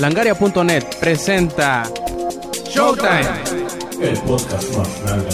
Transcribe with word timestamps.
Langaria.net 0.00 0.84
presenta 0.98 1.82
Showtime. 2.70 3.20
El 4.00 4.18
podcast 4.20 4.74
más 4.74 5.02
grande. 5.02 5.28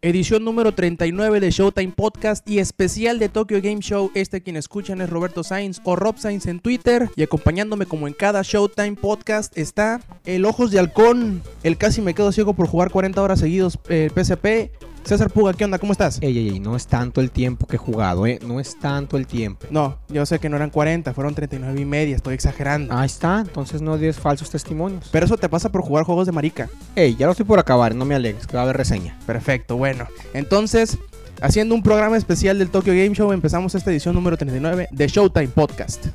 Edición 0.00 0.42
número 0.42 0.72
39 0.72 1.40
de 1.40 1.50
Showtime 1.50 1.92
Podcast 1.94 2.48
y 2.48 2.60
especial 2.60 3.18
de 3.18 3.28
Tokyo 3.28 3.60
Game 3.60 3.80
Show. 3.80 4.10
Este 4.14 4.40
quien 4.40 4.56
escuchan 4.56 5.02
es 5.02 5.10
Roberto 5.10 5.44
Sainz 5.44 5.82
o 5.84 5.94
Rob 5.94 6.16
Sainz 6.16 6.46
en 6.46 6.60
Twitter. 6.60 7.10
Y 7.14 7.24
acompañándome 7.24 7.84
como 7.84 8.08
en 8.08 8.14
cada 8.14 8.40
Showtime 8.40 8.96
Podcast 8.96 9.58
está 9.58 10.00
el 10.24 10.46
Ojos 10.46 10.70
de 10.70 10.78
Halcón. 10.78 11.42
El 11.62 11.76
casi 11.76 12.00
me 12.00 12.14
quedo 12.14 12.32
ciego 12.32 12.54
por 12.54 12.68
jugar 12.68 12.90
40 12.90 13.20
horas 13.20 13.40
seguidos 13.40 13.78
eh, 13.90 14.08
PSP. 14.14 14.87
César 15.04 15.30
Puga, 15.30 15.54
¿qué 15.54 15.64
onda? 15.64 15.78
¿Cómo 15.78 15.92
estás? 15.92 16.18
Ey, 16.20 16.36
ey, 16.36 16.48
ey, 16.50 16.60
no 16.60 16.76
es 16.76 16.86
tanto 16.86 17.20
el 17.22 17.30
tiempo 17.30 17.66
que 17.66 17.76
he 17.76 17.78
jugado, 17.78 18.26
¿eh? 18.26 18.38
No 18.46 18.60
es 18.60 18.78
tanto 18.78 19.16
el 19.16 19.26
tiempo. 19.26 19.66
No, 19.70 19.98
yo 20.08 20.26
sé 20.26 20.38
que 20.38 20.50
no 20.50 20.56
eran 20.56 20.68
40, 20.68 21.14
fueron 21.14 21.34
39 21.34 21.80
y 21.80 21.84
media, 21.86 22.14
estoy 22.16 22.34
exagerando. 22.34 22.94
Ahí 22.94 23.06
está, 23.06 23.40
entonces 23.40 23.80
no 23.80 23.96
des 23.96 24.18
falsos 24.18 24.50
testimonios. 24.50 25.08
Pero 25.10 25.24
eso 25.24 25.38
te 25.38 25.48
pasa 25.48 25.70
por 25.72 25.80
jugar 25.82 26.04
juegos 26.04 26.26
de 26.26 26.32
marica. 26.32 26.68
Ey, 26.94 27.16
ya 27.16 27.24
lo 27.26 27.32
estoy 27.32 27.46
por 27.46 27.58
acabar, 27.58 27.94
no 27.94 28.04
me 28.04 28.14
alegues, 28.14 28.46
que 28.46 28.54
va 28.54 28.60
a 28.60 28.64
haber 28.64 28.76
reseña. 28.76 29.18
Perfecto, 29.24 29.78
bueno. 29.78 30.06
Entonces, 30.34 30.98
haciendo 31.40 31.74
un 31.74 31.82
programa 31.82 32.18
especial 32.18 32.58
del 32.58 32.68
Tokyo 32.68 32.92
Game 32.92 33.14
Show, 33.14 33.32
empezamos 33.32 33.74
esta 33.74 33.90
edición 33.90 34.14
número 34.14 34.36
39 34.36 34.88
de 34.90 35.08
Showtime 35.08 35.48
Podcast. 35.48 36.06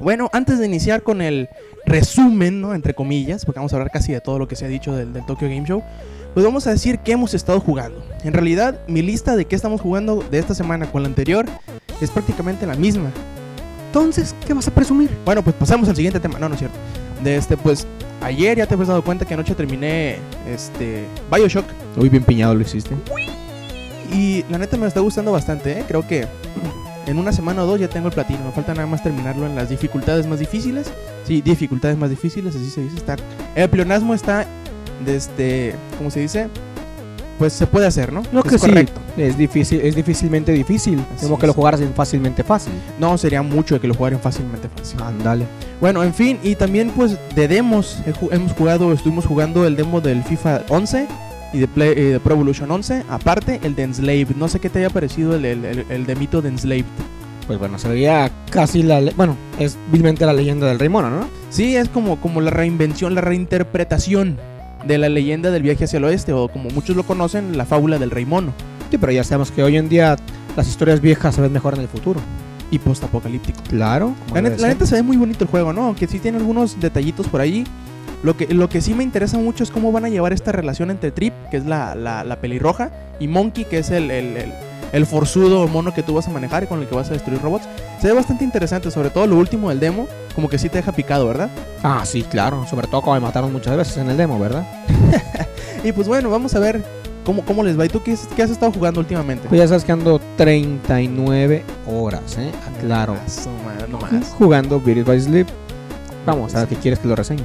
Bueno, 0.00 0.28
antes 0.32 0.58
de 0.58 0.66
iniciar 0.66 1.02
con 1.02 1.22
el 1.22 1.48
resumen, 1.86 2.60
¿no? 2.60 2.74
Entre 2.74 2.94
comillas, 2.94 3.44
porque 3.44 3.58
vamos 3.58 3.72
a 3.72 3.76
hablar 3.76 3.90
casi 3.90 4.12
de 4.12 4.20
todo 4.20 4.38
lo 4.38 4.48
que 4.48 4.56
se 4.56 4.64
ha 4.64 4.68
dicho 4.68 4.94
del, 4.94 5.12
del 5.12 5.24
Tokyo 5.26 5.48
Game 5.48 5.66
Show, 5.66 5.82
pues 6.34 6.44
vamos 6.44 6.66
a 6.66 6.70
decir 6.70 6.98
qué 6.98 7.12
hemos 7.12 7.32
estado 7.34 7.60
jugando. 7.60 8.04
En 8.24 8.32
realidad, 8.32 8.80
mi 8.88 9.02
lista 9.02 9.36
de 9.36 9.44
qué 9.44 9.54
estamos 9.54 9.80
jugando 9.80 10.24
de 10.30 10.38
esta 10.38 10.54
semana 10.54 10.90
con 10.90 11.02
la 11.02 11.08
anterior 11.08 11.46
es 12.00 12.10
prácticamente 12.10 12.66
la 12.66 12.74
misma. 12.74 13.10
Entonces, 13.86 14.34
¿qué 14.44 14.52
vas 14.52 14.66
a 14.66 14.72
presumir? 14.72 15.08
Bueno, 15.24 15.42
pues 15.42 15.54
pasamos 15.54 15.88
al 15.88 15.94
siguiente 15.94 16.18
tema. 16.18 16.40
No, 16.40 16.48
no 16.48 16.54
es 16.54 16.58
cierto. 16.58 16.76
De 17.22 17.36
este, 17.36 17.56
pues, 17.56 17.86
ayer 18.20 18.58
ya 18.58 18.66
te 18.66 18.74
has 18.74 18.88
dado 18.88 19.04
cuenta 19.04 19.24
que 19.24 19.34
anoche 19.34 19.54
terminé 19.54 20.16
este 20.52 21.04
Bioshock. 21.32 21.64
Muy 21.96 22.08
bien 22.08 22.24
piñado 22.24 22.56
lo 22.56 22.62
hiciste. 22.62 22.90
Y 24.12 24.44
la 24.50 24.58
neta 24.58 24.76
me 24.76 24.88
está 24.88 24.98
gustando 24.98 25.30
bastante, 25.30 25.78
¿eh? 25.78 25.84
Creo 25.86 26.06
que 26.06 26.26
en 27.06 27.18
una 27.18 27.32
semana 27.32 27.62
o 27.64 27.66
dos 27.66 27.80
ya 27.80 27.88
tengo 27.88 28.08
el 28.08 28.14
platino. 28.14 28.44
Me 28.44 28.52
falta 28.52 28.74
nada 28.74 28.86
más 28.86 29.02
terminarlo 29.02 29.46
en 29.46 29.54
las 29.54 29.68
dificultades 29.68 30.26
más 30.26 30.38
difíciles. 30.38 30.92
Sí, 31.26 31.40
dificultades 31.42 31.96
más 31.96 32.10
difíciles, 32.10 32.54
así 32.54 32.70
se 32.70 32.82
dice. 32.82 32.96
Está. 32.96 33.16
El 33.54 33.68
pleonasmo 33.70 34.14
está 34.14 34.46
desde. 35.04 35.74
¿Cómo 35.98 36.10
se 36.10 36.20
dice? 36.20 36.48
Pues 37.38 37.52
se 37.52 37.66
puede 37.66 37.86
hacer, 37.86 38.12
¿no? 38.12 38.22
No 38.32 38.40
Es 38.40 38.44
que 38.50 38.58
sí, 38.58 38.68
correcto. 38.68 39.00
es 39.16 39.36
difícil, 39.36 39.80
es 39.80 39.96
difícilmente 39.96 40.52
difícil. 40.52 41.04
Así 41.16 41.26
Como 41.26 41.36
que 41.36 41.48
lo 41.48 41.52
jugaras 41.52 41.80
en 41.80 41.92
fácilmente 41.92 42.44
fácil. 42.44 42.72
No, 43.00 43.18
sería 43.18 43.42
mucho 43.42 43.74
de 43.74 43.80
que 43.80 43.88
lo 43.88 43.94
jugaran 43.94 44.20
fácilmente 44.20 44.68
fácil. 44.68 45.02
Ándale. 45.02 45.44
Bueno, 45.80 46.04
en 46.04 46.14
fin, 46.14 46.38
y 46.44 46.54
también 46.54 46.90
pues 46.90 47.18
de 47.34 47.48
demos 47.48 47.98
hemos 48.30 48.52
jugado, 48.52 48.92
estuvimos 48.92 49.26
jugando 49.26 49.66
el 49.66 49.74
demo 49.74 50.00
del 50.00 50.22
FIFA 50.22 50.62
11 50.68 51.08
y 51.54 51.60
de, 51.60 51.68
Play- 51.68 51.94
eh, 51.96 52.02
de 52.12 52.20
Pro 52.20 52.34
Evolution 52.34 52.70
11, 52.70 53.04
aparte 53.08 53.60
el 53.62 53.74
de 53.74 53.84
Enslaved. 53.84 54.36
No 54.36 54.48
sé 54.48 54.58
qué 54.60 54.68
te 54.68 54.80
haya 54.80 54.90
parecido 54.90 55.34
el, 55.36 55.44
el, 55.46 55.64
el, 55.64 55.86
el 55.88 56.04
demito 56.06 56.42
de 56.42 56.50
Enslaved. 56.50 56.84
Pues 57.46 57.58
bueno, 57.58 57.78
se 57.78 57.88
veía 57.88 58.30
casi 58.50 58.82
la... 58.82 59.00
Bueno, 59.16 59.36
es 59.58 59.76
vilmente 59.92 60.24
la 60.26 60.32
leyenda 60.32 60.66
del 60.66 60.78
rey 60.78 60.88
mono, 60.88 61.10
¿no? 61.10 61.28
Sí, 61.50 61.76
es 61.76 61.88
como, 61.88 62.20
como 62.20 62.40
la 62.40 62.50
reinvención, 62.50 63.14
la 63.14 63.20
reinterpretación 63.20 64.36
de 64.86 64.98
la 64.98 65.08
leyenda 65.08 65.50
del 65.50 65.62
viaje 65.62 65.84
hacia 65.84 65.96
el 65.98 66.04
oeste, 66.04 66.32
o 66.32 66.48
como 66.48 66.70
muchos 66.70 66.96
lo 66.96 67.04
conocen, 67.04 67.56
la 67.56 67.64
fábula 67.64 67.98
del 67.98 68.10
rey 68.10 68.26
mono 68.26 68.52
Sí, 68.90 68.98
pero 68.98 69.12
ya 69.12 69.24
sabemos 69.24 69.50
que 69.50 69.62
hoy 69.62 69.76
en 69.76 69.88
día 69.88 70.16
las 70.56 70.68
historias 70.68 71.00
viejas 71.00 71.34
se 71.34 71.40
ven 71.40 71.52
mejor 71.52 71.74
en 71.74 71.80
el 71.80 71.88
futuro. 71.88 72.20
y 72.70 72.78
postapocalíptico. 72.78 73.60
Claro. 73.68 74.14
La 74.32 74.40
neta, 74.42 74.56
la 74.62 74.68
neta 74.68 74.86
se 74.86 74.96
ve 74.96 75.02
muy 75.02 75.16
bonito 75.16 75.44
el 75.44 75.50
juego, 75.50 75.72
¿no? 75.72 75.84
Aunque 75.84 76.06
sí 76.06 76.18
tiene 76.18 76.38
algunos 76.38 76.80
detallitos 76.80 77.26
por 77.28 77.40
ahí. 77.40 77.64
Lo 78.24 78.36
que, 78.38 78.46
lo 78.54 78.70
que 78.70 78.80
sí 78.80 78.94
me 78.94 79.04
interesa 79.04 79.36
mucho 79.36 79.62
es 79.62 79.70
cómo 79.70 79.92
van 79.92 80.06
a 80.06 80.08
llevar 80.08 80.32
esta 80.32 80.50
relación 80.50 80.90
entre 80.90 81.10
Trip, 81.10 81.34
que 81.50 81.58
es 81.58 81.66
la, 81.66 81.94
la, 81.94 82.24
la 82.24 82.36
pelirroja, 82.40 82.90
y 83.20 83.28
Monkey, 83.28 83.66
que 83.66 83.78
es 83.78 83.90
el, 83.90 84.10
el, 84.10 84.36
el, 84.38 84.52
el 84.92 85.06
forzudo 85.06 85.68
mono 85.68 85.92
que 85.92 86.02
tú 86.02 86.14
vas 86.14 86.26
a 86.26 86.30
manejar 86.30 86.64
y 86.64 86.66
con 86.66 86.80
el 86.80 86.88
que 86.88 86.94
vas 86.94 87.10
a 87.10 87.12
destruir 87.12 87.42
robots. 87.42 87.68
Se 88.00 88.08
ve 88.08 88.14
bastante 88.14 88.42
interesante, 88.42 88.90
sobre 88.90 89.10
todo 89.10 89.26
lo 89.26 89.36
último 89.36 89.68
del 89.68 89.78
demo, 89.78 90.08
como 90.34 90.48
que 90.48 90.56
sí 90.56 90.70
te 90.70 90.78
deja 90.78 90.92
picado, 90.92 91.26
¿verdad? 91.26 91.50
Ah, 91.82 92.02
sí, 92.06 92.22
claro. 92.22 92.66
Sobre 92.66 92.86
todo 92.86 93.02
como 93.02 93.14
me 93.14 93.20
mataron 93.20 93.52
muchas 93.52 93.76
veces 93.76 93.98
en 93.98 94.08
el 94.08 94.16
demo, 94.16 94.38
¿verdad? 94.40 94.66
Y 95.84 95.92
pues 95.92 96.08
bueno, 96.08 96.30
vamos 96.30 96.54
a 96.54 96.60
ver 96.60 96.82
cómo, 97.26 97.44
cómo 97.44 97.62
les 97.62 97.78
va. 97.78 97.84
¿Y 97.84 97.90
tú 97.90 98.02
qué, 98.02 98.16
qué 98.34 98.42
has 98.42 98.48
estado 98.48 98.72
jugando 98.72 99.00
últimamente? 99.00 99.48
Pues 99.50 99.60
ya 99.60 99.68
sabes 99.68 99.84
que 99.84 99.92
ando 99.92 100.18
39 100.38 101.62
horas, 101.86 102.38
¿eh? 102.38 102.50
Aclaro. 102.74 103.16
Ah, 103.18 103.86
no 103.90 103.98
más. 103.98 104.30
Jugando 104.38 104.80
Beat 104.80 104.96
It 104.96 105.06
by 105.06 105.20
Sleep. 105.20 105.46
Vamos, 106.24 106.54
a 106.54 106.60
ver 106.60 106.68
qué 106.68 106.76
quieres 106.76 106.98
que 107.00 107.08
lo 107.08 107.16
reseñe. 107.16 107.42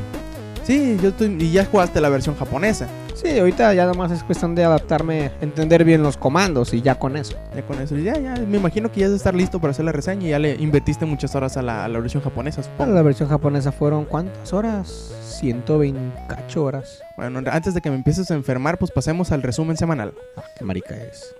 Sí, 0.69 0.99
yo 1.01 1.09
estoy, 1.09 1.35
y 1.39 1.51
ya 1.51 1.65
jugaste 1.65 1.99
la 1.99 2.09
versión 2.09 2.35
japonesa. 2.35 2.87
Sí, 3.15 3.39
ahorita 3.39 3.73
ya 3.73 3.87
nomás 3.87 4.11
es 4.11 4.23
cuestión 4.23 4.53
de 4.53 4.63
adaptarme, 4.63 5.31
entender 5.41 5.83
bien 5.83 6.03
los 6.03 6.15
comandos 6.15 6.75
y 6.75 6.83
ya 6.83 6.93
con 6.93 7.17
eso. 7.17 7.35
Ya 7.55 7.63
con 7.63 7.81
eso, 7.81 7.97
ya, 7.97 8.13
ya, 8.19 8.35
me 8.35 8.59
imagino 8.59 8.91
que 8.91 8.99
ya 8.99 9.07
has 9.07 9.11
de 9.11 9.17
estar 9.17 9.33
listo 9.33 9.59
para 9.59 9.71
hacer 9.71 9.83
la 9.85 9.91
reseña 9.91 10.27
y 10.27 10.29
ya 10.29 10.37
le 10.37 10.53
invertiste 10.57 11.07
muchas 11.07 11.33
horas 11.33 11.57
a 11.57 11.63
la, 11.63 11.85
a 11.85 11.87
la 11.87 11.97
versión 11.97 12.21
japonesa, 12.21 12.61
supongo. 12.61 12.93
la 12.93 13.01
versión 13.01 13.27
japonesa 13.27 13.71
fueron 13.71 14.05
¿cuántas 14.05 14.53
horas? 14.53 15.11
120 15.39 15.99
cacho 16.27 16.63
horas. 16.63 17.01
Bueno, 17.17 17.41
antes 17.51 17.73
de 17.73 17.81
que 17.81 17.89
me 17.89 17.95
empieces 17.95 18.29
a 18.29 18.35
enfermar, 18.35 18.77
pues 18.77 18.91
pasemos 18.91 19.31
al 19.31 19.41
resumen 19.41 19.75
semanal. 19.75 20.13
Ah, 20.37 20.43
qué 20.55 20.65
marica 20.65 20.95
es. 20.95 21.33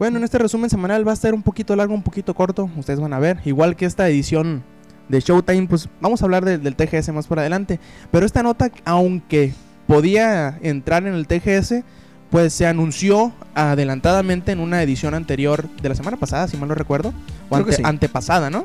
Bueno, 0.00 0.16
en 0.18 0.24
este 0.24 0.38
resumen 0.38 0.68
semanal 0.70 1.06
va 1.06 1.12
a 1.12 1.14
estar 1.14 1.32
un 1.34 1.42
poquito 1.42 1.76
largo, 1.76 1.94
un 1.94 2.02
poquito 2.02 2.34
corto, 2.34 2.68
ustedes 2.76 2.98
van 2.98 3.12
a 3.12 3.18
ver. 3.20 3.38
Igual 3.44 3.76
que 3.76 3.84
esta 3.84 4.08
edición 4.08 4.64
de 5.08 5.20
Showtime, 5.20 5.68
pues 5.68 5.88
vamos 6.00 6.22
a 6.22 6.24
hablar 6.24 6.44
de- 6.44 6.56
del 6.58 6.74
TGS 6.74 7.12
más 7.12 7.26
por 7.28 7.38
adelante. 7.38 7.78
Pero 8.10 8.24
esta 8.26 8.42
nota, 8.42 8.70
aunque 8.84 9.52
podía 9.86 10.58
entrar 10.62 11.06
en 11.06 11.14
el 11.14 11.26
TGS, 11.26 11.84
pues 12.30 12.52
se 12.54 12.66
anunció 12.66 13.32
adelantadamente 13.54 14.52
en 14.52 14.60
una 14.60 14.82
edición 14.82 15.14
anterior 15.14 15.68
de 15.82 15.88
la 15.90 15.94
semana 15.94 16.16
pasada, 16.16 16.48
si 16.48 16.56
mal 16.56 16.68
no 16.70 16.74
recuerdo. 16.74 17.12
O 17.50 17.56
ante- 17.56 17.72
sí. 17.74 17.82
antepasada, 17.84 18.48
¿no? 18.50 18.64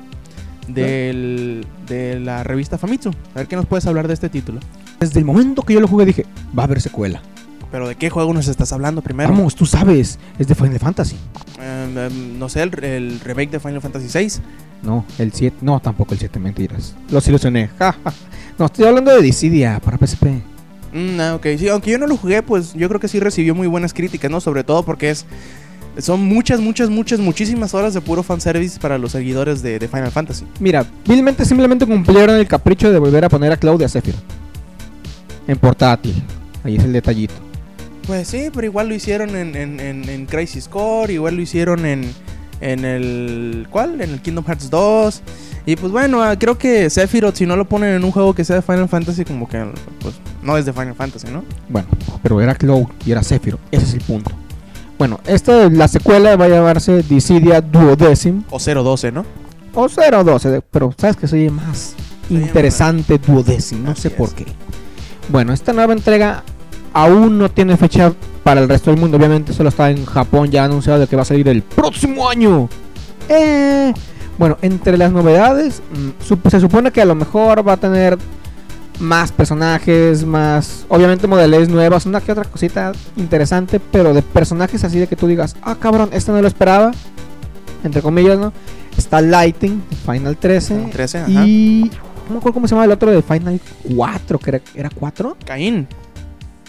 Del, 0.69 1.65
de 1.87 2.19
la 2.19 2.43
revista 2.43 2.77
Famitsu. 2.77 3.09
A 3.33 3.39
ver 3.39 3.47
qué 3.47 3.55
nos 3.55 3.65
puedes 3.65 3.85
hablar 3.87 4.07
de 4.07 4.13
este 4.13 4.29
título. 4.29 4.59
Desde 4.99 5.19
el 5.19 5.25
momento 5.25 5.63
que 5.63 5.73
yo 5.73 5.79
lo 5.81 5.87
jugué 5.87 6.05
dije, 6.05 6.25
va 6.57 6.63
a 6.63 6.65
haber 6.65 6.79
secuela. 6.81 7.21
Pero 7.71 7.87
¿de 7.87 7.95
qué 7.95 8.09
juego 8.09 8.33
nos 8.33 8.47
estás 8.47 8.71
hablando 8.71 9.01
primero? 9.01 9.31
Vamos, 9.31 9.55
tú 9.55 9.65
sabes, 9.65 10.19
es 10.39 10.47
de 10.47 10.55
Final 10.55 10.79
Fantasy. 10.79 11.15
Em, 11.59 11.97
em, 11.97 12.39
no 12.39 12.47
sé, 12.49 12.63
el, 12.63 12.83
el 12.83 13.19
remake 13.19 13.51
de 13.51 13.59
Final 13.59 13.81
Fantasy 13.81 14.07
VI. 14.17 14.41
No, 14.83 15.05
el 15.17 15.33
7, 15.33 15.57
no, 15.61 15.79
tampoco 15.79 16.13
el 16.13 16.19
7, 16.19 16.39
mentiras. 16.39 16.95
Los 17.09 17.27
ilusioné. 17.27 17.69
ja, 17.79 17.93
ja. 18.03 18.13
no, 18.57 18.65
estoy 18.65 18.85
hablando 18.85 19.13
de 19.13 19.21
Dissidia 19.21 19.79
para 19.79 19.97
PSP. 19.97 20.25
Mm, 20.93 21.19
ah, 21.19 21.35
ok, 21.35 21.47
sí, 21.57 21.67
aunque 21.67 21.91
yo 21.91 21.97
no 21.97 22.07
lo 22.07 22.15
jugué, 22.17 22.41
pues 22.43 22.73
yo 22.73 22.87
creo 22.87 22.99
que 22.99 23.07
sí 23.07 23.19
recibió 23.19 23.53
muy 23.55 23.67
buenas 23.67 23.93
críticas, 23.93 24.31
¿no? 24.31 24.39
Sobre 24.39 24.63
todo 24.63 24.83
porque 24.83 25.09
es 25.09 25.25
son 25.97 26.25
muchas, 26.25 26.59
muchas, 26.59 26.89
muchas, 26.89 27.19
muchísimas 27.19 27.73
horas 27.73 27.93
de 27.93 28.01
puro 28.01 28.23
fanservice 28.23 28.79
para 28.79 28.97
los 28.97 29.11
seguidores 29.13 29.61
de, 29.61 29.79
de 29.79 29.87
Final 29.87 30.11
Fantasy. 30.11 30.45
Mira, 30.59 30.85
vilmente 31.07 31.45
simplemente 31.45 31.85
cumplieron 31.85 32.35
el 32.35 32.47
capricho 32.47 32.91
de 32.91 32.99
volver 32.99 33.23
a 33.25 33.29
poner 33.29 33.51
a 33.51 33.57
Claudia 33.57 33.87
Zephyr. 33.87 34.15
En 35.47 35.57
portátil. 35.57 36.21
Ahí 36.63 36.75
es 36.75 36.83
el 36.83 36.93
detallito. 36.93 37.33
Pues 38.07 38.27
sí, 38.27 38.49
pero 38.53 38.65
igual 38.67 38.87
lo 38.87 38.95
hicieron 38.95 39.35
en, 39.35 39.55
en, 39.55 39.79
en, 39.79 40.07
en 40.09 40.25
Crisis 40.25 40.67
Core, 40.67 41.13
igual 41.13 41.35
lo 41.35 41.41
hicieron 41.41 41.85
en, 41.85 42.11
en 42.61 42.85
el... 42.85 43.67
¿Cuál? 43.71 43.99
En 44.01 44.11
el 44.11 44.21
Kingdom 44.21 44.45
Hearts 44.45 44.69
2. 44.69 45.21
Y 45.65 45.75
pues 45.75 45.91
bueno, 45.91 46.21
ah, 46.21 46.37
creo 46.37 46.57
que 46.57 46.89
Sephiroth, 46.91 47.35
si 47.35 47.47
no 47.47 47.55
lo 47.55 47.65
ponen 47.65 47.95
en 47.95 48.03
un 48.03 48.11
juego 48.11 48.35
que 48.35 48.45
sea 48.45 48.57
de 48.57 48.61
Final 48.61 48.87
Fantasy, 48.87 49.25
como 49.25 49.49
que 49.49 49.65
pues 49.99 50.15
no 50.43 50.55
es 50.57 50.65
de 50.65 50.73
Final 50.73 50.93
Fantasy, 50.93 51.27
¿no? 51.31 51.43
Bueno, 51.69 51.87
pero 52.21 52.39
era 52.39 52.53
Cloud 52.53 52.85
y 53.05 53.11
era 53.11 53.23
Sephiroth. 53.23 53.59
Ese 53.71 53.85
es 53.85 53.93
el 53.95 54.01
punto. 54.01 54.31
Bueno, 54.99 55.19
esta, 55.25 55.69
la 55.69 55.87
secuela 55.87 56.35
va 56.35 56.45
a 56.45 56.49
llamarse 56.49 57.01
Dissidia 57.03 57.59
Duodecim 57.61 58.43
O 58.51 58.59
012, 58.59 59.11
¿no? 59.11 59.25
o 59.73 59.89
012, 59.89 60.61
pero 60.71 60.93
sabes 60.97 61.17
que 61.17 61.27
soy 61.27 61.49
más 61.49 61.95
interesante 62.29 63.17
Duodecim, 63.17 63.83
no 63.83 63.95
sé 63.95 64.09
por 64.09 64.29
es. 64.29 64.33
qué. 64.35 64.45
Bueno, 65.29 65.51
esta 65.51 65.73
nueva 65.73 65.93
entrega 65.93 66.43
aún 66.95 67.37
no 67.37 67.51
tiene 67.51 67.75
fecha 67.75 68.13
para 68.41 68.61
el 68.61 68.69
resto 68.69 68.89
del 68.89 68.99
mundo. 68.99 69.17
Obviamente 69.17 69.53
solo 69.53 69.69
está 69.69 69.91
en 69.91 70.05
Japón 70.05 70.49
ya 70.49 70.63
anunciado 70.63 70.99
de 70.99 71.07
que 71.07 71.15
va 71.15 71.23
a 71.23 71.25
salir 71.25 71.47
el 71.49 71.61
próximo 71.61 72.27
año. 72.29 72.69
Eh, 73.27 73.93
bueno, 74.37 74.57
entre 74.61 74.97
las 74.97 75.11
novedades, 75.11 75.81
mm, 75.91 76.49
se 76.49 76.59
supone 76.59 76.91
que 76.91 77.01
a 77.01 77.05
lo 77.05 77.13
mejor 77.13 77.67
va 77.67 77.73
a 77.73 77.77
tener 77.77 78.17
más 78.99 79.33
personajes, 79.33 80.25
más, 80.25 80.85
obviamente 80.87 81.27
modelos 81.27 81.67
nuevas, 81.67 82.05
una 82.05 82.21
que 82.21 82.31
otra 82.31 82.45
cosita 82.45 82.93
interesante, 83.17 83.81
pero 83.81 84.13
de 84.13 84.21
personajes 84.21 84.81
así 84.85 84.97
de 84.97 85.07
que 85.07 85.17
tú 85.17 85.27
digas, 85.27 85.57
ah 85.63 85.75
cabrón, 85.77 86.09
esto 86.13 86.31
no 86.31 86.41
lo 86.41 86.47
esperaba, 86.47 86.93
entre 87.83 88.01
comillas, 88.01 88.39
¿no? 88.39 88.53
Está 88.97 89.19
Lighting, 89.19 89.83
Final 90.05 90.37
13. 90.37 90.75
Final 90.75 90.91
13, 90.91 91.17
ajá. 91.17 91.45
y. 91.45 91.91
No 92.27 92.31
me 92.31 92.37
acuerdo 92.37 92.53
cómo 92.55 92.67
se 92.67 92.73
llama 92.73 92.85
el 92.85 92.91
otro 92.91 93.11
de 93.11 93.21
Final 93.21 93.59
4, 93.95 94.39
que 94.39 94.49
era, 94.49 94.61
¿era 94.73 94.89
4? 94.89 95.37
Caín. 95.45 95.87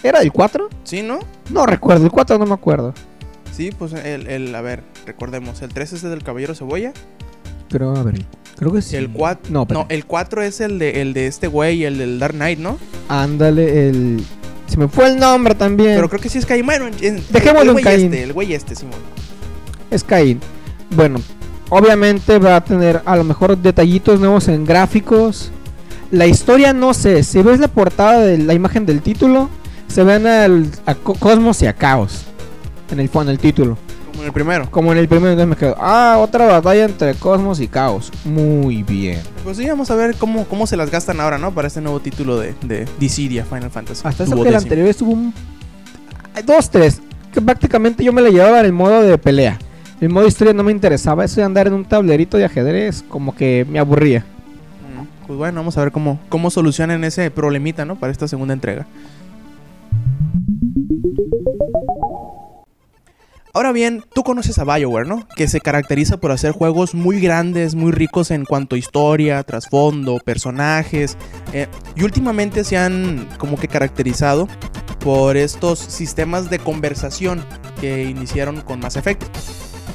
¿Era 0.03 0.21
el 0.21 0.33
4? 0.33 0.69
¿Sí, 0.85 1.03
no? 1.03 1.19
No 1.51 1.67
recuerdo, 1.67 2.05
el 2.05 2.11
4 2.13 2.39
no 2.39 2.47
me 2.47 2.55
acuerdo. 2.55 2.95
Sí, 3.53 3.71
pues 3.77 3.93
el, 3.93 4.27
el 4.27 4.55
a 4.55 4.61
ver, 4.61 4.83
recordemos, 5.07 5.63
el 5.63 5.71
3 5.73 5.95
es 5.95 6.05
el 6.05 6.11
del 6.11 6.23
Caballero 6.23 6.55
Cebolla. 6.55 6.93
Pero 7.69 7.97
a 7.97 8.03
ver, 8.03 8.25
creo 8.57 8.73
que 8.73 8.83
sí. 8.83 8.97
El 8.97 9.11
4, 9.11 9.51
No, 9.53 9.67
no, 9.71 9.87
el 9.89 10.05
4 10.07 10.43
es 10.43 10.61
el 10.61 10.79
de, 10.79 11.01
el 11.01 11.15
de 11.15 11.27
este 11.27 11.47
güey, 11.49 11.85
el 11.85 11.99
del 11.99 12.19
Dark 12.19 12.35
Knight, 12.35 12.59
¿no? 12.59 12.79
Ándale, 13.09 13.89
el. 13.89 14.23
Se 14.67 14.77
me 14.77 14.89
fue 14.89 15.07
el 15.09 15.19
nombre 15.19 15.55
también. 15.55 15.95
Pero 15.97 16.09
creo 16.09 16.21
que 16.21 16.29
sí 16.29 16.39
es 16.39 16.47
Caín. 16.47 16.67
Bueno, 16.67 16.87
en- 17.01 17.23
Dejémoslo 17.31 17.73
el 17.73 17.79
en 17.79 17.85
Caín. 17.85 18.05
este, 18.07 18.23
el 18.25 18.33
güey 18.33 18.53
este, 18.53 18.75
Simón. 18.75 18.99
Es 19.91 20.03
Caín. 20.05 20.41
Bueno, 20.91 21.21
obviamente 21.71 22.39
va 22.39 22.57
a 22.57 22.65
tener 22.65 23.01
a 23.05 23.17
lo 23.17 23.25
mejor 23.25 23.57
detallitos 23.57 24.21
nuevos 24.21 24.49
en 24.49 24.65
gráficos. 24.65 25.51
La 26.11 26.27
historia 26.27 26.73
no 26.73 26.95
sé, 26.95 27.23
si 27.25 27.43
ves 27.43 27.59
la 27.61 27.69
portada 27.69 28.21
de 28.21 28.39
la 28.39 28.55
imagen 28.55 28.87
del 28.87 29.03
título, 29.03 29.49
se 29.88 30.05
ven 30.05 30.27
al, 30.27 30.67
a 30.87 30.94
Co- 30.94 31.15
Cosmos 31.15 31.62
y 31.62 31.67
a 31.67 31.73
Caos 31.73 32.25
en 32.91 33.00
el, 33.00 33.11
en 33.12 33.29
el 33.29 33.38
título. 33.38 33.77
Como 34.11 34.23
en 34.23 34.27
el 34.29 34.33
primero. 34.33 34.71
Como 34.71 34.93
en 34.93 34.99
el 34.99 35.09
primero, 35.09 35.33
entonces 35.33 35.49
me 35.50 35.56
quedo, 35.56 35.77
ah, 35.79 36.17
otra 36.21 36.47
batalla 36.47 36.85
entre 36.85 37.15
Cosmos 37.15 37.61
y 37.61 37.69
Caos. 37.69 38.11
Muy 38.25 38.83
bien. 38.83 39.21
Pues 39.44 39.56
sí, 39.59 39.67
vamos 39.69 39.91
a 39.91 39.94
ver 39.94 40.15
cómo, 40.17 40.44
cómo 40.47 40.67
se 40.67 40.77
las 40.77 40.91
gastan 40.91 41.21
ahora, 41.21 41.38
¿no? 41.38 41.53
Para 41.53 41.69
este 41.69 41.81
nuevo 41.81 42.00
título 42.00 42.38
de, 42.38 42.55
de 42.62 42.87
Dissidia 42.99 43.44
Final 43.44 43.71
Fantasy. 43.71 44.03
Hasta 44.05 44.25
eso 44.25 44.43
que 44.43 44.49
el 44.49 44.55
anterior 44.56 44.87
estuvo 44.88 45.12
un... 45.12 45.35
Dos, 46.44 46.71
tres. 46.71 47.00
Que 47.33 47.41
prácticamente 47.41 48.03
yo 48.05 48.12
me 48.12 48.23
la 48.23 48.31
llevaba 48.31 48.61
en 48.61 48.67
el 48.67 48.73
modo 48.73 49.03
de 49.03 49.19
pelea. 49.19 49.59
El 50.00 50.09
modo 50.11 50.27
historia 50.27 50.53
no 50.55 50.62
me 50.62 50.73
interesaba. 50.73 51.25
Eso 51.25 51.37
de 51.41 51.44
andar 51.44 51.67
en 51.67 51.73
un 51.75 51.85
tablerito 51.85 52.37
de 52.38 52.44
ajedrez 52.47 53.05
como 53.09 53.35
que 53.35 53.67
me 53.69 53.79
aburría. 53.79 54.21
Mm, 54.21 55.27
Pues 55.27 55.38
bueno, 55.38 55.61
vamos 55.61 55.77
a 55.77 55.81
ver 55.83 55.93
cómo, 55.93 56.19
cómo 56.29 56.50
solucionan 56.50 57.05
ese 57.05 57.31
problemita, 57.31 57.85
¿no? 57.85 57.97
Para 57.97 58.12
esta 58.12 58.29
segunda 58.29 58.55
entrega. 58.55 58.87
Ahora 63.56 63.73
bien, 63.73 64.05
tú 64.12 64.23
conoces 64.23 64.58
a 64.58 64.64
BioWare, 64.64 65.08
¿no? 65.08 65.26
Que 65.35 65.49
se 65.49 65.62
caracteriza 65.62 66.19
por 66.19 66.31
hacer 66.31 66.53
juegos 66.53 66.94
muy 66.94 67.20
grandes, 67.20 67.75
muy 67.75 67.91
ricos 67.91 68.31
en 68.31 68.44
cuanto 68.44 68.76
a 68.76 68.79
historia, 68.79 69.43
trasfondo, 69.44 70.19
personajes. 70.23 71.17
eh, 71.55 71.67
y 71.94 72.03
últimamente 72.03 72.64
se 72.64 72.76
han 72.76 73.26
como 73.38 73.56
que 73.56 73.67
caracterizado 73.67 74.47
por 75.00 75.38
estos 75.38 75.79
sistemas 75.79 76.50
de 76.50 76.58
conversación 76.58 77.43
que 77.81 78.03
iniciaron 78.05 78.61
con 78.61 78.79
Mass 78.79 78.97
Effect. 78.97 79.23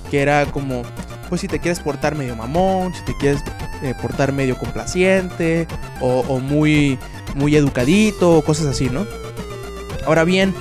Que 0.09 0.23
era 0.23 0.47
como, 0.47 0.81
pues 1.29 1.41
si 1.41 1.47
te 1.47 1.59
quieres 1.59 1.81
portar 1.81 2.15
medio 2.15 2.35
mamón, 2.35 2.95
si 2.95 3.05
te 3.05 3.15
quieres 3.19 3.43
eh, 3.83 3.93
portar 4.01 4.33
medio 4.33 4.57
complaciente 4.57 5.67
o, 5.99 6.21
o 6.21 6.39
muy, 6.39 6.97
muy 7.35 7.55
educadito 7.55 8.41
cosas 8.43 8.65
así, 8.65 8.89
¿no? 8.89 9.05
Ahora 10.07 10.23
bien, 10.23 10.51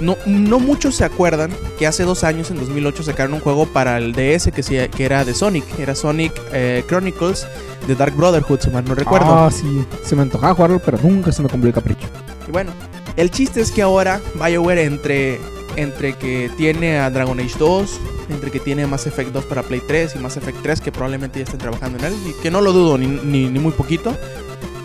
no, 0.00 0.16
no 0.26 0.58
muchos 0.58 0.96
se 0.96 1.04
acuerdan 1.04 1.50
que 1.78 1.86
hace 1.86 2.04
dos 2.04 2.24
años, 2.24 2.50
en 2.50 2.58
2008, 2.58 3.02
sacaron 3.04 3.34
un 3.34 3.40
juego 3.40 3.66
para 3.66 3.98
el 3.98 4.12
DS 4.12 4.50
que, 4.52 4.62
se- 4.62 4.88
que 4.88 5.04
era 5.04 5.24
de 5.24 5.34
Sonic. 5.34 5.64
Era 5.78 5.94
Sonic 5.94 6.32
eh, 6.52 6.84
Chronicles 6.86 7.46
de 7.86 7.94
Dark 7.94 8.14
Brotherhood, 8.16 8.60
si 8.60 8.70
mal 8.70 8.84
no 8.84 8.94
recuerdo. 8.94 9.26
Ah, 9.32 9.50
sí. 9.50 9.84
Se 10.04 10.16
me 10.16 10.22
antojaba 10.22 10.54
jugarlo, 10.54 10.78
pero 10.84 10.98
nunca 11.02 11.32
se 11.32 11.42
me 11.42 11.48
cumplió 11.48 11.68
el 11.68 11.74
capricho. 11.74 12.06
Y 12.48 12.50
bueno, 12.50 12.72
el 13.16 13.30
chiste 13.30 13.60
es 13.60 13.70
que 13.70 13.82
ahora 13.82 14.20
BioWare 14.34 14.84
entre, 14.84 15.38
entre 15.76 16.14
que 16.14 16.50
tiene 16.56 16.98
a 16.98 17.10
Dragon 17.10 17.38
Age 17.40 17.54
2, 17.58 18.00
entre 18.30 18.50
que 18.50 18.60
tiene 18.60 18.86
Mass 18.86 19.06
Effect 19.06 19.32
2 19.32 19.44
para 19.46 19.62
Play 19.62 19.82
3 19.86 20.14
y 20.16 20.18
Mass 20.18 20.36
Effect 20.36 20.58
3 20.62 20.80
que 20.80 20.92
probablemente 20.92 21.38
ya 21.40 21.44
estén 21.44 21.58
trabajando 21.60 21.98
en 21.98 22.04
él, 22.06 22.14
y 22.28 22.42
que 22.42 22.50
no 22.50 22.60
lo 22.60 22.72
dudo 22.72 22.96
ni, 22.98 23.06
ni- 23.06 23.48
ni 23.48 23.58
muy 23.58 23.72
poquito. 23.72 24.16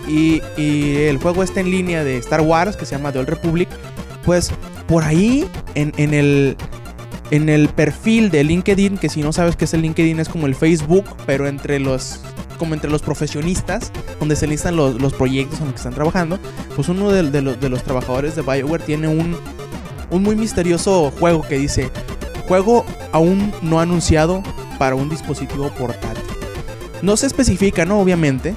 Y, 0.07 0.41
y 0.55 0.97
el 0.97 1.17
juego 1.17 1.41
está 1.41 1.59
en 1.61 1.71
línea 1.71 2.03
de 2.03 2.17
Star 2.17 2.41
Wars 2.41 2.77
que 2.77 2.85
se 2.85 2.95
llama 2.95 3.11
The 3.11 3.19
Old 3.19 3.29
Republic. 3.29 3.69
Pues 4.25 4.51
por 4.87 5.03
ahí 5.03 5.47
en, 5.75 5.93
en 5.97 6.13
el... 6.13 6.57
En 7.31 7.49
el 7.49 7.69
perfil 7.69 8.29
de 8.29 8.43
LinkedIn, 8.43 8.99
que 8.99 9.09
si 9.09 9.23
no 9.23 9.33
sabes 9.33 9.55
qué 9.55 9.65
es 9.65 9.73
el 9.73 9.81
LinkedIn, 9.81 10.19
es 10.19 10.29
como 10.29 10.45
el 10.45 10.53
Facebook, 10.53 11.05
pero 11.25 11.47
entre 11.47 11.79
los 11.79 12.19
como 12.59 12.75
entre 12.75 12.91
los 12.91 13.01
profesionistas, 13.01 13.91
donde 14.19 14.35
se 14.35 14.45
listan 14.45 14.75
los, 14.75 15.01
los 15.01 15.11
proyectos 15.13 15.59
en 15.59 15.65
los 15.65 15.73
que 15.73 15.77
están 15.77 15.95
trabajando, 15.95 16.37
pues 16.75 16.87
uno 16.87 17.11
de, 17.11 17.41
los, 17.41 17.59
de 17.59 17.69
los 17.69 17.83
trabajadores 17.83 18.35
de 18.35 18.43
BioWare 18.43 18.83
tiene 18.83 19.07
un, 19.07 19.35
un 20.11 20.23
muy 20.23 20.35
misterioso 20.35 21.11
juego 21.19 21.41
que 21.41 21.57
dice, 21.57 21.89
juego 22.47 22.85
aún 23.11 23.51
no 23.63 23.79
anunciado 23.79 24.43
para 24.77 24.93
un 24.93 25.09
dispositivo 25.09 25.69
portátil. 25.69 26.23
No 27.01 27.17
se 27.17 27.25
especifica, 27.25 27.85
¿no? 27.85 27.99
Obviamente, 27.99 28.53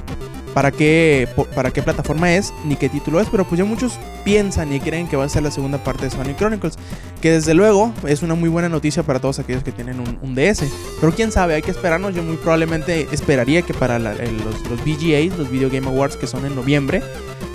para 0.58 0.72
qué, 0.72 1.28
para 1.54 1.70
qué 1.70 1.84
plataforma 1.84 2.34
es, 2.34 2.52
ni 2.64 2.74
qué 2.74 2.88
título 2.88 3.20
es, 3.20 3.28
pero 3.30 3.44
pues 3.44 3.60
ya 3.60 3.64
muchos 3.64 3.96
piensan 4.24 4.72
y 4.72 4.80
creen 4.80 5.06
que 5.06 5.16
va 5.16 5.22
a 5.22 5.28
ser 5.28 5.44
la 5.44 5.52
segunda 5.52 5.84
parte 5.84 6.06
de 6.06 6.10
Sonic 6.10 6.36
Chronicles, 6.36 6.74
que 7.22 7.30
desde 7.30 7.54
luego 7.54 7.92
es 8.08 8.24
una 8.24 8.34
muy 8.34 8.48
buena 8.48 8.68
noticia 8.68 9.04
para 9.04 9.20
todos 9.20 9.38
aquellos 9.38 9.62
que 9.62 9.70
tienen 9.70 10.00
un, 10.00 10.18
un 10.20 10.34
DS. 10.34 10.64
Pero 11.00 11.12
quién 11.14 11.30
sabe, 11.30 11.54
hay 11.54 11.62
que 11.62 11.70
esperarnos, 11.70 12.12
yo 12.12 12.24
muy 12.24 12.38
probablemente 12.38 13.06
esperaría 13.12 13.62
que 13.62 13.72
para 13.72 14.00
los, 14.00 14.18
los 14.18 14.84
VGAs, 14.84 15.38
los 15.38 15.48
Video 15.48 15.70
Game 15.70 15.86
Awards 15.86 16.16
que 16.16 16.26
son 16.26 16.44
en 16.44 16.56
noviembre, 16.56 17.04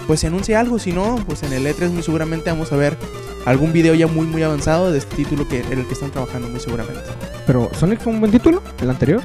pues 0.08 0.22
se 0.22 0.28
anuncie 0.28 0.56
algo, 0.56 0.80
si 0.80 0.94
no, 0.94 1.18
pues 1.28 1.44
en 1.44 1.52
el 1.52 1.68
E3 1.68 1.90
muy 1.90 2.04
seguramente 2.04 2.52
vamos 2.52 2.72
a 2.72 2.78
ver 2.78 2.96
algún 3.44 3.74
video 3.74 3.96
ya 3.96 4.08
muy 4.08 4.28
muy 4.28 4.44
avanzado 4.44 4.94
de 4.94 5.00
este 5.00 5.14
título 5.18 5.46
que, 5.46 5.60
en 5.60 5.80
el 5.80 5.88
que 5.88 5.94
están 5.94 6.12
trabajando 6.12 6.48
muy 6.48 6.62
seguramente. 6.62 7.02
Pero 7.46 7.70
Sonic 7.78 8.00
fue 8.00 8.14
un 8.14 8.22
buen 8.22 8.32
título, 8.32 8.64
el 8.80 8.90
anterior. 8.90 9.22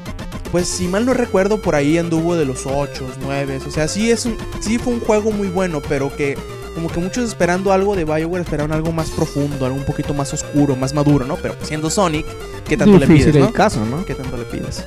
Pues 0.51 0.67
si 0.67 0.89
mal 0.89 1.05
no 1.05 1.13
recuerdo, 1.13 1.61
por 1.61 1.75
ahí 1.75 1.99
anduvo 1.99 2.35
de 2.35 2.45
los 2.45 2.65
8, 2.67 3.07
9. 3.21 3.61
O 3.67 3.71
sea, 3.71 3.87
sí, 3.87 4.11
es 4.11 4.25
un, 4.25 4.37
sí 4.61 4.79
fue 4.79 4.95
un 4.95 5.01
juego 5.01 5.31
muy 5.31 5.49
bueno, 5.49 5.83
pero 5.87 6.15
que 6.15 6.37
como 6.75 6.89
que 6.89 7.01
muchos 7.01 7.29
esperando 7.29 7.73
algo 7.73 7.97
de 7.97 8.05
Bioware 8.05 8.43
esperaron 8.43 8.73
algo 8.73 8.93
más 8.93 9.11
profundo, 9.11 9.67
algo 9.67 9.77
un 9.77 9.85
poquito 9.85 10.15
más 10.15 10.33
oscuro, 10.33 10.77
más 10.77 10.95
maduro, 10.95 11.27
¿no? 11.27 11.37
Pero 11.37 11.55
siendo 11.63 11.91
Sonic, 11.91 12.25
¿qué 12.67 12.77
tanto 12.77 12.99
le 12.99 13.07
pides, 13.07 13.35
el 13.35 13.41
no? 13.41 13.53
caso, 13.53 13.85
¿no? 13.85 14.05
¿Qué 14.05 14.15
tanto 14.15 14.37
le 14.37 14.45
pides? 14.45 14.87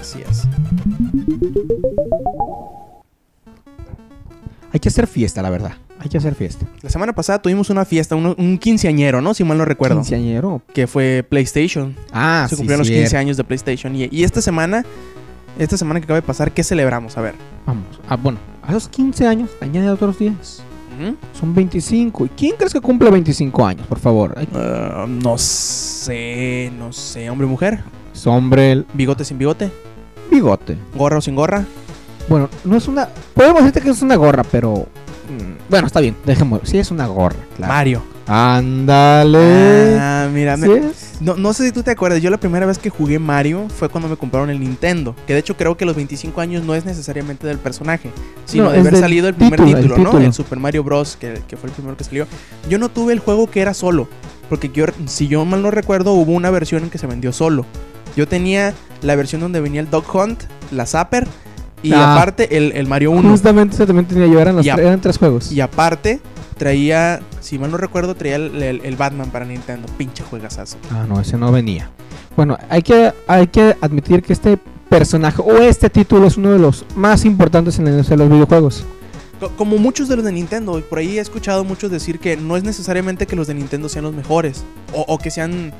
Así 0.00 0.20
es. 0.28 0.42
Hay 4.72 4.80
que 4.80 4.88
hacer 4.88 5.06
fiesta, 5.06 5.42
la 5.42 5.50
verdad. 5.50 5.76
Hay 6.02 6.08
que 6.08 6.18
hacer 6.18 6.34
fiesta. 6.34 6.66
La 6.82 6.90
semana 6.90 7.12
pasada 7.12 7.40
tuvimos 7.40 7.70
una 7.70 7.84
fiesta, 7.84 8.16
un, 8.16 8.34
un 8.36 8.58
quinceañero, 8.58 9.20
¿no? 9.20 9.34
Si 9.34 9.44
mal 9.44 9.56
no 9.56 9.64
recuerdo. 9.64 9.96
Quinceañero. 9.96 10.60
Que 10.74 10.88
fue 10.88 11.24
PlayStation. 11.28 11.94
Ah, 12.12 12.46
Se 12.48 12.56
sí, 12.56 12.60
cumplieron 12.60 12.80
los 12.80 12.88
15 12.88 13.00
cierto. 13.08 13.18
años 13.20 13.36
de 13.36 13.44
PlayStation. 13.44 13.94
Y, 13.94 14.08
y 14.10 14.24
esta 14.24 14.42
semana, 14.42 14.84
esta 15.60 15.76
semana 15.76 16.00
que 16.00 16.04
acaba 16.04 16.20
de 16.20 16.26
pasar, 16.26 16.50
¿qué 16.52 16.64
celebramos? 16.64 17.16
A 17.16 17.20
ver. 17.20 17.34
Vamos. 17.66 17.84
Ah, 18.08 18.16
bueno, 18.16 18.38
a 18.62 18.72
los 18.72 18.88
15 18.88 19.28
años, 19.28 19.50
añade 19.60 19.88
otros 19.90 20.18
10. 20.18 20.32
Ujú. 20.34 21.16
Son 21.38 21.54
25. 21.54 22.26
¿Y 22.26 22.28
quién 22.30 22.56
crees 22.56 22.72
que 22.72 22.80
cumple 22.80 23.08
25 23.10 23.64
años, 23.64 23.86
por 23.86 24.00
favor? 24.00 24.34
Ah, 24.54 25.06
no 25.08 25.38
sé, 25.38 26.72
no 26.76 26.92
sé. 26.92 27.30
Hombre, 27.30 27.46
mujer. 27.46 27.84
es 28.12 28.26
hombre, 28.26 28.72
el 28.72 28.86
Bigote 28.92 29.24
sin 29.24 29.38
bigote. 29.38 29.70
bigote. 30.30 30.76
Gorra 30.96 31.18
o 31.18 31.20
sin 31.20 31.36
gorra. 31.36 31.64
Bueno, 32.28 32.48
no 32.64 32.76
es 32.76 32.88
una. 32.88 33.08
Podemos 33.34 33.60
decirte 33.62 33.80
que 33.82 33.90
es 33.90 34.02
una 34.02 34.16
gorra, 34.16 34.42
pero. 34.44 34.86
Bueno, 35.72 35.86
está 35.86 36.00
bien, 36.00 36.14
dejémoslo. 36.26 36.66
Sí, 36.66 36.76
es 36.78 36.90
una 36.90 37.06
gorra. 37.06 37.38
Claro. 37.56 37.72
Mario. 37.72 38.02
Ándale. 38.26 39.96
Ah, 39.98 40.28
mira, 40.30 40.58
no, 40.58 41.36
no 41.36 41.52
sé 41.54 41.64
si 41.64 41.72
tú 41.72 41.82
te 41.82 41.90
acuerdas. 41.90 42.20
Yo 42.20 42.28
la 42.28 42.36
primera 42.36 42.66
vez 42.66 42.76
que 42.76 42.90
jugué 42.90 43.18
Mario 43.18 43.68
fue 43.74 43.88
cuando 43.88 44.06
me 44.06 44.18
compraron 44.18 44.50
el 44.50 44.60
Nintendo. 44.60 45.16
Que 45.26 45.32
de 45.32 45.38
hecho 45.38 45.56
creo 45.56 45.78
que 45.78 45.86
los 45.86 45.96
25 45.96 46.42
años 46.42 46.62
no 46.62 46.74
es 46.74 46.84
necesariamente 46.84 47.46
del 47.46 47.56
personaje, 47.56 48.10
sino 48.44 48.64
No, 48.64 48.70
de 48.72 48.80
haber 48.80 48.98
salido 48.98 49.28
el 49.28 49.34
primer 49.34 49.58
título, 49.64 49.78
el 49.78 49.88
¿no? 49.88 49.94
título. 49.94 50.18
El 50.18 50.34
Super 50.34 50.58
Mario 50.58 50.84
Bros. 50.84 51.16
Que, 51.18 51.40
que 51.48 51.56
fue 51.56 51.70
el 51.70 51.74
primero 51.74 51.96
que 51.96 52.04
salió. 52.04 52.26
Yo 52.68 52.78
no 52.78 52.90
tuve 52.90 53.14
el 53.14 53.20
juego 53.20 53.50
que 53.50 53.62
era 53.62 53.72
solo. 53.72 54.08
Porque 54.50 54.68
yo, 54.68 54.84
si 55.06 55.26
yo 55.26 55.42
mal 55.46 55.62
no 55.62 55.70
recuerdo, 55.70 56.12
hubo 56.12 56.32
una 56.32 56.50
versión 56.50 56.82
en 56.82 56.90
que 56.90 56.98
se 56.98 57.06
vendió 57.06 57.32
solo. 57.32 57.64
Yo 58.14 58.28
tenía 58.28 58.74
la 59.00 59.16
versión 59.16 59.40
donde 59.40 59.62
venía 59.62 59.80
el 59.80 59.88
Dog 59.88 60.04
Hunt, 60.14 60.42
la 60.70 60.84
Zapper 60.84 61.26
y 61.82 61.92
Ah. 61.92 62.14
aparte 62.14 62.56
el, 62.56 62.72
el 62.72 62.86
Mario 62.86 63.10
1. 63.12 63.28
Justamente 63.30 63.74
eso 63.76 63.86
también 63.86 64.06
tenía 64.06 64.26
yo. 64.26 64.38
Eran, 64.40 64.56
los 64.56 64.66
eran 64.66 65.00
tres 65.00 65.18
juegos. 65.18 65.50
Y 65.52 65.60
aparte 65.60 66.20
traía, 66.56 67.20
si 67.40 67.58
mal 67.58 67.70
no 67.70 67.76
recuerdo, 67.76 68.14
traía 68.14 68.36
el, 68.36 68.62
el- 68.62 68.80
el 68.84 68.96
Batman 68.96 69.30
para 69.30 69.44
Nintendo. 69.44 69.88
Pinche 69.98 70.22
juegazazo. 70.22 70.76
Ah, 70.90 71.04
no, 71.08 71.20
ese 71.20 71.36
no 71.36 71.50
venía. 71.50 71.90
Bueno, 72.36 72.56
hay 72.70 72.82
que, 72.82 73.12
hay 73.26 73.46
que 73.48 73.76
admitir 73.80 74.22
que 74.22 74.32
este 74.32 74.58
personaje 74.88 75.42
o 75.42 75.56
este 75.58 75.88
título 75.90 76.26
es 76.26 76.36
uno 76.36 76.50
de 76.52 76.58
los 76.58 76.84
más 76.94 77.24
importantes 77.24 77.78
en 77.78 77.86
la 77.86 77.90
industria 77.92 78.16
de 78.18 78.24
los 78.24 78.32
videojuegos. 78.32 78.84
Co- 79.40 79.50
Como 79.56 79.76
muchos 79.78 80.08
de 80.08 80.16
los 80.16 80.24
de 80.24 80.32
Nintendo, 80.32 80.78
y 80.78 80.82
por 80.82 80.98
ahí 80.98 81.18
he 81.18 81.20
escuchado 81.20 81.64
muchos 81.64 81.90
decir 81.90 82.18
que 82.20 82.36
no 82.36 82.56
es 82.56 82.62
necesariamente 82.62 83.26
que 83.26 83.34
los 83.34 83.46
de 83.48 83.54
Nintendo 83.54 83.88
sean 83.88 84.04
los 84.04 84.14
mejores, 84.14 84.62
o, 84.94 85.00
o 85.08 85.18
que 85.18 85.30
sean 85.30 85.72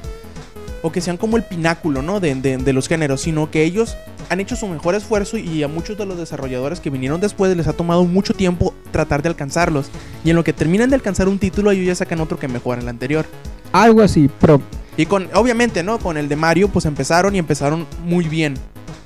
o 0.83 0.93
que 0.93 1.01
sean 1.01 1.17
como 1.17 1.37
el 1.37 1.43
pináculo, 1.45 2.03
¿no? 2.03 2.21
De, 2.21 2.35
de- 2.35 2.57
de 2.59 2.73
los 2.73 2.89
géneros, 2.89 3.23
sino 3.23 3.51
que 3.51 3.63
ellos 3.65 3.97
han 4.29 4.41
hecho 4.41 4.57
su 4.57 4.67
mejor 4.69 4.95
esfuerzo 4.95 5.39
y 5.39 5.63
a 5.63 5.69
muchos 5.69 5.97
de 5.97 6.07
los 6.07 6.19
desarrolladores 6.19 6.81
que 6.81 6.91
vinieron 6.91 7.21
después 7.21 7.57
les 7.57 7.67
ha 7.67 7.73
tomado 7.73 8.05
mucho 8.05 8.35
tiempo 8.35 8.75
tratar 8.91 9.23
de 9.23 9.29
alcanzarlos. 9.29 9.87
Y 10.25 10.31
en 10.31 10.37
lo 10.37 10.45
que 10.45 10.53
terminan 10.53 10.91
de 10.91 10.97
alcanzar 10.97 11.29
un 11.29 11.39
título, 11.39 11.71
ellos 11.71 11.87
ya 11.87 11.95
sacan 11.95 12.21
otro 12.21 12.39
que 12.39 12.49
mejora 12.49 12.81
el 12.81 12.89
anterior. 12.89 13.25
Algo 13.73 14.03
así, 14.03 14.29
pero 14.41 14.61
Y 14.97 15.07
con, 15.07 15.29
obviamente, 15.35 15.83
¿no? 15.83 15.99
Con 15.99 16.17
el 16.19 16.29
de 16.29 16.37
Mario, 16.37 16.69
pues 16.69 16.85
empezaron 16.85 17.35
y 17.35 17.39
empezaron 17.39 17.87
muy 18.05 18.27
bien. 18.29 18.55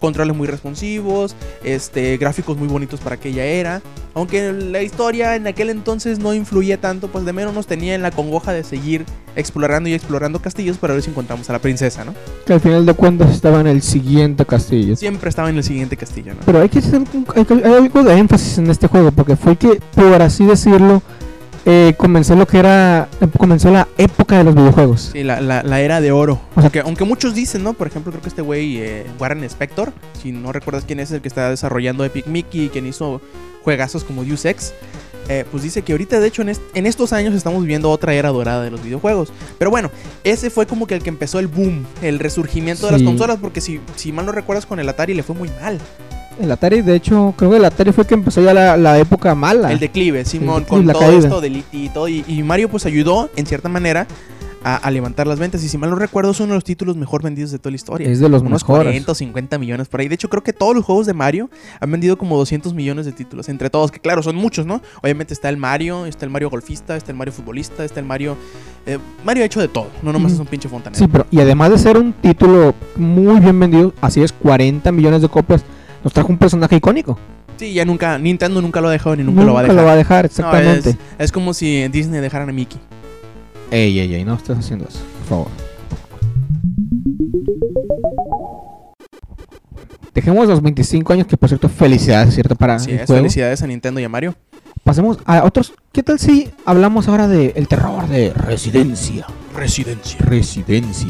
Controles 0.00 0.37
muy 0.37 0.47
responsivos, 0.47 1.35
este, 1.65 2.17
gráficos 2.17 2.57
muy 2.57 2.69
bonitos 2.69 3.00
para 3.00 3.17
aquella 3.17 3.45
era. 3.45 3.83
Aunque 4.15 4.53
la 4.53 4.83
historia 4.83 5.37
en 5.37 5.47
aquel 5.47 5.69
entonces 5.69 6.19
no 6.19 6.33
influía 6.33 6.81
tanto, 6.81 7.09
pues 7.09 7.25
de 7.26 7.33
menos 7.35 7.53
nos 7.55 7.67
tenía 7.67 7.95
en 7.95 8.03
la 8.03 8.11
congoja 8.11 8.53
de 8.53 8.65
seguir 8.65 9.05
explorando 9.37 9.91
y 9.91 9.95
explorando 9.95 10.41
castillos 10.41 10.79
para 10.79 10.95
ver 10.95 11.03
si 11.03 11.11
encontramos 11.11 11.50
a 11.50 11.53
la 11.53 11.59
princesa, 11.59 12.05
¿no? 12.05 12.15
Que 12.47 12.55
al 12.55 12.61
final 12.61 12.87
de 12.87 12.95
cuentas 12.95 13.31
estaba 13.31 13.61
en 13.61 13.67
el 13.67 13.83
siguiente 13.83 14.47
castillo. 14.47 14.97
Siempre 14.97 15.29
estaba 15.29 15.50
en 15.50 15.57
el 15.57 15.65
siguiente 15.65 15.99
castillo, 15.99 16.33
¿no? 16.33 16.41
Pero 16.47 16.62
hay 16.62 16.71
que 16.71 16.79
hacer 16.79 17.03
hay 17.35 17.73
algo 17.73 18.03
de 18.03 18.17
énfasis 18.17 18.59
en 18.59 18.71
este 18.71 18.87
juego, 18.87 19.12
porque 19.12 19.37
fue 19.37 19.57
que, 19.57 19.81
por 19.95 20.23
así 20.23 20.47
decirlo, 20.47 21.03
eh, 21.66 21.94
comenzó 21.99 22.35
lo 22.37 22.46
que 22.46 22.58
era. 22.58 23.08
comenzó 23.38 23.70
la 23.70 23.87
época 23.99 24.38
de 24.38 24.44
los 24.44 24.54
videojuegos. 24.54 25.11
Sí, 25.12 25.23
la, 25.25 25.40
la- 25.40 25.62
la 25.62 25.80
era 25.80 26.00
de 26.00 26.12
oro. 26.12 26.40
O 26.52 26.54
sea- 26.54 26.62
aunque, 26.62 26.80
aunque 26.80 27.04
muchos 27.04 27.35
dicen, 27.35 27.62
¿no? 27.64 27.73
Por 27.75 27.87
ejemplo, 27.88 28.12
creo 28.12 28.23
que 28.23 28.28
este 28.28 28.42
güey, 28.42 28.78
eh, 28.78 29.04
Warren 29.18 29.44
Spector, 29.44 29.92
si 30.23 30.32
no 30.32 30.52
recuerdas 30.52 30.85
quién 30.87 31.00
es 31.00 31.11
el 31.11 31.20
que 31.20 31.28
está 31.28 31.50
desarrollando 31.50 32.04
Epic 32.04 32.26
Mickey 32.26 32.64
y 32.66 32.68
quien 32.68 32.87
hizo 32.87 33.20
juegazos 33.64 34.04
como 34.04 34.25
Deus 34.25 34.44
Ex, 34.44 34.73
eh, 35.28 35.44
pues 35.50 35.64
dice 35.64 35.82
que 35.82 35.90
ahorita, 35.90 36.20
de 36.20 36.28
hecho, 36.28 36.42
en, 36.42 36.50
est- 36.50 36.62
en 36.75 36.87
estos 36.87 37.12
años 37.12 37.35
estamos 37.35 37.61
viviendo 37.62 37.90
otra 37.90 38.14
era 38.14 38.28
dorada 38.28 38.62
de 38.62 38.70
los 38.70 38.80
videojuegos. 38.80 39.32
Pero 39.58 39.73
bueno, 39.73 39.90
ese 40.23 40.50
fue 40.50 40.66
como 40.66 40.87
que 40.87 40.94
el 40.94 41.02
que 41.02 41.08
empezó 41.08 41.40
el 41.40 41.49
boom, 41.49 41.85
el 42.00 42.20
resurgimiento 42.20 42.87
de 42.87 42.92
las 42.92 43.02
consolas, 43.02 43.38
porque 43.40 43.61
si, 43.61 43.80
si 43.96 44.12
mal 44.12 44.25
no 44.25 44.30
recuerdas, 44.30 44.66
con 44.66 44.78
el 44.78 44.88
Atari 44.88 45.14
le 45.14 45.25
fue 45.25 45.35
muy 45.35 45.50
mal. 45.61 45.80
El 46.40 46.52
Atari, 46.52 46.83
de 46.83 46.95
hecho, 46.95 47.33
creo 47.37 47.50
que 47.50 47.57
el 47.57 47.64
Atari 47.64 47.93
fue 47.93 48.07
que 48.07 48.14
empezó 48.14 48.43
ya 48.43 48.52
la, 48.52 48.76
la 48.76 48.99
época 48.99 49.35
mala. 49.35 49.73
El 49.73 49.78
declive, 49.78 50.25
Simón, 50.25 50.62
declive, 50.64 50.85
con 50.85 50.93
todo 50.93 51.00
caída. 51.00 51.19
esto 51.19 51.40
del 51.40 51.64
y 51.73 51.88
todo. 51.88 52.09
Y, 52.09 52.25
y 52.28 52.43
Mario 52.43 52.69
pues 52.69 52.85
ayudó, 52.87 53.31
en 53.37 53.47
cierta 53.47 53.69
manera, 53.71 54.07
a, 54.62 54.76
a 54.76 54.90
levantar 54.90 55.26
las 55.26 55.38
ventas. 55.38 55.62
Y 55.64 55.69
si 55.69 55.78
mal 55.78 55.88
no 55.88 55.97
recuerdo, 55.97 56.33
es 56.33 56.40
uno 56.40 56.49
de 56.49 56.55
los 56.57 56.64
títulos 56.64 56.97
mejor 56.97 57.23
vendidos 57.23 57.52
de 57.52 57.59
toda 57.59 57.71
la 57.71 57.76
historia. 57.76 58.11
Es 58.11 58.21
de 58.21 58.28
los 58.28 58.43
Unos 58.43 58.62
mejores. 58.64 58.85
40 58.85 59.12
o 59.12 59.14
50 59.14 59.59
millones 59.59 59.88
por 59.88 60.00
ahí. 60.00 60.09
De 60.09 60.14
hecho, 60.16 60.28
creo 60.28 60.43
que 60.43 60.52
todos 60.52 60.75
los 60.75 60.85
juegos 60.85 61.07
de 61.07 61.14
Mario 61.14 61.49
han 61.81 61.90
vendido 61.90 62.19
como 62.19 62.37
200 62.37 62.75
millones 62.75 63.07
de 63.07 63.12
títulos. 63.12 63.49
Entre 63.49 63.71
todos, 63.71 63.90
que 63.90 64.00
claro, 64.00 64.23
son 64.23 64.37
muchos, 64.37 64.66
¿no? 64.66 64.83
Obviamente 65.02 65.33
está 65.33 65.49
el 65.49 65.57
Mario, 65.57 66.05
está 66.05 66.26
el 66.26 66.31
Mario 66.31 66.50
golfista, 66.50 66.97
está 66.97 67.12
el 67.12 67.16
Mario 67.16 67.33
futbolista, 67.33 67.83
está 67.85 68.00
el 68.00 68.07
Mario... 68.07 68.37
eh, 68.85 68.99
Mario 69.25 69.45
ha 69.45 69.47
hecho 69.47 69.61
de 69.61 69.69
todo, 69.69 69.87
no 70.02 70.12
nomás 70.12 70.33
Ujú. 70.33 70.35
es 70.35 70.40
un 70.40 70.47
pinche 70.49 70.69
fontanero. 70.69 70.99
Sí, 71.02 71.09
pero 71.11 71.26
y 71.31 71.40
además 71.40 71.71
de 71.71 71.78
ser 71.78 71.97
un 71.97 72.12
título 72.12 72.75
muy 72.97 73.40
bien 73.40 73.59
vendido, 73.59 73.95
así 74.02 74.21
es, 74.23 74.33
40 74.33 74.90
millones 74.93 75.23
de 75.23 75.28
copias, 75.28 75.64
nos 76.05 76.12
trajo 76.12 76.29
un 76.29 76.38
personaje 76.38 76.76
icónico. 76.76 77.19
Sí, 77.57 77.73
ya 77.73 77.85
nunca... 77.85 78.19
Nintendo 78.19 78.61
nunca 78.61 78.81
lo 78.81 78.88
ha 78.88 78.93
dejado 78.93 79.17
ni 79.17 79.25
nunca, 79.25 79.43
lo 79.43 79.55
va 79.55 79.61
a 79.61 79.62
dejar. 79.62 79.76
lo 79.76 79.85
va 79.85 79.93
a 79.93 79.97
dejar, 79.97 80.25
No, 80.25 80.26
exactamente. 80.26 80.91
es, 80.91 80.97
es 81.19 81.33
como 81.33 81.55
si 81.55 81.88
Disney 81.88 82.21
dejaran 82.21 82.49
a 82.49 82.53
Mickey. 82.53 82.79
Ey, 83.71 83.99
ey, 83.99 84.15
ey, 84.15 84.25
no 84.25 84.35
estés 84.35 84.59
haciendo 84.59 84.87
eso, 84.88 85.00
por 85.21 85.29
favor. 85.29 85.49
Dejemos 90.15 90.49
los 90.49 90.62
25 90.62 91.12
años, 91.12 91.26
que 91.26 91.37
por 91.37 91.49
cierto, 91.49 91.69
felicidades, 91.69 92.35
¿cierto? 92.35 92.57
Para 92.57 92.76
Así 92.76 92.91
el 92.91 93.00
es, 93.00 93.07
juego. 93.07 93.21
felicidades 93.23 93.62
a 93.62 93.67
Nintendo 93.67 94.00
y 94.00 94.05
a 94.05 94.09
Mario. 94.09 94.35
Pasemos 94.83 95.19
a 95.26 95.45
otros. 95.45 95.75
¿Qué 95.93 96.03
tal 96.03 96.19
si 96.19 96.50
hablamos 96.65 97.09
ahora 97.09 97.29
del 97.29 97.53
el 97.55 97.69
terror 97.69 98.07
de 98.09 98.33
Residencia? 98.33 99.26
Residencia. 99.55 100.19
Residencia. 100.21 101.09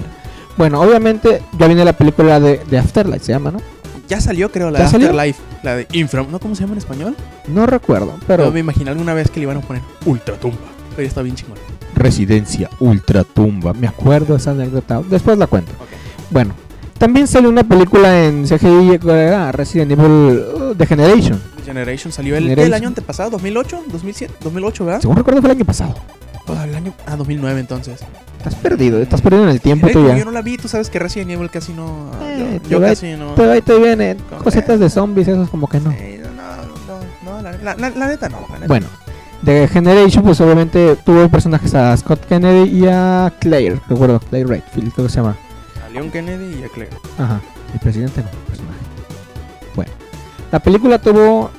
Bueno, 0.57 0.81
obviamente 0.81 1.43
ya 1.59 1.67
viene 1.67 1.85
la 1.85 1.93
película 1.93 2.41
de, 2.41 2.61
de 2.69 2.79
Afterlife, 2.79 3.25
se 3.27 3.33
llama, 3.33 3.51
¿no? 3.53 3.59
Ya 4.09 4.21
salió, 4.21 4.51
creo, 4.53 4.71
la 4.71 4.79
¿Ya 4.79 4.85
de 4.85 4.91
salió? 4.91 5.09
Afterlife. 5.09 5.41
La 5.63 5.77
de 5.77 5.87
Infram. 5.93 6.31
¿No? 6.31 6.39
¿Cómo 6.39 6.55
se 6.55 6.63
llama 6.63 6.75
en 6.75 6.79
español? 6.79 7.17
No 7.49 7.67
recuerdo, 7.67 8.15
Pero 8.27 8.45
pero 8.45 8.53
me 8.53 8.61
imaginé 8.61 8.91
alguna 8.91 9.15
vez 9.15 9.31
que 9.31 9.41
le 9.41 9.45
iban 9.45 9.57
a 9.57 9.61
poner 9.61 9.83
Ultratumba. 10.05 10.59
Pero 10.91 11.03
ya 11.03 11.09
está 11.09 11.23
bien 11.23 11.35
chingón. 11.35 11.59
Residencia 11.95 12.71
Ultratumba. 12.79 13.73
Me 13.73 13.89
acuerdo 13.89 14.37
esa 14.37 14.53
anécdota. 14.53 15.03
Después 15.09 15.37
la 15.39 15.47
cuento. 15.47 15.73
Ok. 15.73 15.89
Bueno, 16.31 16.55
también 16.99 17.27
salió 17.27 17.49
una 17.51 17.63
película 17.65 18.25
en 18.25 18.45
CGI, 18.47 18.99
¿cuál 18.99 19.17
era? 19.17 19.53
Resident 19.53 19.93
Evil 19.93 20.07
uh, 20.41 20.75
The 20.75 20.87
Generation. 20.87 21.41
Generation 21.65 22.13
salió 22.13 22.37
el, 22.37 22.45
Generation. 22.45 22.67
el 22.69 22.75
año 22.75 22.89
antepasado, 22.89 23.31
2008, 23.31 23.85
2007, 23.89 24.35
2008, 24.41 24.85
¿verdad? 24.85 25.01
Según 25.01 25.17
recuerdo 25.17 25.41
fue 25.41 25.51
el 25.51 25.57
año 25.57 25.65
pasado. 25.65 25.95
Oh, 26.47 26.63
el 26.63 26.75
año, 26.75 26.95
ah, 27.07 27.17
2009 27.17 27.61
entonces. 27.61 28.01
Estás 28.47 28.63
perdido, 28.63 29.01
estás 29.03 29.21
perdido 29.23 29.43
en 29.43 29.49
el 29.51 29.61
tiempo 29.61 29.89
Eh, 29.89 29.93
tú 29.93 30.07
ya. 30.07 30.17
yo 30.17 30.25
no 30.25 30.31
la 30.31 30.41
vi, 30.43 30.57
tú 30.57 30.69
sabes 30.69 30.89
que 30.89 30.99
Resident 31.01 31.33
Evil 31.33 31.51
casi 31.51 31.73
no... 31.73 32.11
Eh, 32.23 32.61
yo 32.69 32.79
ahí- 32.79 32.91
casi 32.91 33.15
no... 33.15 33.35
Pero 33.35 33.51
ahí 33.51 33.61
te 33.61 33.77
vienen 33.79 34.19
Con- 34.31 34.39
cositas 34.45 34.79
de 34.79 34.89
zombies, 34.89 35.27
esos 35.27 35.51
como 35.51 35.67
que 35.69 35.81
no. 35.81 35.91
Eh, 35.91 36.23
no, 36.37 37.33
no, 37.33 37.33
no, 37.37 37.43
la, 37.43 37.53
la- 37.59 37.75
la- 37.77 37.91
la 37.91 38.07
neta 38.07 38.29
no. 38.29 38.39
la 38.49 38.55
neta. 38.55 38.67
Bueno, 38.69 38.87
The 39.45 39.67
Generation, 39.69 40.23
pues 40.25 40.41
obviamente 40.41 40.97
tuvo 41.05 41.29
personajes 41.29 41.75
a 41.75 41.97
Scott 41.97 42.25
Kennedy 42.27 42.71
y 42.85 42.87
a 42.89 43.33
Claire, 43.41 43.81
recuerdo, 43.89 44.21
Claire 44.21 44.49
Redfield, 44.49 44.93
creo 44.93 45.07
que 45.07 45.13
se 45.13 45.17
llama. 45.21 45.37
A 45.85 45.89
Leon 45.91 46.11
Kennedy 46.11 46.61
y 46.61 46.65
a 46.65 46.69
Claire. 46.69 46.97
Ajá, 47.19 47.41
el 47.75 47.81
presidente 47.81 48.23
no, 48.23 48.29
el 48.29 48.37
personaje. 48.47 48.79
Bueno, 49.75 49.93
la 50.53 50.59
película 50.61 50.99
tuvo. 51.01 51.51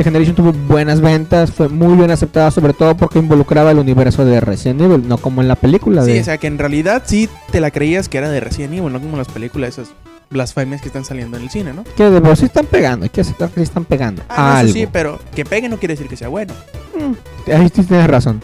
The 0.00 0.04
Generation 0.04 0.34
tuvo 0.34 0.52
buenas 0.54 1.02
ventas, 1.02 1.52
fue 1.52 1.68
muy 1.68 1.94
bien 1.94 2.10
aceptada, 2.10 2.50
sobre 2.50 2.72
todo 2.72 2.96
porque 2.96 3.18
involucraba 3.18 3.70
el 3.70 3.78
universo 3.78 4.24
de 4.24 4.40
Resident 4.40 4.80
Evil, 4.80 5.06
no 5.06 5.18
como 5.18 5.42
en 5.42 5.48
la 5.48 5.56
película 5.56 6.02
Sí, 6.02 6.12
de. 6.14 6.20
o 6.22 6.24
sea 6.24 6.38
que 6.38 6.46
en 6.46 6.56
realidad 6.56 7.02
sí 7.04 7.28
te 7.52 7.60
la 7.60 7.70
creías 7.70 8.08
que 8.08 8.16
era 8.16 8.30
de 8.30 8.40
Resident 8.40 8.72
Evil, 8.72 8.90
no 8.90 8.98
como 8.98 9.18
las 9.18 9.28
películas 9.28 9.68
esas 9.76 9.90
blasfemias 10.30 10.80
que 10.80 10.88
están 10.88 11.04
saliendo 11.04 11.36
en 11.36 11.42
el 11.42 11.50
cine, 11.50 11.74
¿no? 11.74 11.84
Que 11.98 12.08
de 12.08 12.18
por 12.22 12.34
sí 12.38 12.46
están 12.46 12.64
pegando, 12.64 13.04
hay 13.04 13.10
que 13.10 13.20
aceptar 13.20 13.50
que 13.50 13.56
sí 13.56 13.64
están 13.64 13.84
pegando. 13.84 14.22
Ah, 14.30 14.36
no, 14.38 14.56
algo. 14.60 14.70
eso 14.70 14.78
sí, 14.78 14.88
pero 14.90 15.18
que 15.34 15.44
pegue 15.44 15.68
no 15.68 15.76
quiere 15.76 15.92
decir 15.92 16.08
que 16.08 16.16
sea 16.16 16.28
bueno. 16.28 16.54
Mm, 16.98 17.52
ahí 17.52 17.68
sí 17.74 17.82
tienes 17.82 18.06
razón. 18.06 18.40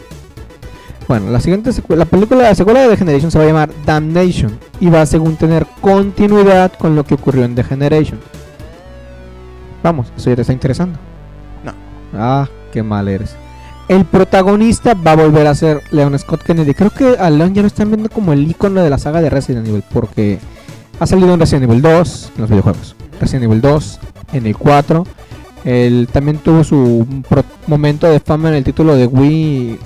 Bueno, 1.07 1.31
la 1.31 1.39
siguiente 1.39 1.71
la 1.89 2.05
película, 2.05 2.43
la 2.43 2.53
secuela 2.53 2.81
de 2.81 2.89
The 2.89 2.97
Generation 2.97 3.31
se 3.31 3.39
va 3.39 3.45
a 3.45 3.47
llamar 3.47 3.71
Damnation 3.83 4.59
y 4.79 4.91
va 4.91 5.01
a 5.01 5.05
según 5.07 5.37
tener 5.37 5.65
continuidad 5.81 6.71
con 6.73 6.95
lo 6.95 7.03
que 7.03 7.15
ocurrió 7.15 7.45
en 7.45 7.55
The 7.55 7.63
Generation. 7.63 8.19
Vamos, 9.81 10.13
eso 10.15 10.29
ya 10.29 10.35
te 10.35 10.41
está 10.41 10.53
interesando. 10.53 10.99
Ah, 12.17 12.47
qué 12.71 12.83
mal 12.83 13.07
eres. 13.07 13.35
El 13.87 14.03
protagonista 14.03 14.93
va 14.93 15.13
a 15.13 15.15
volver 15.15 15.47
a 15.47 15.55
ser 15.55 15.81
Leon 15.91 16.17
Scott 16.19 16.43
Kennedy. 16.43 16.73
Creo 16.73 16.89
que 16.89 17.15
a 17.17 17.29
Leon 17.29 17.53
ya 17.53 17.61
lo 17.61 17.67
están 17.67 17.89
viendo 17.89 18.09
como 18.09 18.33
el 18.33 18.49
icono 18.49 18.81
de 18.81 18.89
la 18.89 18.97
saga 18.97 19.21
de 19.21 19.29
Resident 19.29 19.67
Evil 19.67 19.83
porque 19.93 20.39
ha 20.99 21.07
salido 21.07 21.33
en 21.33 21.39
Resident 21.39 21.69
Evil 21.69 21.81
2 21.81 22.31
en 22.35 22.41
los 22.41 22.49
videojuegos. 22.49 22.95
Resident 23.21 23.45
Evil 23.45 23.61
2, 23.61 23.99
en 24.33 24.45
el 24.45 24.57
4. 24.57 25.05
Él 25.63 26.09
también 26.11 26.37
tuvo 26.39 26.63
su 26.63 27.07
momento 27.67 28.07
de 28.07 28.19
fama 28.19 28.49
en 28.49 28.55
el 28.55 28.63
título 28.63 28.95
de 28.95 29.07
Wii 29.07 29.79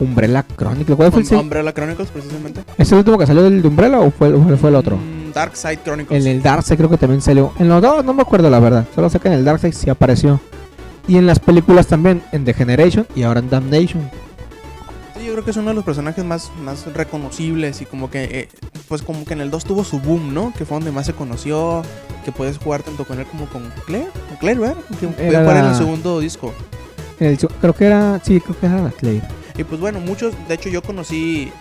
Umbrella 0.00 0.44
Chronicle. 0.56 0.96
¿Cuál 0.96 1.12
fue 1.12 1.22
el, 1.22 1.34
Umbrella 1.36 1.72
Chronicles, 1.72 2.10
precisamente. 2.10 2.62
¿Es 2.78 2.90
el 2.92 2.98
último 2.98 3.18
que 3.18 3.26
salió 3.26 3.42
del 3.42 3.62
de 3.62 3.68
Umbrella 3.68 4.00
o 4.00 4.10
fue, 4.10 4.32
o 4.32 4.56
fue 4.56 4.70
el 4.70 4.76
otro? 4.76 4.96
Mm, 4.96 5.32
Dark 5.32 5.56
Side 5.56 5.80
Chronicles. 5.84 6.24
En 6.24 6.30
el 6.30 6.42
Darkseid 6.42 6.76
creo 6.76 6.90
que 6.90 6.98
también 6.98 7.20
salió. 7.20 7.52
En 7.58 7.68
los 7.68 7.80
dos 7.80 8.04
no 8.04 8.12
me 8.12 8.22
acuerdo 8.22 8.50
la 8.50 8.60
verdad. 8.60 8.86
Solo 8.94 9.08
sé 9.08 9.20
que 9.20 9.28
en 9.28 9.34
el 9.34 9.44
Darkseid 9.44 9.72
sí 9.72 9.90
apareció. 9.90 10.40
Y 11.06 11.16
en 11.16 11.26
las 11.26 11.38
películas 11.38 11.86
también, 11.86 12.22
en 12.32 12.44
The 12.44 12.54
Generation 12.54 13.06
y 13.14 13.22
ahora 13.22 13.40
en 13.40 13.50
Damnation. 13.50 14.10
Sí, 15.16 15.26
yo 15.26 15.32
creo 15.32 15.44
que 15.44 15.50
es 15.50 15.56
uno 15.56 15.68
de 15.68 15.74
los 15.74 15.84
personajes 15.84 16.24
más, 16.24 16.50
más 16.62 16.86
reconocibles 16.92 17.80
y 17.82 17.86
como 17.86 18.10
que, 18.10 18.24
eh, 18.24 18.48
pues 18.88 19.02
como 19.02 19.24
que 19.24 19.34
en 19.34 19.40
el 19.40 19.50
2 19.50 19.64
tuvo 19.64 19.84
su 19.84 20.00
boom, 20.00 20.32
¿no? 20.32 20.52
Que 20.56 20.64
fue 20.64 20.76
donde 20.76 20.92
más 20.92 21.06
se 21.06 21.12
conoció, 21.12 21.82
que 22.24 22.32
puedes 22.32 22.58
jugar 22.58 22.82
tanto 22.82 23.04
con 23.04 23.20
él 23.20 23.26
como 23.26 23.46
con 23.46 23.70
Claire, 23.86 24.08
con 24.28 24.36
Claire, 24.38 24.60
¿verdad? 24.60 24.76
Que 24.98 25.06
puedes 25.06 25.20
Era 25.32 25.40
jugar 25.40 25.56
en 25.58 25.64
el 25.66 25.74
segundo 25.74 26.20
disco. 26.20 26.54
El 27.20 27.38
creo 27.38 27.74
que 27.74 27.84
era, 27.84 28.20
sí, 28.24 28.40
creo 28.40 28.58
que 28.58 28.66
era 28.66 28.80
la 28.82 28.90
Claire. 28.90 29.22
Y 29.56 29.64
pues 29.64 29.80
bueno, 29.80 30.00
muchos, 30.00 30.34
de 30.48 30.54
hecho 30.54 30.68
yo 30.68 30.82
conocí 30.82 31.52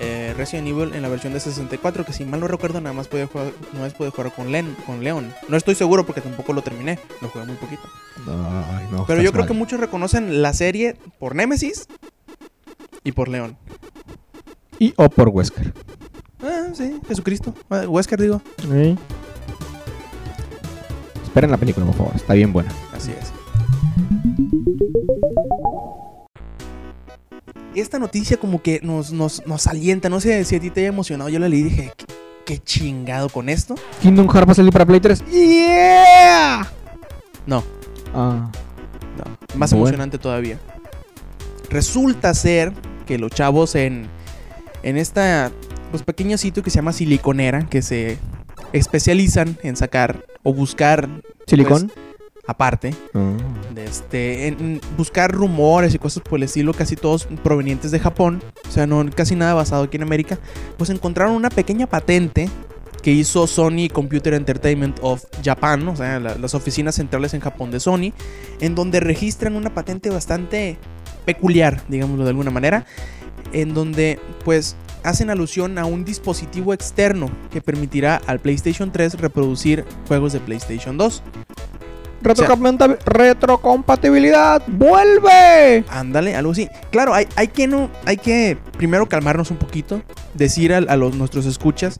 eh, 0.00 0.34
Resident 0.36 0.68
Evil 0.68 0.94
en 0.94 1.02
la 1.02 1.08
versión 1.08 1.32
de 1.32 1.40
64, 1.40 2.04
que 2.04 2.12
si 2.12 2.24
mal 2.24 2.40
no 2.40 2.48
recuerdo 2.48 2.80
nada 2.80 2.92
más 2.92 3.08
podía 3.08 3.26
jugar, 3.26 3.52
no 3.72 3.88
podía 3.90 4.10
jugar 4.10 4.32
con, 4.32 4.50
Len, 4.52 4.74
con 4.86 5.02
Leon. 5.04 5.32
No 5.48 5.56
estoy 5.56 5.74
seguro 5.74 6.04
porque 6.06 6.20
tampoco 6.20 6.52
lo 6.52 6.62
terminé, 6.62 6.98
lo 7.20 7.28
jugué 7.28 7.44
muy 7.46 7.56
poquito. 7.56 7.82
Ay, 8.26 8.86
no, 8.90 9.04
Pero 9.06 9.22
yo 9.22 9.30
creo 9.32 9.42
mal. 9.42 9.48
que 9.48 9.54
muchos 9.54 9.80
reconocen 9.80 10.42
la 10.42 10.52
serie 10.52 10.96
por 11.18 11.34
Nemesis 11.34 11.86
y 13.02 13.12
por 13.12 13.28
Leon. 13.28 13.56
Y 14.78 14.94
o 14.96 15.08
por 15.08 15.28
Wesker. 15.28 15.72
Ah, 16.42 16.68
sí, 16.72 17.00
Jesucristo. 17.08 17.54
Ah, 17.70 17.84
Wesker 17.88 18.20
digo. 18.20 18.42
Esperen 21.24 21.50
la 21.50 21.56
película, 21.56 21.86
por 21.86 21.94
favor. 21.94 22.12
Está 22.16 22.34
bien 22.34 22.52
buena. 22.52 22.70
Así 22.92 23.12
es. 23.12 23.33
Esta 27.74 27.98
noticia 27.98 28.36
como 28.36 28.62
que 28.62 28.80
nos, 28.82 29.12
nos, 29.12 29.44
nos 29.46 29.66
alienta, 29.66 30.08
no 30.08 30.20
sé 30.20 30.44
si 30.44 30.56
a 30.56 30.60
ti 30.60 30.70
te 30.70 30.80
haya 30.80 30.88
emocionado, 30.90 31.28
yo 31.30 31.38
la 31.38 31.48
leí 31.48 31.60
y 31.60 31.64
dije, 31.64 31.92
¿qué, 31.96 32.06
qué 32.46 32.58
chingado 32.58 33.28
con 33.28 33.48
esto? 33.48 33.74
Kingdom 34.00 34.28
Hearts 34.28 34.48
va 34.48 34.52
a 34.52 34.54
salir 34.54 34.72
para 34.72 34.86
Play 34.86 35.00
3. 35.00 35.24
¡Yeah! 35.30 36.68
No, 37.46 37.64
Ah, 38.16 38.48
no, 39.18 39.58
más 39.58 39.70
Bueno. 39.72 39.86
emocionante 39.86 40.18
todavía. 40.18 40.58
Resulta 41.68 42.32
ser 42.34 42.72
que 43.06 43.18
los 43.18 43.32
chavos 43.32 43.74
en, 43.74 44.06
en 44.84 44.96
esta 44.96 45.50
pues, 45.90 46.04
pequeño 46.04 46.38
sitio 46.38 46.62
que 46.62 46.70
se 46.70 46.76
llama 46.76 46.92
Siliconera, 46.92 47.66
que 47.68 47.82
se 47.82 48.18
especializan 48.72 49.58
en 49.64 49.76
sacar 49.76 50.24
o 50.44 50.54
buscar 50.54 51.08
¿Silicón? 51.48 51.90
Aparte 52.46 52.94
de 53.74 53.84
este 53.84 54.48
en, 54.48 54.54
en 54.60 54.80
buscar 54.96 55.30
rumores 55.32 55.94
y 55.94 55.98
cosas 55.98 56.22
por 56.22 56.38
el 56.38 56.42
estilo 56.44 56.72
casi 56.74 56.94
todos 56.96 57.26
provenientes 57.42 57.90
de 57.90 57.98
Japón 58.00 58.42
o 58.68 58.70
sea 58.70 58.86
no 58.86 59.04
casi 59.14 59.34
nada 59.34 59.54
basado 59.54 59.84
aquí 59.84 59.96
en 59.96 60.02
América 60.02 60.38
pues 60.76 60.90
encontraron 60.90 61.34
una 61.34 61.48
pequeña 61.50 61.86
patente 61.86 62.48
que 63.02 63.12
hizo 63.12 63.46
Sony 63.46 63.88
Computer 63.92 64.32
Entertainment 64.32 64.98
of 65.02 65.22
Japan, 65.44 65.86
o 65.88 65.94
sea, 65.94 66.18
la- 66.20 66.36
las 66.36 66.54
oficinas 66.54 66.94
centrales 66.94 67.34
en 67.34 67.40
Japón 67.40 67.70
de 67.70 67.78
Sony, 67.78 68.12
en 68.60 68.74
donde 68.74 68.98
registran 68.98 69.56
una 69.56 69.74
patente 69.74 70.08
bastante 70.08 70.78
peculiar, 71.26 71.82
digámoslo 71.88 72.24
de 72.24 72.30
alguna 72.30 72.50
manera, 72.50 72.86
en 73.52 73.74
donde 73.74 74.18
pues 74.42 74.74
hacen 75.02 75.28
alusión 75.28 75.76
a 75.76 75.84
un 75.84 76.06
dispositivo 76.06 76.72
externo 76.72 77.30
que 77.52 77.60
permitirá 77.60 78.22
al 78.26 78.38
PlayStation 78.40 78.90
3 78.90 79.20
reproducir 79.20 79.84
juegos 80.08 80.32
de 80.32 80.40
PlayStation 80.40 80.96
2. 80.96 81.22
Retrocompatibilidad, 82.24 84.62
vuelve. 84.66 85.84
Ándale, 85.88 86.34
algo 86.34 86.52
así. 86.52 86.68
Claro, 86.90 87.14
hay, 87.14 87.26
hay, 87.36 87.48
que, 87.48 87.66
no, 87.66 87.90
hay 88.04 88.16
que 88.16 88.56
primero 88.76 89.06
calmarnos 89.06 89.50
un 89.50 89.58
poquito, 89.58 90.02
decir 90.34 90.72
a, 90.72 90.78
a 90.78 90.96
los, 90.96 91.14
nuestros 91.14 91.46
escuchas 91.46 91.98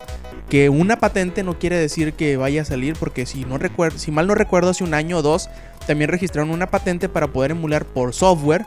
que 0.49 0.69
una 0.69 0.99
patente 0.99 1.43
no 1.43 1.59
quiere 1.59 1.77
decir 1.77 2.13
que 2.13 2.37
vaya 2.37 2.63
a 2.63 2.65
salir, 2.65 2.97
porque 2.99 3.27
si, 3.27 3.45
no 3.45 3.59
recuerdo, 3.59 3.99
si 3.99 4.11
mal 4.11 4.27
no 4.27 4.35
recuerdo, 4.35 4.71
hace 4.71 4.85
un 4.85 4.95
año 4.95 5.19
o 5.19 5.23
dos 5.23 5.49
también 5.87 6.11
registraron 6.11 6.51
una 6.51 6.71
patente 6.71 7.09
para 7.09 7.29
poder 7.29 7.53
emular 7.53 7.85
por 7.85 8.15
software 8.15 8.65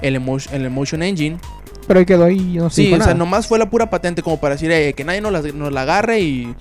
el, 0.00 0.16
Emotion, 0.16 0.54
el 0.54 0.66
Emotion 0.66 1.02
Engine. 1.02 1.38
Pero 1.86 2.00
ahí 2.00 2.06
quedó 2.06 2.24
ahí, 2.24 2.56
no 2.58 2.70
sé. 2.70 2.82
Sí, 2.82 2.92
o 2.92 3.02
sea, 3.02 3.14
nomás 3.14 3.46
fue 3.46 3.58
la 3.58 3.70
pura 3.70 3.88
patente 3.88 4.22
como 4.22 4.38
para 4.38 4.54
decir 4.54 4.70
eh, 4.70 4.92
que 4.94 5.04
nadie 5.04 5.20
nos 5.20 5.32
la, 5.32 5.40
nos 5.40 5.72
la 5.72 5.82
agarre 5.82 6.20
y, 6.20 6.54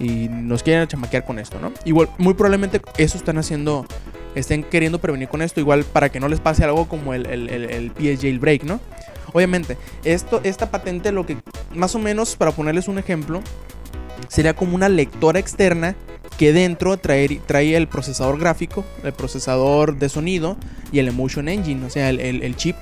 y 0.00 0.28
nos 0.28 0.62
quieren 0.64 0.88
chamaquear 0.88 1.24
con 1.24 1.38
esto, 1.38 1.60
¿no? 1.60 1.72
Igual, 1.84 2.08
muy 2.18 2.34
probablemente 2.34 2.80
eso 2.96 3.16
están 3.18 3.38
haciendo, 3.38 3.86
estén 4.34 4.64
queriendo 4.64 4.98
prevenir 4.98 5.28
con 5.28 5.42
esto, 5.42 5.60
igual 5.60 5.84
para 5.84 6.08
que 6.08 6.18
no 6.18 6.26
les 6.28 6.40
pase 6.40 6.64
algo 6.64 6.88
como 6.88 7.14
el, 7.14 7.26
el, 7.26 7.48
el, 7.50 7.64
el 7.98 8.18
Jailbreak, 8.18 8.64
¿no? 8.64 8.80
Obviamente, 9.32 9.76
esto, 10.02 10.40
esta 10.42 10.70
patente 10.72 11.12
lo 11.12 11.24
que, 11.26 11.36
más 11.74 11.94
o 11.94 11.98
menos, 12.00 12.34
para 12.34 12.50
ponerles 12.50 12.88
un 12.88 12.98
ejemplo, 12.98 13.42
sería 14.28 14.54
como 14.54 14.74
una 14.74 14.88
lectora 14.88 15.38
externa 15.38 15.94
que 16.38 16.52
dentro 16.52 16.96
trae, 16.96 17.40
trae 17.46 17.76
el 17.76 17.86
procesador 17.86 18.38
gráfico, 18.40 18.84
el 19.04 19.12
procesador 19.12 19.98
de 19.98 20.08
sonido 20.08 20.56
y 20.90 20.98
el 20.98 21.08
Emotion 21.08 21.48
Engine, 21.48 21.84
o 21.84 21.90
sea, 21.90 22.08
el- 22.10 22.20
el 22.20 22.56
chip 22.56 22.76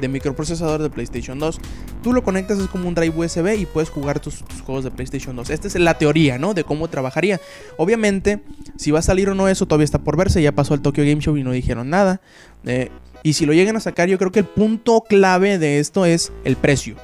de 0.00 0.08
microprocesador 0.08 0.82
de 0.82 0.90
PlayStation 0.90 1.38
2. 1.38 1.60
Tú 2.02 2.12
lo 2.12 2.22
conectas, 2.22 2.58
es 2.58 2.68
como 2.68 2.88
un 2.88 2.94
drive 2.94 3.14
USB 3.16 3.58
y 3.58 3.66
puedes 3.66 3.90
jugar 3.90 4.20
tus, 4.20 4.44
juegos 4.64 4.84
de 4.84 4.90
PlayStation 4.90 5.36
2. 5.36 5.50
Esta 5.50 5.68
es 5.68 5.74
la 5.76 5.98
teoría, 5.98 6.38
¿no? 6.38 6.54
De 6.54 6.64
cómo 6.64 6.88
trabajaría. 6.88 7.40
Obviamente, 7.76 8.42
si 8.76 8.90
va 8.90 9.00
a 9.00 9.02
salir 9.02 9.28
o 9.28 9.34
no 9.34 9.48
eso 9.48 9.66
todavía 9.66 9.84
está 9.84 9.98
por 9.98 10.16
verse. 10.16 10.42
Ya 10.42 10.52
pasó 10.52 10.74
el 10.74 10.80
Tokyo 10.80 11.04
Game 11.04 11.20
Show 11.20 11.36
y 11.36 11.44
no 11.44 11.52
dijeron 11.52 11.90
nada. 11.90 12.20
Eh, 12.64 12.90
y 13.22 13.34
si 13.34 13.46
lo 13.46 13.52
llegan 13.52 13.76
a 13.76 13.80
sacar, 13.80 14.08
yo 14.08 14.18
creo 14.18 14.32
que 14.32 14.40
el 14.40 14.46
punto 14.46 15.02
clave 15.02 15.58
de 15.58 15.78
esto 15.78 16.06
es 16.06 16.32
el 16.44 16.56
precio. 16.56 16.96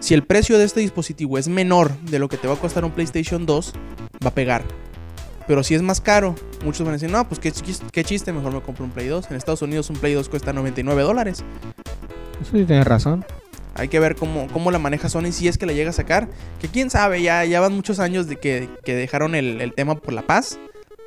Si 0.00 0.14
el 0.14 0.24
precio 0.24 0.58
de 0.58 0.64
este 0.64 0.80
dispositivo 0.80 1.38
es 1.38 1.48
menor 1.48 1.96
de 2.00 2.18
lo 2.18 2.28
que 2.28 2.36
te 2.36 2.48
va 2.48 2.54
a 2.54 2.56
costar 2.56 2.84
un 2.84 2.90
PlayStation 2.90 3.46
2, 3.46 3.72
va 4.24 4.30
a 4.30 4.34
pegar. 4.34 4.64
Pero 5.46 5.62
si 5.62 5.74
es 5.74 5.82
más 5.82 6.00
caro, 6.00 6.34
muchos 6.64 6.82
van 6.82 6.90
a 6.90 6.92
decir, 6.92 7.10
no, 7.10 7.26
pues 7.28 7.40
qué, 7.40 7.52
qué 7.92 8.04
chiste, 8.04 8.32
mejor 8.32 8.52
me 8.52 8.60
compro 8.60 8.84
un 8.84 8.92
Play 8.92 9.08
2. 9.08 9.30
En 9.30 9.36
Estados 9.36 9.62
Unidos 9.62 9.90
un 9.90 9.96
Play 9.96 10.14
2 10.14 10.28
cuesta 10.28 10.52
99 10.52 11.02
dólares. 11.02 11.44
Eso 12.40 12.56
sí 12.56 12.64
tienes 12.64 12.86
razón. 12.86 13.24
Hay 13.74 13.88
que 13.88 14.00
ver 14.00 14.16
cómo, 14.16 14.48
cómo 14.52 14.70
la 14.70 14.78
maneja 14.78 15.08
Sony 15.08 15.32
si 15.32 15.48
es 15.48 15.56
que 15.56 15.66
la 15.66 15.72
llega 15.72 15.90
a 15.90 15.92
sacar. 15.92 16.28
Que 16.60 16.68
quién 16.68 16.90
sabe, 16.90 17.22
ya, 17.22 17.44
ya 17.44 17.60
van 17.60 17.74
muchos 17.74 17.98
años 18.00 18.26
de 18.26 18.36
que, 18.36 18.68
que 18.84 18.94
dejaron 18.94 19.34
el, 19.34 19.60
el 19.60 19.72
tema 19.74 19.94
por 19.94 20.12
la 20.12 20.22
paz. 20.22 20.58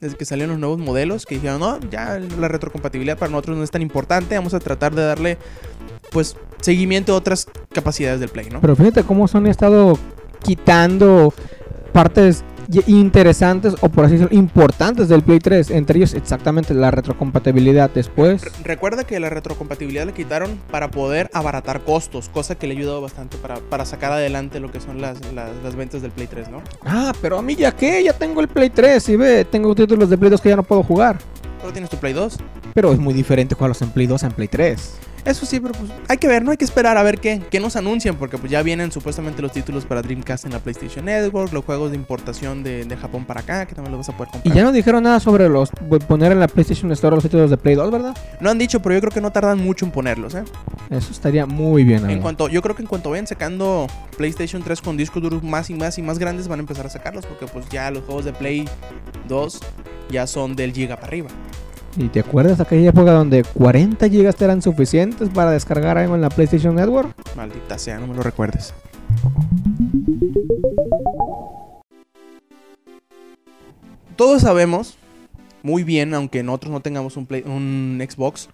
Desde 0.01 0.17
que 0.17 0.25
salieron 0.25 0.51
los 0.51 0.59
nuevos 0.59 0.79
modelos, 0.79 1.25
que 1.25 1.35
dijeron, 1.35 1.59
no, 1.59 1.79
ya 1.89 2.19
la 2.19 2.47
retrocompatibilidad 2.49 3.17
para 3.17 3.31
nosotros 3.31 3.57
no 3.57 3.63
es 3.63 3.71
tan 3.71 3.81
importante. 3.81 4.35
Vamos 4.35 4.53
a 4.53 4.59
tratar 4.59 4.93
de 4.93 5.01
darle, 5.01 5.37
pues, 6.11 6.35
seguimiento 6.61 7.13
a 7.13 7.15
otras 7.15 7.47
capacidades 7.71 8.19
del 8.19 8.29
Play, 8.29 8.49
¿no? 8.49 8.59
Pero 8.59 8.75
fíjate 8.75 9.03
cómo 9.03 9.27
Sony 9.27 9.45
ha 9.45 9.51
estado 9.51 9.97
quitando 10.41 11.33
partes 11.93 12.43
interesantes 12.87 13.75
o 13.81 13.89
por 13.89 14.05
así 14.05 14.13
decirlo 14.15 14.35
importantes 14.37 15.07
del 15.09 15.21
Play 15.23 15.39
3, 15.39 15.71
entre 15.71 15.97
ellos 15.97 16.13
exactamente 16.13 16.73
la 16.73 16.91
retrocompatibilidad 16.91 17.89
después. 17.89 18.41
Re- 18.43 18.51
Recuerda 18.63 19.03
que 19.03 19.19
la 19.19 19.29
retrocompatibilidad 19.29 20.05
la 20.05 20.13
quitaron 20.13 20.59
para 20.71 20.89
poder 20.91 21.29
abaratar 21.33 21.81
costos, 21.81 22.29
cosa 22.29 22.55
que 22.55 22.67
le 22.67 22.73
ha 22.73 22.77
ayudado 22.77 23.01
bastante 23.01 23.37
para, 23.37 23.55
para 23.57 23.85
sacar 23.85 24.11
adelante 24.11 24.59
lo 24.59 24.71
que 24.71 24.79
son 24.79 25.01
las, 25.01 25.19
las, 25.33 25.49
las 25.63 25.75
ventas 25.75 26.01
del 26.01 26.11
Play 26.11 26.27
3, 26.27 26.49
¿no? 26.49 26.61
Ah, 26.85 27.13
pero 27.21 27.37
a 27.37 27.41
mí 27.41 27.55
ya 27.55 27.71
que, 27.71 28.03
ya 28.03 28.13
tengo 28.13 28.41
el 28.41 28.47
Play 28.47 28.69
3 28.69 29.09
y 29.09 29.15
ve, 29.15 29.45
tengo 29.45 29.73
títulos 29.75 30.09
de 30.09 30.17
Play 30.17 30.31
2 30.31 30.41
que 30.41 30.49
ya 30.49 30.55
no 30.55 30.63
puedo 30.63 30.83
jugar. 30.83 31.17
Pero 31.63 31.71
tienes 31.73 31.89
tu 31.89 31.97
Play 31.97 32.13
2. 32.13 32.37
Pero 32.75 32.91
es 32.91 32.99
muy 32.99 33.13
diferente 33.13 33.55
jugarlos 33.55 33.81
en 33.81 33.89
Play 33.89 34.05
2 34.05 34.21
a 34.23 34.27
en 34.27 34.33
Play 34.33 34.47
3. 34.49 34.93
Eso 35.23 35.45
sí, 35.45 35.61
pero 35.61 35.73
pues 35.73 35.89
hay 36.09 36.17
que 36.17 36.27
ver, 36.27 36.43
¿no? 36.43 36.51
Hay 36.51 36.57
que 36.57 36.65
esperar 36.65 36.97
a 36.97 37.03
ver 37.03 37.17
qué, 37.17 37.41
qué 37.49 37.61
nos 37.61 37.77
anuncian, 37.77 38.17
porque 38.17 38.37
pues 38.37 38.51
ya 38.51 38.61
vienen 38.61 38.91
supuestamente 38.91 39.41
los 39.41 39.53
títulos 39.53 39.85
para 39.85 40.01
Dreamcast 40.01 40.43
en 40.43 40.51
la 40.51 40.59
PlayStation 40.59 41.05
Network, 41.05 41.53
los 41.53 41.63
juegos 41.63 41.91
de 41.91 41.95
importación 41.95 42.61
de, 42.61 42.83
de 42.83 42.97
Japón 42.97 43.23
para 43.23 43.39
acá, 43.39 43.65
que 43.65 43.73
también 43.73 43.93
los 43.93 44.05
vas 44.05 44.13
a 44.13 44.17
poder 44.17 44.27
Y 44.27 44.31
comprar. 44.33 44.55
ya 44.57 44.63
no 44.65 44.73
dijeron 44.73 45.01
nada 45.03 45.21
sobre 45.21 45.47
los 45.47 45.69
poner 46.09 46.33
en 46.33 46.41
la 46.41 46.49
PlayStation 46.49 46.91
Store 46.91 47.15
los 47.15 47.23
títulos 47.23 47.49
de 47.49 47.55
Play 47.55 47.75
2, 47.75 47.89
¿verdad? 47.89 48.17
No 48.41 48.49
han 48.49 48.57
dicho, 48.59 48.81
pero 48.81 48.95
yo 48.95 48.99
creo 48.99 49.11
que 49.13 49.21
no 49.21 49.31
tardan 49.31 49.59
mucho 49.59 49.85
en 49.85 49.91
ponerlos, 49.91 50.35
¿eh? 50.35 50.43
Eso 50.89 51.13
estaría 51.13 51.45
muy 51.45 51.85
bien. 51.85 52.09
En 52.09 52.19
cuanto, 52.19 52.49
yo 52.49 52.61
creo 52.61 52.75
que 52.75 52.81
en 52.81 52.89
cuanto 52.89 53.09
vayan 53.09 53.25
sacando 53.25 53.87
PlayStation 54.17 54.61
3 54.61 54.81
con 54.81 54.97
discos 54.97 55.23
duros 55.23 55.41
más 55.41 55.69
y 55.69 55.73
más 55.73 55.97
y 55.97 56.01
más 56.01 56.19
grandes, 56.19 56.49
van 56.49 56.59
a 56.59 56.63
empezar 56.63 56.85
a 56.85 56.89
sacarlos, 56.89 57.25
porque 57.25 57.45
pues 57.47 57.65
ya 57.69 57.89
los 57.91 58.03
juegos 58.03 58.25
de 58.25 58.33
Play 58.33 58.67
2 59.29 59.59
ya 60.13 60.25
son 60.27 60.55
del 60.55 60.71
giga 60.71 60.95
para 60.95 61.07
arriba. 61.07 61.29
¿Y 61.97 62.07
te 62.07 62.21
acuerdas 62.21 62.57
de 62.57 62.63
aquella 62.63 62.89
época 62.89 63.11
donde 63.11 63.43
40 63.43 64.07
GB 64.07 64.33
eran 64.43 64.61
suficientes 64.61 65.29
para 65.29 65.51
descargar 65.51 65.97
algo 65.97 66.15
en 66.15 66.21
la 66.21 66.29
PlayStation 66.29 66.75
Network? 66.75 67.13
Maldita 67.35 67.77
sea, 67.77 67.99
no 67.99 68.07
me 68.07 68.15
lo 68.15 68.23
recuerdes. 68.23 68.73
Todos 74.15 74.41
sabemos 74.43 74.95
muy 75.63 75.83
bien, 75.83 76.13
aunque 76.13 76.43
nosotros 76.43 76.71
no 76.71 76.79
tengamos 76.81 77.15
un, 77.17 77.25
Play- 77.25 77.43
un 77.45 78.03
Xbox, 78.07 78.49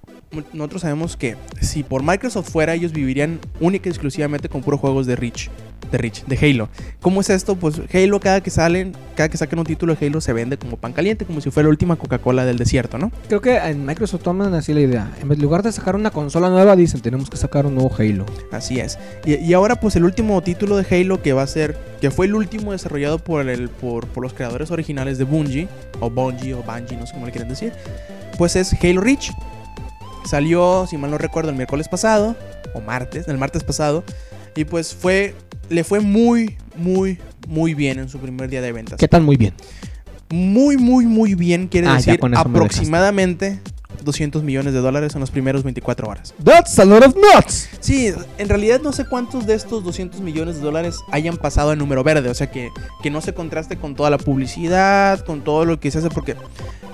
nosotros 0.53 0.83
sabemos 0.83 1.17
que 1.17 1.35
si 1.59 1.83
por 1.83 2.03
Microsoft 2.03 2.49
fuera, 2.51 2.75
ellos 2.75 2.91
vivirían 2.93 3.39
única 3.59 3.89
y 3.89 3.91
exclusivamente 3.91 4.47
con 4.47 4.61
puros 4.61 4.79
juegos 4.79 5.05
de 5.07 5.15
Reach, 5.15 5.49
de 5.91 5.97
Reach, 5.97 6.23
de 6.25 6.37
Halo. 6.37 6.69
¿Cómo 7.01 7.21
es 7.21 7.29
esto? 7.29 7.55
Pues 7.55 7.81
Halo 7.93 8.19
cada 8.19 8.41
que 8.41 8.49
salen, 8.49 8.95
cada 9.15 9.29
que 9.29 9.37
saquen 9.37 9.59
un 9.59 9.65
título 9.65 9.95
de 9.95 10.05
Halo 10.05 10.21
se 10.21 10.33
vende 10.33 10.57
como 10.57 10.77
pan 10.77 10.93
caliente, 10.93 11.25
como 11.25 11.41
si 11.41 11.51
fuera 11.51 11.67
la 11.67 11.71
última 11.71 11.95
Coca-Cola 11.95 12.45
del 12.45 12.57
desierto, 12.57 12.97
¿no? 12.97 13.11
Creo 13.27 13.41
que 13.41 13.57
en 13.57 13.85
Microsoft 13.85 14.23
toman 14.23 14.53
así 14.53 14.73
la 14.73 14.81
idea. 14.81 15.11
En 15.21 15.41
lugar 15.41 15.63
de 15.63 15.71
sacar 15.71 15.95
una 15.95 16.11
consola 16.11 16.49
nueva, 16.49 16.75
dicen, 16.75 17.01
tenemos 17.01 17.29
que 17.29 17.37
sacar 17.37 17.65
un 17.65 17.75
nuevo 17.75 17.91
Halo. 17.97 18.25
Así 18.51 18.79
es. 18.79 18.97
Y, 19.25 19.35
y 19.35 19.53
ahora 19.53 19.75
pues 19.75 19.95
el 19.95 20.03
último 20.03 20.41
título 20.41 20.77
de 20.77 20.85
Halo 20.89 21.21
que 21.21 21.33
va 21.33 21.43
a 21.43 21.47
ser, 21.47 21.77
que 22.01 22.11
fue 22.11 22.25
el 22.25 22.35
último 22.35 22.71
desarrollado 22.71 23.19
por, 23.19 23.47
el, 23.47 23.69
por, 23.69 24.07
por 24.07 24.23
los 24.23 24.33
creadores 24.33 24.71
originales 24.71 25.17
de 25.17 25.23
Bungie, 25.23 25.67
o 25.99 26.09
Bungie, 26.09 26.53
o 26.53 26.63
Bungie, 26.63 26.97
no 26.97 27.05
sé 27.05 27.13
cómo 27.13 27.25
le 27.25 27.31
quieren 27.31 27.49
decir, 27.49 27.73
pues 28.37 28.55
es 28.55 28.73
Halo 28.81 29.01
Reach. 29.01 29.31
Salió, 30.25 30.85
si 30.87 30.97
mal 30.97 31.11
no 31.11 31.17
recuerdo, 31.17 31.49
el 31.49 31.55
miércoles 31.55 31.87
pasado, 31.87 32.35
o 32.73 32.81
martes, 32.81 33.27
el 33.27 33.37
martes 33.37 33.63
pasado, 33.63 34.03
y 34.55 34.65
pues 34.65 34.93
fue, 34.93 35.33
le 35.69 35.83
fue 35.83 35.99
muy, 35.99 36.55
muy, 36.77 37.17
muy 37.47 37.73
bien 37.73 37.99
en 37.99 38.09
su 38.09 38.19
primer 38.19 38.49
día 38.49 38.61
de 38.61 38.71
ventas. 38.71 38.97
¿Qué 38.99 39.07
tal? 39.07 39.23
Muy 39.23 39.37
bien. 39.37 39.53
Muy, 40.29 40.77
muy, 40.77 41.05
muy 41.05 41.33
bien 41.35 41.67
quiere 41.67 41.87
Ah, 41.87 41.95
decir 41.95 42.19
aproximadamente 42.35 43.59
200 44.09 44.43
millones 44.43 44.73
de 44.73 44.79
dólares 44.79 45.13
en 45.15 45.21
las 45.21 45.31
primeras 45.31 45.63
24 45.63 46.07
horas. 46.07 46.33
That's 46.43 46.77
a 46.79 46.85
lot 46.85 47.05
of 47.05 47.15
nuts. 47.15 47.69
Sí, 47.79 48.11
en 48.37 48.49
realidad 48.49 48.81
no 48.81 48.91
sé 48.91 49.05
cuántos 49.05 49.45
de 49.45 49.53
estos 49.53 49.83
200 49.83 50.19
millones 50.21 50.55
de 50.57 50.61
dólares 50.61 50.97
hayan 51.11 51.37
pasado 51.37 51.71
a 51.71 51.75
número 51.75 52.03
verde, 52.03 52.29
o 52.29 52.33
sea 52.33 52.49
que, 52.51 52.69
que 53.01 53.09
no 53.11 53.21
se 53.21 53.33
contraste 53.33 53.77
con 53.77 53.95
toda 53.95 54.09
la 54.09 54.17
publicidad, 54.17 55.23
con 55.25 55.41
todo 55.43 55.65
lo 55.65 55.79
que 55.79 55.91
se 55.91 55.99
hace, 55.99 56.09
porque 56.09 56.35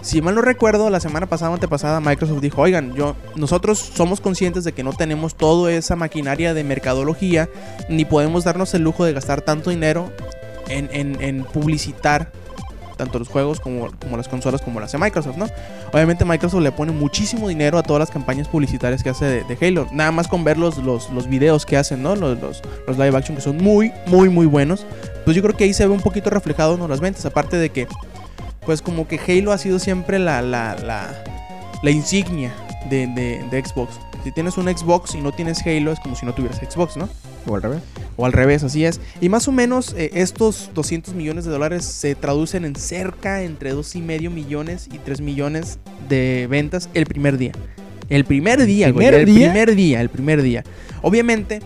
si 0.01 0.21
mal 0.21 0.35
no 0.35 0.41
recuerdo, 0.41 0.89
la 0.89 0.99
semana 0.99 1.25
pasada 1.25 1.51
o 1.51 1.53
antepasada 1.55 1.99
Microsoft 1.99 2.41
dijo, 2.41 2.61
oigan, 2.61 2.93
yo, 2.93 3.15
nosotros 3.35 3.79
somos 3.79 4.21
conscientes 4.21 4.63
de 4.63 4.71
que 4.73 4.83
no 4.83 4.93
tenemos 4.93 5.35
toda 5.35 5.71
esa 5.71 5.95
maquinaria 5.95 6.53
de 6.53 6.63
mercadología, 6.63 7.49
ni 7.89 8.05
podemos 8.05 8.43
darnos 8.43 8.73
el 8.75 8.83
lujo 8.83 9.05
de 9.05 9.13
gastar 9.13 9.41
tanto 9.41 9.69
dinero 9.71 10.11
en, 10.67 10.89
en- 10.91 11.21
en 11.21 11.43
publicitar 11.43 12.31
tanto 12.95 13.19
los 13.19 13.27
juegos 13.27 13.59
como, 13.59 13.91
como 14.01 14.17
las 14.17 14.27
consolas 14.27 14.61
como 14.61 14.79
lo 14.79 14.85
hace 14.85 14.97
Microsoft, 14.97 15.37
¿no? 15.37 15.47
Obviamente 15.91 16.25
Microsoft 16.25 16.61
le 16.61 16.71
pone 16.71 16.91
muchísimo 16.91 17.47
dinero 17.47 17.77
a 17.77 17.83
todas 17.83 17.99
las 17.99 18.11
campañas 18.11 18.47
publicitarias 18.47 19.03
que 19.03 19.09
hace 19.09 19.25
de, 19.25 19.43
de 19.43 19.67
Halo. 19.67 19.87
Nada 19.91 20.11
más 20.11 20.27
con 20.27 20.43
ver 20.43 20.57
los, 20.57 20.77
los, 20.77 21.09
los 21.09 21.27
videos 21.27 21.65
que 21.65 21.77
hacen, 21.77 22.01
¿no? 22.03 22.15
Los, 22.15 22.39
los, 22.39 22.61
los 22.87 22.97
live 22.97 23.17
action 23.17 23.35
que 23.35 23.41
son 23.41 23.57
muy, 23.57 23.91
muy, 24.07 24.29
muy 24.29 24.45
buenos. 24.45 24.85
Pues 25.23 25.35
yo 25.35 25.41
creo 25.41 25.55
que 25.55 25.63
ahí 25.63 25.73
se 25.73 25.85
ve 25.85 25.93
un 25.93 26.01
poquito 26.01 26.29
reflejado 26.29 26.75
en 26.75 26.89
las 26.89 26.99
ventas. 26.99 27.25
Aparte 27.25 27.57
de 27.57 27.69
que, 27.69 27.87
pues 28.65 28.81
como 28.81 29.07
que 29.07 29.19
Halo 29.19 29.51
ha 29.51 29.57
sido 29.57 29.79
siempre 29.79 30.19
la, 30.19 30.41
la, 30.41 30.75
la, 30.75 31.23
la 31.81 31.91
insignia 31.91 32.53
de, 32.89 33.07
de, 33.07 33.43
de 33.49 33.65
Xbox. 33.65 33.99
Si 34.23 34.31
tienes 34.31 34.57
un 34.57 34.65
Xbox 34.67 35.13
y 35.15 35.21
no 35.21 35.31
tienes 35.31 35.65
Halo, 35.65 35.91
es 35.91 35.99
como 35.99 36.15
si 36.15 36.25
no 36.25 36.33
tuvieras 36.33 36.57
Xbox, 36.57 36.97
¿no? 36.97 37.07
O 37.47 37.55
al 37.55 37.61
revés. 37.61 37.81
O 38.17 38.25
al 38.25 38.33
revés, 38.33 38.63
así 38.63 38.85
es. 38.85 38.99
Y 39.21 39.29
más 39.29 39.47
o 39.47 39.51
menos 39.51 39.93
eh, 39.97 40.11
estos 40.13 40.71
200 40.73 41.13
millones 41.13 41.45
de 41.45 41.51
dólares 41.51 41.85
se 41.85 42.15
traducen 42.15 42.65
en 42.65 42.75
cerca 42.75 43.43
entre 43.43 43.73
2,5 43.73 44.29
millones 44.29 44.87
y 44.91 44.97
3 44.97 45.21
millones 45.21 45.79
de 46.09 46.47
ventas 46.49 46.89
el 46.93 47.05
primer 47.05 47.37
día. 47.37 47.51
El 48.09 48.25
primer 48.25 48.63
día, 48.65 48.91
güey, 48.91 49.07
primer 49.07 49.13
el 49.21 49.25
día? 49.25 49.51
primer 49.51 49.75
día, 49.75 50.01
el 50.01 50.09
primer 50.09 50.41
día. 50.41 50.63
Obviamente, 51.01 51.61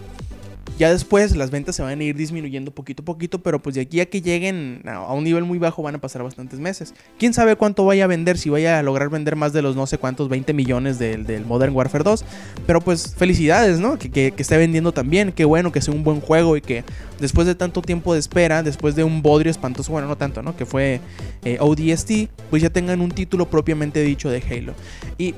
Ya 0.80 0.90
después 0.90 1.36
las 1.36 1.52
ventas 1.52 1.76
se 1.76 1.82
van 1.82 2.00
a 2.00 2.04
ir 2.06 2.16
disminuyendo 2.16 2.72
poquito 2.72 3.02
a 3.04 3.06
poquito, 3.06 3.44
pero 3.44 3.62
pues 3.62 3.76
de 3.76 3.82
aquí 3.82 4.00
a 4.00 4.06
que 4.06 4.22
lleguen 4.22 4.82
a 4.86 5.14
un 5.14 5.26
nivel 5.26 5.44
muy 5.44 5.60
bajo 5.60 5.84
van 5.84 5.96
a 5.96 5.98
pasar 6.00 6.24
bastantes 6.24 6.62
meses. 6.62 6.94
¿Quién 7.18 7.34
sabe 7.34 7.58
cuánto 7.58 7.84
vaya 7.84 8.06
a 8.06 8.08
vender? 8.08 8.38
Si 8.38 8.50
vaya 8.50 8.80
a 8.80 8.82
lograr 8.82 9.10
vender 9.10 9.36
más 9.36 9.52
de 9.52 9.62
los 9.62 9.76
no 9.76 9.86
sé 9.88 9.98
cuántos 9.98 10.30
20 10.30 10.54
millones 10.54 10.98
del, 10.98 11.46
Modern 11.46 11.76
Warfare 11.76 12.06
2. 12.06 12.24
Pero 12.66 12.80
pues 12.80 13.14
felicidades, 13.14 13.82
¿no? 13.82 14.00
Que, 14.00 14.10
que, 14.10 14.32
que 14.32 14.42
esté 14.42 14.56
vendiendo 14.56 14.94
también. 14.94 15.34
Qué 15.34 15.44
bueno 15.44 15.74
que 15.74 15.82
sea 15.82 15.94
un 15.94 16.06
buen 16.06 16.22
juego 16.22 16.56
y 16.56 16.62
que 16.62 16.86
después 17.20 17.46
de 17.46 17.56
tanto 17.56 17.82
tiempo 17.82 18.14
de 18.14 18.20
espera, 18.22 18.64
después 18.64 18.96
de 18.96 19.04
un 19.04 19.22
bodrio 19.22 19.52
espantoso, 19.52 19.92
bueno, 19.92 20.08
no 20.08 20.16
tanto, 20.16 20.42
¿no? 20.42 20.56
Que 20.56 20.66
fue 20.66 21.02
eh, 21.44 21.58
ODST, 21.60 22.30
pues 22.50 22.62
ya 22.62 22.70
tengan 22.70 23.02
un 23.02 23.12
título 23.12 23.50
propiamente 23.50 24.02
dicho 24.02 24.30
de 24.30 24.42
Halo. 24.50 24.74
Y 25.18 25.36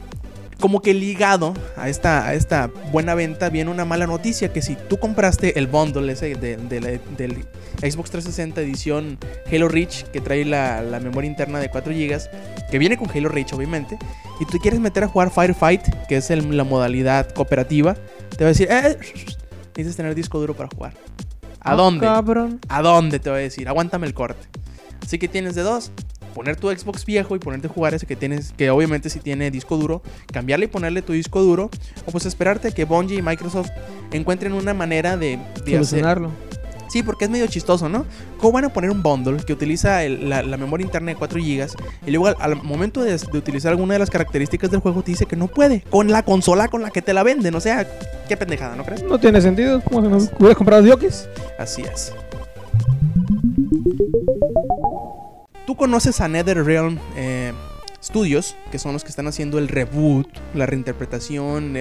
como 0.62 0.82
que 0.82 0.94
ligado 0.94 1.54
a 1.76 1.90
esta, 1.90 2.26
a 2.26 2.34
esta 2.34 2.68
buena 2.92 3.14
venta 3.16 3.50
viene 3.50 3.70
una 3.70 3.84
mala 3.84 4.08
noticia 4.08 4.54
que 4.54 4.62
si 4.62 4.76
tú 4.88 4.98
compraste 4.98 5.60
el 5.60 5.68
bundle 5.68 6.12
ese 6.14 6.36
de, 6.36 6.56
de 6.56 6.80
la- 6.80 7.00
del 7.18 7.46
Xbox 7.82 8.12
360 8.12 8.62
edición 8.62 9.18
Halo 9.52 9.68
Reach 9.68 10.04
que 10.12 10.22
trae 10.22 10.46
la, 10.46 10.82
la 10.82 11.00
memoria 11.00 11.30
interna 11.30 11.60
de 11.60 11.70
4 11.70 11.92
GB 11.92 12.70
que 12.70 12.78
viene 12.80 12.96
con 12.98 13.10
Halo 13.10 13.28
Reach 13.30 13.52
obviamente 13.54 13.98
y 14.40 14.46
tú 14.46 14.58
quieres 14.60 14.80
meter 14.80 15.04
a 15.04 15.08
jugar 15.08 15.32
Firefight 15.32 15.82
que 16.08 16.18
es 16.18 16.30
el- 16.32 16.56
la 16.56 16.64
modalidad 16.64 17.30
cooperativa 17.32 17.96
te 18.38 18.44
va 18.46 18.50
a 18.50 18.54
decir 18.54 18.68
eh, 18.72 18.98
necesitas 19.76 19.96
tener 19.98 20.16
disco 20.16 20.40
duro 20.40 20.56
para 20.56 20.70
jugar 20.74 20.94
¿a 21.60 21.74
Ah, 21.74 21.76
dónde? 21.76 22.06
Cabrón. 22.06 22.60
¿A 22.70 22.82
dónde 22.82 23.20
te 23.20 23.30
voy 23.30 23.40
a 23.40 23.42
decir? 23.44 23.68
Aguántame 23.68 24.08
el 24.08 24.14
corte. 24.16 24.48
Así 25.04 25.20
que 25.20 25.28
tienes 25.28 25.54
de 25.54 25.62
dos. 25.62 25.92
Poner 26.36 26.56
tu 26.56 26.70
Xbox 26.70 27.06
viejo 27.06 27.36
y 27.36 27.40
ponerte 27.40 27.68
a 27.68 27.70
jugar 27.70 27.94
ese 27.94 28.06
que 28.06 28.16
tienes, 28.16 28.54
que 28.58 28.70
obviamente 28.70 29.10
si 29.10 29.20
tiene 29.20 29.52
disco 29.52 29.78
duro, 29.78 30.02
cambiarle 30.32 30.66
y 30.66 30.68
ponerle 30.70 31.02
tu 31.02 31.14
disco 31.14 31.42
duro, 31.42 31.70
o 32.06 32.12
pues 32.12 32.26
esperarte 32.26 32.70
a 32.70 32.72
que 32.72 32.86
Bungie 32.86 33.18
y 33.18 33.22
Microsoft 33.22 33.70
encuentren 34.12 34.54
una 34.54 34.74
manera 34.74 35.18
de, 35.18 35.38
de 35.66 35.78
hacer. 35.78 35.86
Solucionarlo. 35.86 36.32
Sí, 36.90 37.04
porque 37.04 37.24
es 37.24 37.32
medio 37.32 37.48
chistoso, 37.48 37.88
¿no? 37.88 38.06
¿Cómo 38.38 38.52
van 38.52 38.66
a 38.66 38.70
poner 38.74 38.92
un 38.92 39.02
bundle 39.02 39.38
que 39.46 39.54
utiliza 39.54 40.04
el- 40.04 40.28
la, 40.30 40.44
la 40.44 40.58
memoria 40.58 40.84
interna 40.84 41.12
de 41.12 41.16
4 41.18 41.40
GB 41.40 41.68
y 42.06 42.12
luego 42.12 42.28
al, 42.28 42.36
al 42.40 42.62
momento 42.64 43.02
de, 43.02 43.18
de 43.18 43.38
utilizar 43.38 43.72
alguna 43.72 43.94
de 43.94 44.00
las 44.00 44.10
características 44.10 44.70
del 44.72 44.82
juego 44.82 45.02
te 45.02 45.12
dice 45.12 45.26
que 45.26 45.38
no 45.38 45.48
puede 45.48 45.84
con 45.90 46.10
la 46.12 46.24
consola 46.24 46.68
con 46.68 46.82
la 46.82 46.90
que 46.92 47.02
te 47.02 47.14
la 47.14 47.24
venden? 47.24 47.56
O 47.56 47.62
sea, 47.62 47.88
qué 48.28 48.36
pendejada, 48.36 48.76
¿no 48.76 48.84
crees? 48.84 49.04
No 49.04 49.18
tiene 49.22 49.40
sentido. 49.42 49.82
¿Cómo 49.82 50.02
se 50.02 50.10
me 50.10 50.32
hubiera 50.40 50.56
comprado 50.56 50.84
diokis? 50.84 51.30
Así 51.58 51.82
es. 51.84 52.12
Tú 55.66 55.76
conoces 55.76 56.22
a 56.22 56.28
NetherRealm 56.28 56.98
eh, 57.16 57.54
Studios, 58.04 58.56
que 58.72 58.80
son 58.80 58.94
los 58.94 59.04
que 59.04 59.10
están 59.10 59.28
haciendo 59.28 59.60
el 59.60 59.68
reboot, 59.68 60.28
la 60.56 60.66
reinterpretación, 60.66 61.78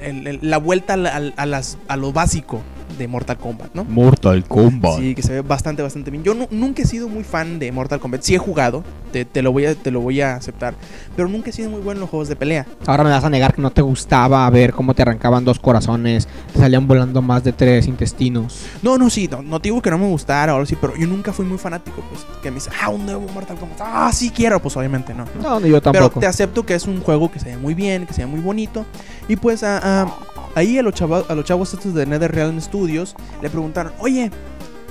el- 0.00 0.38
la 0.40 0.58
vuelta 0.58 0.94
al- 0.94 1.34
a, 1.36 1.46
las, 1.46 1.78
a 1.88 1.96
lo 1.96 2.12
básico 2.12 2.62
de 2.98 3.08
Mortal 3.08 3.36
Kombat, 3.38 3.74
¿no? 3.74 3.84
Mortal 3.84 4.44
Kombat. 4.44 4.98
Sí, 4.98 5.14
que 5.14 5.22
se 5.22 5.32
ve 5.32 5.40
bastante, 5.42 5.82
bastante 5.82 6.10
bien. 6.10 6.22
Yo 6.24 6.34
nu- 6.34 6.48
nunca 6.50 6.82
he 6.82 6.86
sido 6.86 7.08
muy 7.08 7.24
fan 7.24 7.58
de 7.58 7.70
Mortal 7.72 8.00
Kombat. 8.00 8.22
Sí 8.22 8.34
he 8.34 8.38
jugado, 8.38 8.82
te, 9.12 9.24
te 9.24 9.42
lo 9.42 9.52
voy 9.52 9.66
a, 9.66 9.74
te 9.74 9.90
lo 9.90 10.00
voy 10.00 10.20
a 10.20 10.36
aceptar. 10.36 10.74
Pero 11.16 11.28
nunca 11.28 11.50
he 11.50 11.52
sido 11.52 11.70
muy 11.70 11.80
bueno 11.80 11.98
en 11.98 12.00
los 12.02 12.10
juegos 12.10 12.28
de 12.28 12.36
pelea. 12.36 12.66
Ahora 12.86 13.04
me 13.04 13.10
vas 13.10 13.24
a 13.24 13.30
negar 13.30 13.54
que 13.54 13.62
no 13.62 13.70
te 13.70 13.82
gustaba 13.82 14.48
ver 14.50 14.72
cómo 14.72 14.94
te 14.94 15.02
arrancaban 15.02 15.44
dos 15.44 15.58
corazones, 15.58 16.28
te 16.52 16.58
salían 16.60 16.86
volando 16.86 17.22
más 17.22 17.44
de 17.44 17.52
tres 17.52 17.86
intestinos. 17.86 18.64
No, 18.82 18.98
no, 18.98 19.10
sí, 19.10 19.28
no, 19.30 19.42
no 19.42 19.60
te 19.60 19.68
digo 19.68 19.80
que 19.82 19.90
no 19.90 19.98
me 19.98 20.06
gustara 20.08 20.52
o 20.52 20.56
algo 20.56 20.64
así, 20.64 20.76
pero 20.80 20.96
yo 20.96 21.06
nunca 21.06 21.32
fui 21.32 21.44
muy 21.44 21.58
fanático, 21.58 22.02
pues. 22.10 22.24
Que 22.42 22.50
me 22.50 22.56
dice, 22.56 22.70
ah, 22.82 22.88
un 22.90 23.04
nuevo 23.06 23.26
Mortal 23.32 23.56
Kombat. 23.56 23.78
Ah, 23.82 24.10
sí 24.12 24.30
quiero, 24.30 24.60
pues 24.60 24.76
obviamente 24.76 25.14
no. 25.14 25.24
¿no? 25.36 25.42
No, 25.42 25.60
ni 25.60 25.68
yo 25.70 25.80
Pero 25.80 25.92
tampoco. 25.92 26.20
te 26.20 26.26
acepto 26.26 26.64
que 26.64 26.74
es 26.74 26.86
un 26.86 27.00
juego 27.00 27.30
que 27.30 27.38
se 27.38 27.46
ve 27.50 27.56
muy 27.56 27.74
bien, 27.74 28.06
que 28.06 28.12
se 28.14 28.22
ve 28.22 28.26
muy 28.26 28.40
bonito. 28.40 28.84
Y 29.28 29.36
pues 29.36 29.62
a- 29.62 30.02
a- 30.02 30.14
ahí 30.54 30.78
a 30.78 30.82
los, 30.82 30.94
chavos, 30.94 31.24
a 31.28 31.34
los 31.34 31.44
chavos 31.44 31.72
estos 31.74 31.94
de 31.94 32.06
NetherRealm 32.06 32.60
Studios 32.60 32.83
le 32.86 33.50
preguntaron, 33.50 33.92
oye, 33.98 34.30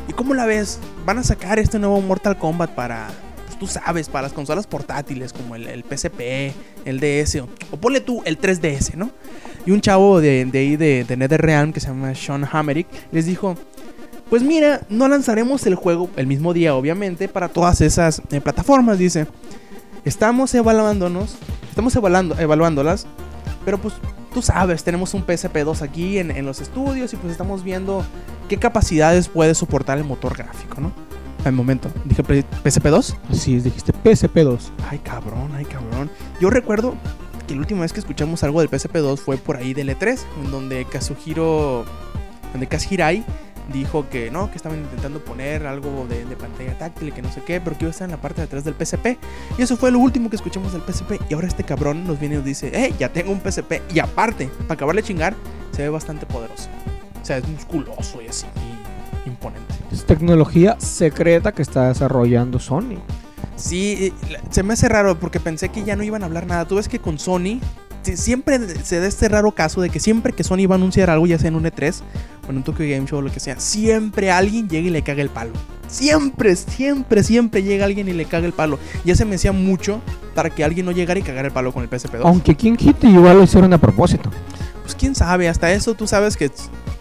¿y 0.08 0.13
cómo 0.13 0.34
la 0.34 0.45
ves? 0.45 0.79
¿Van 1.06 1.17
a 1.17 1.23
sacar 1.23 1.60
este 1.60 1.79
nuevo 1.79 2.01
Mortal 2.01 2.38
Kombat 2.38 2.71
para, 2.71 3.08
pues 3.45 3.58
tú 3.60 3.67
sabes, 3.67 4.10
para 4.10 4.23
las 4.23 4.34
consolas 4.34 4.67
portátiles 4.67 5.34
como 5.34 5.56
el, 5.56 5.67
el 5.67 5.84
PSP, 5.84 6.53
el 6.86 6.99
DS, 6.99 7.41
o, 7.71 7.77
ponle 7.77 8.01
tú 8.01 8.21
el 8.25 8.39
3DS, 8.39 8.95
¿no? 8.95 9.12
Y 9.65 9.71
un 9.71 9.82
chavo 9.82 10.19
de, 10.19 10.45
de 10.45 10.60
ahí 10.60 10.75
de, 10.75 11.03
de 11.03 11.17
NetherRealm 11.17 11.71
que 11.71 11.79
se 11.79 11.88
llama 11.88 12.13
Sean 12.15 12.47
Hammerick 12.51 12.88
les 13.12 13.25
dijo... 13.25 13.56
Pues 14.29 14.41
mira, 14.41 14.82
no 14.89 15.08
lanzaremos 15.08 15.67
el 15.67 15.75
juego 15.75 16.10
el 16.15 16.25
mismo 16.25 16.53
día, 16.53 16.73
obviamente, 16.73 17.27
para 17.27 17.49
todas 17.49 17.82
esas 17.82 18.19
eh, 18.32 18.41
plataformas, 18.41 18.97
dice. 18.97 19.27
Estamos 20.06 20.56
evaluándonos, 20.56 21.36
estamos 21.69 21.95
evaluando, 21.95 22.39
evaluándolas, 22.39 23.06
pero 23.63 23.77
pues 23.77 23.93
tú 24.34 24.41
sabes, 24.41 24.84
tenemos 24.84 25.13
un 25.13 25.26
PSP2 25.26 25.82
aquí 25.82 26.17
en, 26.17 26.32
en 26.32 26.46
los 26.46 26.60
estudios 26.62 27.13
y 27.13 27.15
pues 27.17 27.32
estamos 27.32 27.63
viendo 27.63 28.04
qué 28.50 28.58
capacidades 28.58 29.28
puede 29.30 29.56
soportar 29.56 29.98
el 29.98 30.04
motor 30.04 30.36
gráfico, 30.38 30.82
¿no? 30.82 30.91
Al 31.46 31.52
momento, 31.54 31.89
dije 32.06 32.24
"P- 32.24 32.46
PSP2. 32.63 33.15
Así 33.30 33.56
es, 33.58 33.63
dijiste 33.65 33.91
PSP2. 33.93 34.60
Ay, 34.89 35.00
cabrón, 35.00 35.52
ay, 35.56 35.65
cabrón. 35.65 36.10
Yo 36.39 36.50
recuerdo 36.50 36.96
que 37.48 37.54
la 37.54 37.60
última 37.62 37.82
vez 37.82 37.91
que 37.91 38.00
escuchamos 38.00 38.43
algo 38.43 38.62
del 38.62 38.69
PSP2 38.69 39.17
fue 39.17 39.38
por 39.38 39.58
ahí 39.58 39.74
del 39.74 39.89
E3, 39.89 40.19
en 40.43 40.52
donde 40.52 40.86
Kazuhiro, 40.86 41.84
donde 42.54 42.67
Kaz 42.67 42.89
Hirai 42.91 43.26
dijo 43.71 44.10
que 44.10 44.30
no, 44.32 44.49
que 44.49 44.58
estaban 44.58 44.80
intentando 44.80 45.23
poner 45.23 45.65
algo 45.65 46.06
de, 46.08 46.26
de 46.26 46.36
pantalla 46.36 46.78
táctil 46.78 47.10
y 47.10 47.12
que 47.12 47.21
no 47.21 47.32
sé 47.32 47.41
qué, 47.41 47.62
pero 47.62 47.78
que 47.78 47.86
iba 47.86 47.89
a 47.89 47.91
estar 47.91 48.06
en 48.06 48.12
la 48.12 48.21
parte 48.21 48.41
de 48.41 48.45
atrás 48.45 48.63
del 48.63 48.76
PSP. 48.76 49.17
Y 49.58 49.62
eso 49.62 49.78
fue 49.78 49.91
lo 49.91 49.99
último 49.99 50.30
que 50.30 50.36
escuchamos 50.36 50.73
del 50.73 50.82
PSP. 50.82 51.19
Y 51.30 51.34
ahora 51.34 51.47
este 51.47 51.63
cabrón 51.63 52.06
nos 52.06 52.19
viene 52.19 52.36
y 52.36 52.38
nos 52.39 52.45
dice, 52.45 52.71
eh, 52.73 52.93
ya 52.99 53.10
tengo 53.10 53.32
un 53.32 53.39
PSP. 53.39 53.82
Y 53.93 53.99
aparte, 53.99 54.49
para 54.67 54.73
acabarle 54.73 55.02
de 55.02 55.08
chingar, 55.08 55.36
se 55.71 55.84
ve 55.84 55.89
bastante 55.89 56.26
poderoso. 56.26 56.69
O 57.21 57.26
sea, 57.26 57.38
es 57.38 57.47
musculoso 57.47 58.21
y 58.21 58.28
así, 58.28 58.45
y 59.26 59.30
imponente. 59.30 59.73
Es 59.91 60.06
tecnología 60.06 60.76
secreta 60.80 61.52
que 61.52 61.62
está 61.62 61.88
desarrollando 61.88 62.60
Sony. 62.60 62.97
Sí, 63.56 64.13
se 64.49 64.63
me 64.63 64.73
hace 64.73 64.89
raro 64.89 65.17
porque 65.19 65.39
pensé 65.39 65.69
que 65.69 65.84
ya 65.84 65.95
no 65.95 66.04
iban 66.04 66.23
a 66.23 66.26
hablar 66.26 66.47
nada. 66.47 66.65
Tú 66.65 66.76
ves 66.76 66.89
que 66.89 66.99
con 66.99 67.19
Sony 67.19 67.60
siempre 68.03 68.59
se 68.83 68.99
da 68.99 69.07
este 69.07 69.29
raro 69.29 69.51
caso 69.51 69.81
de 69.81 69.89
que 69.89 69.99
siempre 69.99 70.33
que 70.33 70.43
Sony 70.43 70.67
va 70.69 70.75
a 70.75 70.77
anunciar 70.77 71.09
algo, 71.09 71.25
ya 71.25 71.39
sea 71.39 71.49
en 71.49 71.55
un 71.55 71.63
E3 71.63 72.01
o 72.47 72.51
en 72.51 72.57
un 72.57 72.63
Tokyo 72.63 72.85
Game 72.87 73.05
Show 73.07 73.19
o 73.19 73.21
lo 73.21 73.31
que 73.31 73.39
sea, 73.39 73.59
siempre 73.59 74.31
alguien 74.31 74.67
llega 74.67 74.87
y 74.87 74.91
le 74.91 75.01
caga 75.01 75.21
el 75.21 75.29
palo. 75.29 75.51
Siempre, 75.87 76.55
siempre, 76.55 77.23
siempre 77.23 77.61
llega 77.61 77.85
alguien 77.85 78.07
y 78.07 78.13
le 78.13 78.25
caga 78.25 78.47
el 78.47 78.53
palo. 78.53 78.79
Ya 79.05 79.15
se 79.15 79.25
me 79.25 79.35
hacía 79.35 79.51
mucho 79.51 80.01
para 80.33 80.49
que 80.49 80.63
alguien 80.63 80.85
no 80.85 80.91
llegara 80.91 81.19
y 81.19 81.23
cagara 81.23 81.47
el 81.47 81.53
palo 81.53 81.71
con 81.71 81.83
el 81.83 81.89
PSP2. 81.89 82.21
Aunque 82.23 82.55
King 82.55 82.77
Hit 82.77 83.03
igual 83.03 83.37
lo 83.37 83.43
hicieron 83.43 83.71
a 83.73 83.77
propósito. 83.77 84.31
Pues 84.81 84.95
quién 84.95 85.15
sabe, 85.15 85.47
hasta 85.47 85.71
eso 85.71 85.93
tú 85.93 86.07
sabes 86.07 86.35
que 86.35 86.51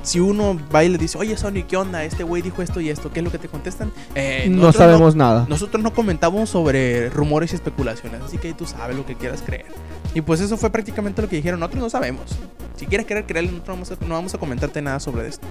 si 0.03 0.21
uno 0.21 0.59
va 0.75 0.85
y 0.85 0.89
le 0.89 0.99
dice, 0.99 1.17
oye 1.19 1.37
Sony, 1.37 1.65
¿qué 1.67 1.77
onda? 1.77 2.05
Este 2.05 2.25
güey 2.25 2.43
dijo 2.43 2.63
esto 2.63 2.81
y 2.81 2.91
esto, 2.91 3.11
¿qué 3.11 3.21
es 3.21 3.25
lo 3.25 3.31
que 3.31 3.39
te 3.39 3.49
contestan? 3.49 3.93
Eh, 4.15 4.47
no 4.51 4.73
sabemos 4.73 5.17
nada. 5.17 5.47
nosotros 5.49 5.83
no 5.83 5.93
comentamos 5.93 6.51
sobre 6.51 7.09
rumores 7.09 7.53
y 7.53 7.55
especulaciones, 7.55 8.21
así 8.23 8.39
que 8.39 8.53
tú 8.53 8.67
sabes 8.67 8.97
lo 8.97 9.07
que 9.07 9.15
quieras 9.15 9.43
creer. 9.45 9.67
Y 10.15 10.21
pues 10.21 10.41
eso 10.41 10.57
fue 10.57 10.71
prácticamente 10.71 11.23
lo 11.23 11.29
que 11.29 11.37
dijeron, 11.37 11.59
nosotros 11.61 11.83
no 11.85 11.91
sabemos. 11.91 12.23
Si 12.77 12.87
quieres 12.87 13.07
querer 13.07 13.25
creer, 13.25 13.47
nosotros 13.47 13.69
no 13.69 13.75
vamos 13.75 13.91
a, 13.93 14.05
no 14.07 14.15
vamos 14.15 14.35
a 14.35 14.39
comentarte 14.39 14.83
nada 14.83 15.01
sobre 15.01 15.29
esto. 15.29 15.47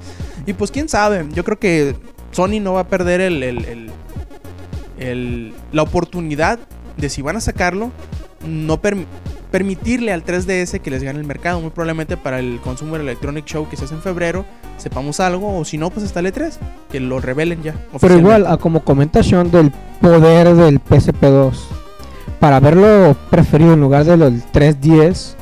Y 0.45 0.53
pues 0.53 0.69
quién 0.71 0.87
sabe, 0.89 1.25
yo 1.33 1.43
creo 1.43 1.57
que 1.59 1.95
Sony 2.31 2.59
no 2.61 2.73
va 2.73 2.81
a 2.81 2.87
perder 2.87 3.21
el, 3.21 3.41
el- 3.43 3.91
el- 4.99 5.53
la 5.71 5.81
oportunidad 5.81 6.59
de 6.97 7.09
si 7.09 7.21
van 7.21 7.37
a 7.37 7.41
sacarlo, 7.41 7.91
no 8.47 8.81
perm- 8.81 9.05
permitirle 9.49 10.13
al 10.13 10.23
3DS 10.23 10.79
que 10.79 10.91
les 10.91 11.01
gane 11.03 11.19
el 11.19 11.25
mercado. 11.25 11.59
Muy 11.59 11.71
probablemente 11.71 12.17
para 12.17 12.39
el 12.39 12.59
Consumer 12.63 13.01
Electronic 13.01 13.45
Show 13.45 13.67
que 13.67 13.77
se 13.77 13.85
hace 13.85 13.95
en 13.95 14.01
febrero, 14.01 14.45
sepamos 14.77 15.19
algo, 15.19 15.57
o 15.57 15.65
si 15.65 15.77
no, 15.77 15.89
pues 15.89 16.05
hasta 16.05 16.19
el 16.19 16.27
E3, 16.27 16.53
que 16.91 16.99
lo 16.99 17.19
revelen 17.19 17.63
ya. 17.63 17.73
Pero 17.99 18.17
igual, 18.17 18.45
a 18.47 18.57
como 18.57 18.83
comenta 18.83 19.23
Sean 19.23 19.49
del 19.49 19.71
poder 19.99 20.53
del 20.55 20.79
PSP2, 20.83 21.53
para 22.41 22.59
verlo 22.59 23.15
preferido 23.29 23.73
en 23.73 23.79
lugar 23.79 24.03
de 24.03 24.17
del 24.17 24.41
310, 24.51 25.37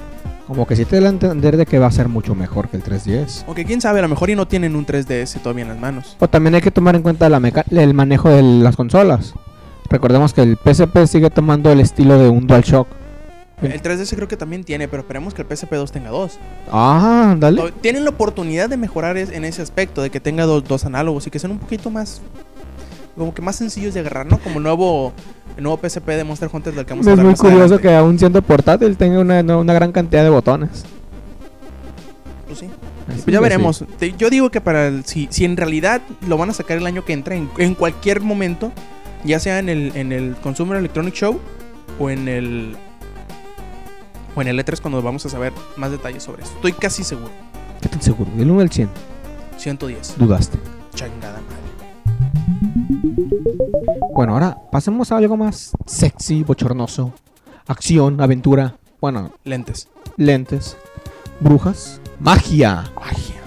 como 0.46 0.68
que 0.68 0.76
sí 0.76 0.86
te 0.86 1.00
da 1.00 1.08
a 1.08 1.10
entender 1.12 1.58
de 1.58 1.66
que 1.66 1.80
va 1.80 1.88
a 1.88 1.92
ser 1.92 2.10
mucho 2.10 2.36
mejor 2.36 2.68
que 2.70 2.78
el 2.78 2.84
310. 2.84 3.46
Aunque 3.48 3.66
quién 3.66 3.82
sabe, 3.82 4.00
a 4.00 4.02
lo 4.04 4.10
mejor 4.10 4.30
y 4.30 4.36
no 4.36 4.48
tienen 4.48 4.76
un 4.76 4.86
3DS 4.86 5.40
todavía 5.42 5.64
en 5.64 5.70
las 5.70 5.80
manos. 5.80 6.16
O 6.20 6.28
también 6.28 6.56
hay 6.56 6.62
que 6.62 6.72
tomar 6.72 6.96
en 6.96 7.02
cuenta 7.02 7.30
la 7.30 7.40
meca- 7.40 7.66
el 7.72 7.94
manejo 7.94 8.30
de 8.30 8.44
las 8.44 8.76
consolas. 8.76 9.34
Recordemos 9.90 10.34
que 10.34 10.42
el 10.42 10.58
PSP 10.58 11.08
sigue 11.08 11.30
tomando 11.30 11.72
el 11.72 11.80
estilo 11.80 12.20
de 12.20 12.30
un 12.30 12.46
DualShock. 12.46 12.88
El 13.62 13.82
3DS 13.82 14.16
creo 14.16 14.28
que 14.28 14.38
también 14.38 14.64
tiene, 14.64 14.88
pero 14.88 15.02
esperemos 15.02 15.34
que 15.34 15.42
el 15.42 15.48
PSP2 15.48 15.90
tenga 15.92 16.10
dos. 16.12 16.38
Ah, 16.72 17.36
dale. 17.40 17.74
Tienen 17.82 18.04
la 18.06 18.12
oportunidad 18.12 18.70
de 18.70 18.78
mejorar 18.78 19.18
en 19.18 19.44
ese 19.46 19.62
aspecto, 19.62 20.02
de 20.02 20.10
que 20.10 20.20
tenga 20.20 20.46
dos, 20.46 20.64
dos 20.64 20.86
análogos 20.86 21.28
y 21.28 21.32
que 21.32 21.40
sean 21.40 21.52
un 21.52 21.60
poquito 21.60 21.90
más. 21.90 22.22
Como 23.18 23.34
que 23.34 23.42
más 23.42 23.58
sencillos 23.58 23.94
de 23.94 24.00
agarrar, 24.00 24.28
¿no? 24.28 24.38
Como 24.40 24.62
nuevo, 24.62 25.12
el 25.60 25.64
nuevo 25.64 25.78
PSP 25.88 26.08
de 26.08 26.24
Monster 26.24 26.50
Hunter 26.52 26.74
del 26.74 26.86
que 26.86 26.94
vamos 26.94 27.08
a 27.08 27.12
Es 27.14 27.18
muy 27.20 27.34
curioso 27.36 27.64
adelante. 27.64 27.82
que 27.88 27.96
aún 27.96 28.18
siendo 28.18 28.42
portátil 28.42 28.98
tenga 28.98 29.20
una, 29.20 29.42
una 29.58 29.74
gran 29.74 29.92
cantidad 29.92 30.24
de 30.24 30.30
botones. 30.30 30.86
Pues 32.48 32.60
sí. 32.60 32.66
Así 33.08 33.22
Pues 33.24 33.34
ya 33.34 33.40
veremos. 33.40 33.84
Yo 34.18 34.30
digo 34.30 34.50
que 34.50 34.62
para 34.62 34.88
el- 34.88 35.06
si, 35.06 35.28
si 35.32 35.46
en 35.46 35.58
realidad 35.58 36.02
lo 36.28 36.38
van 36.38 36.50
a 36.50 36.54
sacar 36.54 36.78
el 36.78 36.86
año 36.86 37.06
que 37.06 37.14
entra, 37.14 37.36
en, 37.36 37.50
en 37.58 37.76
cualquier 37.76 38.22
momento, 38.22 38.72
ya 39.24 39.40
sea 39.40 39.60
en 39.60 39.70
el, 39.70 39.92
en 39.96 40.12
el 40.12 40.36
Consumer 40.38 40.78
Electronic 40.78 41.14
Show 41.14 41.40
o 42.00 42.10
en 42.10 42.28
el. 42.28 42.76
O 44.36 44.42
en 44.42 44.48
el 44.48 44.60
E3 44.64 44.80
cuando 44.80 45.02
vamos 45.02 45.26
a 45.26 45.30
saber 45.30 45.52
más 45.76 45.92
detalles 45.92 46.24
sobre 46.24 46.44
eso. 46.44 46.54
Estoy 46.56 46.72
casi 46.74 47.04
seguro. 47.04 47.32
¿Qué 47.82 47.90
tan 47.90 48.02
seguro? 48.02 48.30
Del 48.36 48.50
1 48.52 48.62
al 48.62 48.70
100. 48.72 48.90
110. 49.58 50.16
Dudaste. 50.18 50.58
Chingada 50.94 51.42
madre. 51.42 51.59
Bueno, 54.20 54.34
ahora 54.34 54.58
pasemos 54.70 55.14
a 55.14 55.16
algo 55.16 55.38
más 55.38 55.72
sexy, 55.86 56.44
bochornoso. 56.44 57.14
Acción, 57.68 58.20
aventura. 58.20 58.76
Bueno, 59.00 59.32
Lentes. 59.46 59.88
lentes, 60.18 60.76
brujas, 61.40 62.02
magia. 62.20 62.92
Magia. 62.98 63.39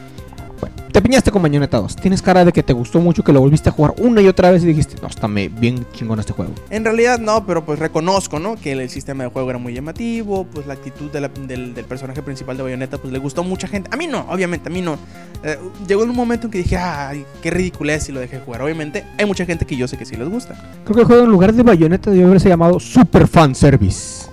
Te 0.93 1.01
piñaste 1.01 1.31
con 1.31 1.41
Bayonetta 1.41 1.79
2. 1.79 1.97
Tienes 1.97 2.21
cara 2.21 2.45
de 2.45 2.53
que 2.53 2.63
te 2.63 2.75
gustó 2.75 3.01
mucho, 3.01 3.25
que 3.25 3.33
lo 3.33 3.41
volviste 3.41 3.71
a 3.71 3.73
jugar 3.73 3.95
una 3.97 4.21
y 4.21 4.29
otra 4.29 4.51
vez 4.51 4.63
y 4.63 4.67
dijiste, 4.67 4.97
no, 5.01 5.09
está 5.09 5.27
bien 5.27 5.87
chingón 5.95 6.21
este 6.21 6.35
juego. 6.35 6.53
En 6.69 6.85
realidad 6.85 7.19
no, 7.19 7.47
pero 7.47 7.65
pues 7.65 7.79
reconozco, 7.79 8.39
¿no? 8.39 8.57
Que 8.57 8.73
el 8.73 8.91
sistema 8.91 9.25
de 9.25 9.31
juego 9.31 9.49
era 9.49 9.59
muy 9.59 9.73
llamativo, 9.73 10.45
pues 10.45 10.67
la 10.67 10.75
actitud 10.75 11.11
de 11.11 11.23
la- 11.23 11.29
del, 11.29 11.73
del 11.73 11.85
personaje 11.87 12.21
principal 12.23 12.59
de 12.59 12.65
Bayonetta 12.65 12.99
pues 12.99 13.11
le 13.11 13.19
gustó 13.19 13.41
a 13.41 13.45
mucha 13.45 13.67
gente. 13.69 13.89
A 13.91 13.97
mí 13.97 14.07
no, 14.07 14.27
obviamente, 14.29 14.69
a 14.69 14.73
mí 14.73 14.83
no. 14.83 14.99
Eh, 15.43 15.59
llegó 15.89 16.03
un 16.03 16.15
momento 16.15 16.47
en 16.49 16.51
que 16.51 16.59
dije, 16.59 16.77
ay, 16.77 17.25
qué 17.41 17.51
ridiculez 17.51 18.03
si 18.03 18.13
lo 18.13 18.21
dejé 18.21 18.41
jugar. 18.41 18.61
Obviamente 18.61 19.03
hay 19.19 19.25
mucha 19.25 19.47
gente 19.47 19.65
que 19.65 19.77
yo 19.79 19.89
sé 19.89 19.97
que 19.97 20.05
sí 20.05 20.17
les 20.17 20.29
gusta. 20.29 20.55
Creo 20.85 20.95
que 20.95 21.01
el 21.01 21.07
juego 21.07 21.25
en 21.25 21.31
lugar 21.31 21.55
de 21.55 21.63
Bayonetta 21.63 22.11
debió 22.11 22.27
haberse 22.27 22.51
llamado 22.51 22.79
Super 22.79 23.27
Fan 23.27 23.55
Service. 23.55 24.27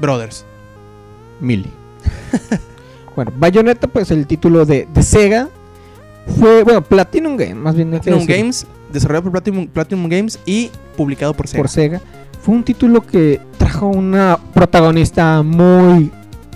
Brothers. 0.00 0.44
Mili. 1.40 1.70
bueno, 3.16 3.32
Bayonetta, 3.36 3.88
pues 3.88 4.10
el 4.10 4.26
título 4.26 4.64
de, 4.66 4.86
de 4.92 5.02
Sega 5.02 5.48
fue, 6.38 6.62
bueno, 6.62 6.82
Platinum 6.82 7.36
Game, 7.36 7.54
más 7.54 7.74
bien. 7.74 7.90
Platinum 7.90 8.26
Games, 8.26 8.66
desarrollado 8.92 9.24
por 9.24 9.32
Platinum, 9.32 9.66
Platinum 9.66 10.08
Games 10.08 10.38
y 10.44 10.70
publicado 10.96 11.34
por 11.34 11.48
Sega. 11.48 11.62
Por 11.62 11.70
Sega. 11.70 12.00
Fue 12.42 12.54
un 12.54 12.62
título 12.62 13.04
que 13.04 13.40
trajo 13.58 13.86
una 13.86 14.38
protagonista 14.54 15.42
muy 15.42 16.12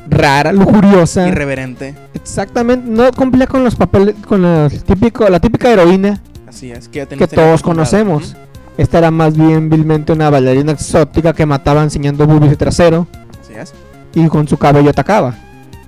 rara, 0.08 0.52
lujuriosa. 0.52 1.26
Irreverente. 1.26 1.94
Exactamente, 2.14 2.88
no 2.88 3.10
cumplía 3.12 3.46
con 3.46 3.64
los 3.64 3.74
papeles, 3.74 4.14
con 4.26 4.42
la, 4.42 4.68
típico, 4.68 5.28
la 5.28 5.40
típica 5.40 5.72
heroína 5.72 6.20
Así 6.46 6.70
es, 6.70 6.88
que, 6.88 6.98
ya 6.98 7.06
que 7.06 7.26
tenemos 7.26 7.30
todos 7.30 7.62
conocemos. 7.62 8.36
Esta 8.76 8.98
era 8.98 9.10
más 9.10 9.36
bien 9.36 9.68
vilmente 9.70 10.12
una 10.12 10.30
bailarina 10.30 10.72
exótica 10.72 11.32
que 11.32 11.46
mataba 11.46 11.82
enseñando 11.82 12.26
boobies 12.26 12.50
de 12.50 12.56
trasero 12.56 13.06
Así 13.40 13.54
es. 13.54 13.72
y 14.14 14.26
con 14.28 14.48
su 14.48 14.56
cabello 14.56 14.90
atacaba. 14.90 15.34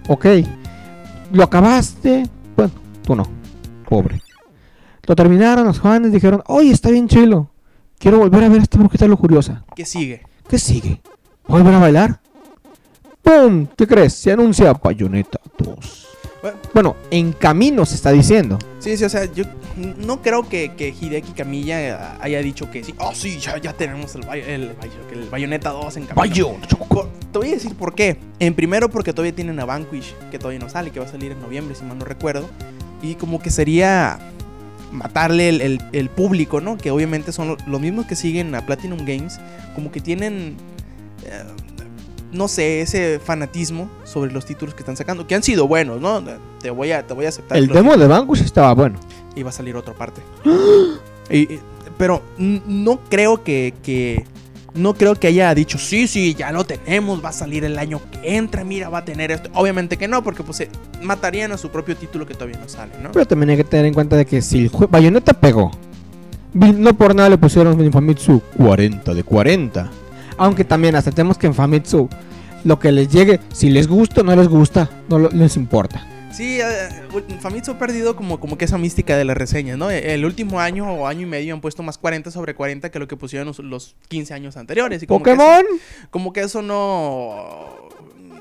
Ok. 0.09 0.27
Lo 1.33 1.45
acabaste. 1.45 2.29
Bueno, 2.57 2.73
tú 3.03 3.17
no. 3.17 3.25
Pobre. 3.89 4.21
Lo 5.07 5.17
terminaron, 5.17 5.67
los 5.67 5.81
jóvenes 5.81 6.13
dijeron, 6.13 6.43
oye, 6.47 6.71
está 6.71 6.91
bien 6.91 7.09
chilo. 7.09 7.51
Quiero 7.99 8.19
volver 8.19 8.45
a 8.45 8.49
ver 8.49 8.61
a 8.61 8.63
esta 8.63 8.79
brujita 8.79 9.07
lujuriosa. 9.07 9.65
¿Qué 9.75 9.85
sigue? 9.85 10.23
¿Qué 10.49 10.59
sigue? 10.59 11.01
¿Volver 11.47 11.75
a 11.75 11.79
bailar? 11.79 12.21
¡Pum! 13.23 13.67
¿Qué 13.77 13.87
crees? 13.87 14.13
Se 14.15 14.33
anuncia 14.33 14.73
Bayonetta 14.73 15.41
2. 15.59 16.09
Bueno. 16.75 16.97
En 17.11 17.33
camino 17.33 17.87
se 17.87 17.95
está 17.95 18.11
diciendo. 18.11 18.59
Sí, 18.81 18.97
sí, 18.97 19.05
o 19.05 19.09
sea, 19.09 19.27
yo 19.33 19.45
no 19.77 20.23
creo 20.23 20.49
que, 20.49 20.73
que 20.77 20.89
Hideki 20.89 21.33
Kamiya 21.33 22.17
haya 22.21 22.41
dicho 22.43 22.71
que 22.71 22.83
sí. 22.83 22.95
Oh, 22.99 23.15
sí, 23.15 23.39
ya, 23.39 23.59
ya 23.59 23.73
tenemos 23.73 24.15
el, 24.17 24.25
el, 24.29 24.75
el 25.13 25.29
Bayonetta 25.31 25.71
2 25.71 25.97
en 25.99 26.07
camino. 26.07 26.21
Te 27.33 27.39
voy 27.39 27.49
a 27.49 27.53
decir 27.53 27.75
por 27.77 27.95
qué. 27.95 28.19
En 28.41 28.55
primero, 28.55 28.91
porque 28.91 29.13
todavía 29.13 29.35
tienen 29.35 29.59
a 29.61 29.65
Vanquish, 29.65 30.15
que 30.31 30.39
todavía 30.39 30.59
no 30.59 30.69
sale, 30.69 30.91
que 30.91 30.99
va 31.01 31.07
a 31.07 31.09
salir 31.09 31.33
en 31.33 31.41
noviembre, 31.41 31.75
si 31.77 31.85
mal 31.85 31.97
no 31.99 32.05
recuerdo. 32.05 32.51
Y 33.03 33.15
como 33.15 33.41
que 33.41 33.51
sería 33.51 34.19
matarle 34.91 35.49
el, 35.49 35.61
el- 35.63 35.81
el 35.93 36.09
público, 36.11 36.61
¿no? 36.61 36.77
Que 36.77 36.91
obviamente 36.91 37.33
son 37.33 37.49
lo- 37.49 37.57
los 37.67 37.81
mismos 37.81 38.07
que 38.07 38.17
siguen 38.17 38.55
a 38.55 38.67
Platinum 38.67 38.99
Games. 39.07 39.39
Como 39.75 39.91
que 39.91 40.01
tienen, 40.01 40.57
eh, 41.25 41.45
no 42.33 42.49
sé, 42.49 42.81
ese 42.81 43.21
fanatismo 43.23 43.89
sobre 44.05 44.33
los 44.33 44.45
títulos 44.47 44.75
que 44.75 44.81
están 44.81 44.97
sacando. 44.97 45.27
Que 45.27 45.35
han 45.35 45.43
sido 45.43 45.69
buenos, 45.69 46.01
¿no? 46.01 46.23
Te 46.61 46.71
voy 46.71 46.91
a, 46.93 47.07
te 47.07 47.15
voy 47.15 47.27
a 47.27 47.29
aceptar. 47.29 47.59
El 47.59 47.69
demo 47.69 47.97
de 47.97 48.07
Vanquish 48.07 48.43
estaba 48.43 48.73
bueno. 48.75 48.99
y 49.37 49.43
va 49.43 49.51
a 49.51 49.53
salir 49.53 49.77
otra 49.77 49.95
parte. 49.95 50.21
Y- 51.31 51.61
pero 51.97 52.21
no 52.39 52.99
creo 53.09 53.43
que, 53.45 53.75
que- 53.83 54.25
no 54.75 54.95
creo 54.95 55.15
que 55.15 55.29
haya 55.29 55.55
dicho 55.55 55.79
sí, 55.79 56.09
sí, 56.09 56.35
ya 56.35 56.51
lo 56.51 56.65
tenemos, 56.65 57.23
va 57.25 57.29
a 57.29 57.33
salir 57.33 57.65
el 57.65 57.79
año 57.79 58.01
que 58.11 58.37
entra, 58.37 58.65
mira, 58.65 58.89
va 58.89 58.99
a 58.99 59.05
tener 59.05 59.31
esto. 59.31 59.49
Obviamente 59.55 59.97
que 59.99 60.09
no, 60.09 60.23
porque 60.25 60.43
pues 60.43 60.57
se 60.57 60.69
matarían 61.03 61.53
a 61.53 61.59
su 61.59 61.69
propio 61.71 61.97
título 61.97 62.27
que 62.27 62.35
todavía 62.35 62.59
no 62.59 62.69
sale, 62.69 62.93
¿no? 63.03 63.13
Pero 63.13 63.27
también 63.27 63.51
hay 63.51 63.57
que 63.59 63.65
tener 63.65 63.87
en 63.87 63.95
cuenta 63.95 64.17
de 64.17 64.25
que 64.27 64.41
si 64.43 64.59
el 64.65 64.71
Bayonetta 64.91 65.33
pegó, 65.35 65.71
no 66.55 66.95
por 66.95 67.15
nada 67.15 67.29
le 67.29 67.39
pusieron 67.39 67.93
Famitsu 67.93 68.41
40 68.57 69.15
de 69.15 69.23
40. 69.23 69.91
Aunque 70.39 70.65
también 70.65 70.97
aceptemos 70.97 71.39
que 71.39 71.47
en 71.47 71.55
Famitsu 71.55 72.09
lo 72.65 72.79
que 72.79 72.93
les 72.93 73.09
llegue, 73.09 73.41
si 73.53 73.71
les 73.71 73.89
gusta 73.89 74.21
o 74.21 74.25
no 74.25 74.37
les 74.37 74.49
gusta, 74.49 74.89
no 75.09 75.19
les 75.19 75.57
importa. 75.57 76.07
Sí, 76.33 76.61
eh, 76.63 76.89
Famitsu 77.41 77.73
ha 77.73 77.79
perdido 77.79 78.17
como, 78.17 78.41
como 78.41 78.57
que 78.57 78.65
esa 78.65 78.79
mística 78.79 79.17
de 79.19 79.25
las 79.27 79.37
reseñas, 79.37 79.77
¿no? 79.77 79.91
El 79.91 80.25
último 80.25 80.61
año 80.61 80.91
o 80.91 81.07
año 81.07 81.23
y 81.23 81.27
medio 81.27 81.53
han 81.53 81.61
puesto 81.61 81.83
más 81.83 81.99
40 81.99 82.31
sobre 82.31 82.55
40 82.55 82.91
que 82.91 82.99
lo 82.99 83.07
que 83.07 83.17
pusieron 83.19 83.47
los, 83.49 83.59
los 83.59 83.97
15 84.09 84.33
años 84.33 84.57
anteriores. 84.57 85.03
Y 85.03 85.07
como 85.07 85.23
que 85.23 85.33
eso- 85.33 85.39
Pokémon, 85.43 85.65
como 86.11 86.33
que 86.33 86.41
eso 86.41 86.63
no... 86.63 87.67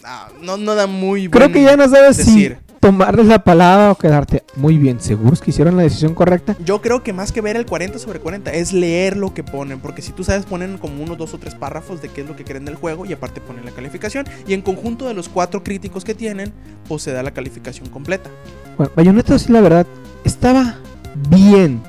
ah, 0.04 0.30
no, 0.42 0.58
no 0.58 0.76
da 0.76 0.88
muy 0.88 1.30
creo 1.30 1.50
buen 1.50 1.54
que 1.54 1.64
ya 1.64 1.78
no 1.78 1.88
sabes 1.88 2.18
decir. 2.18 2.58
si 2.64 2.72
tomarles 2.82 3.28
la 3.28 3.44
palabra 3.44 3.92
o 3.92 3.96
quedarte 3.96 4.44
muy 4.56 4.78
bien 4.78 5.00
seguros 5.00 5.40
que 5.40 5.52
hicieron 5.52 5.78
la 5.78 5.84
decisión 5.84 6.16
correcta. 6.16 6.58
Yo 6.66 6.82
creo 6.82 7.04
que 7.04 7.14
más 7.14 7.32
que 7.32 7.40
ver 7.40 7.56
el 7.56 7.66
40 7.66 8.00
sobre 8.00 8.20
40 8.20 8.52
es 8.54 8.74
leer 8.74 9.16
lo 9.16 9.34
que 9.34 9.44
ponen, 9.44 9.80
porque 9.80 10.02
si 10.02 10.12
tú 10.12 10.24
sabes 10.24 10.46
ponen 10.46 10.78
como 10.78 11.04
unos 11.04 11.18
dos 11.18 11.34
o 11.34 11.38
tres 11.38 11.56
párrafos 11.56 12.02
de 12.02 12.10
qué 12.10 12.22
es 12.22 12.28
lo 12.28 12.36
que 12.36 12.44
creen 12.44 12.66
del 12.66 12.76
juego 12.76 13.06
y 13.06 13.14
aparte 13.14 13.40
ponen 13.40 13.66
la 13.66 13.72
calificación 13.72 14.26
y 14.48 14.54
en 14.54 14.62
conjunto 14.62 15.08
de 15.08 15.14
los 15.14 15.30
cuatro 15.30 15.64
críticos 15.64 16.04
que 16.04 16.16
tienen, 16.16 16.54
pues 16.88 17.04
se 17.04 17.12
da 17.12 17.22
la 17.22 17.32
calificación 17.32 17.88
completa. 17.90 18.30
Bueno, 18.78 18.92
Bayonetta 18.96 19.38
sí, 19.38 19.52
la 19.52 19.62
verdad, 19.62 19.86
estaba 20.24 20.78
bien. 21.30 21.82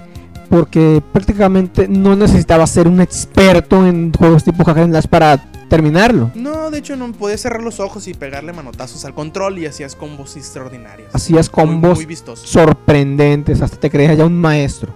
Porque 0.50 1.02
prácticamente 1.14 1.88
no 1.88 2.14
necesitaba 2.14 2.66
ser 2.66 2.86
un 2.86 3.00
experto 3.00 3.86
en 3.86 4.12
juegos 4.12 4.44
tipo 4.44 4.62
hack 4.64 4.76
and 4.76 4.92
slash 4.92 5.06
para 5.06 5.42
terminarlo. 5.76 6.30
No, 6.34 6.70
de 6.70 6.78
hecho 6.78 6.96
no 6.96 7.10
podías 7.12 7.40
cerrar 7.40 7.62
los 7.62 7.80
ojos 7.80 8.06
y 8.06 8.12
pegarle 8.12 8.52
manotazos 8.52 9.06
al 9.06 9.14
control 9.14 9.58
y 9.58 9.64
hacías 9.64 9.96
combos 9.96 10.36
extraordinarios. 10.36 11.08
Hacías 11.14 11.48
Muy- 11.48 11.54
combos 11.64 11.96
muy, 11.98 12.04
vistosos. 12.04 12.46
sorprendentes, 12.48 13.62
hasta 13.62 13.78
te 13.78 13.88
creías 13.90 14.18
ya 14.18 14.26
un 14.26 14.38
maestro. 14.38 14.92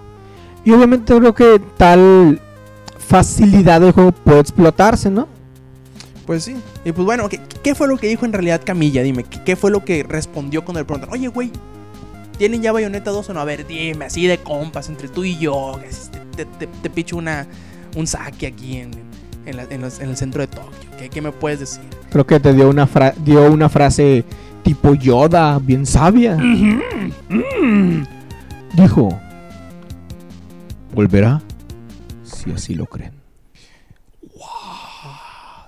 Y 0.63 0.71
obviamente 0.71 1.15
creo 1.17 1.33
que 1.33 1.59
tal 1.77 2.39
facilidad 2.99 3.81
del 3.81 3.91
juego 3.91 4.11
puede 4.11 4.39
explotarse, 4.41 5.09
¿no? 5.09 5.27
Pues 6.27 6.43
sí. 6.43 6.55
Y 6.85 6.91
pues 6.91 7.05
bueno, 7.05 7.27
¿qué, 7.27 7.39
qué 7.63 7.73
fue 7.73 7.87
lo 7.87 7.97
que 7.97 8.07
dijo 8.07 8.25
en 8.25 8.33
realidad 8.33 8.61
Camilla? 8.63 9.01
Dime, 9.01 9.23
¿qué, 9.23 9.41
qué 9.43 9.55
fue 9.55 9.71
lo 9.71 9.83
que 9.83 10.03
respondió 10.03 10.63
cuando 10.63 10.79
le 10.81 10.85
preguntaron? 10.85 11.15
Oye, 11.15 11.29
güey, 11.29 11.51
¿tienen 12.37 12.61
ya 12.61 12.71
Bayonetta 12.71 13.09
2 13.09 13.29
o 13.29 13.33
no? 13.33 13.39
A 13.39 13.45
ver, 13.45 13.65
dime, 13.65 14.05
así 14.05 14.27
de 14.27 14.37
compas, 14.37 14.89
entre 14.89 15.07
tú 15.07 15.23
y 15.23 15.37
yo. 15.39 15.79
que 15.81 15.91
si 15.91 16.09
Te, 16.11 16.19
te, 16.35 16.45
te- 16.45 16.67
te 16.67 16.89
picho 16.91 17.17
una, 17.17 17.47
un 17.95 18.05
saque 18.05 18.45
aquí 18.45 18.77
en, 18.77 18.91
en, 19.47 19.57
la- 19.57 19.63
en 19.69 19.81
los- 19.81 19.99
en 19.99 20.09
el 20.09 20.17
centro 20.17 20.41
de 20.41 20.47
Tokio. 20.47 20.89
¿Qué, 20.99 21.09
qué 21.09 21.21
me 21.21 21.31
puedes 21.31 21.59
decir? 21.59 21.81
Creo 22.11 22.25
que 22.27 22.39
te 22.39 22.53
dio 22.53 22.69
una, 22.69 22.85
fra- 22.87 23.13
dio 23.25 23.51
una 23.51 23.69
frase 23.69 24.23
tipo 24.63 24.93
Yoda, 24.93 25.57
bien 25.59 25.85
sabia. 25.85 26.37
Dijo, 28.75 29.09
volverá 30.93 31.41
si 32.23 32.51
así 32.51 32.75
lo 32.75 32.85
creen. 32.85 33.11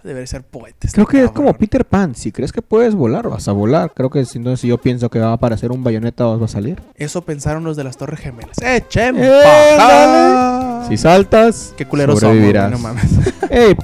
Debería 0.03 0.27
ser 0.27 0.43
poeta. 0.43 0.77
este 0.87 0.95
Creo 0.95 1.05
que 1.07 1.23
es 1.25 1.31
como. 1.31 1.53
Peter 1.53 1.83
Pan. 1.85 2.15
Si 2.15 2.31
crees 2.31 2.51
que 2.51 2.61
puedes 2.61 2.95
volar, 2.95 3.27
vas 3.29 3.47
a 3.47 3.51
volar. 3.51 3.91
Creo 3.93 4.09
que 4.09 4.23
si, 4.25 4.37
entonces, 4.37 4.61
si 4.61 4.67
yo 4.67 4.77
pienso 4.77 5.09
que 5.09 5.19
va 5.19 5.29
a 5.29 5.33
aparecer 5.33 5.71
un 5.71 5.83
bayoneta, 5.83 6.25
va 6.25 6.45
a 6.45 6.47
salir. 6.47 6.81
Eso 6.95 7.21
pensaron 7.23 7.63
los 7.63 7.75
de 7.77 7.83
las 7.83 7.97
Torres 7.97 8.19
Gemelas. 8.19 8.57
¡Eh, 8.61 8.83
che! 8.87 9.09
¡Eh, 9.13 9.41
paja! 9.77 10.85
Si 10.87 10.97
saltas, 10.97 11.73
Qué 11.77 11.85
culeros 11.85 12.19
somos, 12.19 12.31
sobrevivirás. 12.35 12.69
güey, 12.71 12.81
no 12.81 12.87
mames. 12.87 13.05
Ey, 13.49 13.75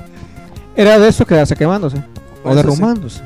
era 0.75 0.97
de 0.99 1.09
eso 1.09 1.25
quedarse 1.25 1.55
quemándose. 1.55 1.97
O 2.43 2.47
Eso 2.49 2.55
derrumbándose. 2.55 3.21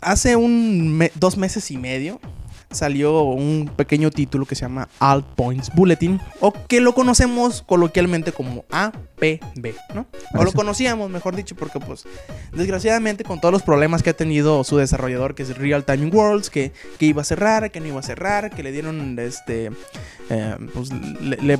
Hace 0.00 0.34
un 0.36 0.96
me- 0.96 1.12
dos 1.14 1.36
meses 1.36 1.70
y 1.70 1.76
medio 1.78 2.18
salió 2.74 3.22
un 3.22 3.70
pequeño 3.76 4.10
título 4.10 4.46
que 4.46 4.54
se 4.54 4.62
llama 4.62 4.88
All 4.98 5.24
Points 5.24 5.70
Bulletin, 5.74 6.20
o 6.40 6.52
que 6.52 6.80
lo 6.80 6.94
conocemos 6.94 7.62
coloquialmente 7.62 8.32
como 8.32 8.64
APB, 8.70 9.74
¿no? 9.94 10.06
O 10.34 10.44
lo 10.44 10.52
conocíamos, 10.52 11.10
mejor 11.10 11.36
dicho, 11.36 11.54
porque 11.54 11.80
pues 11.80 12.04
desgraciadamente 12.52 13.24
con 13.24 13.40
todos 13.40 13.52
los 13.52 13.62
problemas 13.62 14.02
que 14.02 14.10
ha 14.10 14.16
tenido 14.16 14.64
su 14.64 14.76
desarrollador, 14.76 15.34
que 15.34 15.42
es 15.42 15.56
Real 15.56 15.84
Time 15.84 16.06
Worlds, 16.06 16.50
que, 16.50 16.72
que 16.98 17.06
iba 17.06 17.22
a 17.22 17.24
cerrar, 17.24 17.70
que 17.70 17.80
no 17.80 17.86
iba 17.86 18.00
a 18.00 18.02
cerrar, 18.02 18.50
que 18.50 18.62
le 18.62 18.72
dieron 18.72 19.18
este, 19.18 19.70
eh, 20.32 20.56
pues 20.72 20.88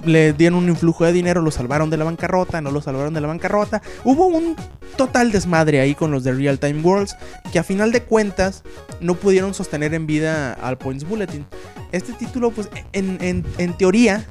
le, 0.06 0.32
dieron 0.32 0.58
un 0.58 0.68
influjo 0.70 1.04
de 1.04 1.12
dinero, 1.12 1.42
lo 1.42 1.50
salvaron 1.50 1.90
de 1.90 1.98
la 1.98 2.04
bancarrota, 2.04 2.60
no 2.62 2.70
lo 2.70 2.80
salvaron 2.80 3.12
de 3.12 3.20
la 3.20 3.28
bancarrota. 3.28 3.82
Hubo 4.02 4.26
un 4.26 4.56
total 4.96 5.30
desmadre 5.30 5.80
ahí 5.80 5.94
con 5.94 6.10
los 6.10 6.24
de 6.24 6.32
Real 6.32 6.58
Time 6.58 6.80
Worlds, 6.80 7.14
que 7.52 7.58
a 7.58 7.62
final 7.62 7.92
de 7.92 8.02
cuentas 8.02 8.62
no 9.00 9.14
pudieron 9.14 9.52
sostener 9.52 9.92
en 9.92 10.06
vida 10.06 10.54
al 10.54 10.78
Points 10.78 11.04
Bulletin. 11.06 11.44
Este 11.92 12.14
título, 12.14 12.50
pues, 12.50 12.70
en, 12.92 13.18
en- 13.20 13.44
en 13.58 13.76
teoría, 13.76 14.24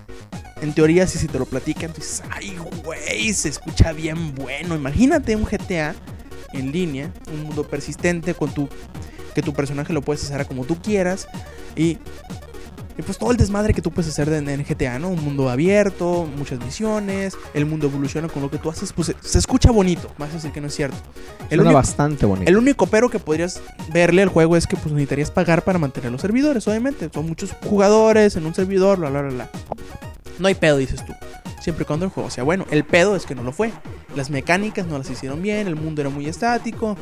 en 0.61 0.73
teoría, 0.73 1.05
si, 1.05 1.19
si 1.19 1.27
te 1.27 1.37
lo 1.37 1.45
platican, 1.45 1.93
dices, 1.93 2.23
ay, 2.31 2.57
güey, 2.83 3.31
se 3.33 3.49
escucha 3.49 3.91
bien 3.91 4.33
bueno. 4.33 4.75
Imagínate 4.75 5.35
un 5.35 5.43
GTA 5.45 5.93
en 6.53 6.71
línea, 6.71 7.11
un 7.31 7.43
mundo 7.43 7.63
persistente 7.67 8.33
con 8.33 8.51
tu 8.51 8.67
que 9.35 9.41
tu 9.41 9.53
personaje 9.53 9.93
lo 9.93 10.01
puedes 10.01 10.23
hacer 10.25 10.45
como 10.45 10.65
tú 10.65 10.81
quieras 10.81 11.25
y, 11.77 11.97
y 13.01 13.03
pues 13.03 13.17
todo 13.17 13.31
el 13.31 13.37
desmadre 13.37 13.73
que 13.73 13.81
tú 13.81 13.91
puedes 13.91 14.09
hacer 14.11 14.29
de- 14.29 14.37
en 14.53 14.63
GTA, 14.63 14.99
¿no? 14.99 15.09
Un 15.09 15.23
mundo 15.23 15.49
abierto, 15.49 16.27
muchas 16.37 16.59
misiones, 16.63 17.35
el 17.53 17.65
mundo 17.65 17.87
evoluciona 17.87 18.27
con 18.29 18.41
lo 18.41 18.49
que 18.49 18.57
tú 18.57 18.69
haces, 18.69 18.93
pues 18.93 19.13
se, 19.21 19.37
escucha 19.39 19.71
bonito, 19.71 20.09
más 20.17 20.31
decir 20.31 20.51
que 20.51 20.61
no 20.61 20.67
es 20.67 20.75
cierto. 20.75 20.97
El 21.49 21.57
Suena 21.57 21.63
único, 21.63 21.73
bastante 21.73 22.25
bonito. 22.25 22.49
el 22.49 22.57
único 22.57 22.87
pero 22.87 23.09
que 23.09 23.19
podrías 23.19 23.61
verle 23.91 24.21
al 24.21 24.29
juego 24.29 24.55
es 24.55 24.67
que 24.67 24.75
pues 24.77 24.93
necesitarías 24.93 25.31
pagar 25.31 25.63
para 25.63 25.79
mantener 25.79 26.11
los 26.11 26.21
servidores, 26.21 26.67
obviamente. 26.67 27.09
Son 27.13 27.27
muchos 27.27 27.51
jugadores 27.67 28.35
en 28.35 28.45
un 28.45 28.53
servidor, 28.53 28.99
bla, 28.99 29.09
bla, 29.09 29.21
bla, 29.23 29.31
bla. 29.31 29.49
No 30.39 30.47
hay 30.47 30.55
pedo, 30.55 30.77
dices 30.77 31.05
tú. 31.05 31.13
Siempre 31.61 31.83
y 31.83 31.85
cuando 31.85 32.05
el 32.05 32.11
juego 32.11 32.31
sea 32.31 32.43
bueno. 32.43 32.65
El 32.71 32.83
pedo 32.83 33.15
es 33.15 33.27
que 33.27 33.35
no 33.35 33.43
lo 33.43 33.51
fue. 33.51 33.71
Las 34.15 34.31
mecánicas 34.31 34.87
no 34.87 34.97
las 34.97 35.09
hicieron 35.11 35.43
bien, 35.43 35.67
el 35.67 35.75
mundo 35.75 36.01
era 36.01 36.09
muy 36.09 36.25
estático. 36.25 36.97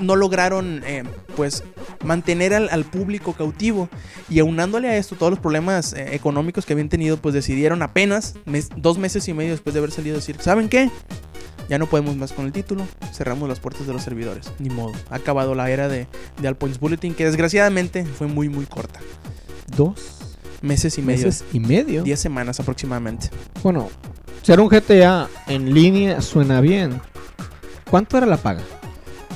No 0.00 0.16
lograron, 0.16 0.82
eh, 0.84 1.04
pues, 1.36 1.62
mantener 2.04 2.52
al, 2.52 2.84
público 2.84 3.32
cautivo. 3.32 3.88
Y 4.28 4.40
aunándole 4.40 4.88
a 4.88 4.96
esto 4.96 5.14
todos 5.14 5.30
los 5.30 5.38
problemas 5.38 5.92
eh, 5.92 6.16
económicos 6.16 6.66
que 6.66 6.72
habían 6.72 6.88
tenido, 6.88 7.16
pues 7.16 7.32
decidieron 7.32 7.80
apenas, 7.80 8.34
dos 8.76 8.98
meses 8.98 9.28
y 9.28 9.34
medio 9.34 9.52
después 9.52 9.72
de 9.72 9.78
haber 9.78 9.92
salido, 9.92 10.16
decir, 10.16 10.36
¿saben 10.40 10.68
qué? 10.68 10.90
Ya 11.68 11.78
no 11.78 11.86
podemos 11.86 12.16
más 12.16 12.32
con 12.32 12.44
el 12.44 12.52
título, 12.52 12.84
cerramos 13.12 13.48
las 13.48 13.60
puertas 13.60 13.86
de 13.86 13.92
los 13.92 14.02
servidores. 14.02 14.50
Ni 14.58 14.68
modo. 14.68 14.92
Ha 15.10 15.16
acabado 15.16 15.54
la 15.54 15.70
era 15.70 15.86
de, 15.86 16.08
de 16.40 16.48
All 16.48 16.56
Points 16.56 16.80
Bulletin, 16.80 17.14
que 17.14 17.24
desgraciadamente 17.24 18.04
fue 18.04 18.26
muy, 18.26 18.48
muy 18.48 18.66
corta. 18.66 18.98
Dos 19.76 20.21
Meses 20.62 20.96
y 20.96 21.02
medio. 21.02 21.26
meses 21.26 21.44
y 21.52 21.60
medio. 21.60 22.02
10 22.02 22.18
semanas 22.18 22.60
aproximadamente. 22.60 23.30
Bueno, 23.62 23.90
ser 24.42 24.60
un 24.60 24.68
GTA 24.68 25.28
en 25.48 25.74
línea 25.74 26.20
suena 26.20 26.60
bien. 26.60 27.00
¿Cuánto 27.90 28.16
era 28.16 28.26
la 28.26 28.36
paga? 28.36 28.62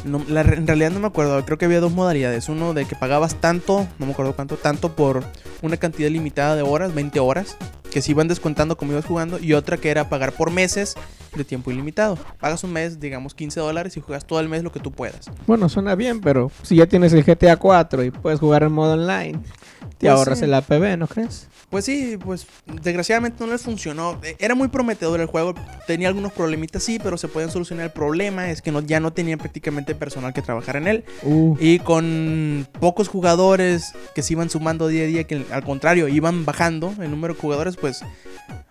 No, 0.05 0.25
la 0.29 0.43
en 0.43 0.67
realidad 0.67 0.93
no 0.93 1.01
me 1.01 1.09
acuerdo, 1.09 1.45
creo 1.45 1.59
que 1.59 1.65
había 1.65 1.81
dos 1.81 1.93
modalidades. 1.93 2.49
Uno 2.49 2.75
de 2.75 2.85
que 2.85 2.95
pagabas 2.95 3.35
tanto, 3.35 3.87
no 3.99 4.07
me 4.07 4.13
acuerdo 4.13 4.35
cuánto, 4.35 4.57
tanto 4.57 4.95
por 4.95 5.25
una 5.63 5.77
cantidad 5.77 6.09
limitada 6.09 6.55
de 6.55 6.63
horas, 6.63 6.95
20 6.95 7.19
horas, 7.19 7.57
que 7.91 8.01
se 8.03 8.13
iban 8.13 8.29
descontando 8.29 8.77
como 8.77 8.93
ibas 8.93 9.05
jugando. 9.05 9.39
Y 9.41 9.53
otra 9.55 9.79
que 9.79 9.91
era 9.91 10.09
pagar 10.09 10.33
por 10.33 10.53
meses 10.53 10.95
de 11.37 11.45
tiempo 11.45 11.71
ilimitado. 11.71 12.17
Pagas 12.41 12.63
un 12.65 12.73
mes, 12.73 13.01
digamos 13.01 13.35
15 13.35 13.61
dólares 13.61 13.97
y 13.97 14.01
juegas 14.01 14.25
todo 14.27 14.41
el 14.41 14.49
mes 14.49 14.63
lo 14.63 14.71
que 14.73 14.81
tú 14.81 14.93
puedas. 14.93 15.31
Bueno, 15.47 15.69
suena 15.69 15.95
bien, 15.97 16.21
pero 16.21 16.51
si 16.63 16.77
ya 16.77 16.87
tienes 16.87 17.13
el 17.13 17.25
GTA 17.25 17.57
4 17.57 18.05
y 18.05 18.11
puedes 18.11 18.39
jugar 18.41 18.63
en 18.63 18.73
modo 18.73 18.95
online, 18.95 19.41
te 19.91 20.07
Pues 20.07 20.13
ahorras 20.13 20.39
sí. 20.39 20.45
el 20.45 20.55
APB, 20.55 20.97
¿no 20.99 21.07
crees? 21.07 21.49
Pues 21.71 21.85
sí, 21.85 22.17
pues 22.23 22.47
desgraciadamente 22.67 23.45
no 23.45 23.51
les 23.53 23.63
funcionó. 23.63 24.21
Era 24.39 24.55
muy 24.55 24.69
prometedor 24.69 25.21
el 25.21 25.27
juego, 25.27 25.55
tenía 25.87 26.09
algunos 26.09 26.33
problemitas 26.33 26.83
sí, 26.85 26.99
pero 27.03 27.19
se 27.19 27.27
podían 27.29 27.51
solucionar. 27.51 27.87
El 27.87 27.93
problema 27.93 28.51
es 28.51 28.63
que 28.63 28.71
no, 28.71 28.81
ya 28.81 29.01
no 29.01 29.13
tenían 29.13 29.39
prácticamente 29.39 29.95
personal 29.95 30.33
que 30.33 30.43
trabajara 30.43 30.79
en 30.79 30.87
él. 30.87 31.05
Uh, 31.23 31.57
Y 31.59 31.81
con 31.81 32.69
pocos 32.79 33.09
jugadores 33.09 33.93
que 34.15 34.23
se 34.23 34.35
iban 34.35 34.49
sumando 34.49 34.87
día 34.89 35.03
a 35.03 35.07
día, 35.07 35.25
que 35.25 35.45
al 35.51 35.65
contrario 35.65 36.07
iban 36.09 36.45
bajando 36.45 36.95
el 37.01 37.11
número 37.11 37.35
de 37.35 37.41
jugadores, 37.41 37.77
pues 37.77 38.05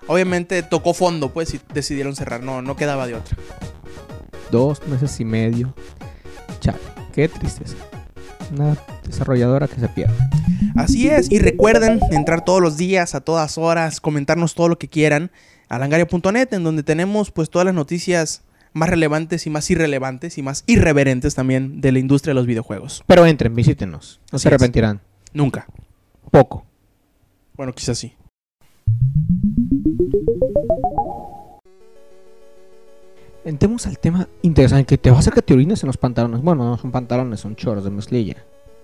obviamente 0.08 0.64
tocó 0.64 0.94
fondo, 0.94 1.34
pues 1.34 1.54
y 1.54 1.60
decidieron 1.74 2.16
cerrar, 2.16 2.42
no, 2.44 2.62
no 2.62 2.76
quedaba 2.78 3.08
de 3.08 3.16
otra. 3.16 3.36
dos 4.52 4.86
meses 4.88 5.20
y 5.20 5.26
medio. 5.26 5.74
Chale, 6.62 6.80
qué 7.14 7.28
tristeza. 7.28 7.76
Una 8.52 8.78
desarrolladora 9.06 9.68
que 9.68 9.80
se 9.80 9.88
pierde. 9.90 10.16
Así 10.76 11.08
es, 11.08 11.32
y 11.32 11.40
recuerden 11.40 12.00
entrar 12.12 12.44
todos 12.46 12.62
los 12.62 12.78
días, 12.78 13.16
a 13.16 13.22
todas 13.22 13.58
horas, 13.58 14.02
comentarnos 14.02 14.56
todo 14.56 14.68
lo 14.70 14.78
que 14.78 14.88
quieran 14.88 15.32
a 15.70 15.80
langaria.net, 15.80 16.54
en 16.54 16.64
donde 16.64 16.84
tenemos 16.84 17.32
pues 17.32 17.50
todas 17.50 17.66
las 17.66 17.74
noticias 17.74 18.44
más 18.74 18.90
relevantes 18.90 19.48
y 19.48 19.50
más 19.50 19.70
irrelevantes 19.72 20.38
y 20.38 20.42
más 20.42 20.64
irreverentes 20.68 21.34
también 21.34 21.80
de 21.82 21.92
la 21.92 22.00
industria 22.00 22.32
de 22.32 22.36
los 22.36 22.46
videojuegos. 22.46 23.04
Pero 23.08 23.26
entren, 23.26 23.56
visítenos. 23.56 24.20
No 24.32 24.36
Así 24.36 24.44
se 24.44 24.50
es. 24.50 24.54
arrepentirán. 24.54 25.02
Nunca. 25.34 25.66
Poco. 26.30 26.66
Bueno, 27.56 27.74
quizás 27.74 27.98
sí. 27.98 28.14
Entremos 33.46 33.86
al 33.88 34.00
tema 34.00 34.28
interesante 34.42 34.86
que 34.86 34.98
te 34.98 35.12
va 35.12 35.18
a 35.18 35.20
hacer 35.20 35.34
que 35.34 35.42
te 35.42 35.54
orines 35.54 35.84
en 35.84 35.88
los 35.88 35.98
pantalones. 35.98 36.42
Bueno, 36.42 36.64
no 36.68 36.78
son 36.78 36.92
pantalones, 36.92 37.40
son 37.40 37.56
choros 37.56 37.84
de 37.84 37.92
mezclilla. 37.92 38.38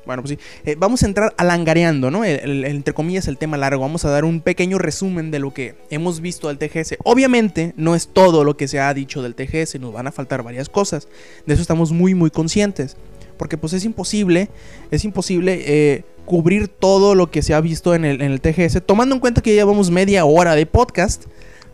Bueno, 0.05 0.23
pues 0.23 0.31
sí. 0.31 0.39
Eh, 0.65 0.75
vamos 0.79 1.03
a 1.03 1.05
entrar 1.07 1.33
a 1.37 1.43
langareando, 1.43 2.09
¿no? 2.09 2.23
El- 2.23 2.65
entre 2.65 2.93
comillas, 2.93 3.27
el 3.27 3.37
tema 3.37 3.57
largo. 3.57 3.81
Vamos 3.81 4.03
a 4.05 4.09
dar 4.09 4.23
un 4.25 4.41
pequeño 4.41 4.77
resumen 4.79 5.29
de 5.31 5.39
lo 5.39 5.53
que 5.53 5.75
hemos 5.89 6.21
visto 6.21 6.47
del 6.47 6.57
TGS. 6.57 6.97
Obviamente, 7.03 7.73
no 7.75 7.93
es 7.95 8.07
todo 8.07 8.43
lo 8.43 8.57
que 8.57 8.67
se 8.67 8.79
ha 8.79 8.93
dicho 8.93 9.21
del 9.21 9.35
TGS. 9.35 9.79
Nos 9.79 9.93
van 9.93 10.07
a 10.07 10.11
faltar 10.11 10.41
varias 10.43 10.69
cosas. 10.69 11.07
De 11.45 11.53
eso 11.53 11.61
estamos 11.61 11.91
muy, 11.91 12.13
muy 12.15 12.29
conscientes. 12.31 12.97
Porque 13.37 13.57
pues 13.57 13.73
es 13.73 13.85
imposible, 13.85 14.49
es 14.91 15.03
imposible 15.05 15.61
eh, 15.65 16.03
cubrir 16.25 16.67
todo 16.67 17.15
lo 17.15 17.31
que 17.31 17.41
se 17.41 17.55
ha 17.55 17.61
visto 17.61 17.95
en 17.95 18.05
el, 18.05 18.21
en 18.21 18.31
el 18.31 18.41
TGS. 18.41 18.81
Tomando 18.85 19.15
en 19.15 19.21
cuenta 19.21 19.41
que 19.41 19.51
ya 19.55 19.61
llevamos 19.61 19.89
media 19.91 20.25
hora 20.25 20.55
de 20.55 20.65
podcast. 20.67 21.25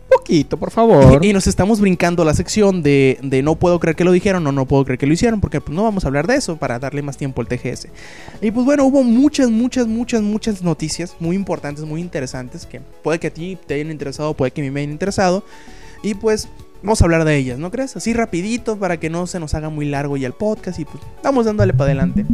Poquito, 0.08 0.56
por 0.56 0.70
favor. 0.70 1.22
Y, 1.24 1.32
nos 1.32 1.46
estamos 1.46 1.80
brincando 1.80 2.24
la 2.24 2.32
sección 2.32 2.82
de, 2.82 3.18
de 3.22 3.42
no 3.42 3.56
puedo 3.56 3.78
creer 3.78 3.94
que 3.94 4.04
lo 4.04 4.12
dijeron 4.12 4.46
o 4.46 4.52
no 4.52 4.64
puedo 4.64 4.84
creer 4.84 4.98
que 4.98 5.06
lo 5.06 5.12
hicieron, 5.12 5.40
porque 5.40 5.60
pues, 5.60 5.74
no 5.74 5.82
vamos 5.82 6.04
a 6.04 6.08
hablar 6.08 6.26
de 6.26 6.36
eso 6.36 6.56
para 6.56 6.78
darle 6.78 7.02
más 7.02 7.18
tiempo 7.18 7.42
al 7.42 7.48
TGS. 7.48 7.88
Y 8.40 8.50
pues 8.50 8.64
bueno, 8.64 8.86
hubo 8.86 9.02
muchas, 9.02 9.50
muchas, 9.50 9.86
muchas, 9.86 10.22
muchas 10.22 10.62
noticias 10.62 11.14
muy 11.20 11.36
importantes, 11.36 11.84
muy 11.84 12.00
interesantes, 12.00 12.64
que 12.64 12.80
puede 13.02 13.18
que 13.18 13.26
a 13.26 13.34
ti 13.34 13.58
te 13.66 13.74
hayan 13.74 13.90
interesado, 13.90 14.32
puede 14.32 14.50
que 14.50 14.62
a 14.62 14.64
mí 14.64 14.70
me 14.70 14.80
hayan 14.80 14.92
interesado. 14.92 15.44
Y 16.02 16.14
pues 16.14 16.48
vamos 16.82 17.02
a 17.02 17.04
hablar 17.04 17.24
de 17.24 17.36
ellas, 17.36 17.58
¿no 17.58 17.70
crees? 17.70 17.94
Así 17.96 18.14
rapidito 18.14 18.78
para 18.78 18.98
que 18.98 19.10
no 19.10 19.26
se 19.26 19.38
nos 19.40 19.52
haga 19.54 19.68
muy 19.68 19.86
largo 19.86 20.16
ya 20.16 20.26
el 20.26 20.32
podcast 20.32 20.78
y 20.78 20.86
pues 20.86 21.02
vamos 21.22 21.44
dándole 21.44 21.74
para 21.74 21.86
adelante. 21.86 22.24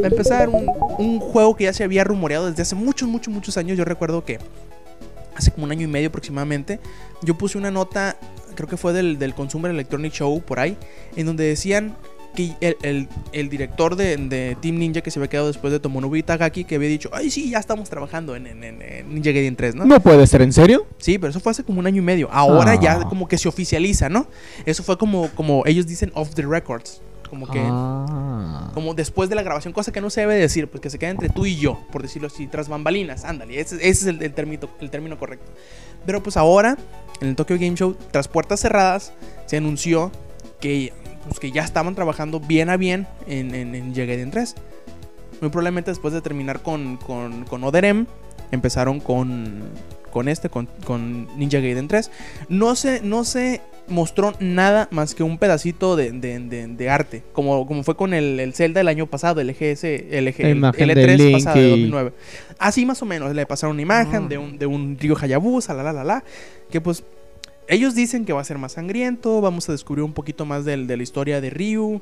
Va 0.00 0.04
a 0.04 0.10
empezar 0.10 0.48
un, 0.48 0.66
un 0.98 1.20
juego 1.20 1.54
que 1.54 1.64
ya 1.64 1.74
se 1.74 1.84
había 1.84 2.02
rumoreado 2.02 2.48
desde 2.48 2.62
hace 2.62 2.76
muchos, 2.76 3.08
muchos, 3.08 3.34
muchos 3.34 3.58
años. 3.58 3.76
Yo 3.76 3.84
recuerdo 3.84 4.24
que 4.24 4.38
hace 5.40 5.50
como 5.50 5.64
un 5.64 5.72
año 5.72 5.84
y 5.84 5.90
medio 5.90 6.08
aproximadamente, 6.08 6.78
yo 7.22 7.36
puse 7.36 7.58
una 7.58 7.70
nota, 7.70 8.16
creo 8.54 8.68
que 8.68 8.76
fue 8.76 8.92
del, 8.92 9.18
del 9.18 9.34
Consumer 9.34 9.70
Electronic 9.72 10.12
Show 10.12 10.40
por 10.42 10.60
ahí, 10.60 10.76
en 11.16 11.26
donde 11.26 11.44
decían 11.44 11.96
que 12.34 12.54
el, 12.60 12.76
el- 12.82 13.08
el 13.32 13.48
director 13.48 13.96
de, 13.96 14.16
de 14.16 14.56
Team 14.60 14.76
Ninja 14.78 15.00
que 15.00 15.10
se 15.10 15.18
había 15.18 15.28
quedado 15.28 15.48
después 15.48 15.72
de 15.72 15.80
Tomonobu 15.80 16.14
Itagaki, 16.14 16.62
que 16.62 16.76
había 16.76 16.88
dicho, 16.88 17.10
ay 17.12 17.28
sí, 17.28 17.50
ya 17.50 17.58
estamos 17.58 17.90
trabajando 17.90 18.36
en, 18.36 18.46
en- 18.46 18.62
en- 18.62 18.80
en 18.82 19.12
Ninja 19.12 19.32
Gaiden 19.32 19.56
3, 19.56 19.74
¿no? 19.74 19.84
No 19.84 19.98
puede 20.00 20.24
ser, 20.28 20.42
¿en 20.42 20.52
serio? 20.52 20.86
Sí, 20.98 21.18
pero 21.18 21.30
eso 21.30 21.40
fue 21.40 21.50
hace 21.50 21.64
como 21.64 21.80
un 21.80 21.88
año 21.88 22.00
y 22.00 22.04
medio. 22.04 22.28
Ahora 22.30 22.72
Ah. 22.72 22.80
ya 22.80 23.04
como 23.08 23.26
que 23.26 23.36
se 23.36 23.48
oficializa, 23.48 24.08
¿no? 24.08 24.28
Eso 24.64 24.84
fue 24.84 24.96
como, 24.96 25.28
como 25.30 25.64
ellos 25.66 25.88
dicen 25.88 26.12
off 26.14 26.32
the 26.36 26.42
records. 26.42 27.02
Como 27.30 27.46
que 27.48 27.60
Ah. 27.62 28.70
como 28.74 28.92
después 28.94 29.30
de 29.30 29.36
la 29.36 29.42
grabación, 29.42 29.72
cosa 29.72 29.92
que 29.92 30.00
no 30.00 30.10
se 30.10 30.22
debe 30.22 30.34
decir, 30.34 30.68
pues 30.68 30.80
que 30.80 30.90
se 30.90 30.98
queda 30.98 31.10
entre 31.10 31.28
tú 31.28 31.46
y 31.46 31.56
yo, 31.56 31.78
por 31.92 32.02
decirlo 32.02 32.26
así, 32.26 32.48
tras 32.48 32.68
bambalinas, 32.68 33.24
ándale, 33.24 33.60
ese, 33.60 33.76
ese 33.76 33.88
es 33.88 34.06
el, 34.06 34.20
el 34.22 34.34
término, 34.34 34.68
el 34.80 34.90
término 34.90 35.16
correcto. 35.16 35.50
Pero 36.04 36.22
pues 36.22 36.36
ahora, 36.36 36.76
en 37.20 37.28
el 37.28 37.36
Tokyo 37.36 37.56
Game 37.56 37.76
Show, 37.76 37.96
tras 38.10 38.26
puertas 38.28 38.60
cerradas, 38.60 39.12
se 39.46 39.56
anunció 39.58 40.10
que, 40.60 40.92
pues, 41.28 41.38
que 41.38 41.52
ya 41.52 41.62
estaban 41.62 41.94
trabajando 41.94 42.40
bien 42.40 42.68
a 42.68 42.76
bien 42.76 43.06
en, 43.28 43.54
en, 43.54 43.74
en 43.74 43.86
Ninja 43.86 44.04
Gaiden 44.04 44.30
3. 44.32 44.54
Muy 45.40 45.50
probablemente 45.50 45.90
después 45.92 46.12
de 46.12 46.20
terminar 46.20 46.60
con, 46.62 46.96
con, 46.96 47.44
con 47.44 47.62
Oderem, 47.64 48.06
empezaron 48.50 48.98
con, 49.00 49.62
con 50.10 50.28
este, 50.28 50.48
con, 50.48 50.66
con 50.84 51.26
Ninja 51.38 51.58
Gaiden 51.60 51.88
3. 51.88 52.10
No 52.48 52.74
se, 52.76 53.00
no 53.02 53.24
se 53.24 53.60
mostró 53.88 54.32
nada 54.38 54.86
más 54.92 55.14
que 55.16 55.22
un 55.24 55.36
pedacito 55.38 55.96
de, 55.96 56.12
de- 56.12 56.38
de- 56.38 56.66
de 56.68 56.90
arte, 56.90 57.22
como, 57.32 57.66
como 57.66 57.82
fue 57.82 57.96
con 57.96 58.14
el, 58.14 58.38
el 58.38 58.54
Zelda 58.54 58.80
del 58.80 58.88
año 58.88 59.06
pasado, 59.06 59.40
el 59.40 59.50
EGS, 59.50 59.84
el, 59.84 60.28
EG, 60.28 60.40
el 60.42 60.56
imagen 60.58 60.88
de 60.88 60.94
L3 60.94 61.16
Link 61.16 61.32
pasado 61.38 61.56
de 61.60 61.66
y- 61.66 61.70
2009. 61.70 62.12
Así 62.58 62.86
más 62.86 63.02
o 63.02 63.06
menos, 63.06 63.34
le 63.34 63.46
pasaron 63.46 63.74
una 63.74 63.82
imagen 63.82 64.24
Ah. 64.24 64.28
de 64.28 64.38
un, 64.38 64.58
de 64.58 64.66
un 64.66 64.96
Ryo 65.00 65.16
Hayabusa, 65.20 65.74
la 65.74 65.82
la 65.82 65.92
la 65.92 66.04
la, 66.04 66.24
que 66.70 66.80
pues 66.80 67.02
ellos 67.66 67.94
dicen 67.94 68.24
que 68.24 68.32
va 68.32 68.40
a 68.40 68.44
ser 68.44 68.58
más 68.58 68.72
sangriento, 68.72 69.40
vamos 69.40 69.68
a 69.68 69.72
descubrir 69.72 70.04
un 70.04 70.12
poquito 70.12 70.44
más 70.44 70.64
del- 70.64 70.86
de 70.86 70.96
la 70.96 71.02
historia 71.02 71.40
de 71.40 71.50
Ryu 71.50 72.00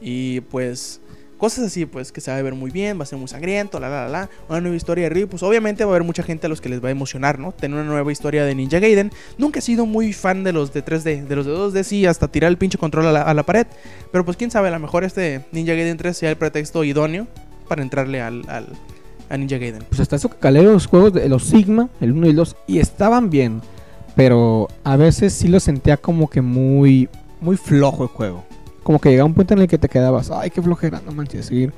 y 0.00 0.40
pues 0.42 1.00
cosas 1.38 1.66
así, 1.66 1.86
pues 1.86 2.12
que 2.12 2.20
se 2.20 2.30
va 2.30 2.36
a 2.38 2.42
ver 2.42 2.54
muy 2.54 2.70
bien, 2.70 2.98
va 2.98 3.02
a 3.02 3.06
ser 3.06 3.18
muy 3.18 3.28
sangriento, 3.28 3.78
la 3.80 3.88
la 3.88 4.08
la 4.08 4.30
una 4.48 4.60
nueva 4.60 4.76
historia 4.76 5.04
de 5.04 5.10
Ryu, 5.10 5.28
pues 5.28 5.42
obviamente 5.42 5.84
va 5.84 5.90
a 5.90 5.94
haber 5.96 6.04
mucha 6.06 6.22
gente 6.22 6.46
a 6.46 6.48
los 6.48 6.60
que 6.60 6.68
les 6.68 6.82
va 6.82 6.88
a 6.88 6.92
emocionar, 6.92 7.38
¿no? 7.38 7.52
Tener 7.52 7.78
una 7.78 7.88
nueva 7.88 8.10
historia 8.12 8.44
de 8.44 8.54
Ninja 8.54 8.78
Gaiden. 8.78 9.10
Nunca 9.38 9.58
he 9.58 9.62
sido 9.62 9.86
muy 9.86 10.12
fan 10.12 10.44
de 10.44 10.52
los 10.52 10.72
de 10.72 10.84
3D, 10.84 11.26
de 11.26 11.36
los 11.36 11.46
de 11.46 11.52
2D 11.52 11.82
sí, 11.82 12.06
hasta 12.06 12.28
tirar 12.28 12.50
el 12.50 12.56
pinche 12.58 12.78
control 12.78 13.06
a 13.06 13.12
la, 13.12 13.22
a 13.22 13.34
la 13.34 13.42
pared, 13.42 13.66
pero 14.12 14.24
pues 14.24 14.36
quién 14.36 14.50
sabe, 14.50 14.68
a 14.68 14.72
lo 14.72 14.78
mejor 14.80 15.04
este 15.04 15.44
Ninja 15.52 15.72
Gaiden 15.74 15.96
3 15.96 16.16
sea 16.16 16.30
el 16.30 16.36
pretexto 16.36 16.84
idóneo 16.84 17.26
para 17.68 17.82
entrarle 17.82 18.20
al, 18.20 18.42
al- 18.48 18.68
a 19.28 19.36
Ninja 19.36 19.56
Gaiden. 19.58 19.82
Pues 19.88 20.00
hasta 20.00 20.16
eso 20.16 20.28
que 20.28 20.36
calé 20.36 20.62
los 20.62 20.86
juegos 20.86 21.12
de 21.14 21.28
los 21.28 21.44
Sigma, 21.44 21.88
el 22.00 22.12
1 22.12 22.26
y 22.26 22.30
el 22.30 22.36
2, 22.36 22.56
y 22.66 22.78
estaban 22.78 23.30
bien. 23.30 23.60
Pero 24.16 24.68
a 24.84 24.96
veces 24.96 25.32
sí 25.32 25.48
lo 25.48 25.58
sentía 25.58 25.96
como 25.96 26.28
que 26.30 26.40
muy, 26.40 27.08
muy 27.40 27.56
flojo 27.56 28.04
el 28.04 28.08
juego. 28.10 28.44
Como 28.84 29.00
que 29.00 29.10
llegaba 29.10 29.26
un 29.26 29.34
punto 29.34 29.54
en 29.54 29.60
el 29.62 29.66
que 29.68 29.78
te 29.78 29.88
quedabas, 29.88 30.30
ay, 30.30 30.50
qué 30.50 30.62
flojera, 30.62 31.00
no 31.04 31.10
manches, 31.12 31.46
seguir 31.46 31.72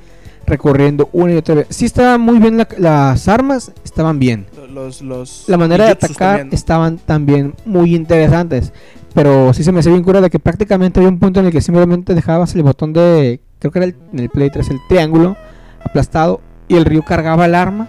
recorriendo 0.45 1.09
una 1.11 1.33
y 1.33 1.37
otra 1.37 1.55
vez. 1.55 1.67
Sí 1.71 1.85
estaban 1.85 2.21
muy 2.21 2.37
bien 2.39 2.57
la- 2.57 2.67
las 2.77 3.27
armas, 3.27 3.71
estaban 3.83 4.19
bien. 4.19 4.45
Los, 4.71 5.01
los 5.01 5.45
La 5.47 5.57
manera 5.57 5.85
de 5.85 5.91
atacar 5.91 6.37
también, 6.37 6.49
estaban 6.53 6.97
también 6.99 7.55
muy 7.65 7.95
interesantes. 7.95 8.71
Pero 9.13 9.51
sí 9.53 9.63
se 9.63 9.71
me 9.71 9.79
hacía 9.79 9.91
bien 9.91 10.03
cura 10.03 10.21
de 10.21 10.29
que 10.29 10.37
prácticamente 10.37 10.99
había 10.99 11.09
un 11.09 11.17
punto 11.17 11.39
en 11.39 11.47
el 11.47 11.51
que 11.51 11.59
simplemente 11.61 12.13
dejabas 12.13 12.53
el 12.55 12.61
botón 12.63 12.93
de. 12.93 13.39
Creo 13.59 13.71
que 13.71 13.79
era 13.79 13.85
el, 13.87 13.95
en 14.13 14.19
el 14.19 14.29
Play 14.29 14.49
3 14.51 14.69
el 14.69 14.77
triángulo. 14.87 15.35
aplastado 15.83 16.41
y 16.67 16.75
el 16.75 16.85
Ryu 16.85 17.01
cargaba 17.03 17.45
el 17.45 17.55
arma. 17.55 17.87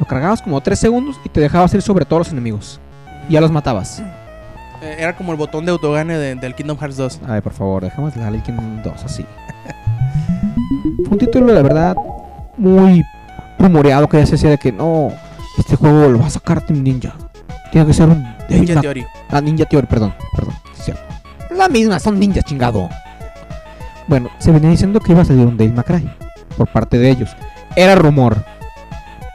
Lo 0.00 0.06
cargabas 0.06 0.40
como 0.40 0.60
3 0.62 0.78
segundos 0.78 1.20
y 1.24 1.28
te 1.28 1.40
dejabas 1.40 1.74
ir 1.74 1.82
sobre 1.82 2.04
todos 2.06 2.20
los 2.20 2.32
enemigos. 2.32 2.80
Y 3.28 3.34
ya 3.34 3.40
los 3.40 3.52
matabas. 3.52 4.02
Eh, 4.82 4.96
Era 4.98 5.16
como 5.16 5.32
el 5.32 5.38
botón 5.38 5.64
de 5.64 5.70
autogane 5.70 6.16
de- 6.18 6.34
del 6.34 6.54
Kingdom 6.54 6.76
Hearts 6.78 6.96
2. 6.96 7.20
A 7.26 7.32
ver, 7.34 7.42
por 7.42 7.52
favor, 7.52 7.82
dejamos 7.84 8.16
la 8.16 8.30
Kingdom 8.42 8.82
2 8.82 9.04
así. 9.04 9.24
Un 11.10 11.18
título, 11.18 11.52
de 11.52 11.62
verdad, 11.62 11.96
muy 12.56 13.02
rumoreado 13.58 14.08
que 14.08 14.18
ya 14.18 14.26
se 14.26 14.32
decía 14.32 14.50
de 14.50 14.58
que 14.58 14.72
no, 14.72 15.10
este 15.58 15.76
juego 15.76 16.08
lo 16.08 16.18
va 16.18 16.26
a 16.26 16.30
sacar 16.30 16.60
Team 16.62 16.82
Ninja. 16.82 17.14
Tiene 17.70 17.86
que 17.86 17.92
ser 17.94 18.08
un 18.08 18.22
Ninja 18.48 18.80
Theory. 18.80 19.06
Ah, 19.30 19.40
Ninja 19.40 19.64
Theory, 19.66 19.86
perdón, 19.86 20.14
perdón, 20.34 20.54
es 20.76 20.84
cierto. 20.84 21.02
La 21.56 21.68
misma, 21.68 21.98
son 22.00 22.18
ninjas, 22.18 22.44
chingado. 22.44 22.88
Bueno, 24.08 24.30
se 24.38 24.50
venía 24.50 24.70
diciendo 24.70 25.00
que 25.00 25.12
iba 25.12 25.22
a 25.22 25.24
salir 25.24 25.46
un 25.46 25.56
May 25.56 25.70
Cry 25.84 26.10
por 26.56 26.66
parte 26.68 26.98
de 26.98 27.10
ellos. 27.10 27.34
Era 27.76 27.94
rumor. 27.94 28.44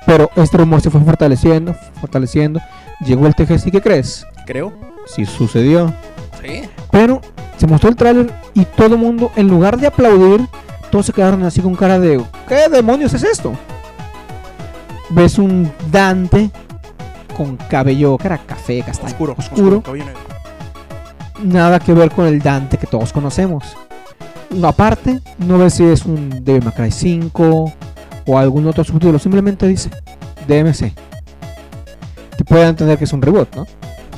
Pero 0.06 0.30
este 0.36 0.58
rumor 0.58 0.82
se 0.82 0.90
fue 0.90 1.02
fortaleciendo, 1.02 1.74
fortaleciendo. 2.00 2.60
Llegó 3.06 3.28
el 3.28 3.36
TGS 3.36 3.68
y 3.68 3.72
¿qué 3.72 3.82
crees? 3.82 4.26
Creo. 4.46 4.74
Sí 5.08 5.26
sucedió. 5.26 5.94
Sí. 6.42 6.70
Pero 6.92 7.22
se 7.58 7.68
mostró 7.68 7.90
el 7.90 7.96
tráiler 7.96 8.34
y 8.54 8.66
todo 8.66 8.96
el 8.96 8.98
mundo, 8.98 9.32
en 9.36 9.48
lugar 9.48 9.78
de 9.78 9.88
aplaudir, 9.88 10.48
todos 10.92 11.06
se 11.06 11.14
quedaron 11.14 11.44
así 11.44 11.62
con 11.62 11.76
cara 11.76 12.00
de 12.00 12.24
¿qué 12.48 12.70
demonios 12.70 13.14
es 13.14 13.24
esto? 13.24 13.54
Ves 15.10 15.38
un 15.40 15.72
Dante 15.92 16.52
con 17.36 17.56
cabello 17.56 18.18
que 18.18 18.28
era 18.28 18.38
café, 18.38 18.82
castaño, 18.82 19.10
Oscuro. 19.12 19.36
oscuro, 19.38 19.84
nada 21.44 21.80
que 21.80 21.94
ver 21.94 22.12
con 22.12 22.26
el 22.26 22.40
Dante 22.42 22.78
que 22.78 22.88
todos 22.88 23.14
conocemos. 23.14 23.64
No, 24.50 24.68
aparte, 24.68 25.20
no 25.40 25.58
ves 25.58 25.76
si 25.76 25.84
es 25.84 26.06
un 26.06 26.44
Devil 26.44 26.64
May 26.64 26.74
Cry 26.74 26.92
5 26.92 27.74
o 28.26 28.38
algún 28.38 28.66
otro 28.68 28.84
subtítulo, 28.84 29.20
simplemente 29.20 29.68
dice 29.68 29.90
DMC. 30.48 30.94
Te 32.38 32.44
pueden 32.46 32.70
entender 32.70 32.98
que 32.98 33.04
es 33.06 33.14
un 33.14 33.22
reboot, 33.22 33.56
¿no? 33.56 33.66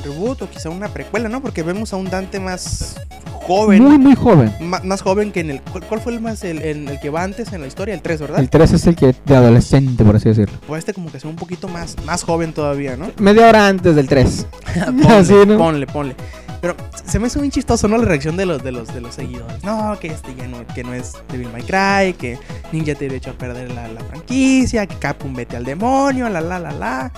Reboot 0.02 0.42
o 0.42 0.50
quizá 0.50 0.70
una 0.70 0.88
precuela, 0.88 1.28
¿no? 1.28 1.40
Porque 1.42 1.62
vemos 1.62 1.92
a 1.92 1.96
un 1.96 2.10
Dante 2.10 2.40
más 2.40 2.96
joven. 3.42 3.82
Muy, 3.82 3.98
muy 3.98 4.14
joven. 4.14 4.52
ma- 4.60 4.80
más 4.84 5.02
joven 5.02 5.32
que 5.32 5.40
en 5.40 5.50
el. 5.50 5.60
¿Cuál, 5.62 6.00
fue 6.00 6.12
el 6.12 6.20
más 6.20 6.42
el, 6.44 6.62
el- 6.62 6.88
el 6.88 7.00
que 7.00 7.10
va 7.10 7.22
antes 7.22 7.52
en 7.52 7.60
la 7.60 7.66
historia? 7.66 7.94
El 7.94 8.02
3, 8.02 8.20
¿verdad? 8.20 8.40
El 8.40 8.50
3 8.50 8.72
es 8.72 8.86
el 8.86 8.96
que 8.96 9.14
de 9.24 9.36
adolescente, 9.36 10.04
por 10.04 10.16
así 10.16 10.28
decirlo. 10.28 10.58
Pues 10.66 10.80
este 10.80 10.94
como 10.94 11.10
que 11.10 11.18
sea 11.20 11.30
un 11.30 11.36
poquito 11.36 11.68
más, 11.68 11.96
más 12.04 12.22
joven 12.22 12.52
todavía, 12.52 12.96
¿no? 12.96 13.10
Media 13.18 13.48
hora 13.48 13.66
antes 13.68 13.94
del 13.96 14.08
3. 14.08 14.46
ponle, 14.86 15.06
Así, 15.08 15.34
¿no? 15.46 15.58
ponle, 15.58 15.86
ponle. 15.86 16.16
Pero 16.60 16.76
se 17.06 17.18
me 17.18 17.28
hace 17.28 17.38
muy 17.38 17.48
chistoso, 17.48 17.88
¿no? 17.88 17.96
La 17.96 18.04
reacción 18.04 18.36
de 18.36 18.44
los, 18.44 18.62
de 18.62 18.70
los, 18.70 18.92
de 18.92 19.00
los 19.00 19.14
seguidores. 19.14 19.64
No, 19.64 19.98
que 19.98 20.08
este 20.08 20.34
ya 20.34 20.46
no, 20.46 20.58
que 20.74 20.84
no 20.84 20.92
es 20.92 21.14
Devil 21.32 21.48
May 21.50 21.62
Cry, 21.62 22.12
que 22.12 22.38
Ninja 22.70 22.94
te 22.94 23.06
echó 23.16 23.30
a 23.30 23.32
perder 23.32 23.72
la, 23.72 23.88
la 23.88 24.00
franquicia, 24.04 24.86
que 24.86 24.94
Capcom 24.96 25.32
vete 25.34 25.56
al 25.56 25.64
demonio, 25.64 26.28
la 26.28 26.42
la 26.42 26.58
la 26.58 26.70
la. 26.72 27.12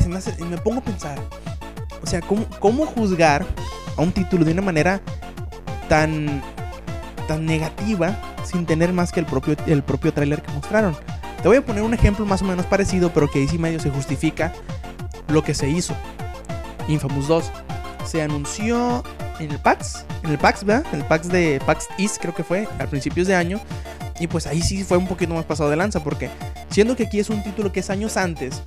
Y, 0.00 0.02
se 0.02 0.08
me, 0.08 0.16
hace- 0.16 0.34
y 0.38 0.44
me 0.44 0.56
pongo 0.56 0.78
a 0.78 0.82
pensar, 0.84 1.18
o 2.06 2.08
sea, 2.08 2.20
¿cómo, 2.20 2.46
¿cómo 2.60 2.86
juzgar 2.86 3.44
a 3.96 4.00
un 4.00 4.12
título 4.12 4.44
de 4.44 4.52
una 4.52 4.62
manera 4.62 5.00
tan, 5.88 6.40
tan 7.26 7.44
negativa 7.44 8.16
sin 8.44 8.64
tener 8.64 8.92
más 8.92 9.10
que 9.10 9.18
el 9.18 9.26
propio, 9.26 9.56
el 9.66 9.82
propio 9.82 10.12
tráiler 10.12 10.40
que 10.40 10.52
mostraron? 10.52 10.96
Te 11.42 11.48
voy 11.48 11.56
a 11.56 11.66
poner 11.66 11.82
un 11.82 11.94
ejemplo 11.94 12.24
más 12.24 12.42
o 12.42 12.44
menos 12.44 12.64
parecido, 12.66 13.10
pero 13.12 13.28
que 13.28 13.40
ahí 13.40 13.48
sí 13.48 13.58
medio 13.58 13.80
se 13.80 13.90
justifica 13.90 14.52
lo 15.26 15.42
que 15.42 15.52
se 15.52 15.68
hizo. 15.68 15.94
Infamous 16.86 17.26
2 17.26 17.52
se 18.04 18.22
anunció 18.22 19.02
en 19.40 19.50
el 19.50 19.58
PAX, 19.58 20.04
en 20.22 20.30
el 20.30 20.38
PAX, 20.38 20.62
¿verdad? 20.62 20.86
En 20.92 21.00
el 21.00 21.06
PAX 21.06 21.28
de 21.28 21.60
PAX 21.66 21.88
East 21.98 22.18
creo 22.20 22.34
que 22.36 22.44
fue, 22.44 22.68
a 22.78 22.86
principios 22.86 23.26
de 23.26 23.34
año. 23.34 23.60
Y 24.20 24.28
pues 24.28 24.46
ahí 24.46 24.62
sí 24.62 24.84
fue 24.84 24.96
un 24.96 25.08
poquito 25.08 25.34
más 25.34 25.44
pasado 25.44 25.70
de 25.70 25.76
lanza, 25.76 26.04
porque 26.04 26.30
siendo 26.70 26.94
que 26.94 27.06
aquí 27.06 27.18
es 27.18 27.30
un 27.30 27.42
título 27.42 27.72
que 27.72 27.80
es 27.80 27.90
años 27.90 28.16
antes 28.16 28.62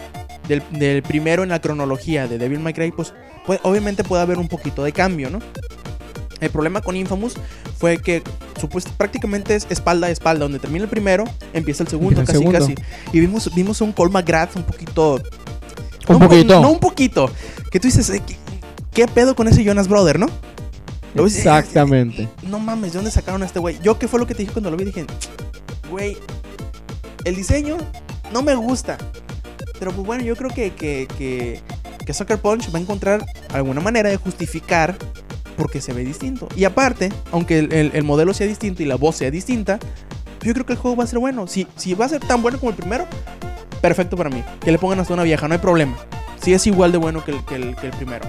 del, 0.49 0.61
del 0.71 1.01
primero 1.03 1.43
en 1.43 1.49
la 1.49 1.61
cronología 1.61 2.27
de 2.27 2.37
Devil 2.37 2.59
May 2.59 2.73
Cry, 2.73 2.91
pues, 2.91 3.13
pues, 3.45 3.61
obviamente 3.63 4.03
puede 4.03 4.21
haber 4.23 4.37
un 4.37 4.49
poquito 4.49 4.83
de 4.83 4.91
cambio, 4.91 5.29
¿no? 5.29 5.39
El 6.41 6.49
problema 6.49 6.81
con 6.81 6.95
Infamous 6.95 7.35
fue 7.77 7.97
que 7.97 8.21
supuest- 8.59 8.89
prácticamente 8.97 9.55
es 9.55 9.67
espalda 9.69 10.07
a 10.07 10.09
espalda. 10.09 10.43
Donde 10.45 10.59
termina 10.59 10.83
el 10.85 10.89
primero, 10.89 11.25
empieza 11.53 11.83
el 11.83 11.89
segundo, 11.89 12.19
el 12.21 12.25
casi 12.27 12.39
segundo. 12.39 12.59
casi. 12.59 12.75
Y 13.13 13.19
vimos, 13.19 13.53
vimos 13.53 13.81
un 13.81 13.91
Cole 13.91 14.11
McGrath 14.11 14.55
un 14.55 14.63
poquito 14.63 15.21
Un 16.07 16.19
no 16.19 16.27
poquito. 16.27 16.61
No 16.61 16.71
un 16.71 16.79
poquito. 16.79 17.29
Que 17.71 17.79
tú 17.81 17.87
dices, 17.87 18.09
¿qué, 18.25 18.37
qué 18.93 19.07
pedo 19.07 19.35
con 19.35 19.47
ese 19.49 19.63
Jonas 19.65 19.87
Brother, 19.89 20.17
no? 20.17 20.27
Exactamente. 21.15 22.23
eh, 22.23 22.29
No 22.43 22.59
mames, 22.59 22.93
¿de 22.93 22.97
dónde 22.99 23.11
sacaron 23.11 23.43
a 23.43 23.45
este 23.45 23.59
güey? 23.59 23.77
Yo, 23.83 23.99
¿qué 23.99 24.07
fue 24.07 24.19
lo 24.19 24.25
que 24.27 24.33
te 24.33 24.43
dije 24.43 24.53
cuando 24.53 24.71
lo 24.71 24.77
vi? 24.77 24.85
Dije, 24.85 25.05
güey, 25.91 26.17
el 27.25 27.35
diseño 27.35 27.77
no 28.31 28.41
me 28.43 28.55
gusta. 28.55 28.97
Pero 29.79 29.91
pues 29.91 30.05
bueno, 30.05 30.23
yo 30.23 30.35
creo 30.35 30.49
que, 30.49 30.71
que, 30.73 31.07
que, 31.17 31.61
que 32.05 32.13
Sucker 32.13 32.37
Punch 32.37 32.73
va 32.73 32.77
a 32.79 32.81
encontrar 32.81 33.25
alguna 33.53 33.79
manera 33.81 34.09
de 34.09 34.17
justificar 34.17 34.95
porque 35.57 35.81
se 35.81 35.93
ve 35.93 36.03
distinto. 36.03 36.47
Y 36.55 36.65
aparte, 36.65 37.11
aunque 37.31 37.59
el, 37.59 37.73
el- 37.73 37.91
el 37.93 38.03
modelo 38.03 38.33
sea 38.33 38.45
distinto 38.47 38.83
y 38.83 38.85
la 38.85 38.95
voz 38.95 39.15
sea 39.17 39.31
distinta, 39.31 39.79
yo 40.41 40.53
creo 40.53 40.65
que 40.65 40.73
el 40.73 40.79
juego 40.79 40.97
va 40.97 41.03
a 41.03 41.07
ser 41.07 41.19
bueno. 41.19 41.47
Si, 41.47 41.67
si 41.75 41.93
va 41.93 42.05
a 42.05 42.09
ser 42.09 42.21
tan 42.21 42.41
bueno 42.41 42.59
como 42.59 42.69
el 42.71 42.75
primero, 42.77 43.05
perfecto 43.81 44.15
para 44.17 44.29
mí. 44.29 44.43
Que 44.61 44.71
le 44.71 44.77
pongan 44.79 44.99
hasta 44.99 45.13
una 45.13 45.23
vieja, 45.23 45.47
no 45.47 45.53
hay 45.53 45.59
problema. 45.59 45.95
Si 46.41 46.53
es 46.53 46.65
igual 46.67 46.91
de 46.91 46.97
bueno 46.97 47.23
que 47.23 47.31
el, 47.31 47.43
que 47.45 47.55
el, 47.55 47.75
que 47.75 47.87
el 47.87 47.93
primero. 47.93 48.25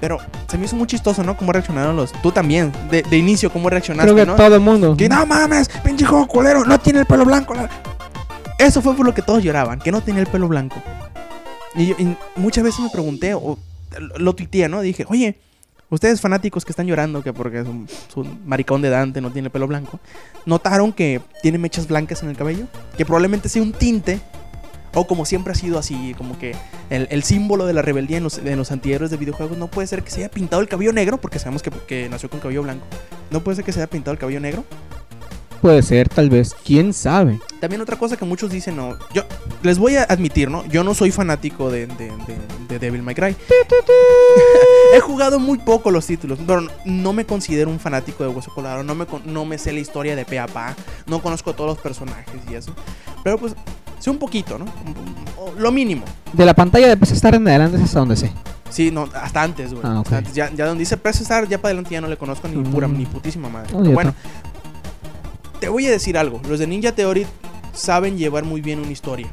Pero 0.00 0.18
se 0.48 0.56
me 0.56 0.64
hizo 0.64 0.76
muy 0.76 0.86
chistoso, 0.86 1.22
¿no? 1.22 1.36
Cómo 1.36 1.52
reaccionaron 1.52 1.94
los. 1.94 2.12
Tú 2.22 2.32
también, 2.32 2.72
de, 2.90 3.02
de 3.02 3.18
inicio, 3.18 3.52
cómo 3.52 3.68
reaccionaste, 3.68 4.10
Creo 4.10 4.24
que 4.24 4.30
¿no? 4.30 4.36
todo 4.36 4.54
el 4.54 4.60
mundo. 4.62 4.96
Que 4.96 5.10
no 5.10 5.26
mames, 5.26 5.68
pinche 5.84 6.06
juego 6.06 6.26
culero, 6.26 6.64
no 6.64 6.80
tiene 6.80 7.00
el 7.00 7.06
pelo 7.06 7.26
blanco. 7.26 7.52
la-". 7.54 7.68
Eso 8.60 8.82
fue 8.82 8.94
por 8.94 9.06
lo 9.06 9.14
que 9.14 9.22
todos 9.22 9.42
lloraban, 9.42 9.78
que 9.78 9.90
no 9.90 10.02
tenía 10.02 10.20
el 10.20 10.26
pelo 10.26 10.46
blanco. 10.46 10.82
Y, 11.74 11.86
yo- 11.86 11.96
muchas 12.36 12.62
veces 12.62 12.80
me 12.80 12.90
pregunté, 12.90 13.32
o 13.32 13.58
lo- 13.98 14.18
lo 14.18 14.36
¿no? 14.68 14.82
Dije, 14.82 15.06
oye, 15.08 15.38
ustedes 15.88 16.20
fanáticos 16.20 16.66
que 16.66 16.72
están 16.72 16.86
llorando 16.86 17.22
que 17.22 17.32
porque 17.32 17.60
es 17.60 17.66
un, 17.66 17.88
maricón 18.44 18.82
de 18.82 18.90
Dante, 18.90 19.22
no 19.22 19.30
tiene 19.30 19.46
el 19.46 19.52
pelo 19.52 19.66
blanco, 19.66 19.98
¿notaron 20.44 20.92
que 20.92 21.22
tiene 21.40 21.56
mechas 21.56 21.88
blancas 21.88 22.22
en 22.22 22.28
el 22.28 22.36
cabello? 22.36 22.66
Que 22.98 23.06
probablemente 23.06 23.48
sea 23.48 23.62
un 23.62 23.72
tinte, 23.72 24.20
o 24.92 25.06
como 25.06 25.24
siempre 25.24 25.52
ha 25.52 25.56
sido 25.56 25.78
así, 25.78 26.14
como 26.18 26.38
que 26.38 26.54
el, 26.90 27.22
símbolo 27.22 27.64
de 27.64 27.72
la 27.72 27.80
rebeldía 27.80 28.18
en 28.18 28.24
los, 28.24 28.36
en 28.36 28.58
antihéroes 28.70 29.10
de 29.10 29.16
videojuegos 29.16 29.56
no 29.56 29.68
puede 29.68 29.86
ser 29.86 30.02
que 30.02 30.10
se 30.10 30.18
haya 30.18 30.30
pintado 30.30 30.60
el 30.60 30.68
cabello 30.68 30.92
negro, 30.92 31.18
porque 31.18 31.38
sabemos 31.38 31.62
que, 31.62 31.70
que 31.70 32.10
nació 32.10 32.28
con 32.28 32.40
cabello 32.40 32.62
blanco. 32.62 32.84
No 33.30 33.42
puede 33.42 33.56
ser 33.56 33.64
que 33.64 33.72
se 33.72 33.80
haya 33.80 33.88
pintado 33.88 34.12
el 34.12 34.18
cabello 34.18 34.40
negro. 34.40 34.66
Puede 35.60 35.82
ser, 35.82 36.08
tal 36.08 36.30
vez. 36.30 36.54
¿Quién 36.64 36.92
sabe? 36.94 37.38
También 37.60 37.82
otra 37.82 37.96
cosa 37.98 38.16
que 38.16 38.24
muchos 38.24 38.50
dicen, 38.50 38.76
no, 38.76 38.96
yo 39.12 39.22
les 39.62 39.78
voy 39.78 39.96
a 39.96 40.04
admitir, 40.04 40.50
¿no? 40.50 40.64
Yo 40.68 40.82
no 40.84 40.94
soy 40.94 41.10
fanático 41.10 41.70
de, 41.70 41.86
de, 41.86 42.06
de- 42.06 42.38
de 42.68 42.78
Devil 42.78 43.02
May 43.02 43.14
Cry. 43.14 43.36
He 44.94 45.00
jugado 45.00 45.38
muy 45.38 45.58
poco 45.58 45.90
los 45.90 46.06
títulos, 46.06 46.38
pero 46.46 46.66
no- 46.84 47.12
me 47.12 47.26
considero 47.26 47.70
un 47.70 47.78
fanático 47.78 48.24
de 48.24 48.30
Hueso 48.30 48.52
Colorado, 48.54 48.82
no 48.82 48.94
me, 48.94 49.06
no 49.26 49.44
me 49.44 49.58
sé 49.58 49.72
la 49.72 49.80
historia 49.80 50.16
de 50.16 50.24
pe 50.24 50.38
a 50.38 50.46
pa, 50.46 50.74
no 51.06 51.20
conozco 51.20 51.52
todos 51.54 51.68
los 51.70 51.78
personajes 51.78 52.34
y 52.50 52.54
eso. 52.54 52.72
Pero 53.22 53.36
pues, 53.38 53.54
sé 53.98 54.10
un 54.10 54.18
poquito, 54.18 54.58
¿no? 54.58 54.64
Lo 55.58 55.70
mínimo. 55.72 56.04
De 56.32 56.44
la 56.46 56.54
pantalla 56.54 56.88
de 56.88 56.96
PC 56.96 57.14
Star 57.14 57.34
en 57.34 57.46
adelante 57.46 57.76
es 57.76 57.82
hasta 57.84 57.98
donde 57.98 58.16
sé. 58.16 58.32
Sí, 58.70 58.90
no, 58.92 59.08
hasta 59.14 59.42
antes, 59.42 59.72
güey. 59.74 59.82
Ah, 59.84 59.98
ok. 60.00 60.06
Hasta 60.06 60.16
antes. 60.18 60.34
Ya, 60.34 60.48
ya 60.54 60.64
donde 60.66 60.80
dice 60.82 60.96
Press 60.96 61.20
Star, 61.22 61.48
ya 61.48 61.58
para 61.58 61.70
adelante 61.70 61.90
ya 61.92 62.00
no 62.00 62.06
le 62.06 62.16
conozco 62.16 62.46
ni 62.48 62.62
pura, 62.62 62.86
Mm. 62.86 62.98
ni 62.98 63.04
putísima 63.06 63.48
madre. 63.48 63.68
Oh, 63.74 63.80
Pero 63.80 63.92
bueno, 63.94 64.14
te 65.60 65.68
voy 65.68 65.86
a 65.86 65.90
decir 65.90 66.16
algo. 66.18 66.40
Los 66.48 66.58
de 66.58 66.66
Ninja 66.66 66.92
Theory 66.92 67.26
saben 67.72 68.18
llevar 68.18 68.44
muy 68.44 68.60
bien 68.60 68.80
una 68.80 68.90
historia. 68.90 69.28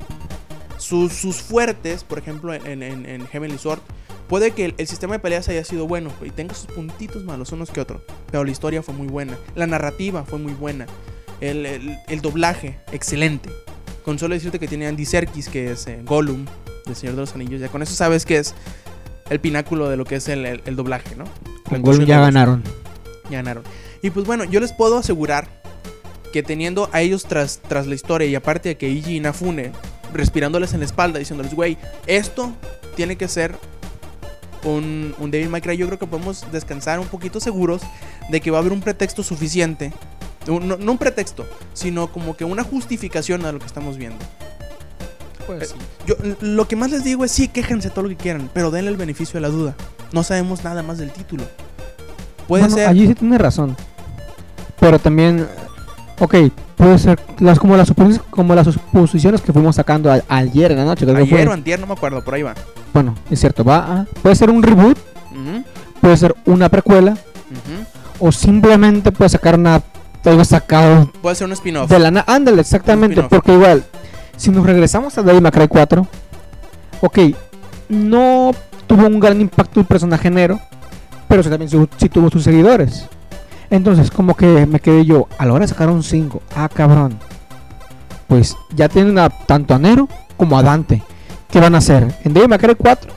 Sus, 0.78 1.14
sus 1.14 1.38
fuertes, 1.38 2.04
por 2.04 2.20
ejemplo, 2.20 2.54
en, 2.54 2.84
en, 2.84 3.06
en 3.06 3.26
Heavenly 3.28 3.58
Sword, 3.58 3.80
puede 4.28 4.52
que 4.52 4.66
el, 4.66 4.76
el 4.78 4.88
sistema 4.88 5.14
de 5.16 5.20
peleas 5.20 5.48
haya 5.50 5.64
sido 5.64 5.88
bueno 5.88 6.12
y 6.24 6.30
tenga 6.30 6.54
sus 6.54 6.68
puntitos 6.68 7.24
malos 7.24 7.52
unos 7.52 7.72
que 7.72 7.82
otros. 7.82 8.02
Pero 8.32 8.44
la 8.44 8.52
historia 8.52 8.84
fue 8.84 8.94
muy 8.94 9.08
buena. 9.08 9.38
La 9.56 9.66
narrativa 9.68 10.24
fue 10.24 10.38
muy 10.40 10.54
buena. 10.54 10.86
El, 11.42 11.66
el- 11.66 11.98
el 12.08 12.22
doblaje, 12.22 12.80
excelente. 12.92 13.50
Con 14.06 14.20
solo 14.20 14.36
decirte 14.36 14.60
que 14.60 14.68
tiene 14.68 14.88
Andy 14.88 15.06
Serkis, 15.06 15.50
que 15.50 15.72
es 15.72 15.88
eh, 15.88 16.00
Gollum, 16.06 16.46
del 16.86 16.96
Señor 16.96 17.16
de 17.16 17.22
los 17.22 17.34
Anillos. 17.36 17.60
Ya 17.60 17.68
con 17.70 17.82
eso 17.82 17.94
sabes 17.96 18.26
que 18.26 18.38
es 18.38 18.54
el 19.30 19.40
pináculo 19.40 19.90
de 19.90 19.98
lo 19.98 20.06
que 20.06 20.16
es 20.16 20.28
el 20.30 20.76
doblaje, 20.76 21.16
¿no? 21.16 21.26
Con 21.68 21.82
Gollum 21.82 22.06
ya 22.06 22.20
ganaron. 22.22 22.64
Ya 23.30 23.38
ganaron. 23.38 23.64
Y 24.02 24.12
pues 24.12 24.26
bueno, 24.26 24.46
yo 24.46 24.60
les 24.62 24.72
puedo 24.72 24.98
asegurar 24.98 25.50
que 26.34 26.44
teniendo 26.44 26.90
a 26.92 27.02
ellos 27.02 27.26
tras, 27.26 27.60
tras 27.68 27.88
la 27.88 27.96
historia 27.96 28.28
y 28.28 28.36
aparte 28.36 28.70
de 28.70 28.78
que 28.78 28.90
Iji 28.90 29.18
Inafune 29.18 29.72
respirándoles 30.14 30.74
en 30.74 30.80
la 30.80 30.86
espalda, 30.86 31.20
diciéndoles, 31.20 31.54
güey, 31.54 31.78
esto 32.06 32.54
tiene 32.96 33.16
que 33.18 33.28
ser 33.28 33.56
un, 34.64 35.14
un 35.20 35.32
Devil 35.32 35.50
May 35.50 35.62
Cry, 35.62 35.78
yo 35.78 35.86
creo 35.88 36.00
que 36.00 36.08
podemos 36.08 36.46
descansar 36.52 37.00
un 37.00 37.08
poquito 37.08 37.40
seguros 37.40 37.82
de 38.30 38.42
que 38.42 38.52
va 38.52 38.58
a 38.58 38.62
haber 38.62 38.74
un 38.74 38.82
pretexto 38.82 39.24
suficiente. 39.24 39.94
No, 40.48 40.60
no 40.62 40.92
un 40.94 40.98
pretexto, 40.98 41.46
sino 41.74 42.12
como 42.12 42.38
que 42.38 42.46
una 42.46 42.64
justificación 42.64 43.46
a 43.46 43.52
lo 43.52 43.60
que 43.60 43.66
estamos 43.66 43.98
viendo. 43.98 44.18
Pues 45.46 45.72
Eh, 45.72 45.76
Yo 46.06 46.16
lo 46.42 46.68
que 46.68 46.76
más 46.78 46.90
les 46.92 47.04
digo 47.04 47.26
es 47.26 47.32
sí, 47.32 47.50
quéjense 47.50 47.90
todo 47.90 48.04
lo 48.04 48.10
que 48.10 48.16
quieran, 48.16 48.50
pero 48.54 48.72
denle 48.72 48.92
el 48.92 48.98
beneficio 48.98 49.34
de 49.36 49.42
la 49.42 49.50
duda. 49.50 49.76
No 50.14 50.24
sabemos 50.24 50.64
nada 50.64 50.84
más 50.84 50.98
del 50.98 51.12
título. 51.12 51.44
Puede 52.48 52.64
Bueno, 52.64 52.76
ser. 52.78 52.88
allí 52.88 53.08
sí 53.08 53.16
tiene 53.16 53.38
razón. 53.38 53.76
Pero 54.80 55.00
también, 55.00 55.46
ok, 56.20 56.36
puede 56.76 56.98
ser 57.00 57.20
las 57.40 57.60
como 57.60 57.76
las 57.78 57.88
suposiciones, 57.88 58.28
como 58.30 58.56
las 58.56 58.68
suposiciones 58.68 59.42
que 59.42 59.54
fuimos 59.54 59.76
sacando 59.76 60.12
a- 60.12 60.22
ayer 60.30 60.72
en 60.72 60.78
la 60.78 60.86
noche. 60.86 61.06
creo 61.06 61.16
que 61.16 61.22
Ayer 61.24 61.40
fue. 61.44 61.48
o 61.48 61.54
antier, 61.54 61.80
no 61.80 61.88
me 61.88 61.94
acuerdo, 61.94 62.24
por 62.24 62.34
ahí 62.34 62.42
va. 62.44 62.54
Bueno, 62.94 63.16
es 63.30 63.40
cierto, 63.40 63.64
va 63.64 63.78
a- 63.78 64.06
puede 64.22 64.36
ser 64.36 64.50
un 64.50 64.62
reboot, 64.64 64.98
puede 66.02 66.18
ser 66.18 66.36
una 66.46 66.70
precuela 66.70 67.18
o 68.20 68.32
simplemente 68.32 69.12
puede 69.12 69.30
sacar 69.30 69.56
una 69.56 69.82
algo 70.26 70.44
sacado 70.44 71.10
Puede 71.22 71.36
ser 71.36 71.48
un 71.48 71.54
spin-off. 71.54 71.90
de 71.90 72.00
la 72.00 72.24
ándale, 72.28 72.60
exactamente, 72.60 73.24
porque 73.24 73.54
igual 73.54 73.86
si 74.36 74.52
nos 74.52 74.66
regresamos 74.66 75.18
a 75.18 75.24
Devil 75.24 75.42
May 75.42 75.52
Cry 75.54 75.68
4, 75.70 76.06
ok, 77.00 77.18
no 77.88 78.52
tuvo 78.88 79.08
un 79.08 79.20
gran 79.22 79.40
impacto 79.40 79.80
el 79.80 79.86
personaje 79.86 80.30
Nero, 80.30 80.60
pero 81.30 81.44
sí 81.44 81.50
también 81.50 81.70
su- 81.70 81.88
sí 81.98 82.10
tuvo 82.10 82.30
sus 82.30 82.44
seguidores. 82.44 83.08
Entonces, 83.70 84.10
como 84.12 84.36
que 84.36 84.66
me 84.66 84.80
quedé 84.80 85.06
yo, 85.06 85.28
a 85.38 85.46
la 85.46 85.54
hora 85.54 85.66
de 85.66 85.68
sacar 85.70 85.90
un 85.90 86.04
5, 86.04 86.42
ah, 86.56 86.70
cabrón. 86.74 87.18
Pues 88.28 88.56
ya 88.76 88.90
tienen 88.90 89.18
a, 89.20 89.30
tanto 89.30 89.74
a 89.74 89.80
Nero 89.80 90.08
como 90.36 90.58
a 90.58 90.64
Dante. 90.64 91.02
¿Qué 91.50 91.60
van 91.60 91.76
a 91.76 91.80
hacer? 91.80 92.14
En 92.24 92.34
Devil 92.34 92.50
May 92.50 92.60
Cry 92.60 92.76
4, 92.76 93.12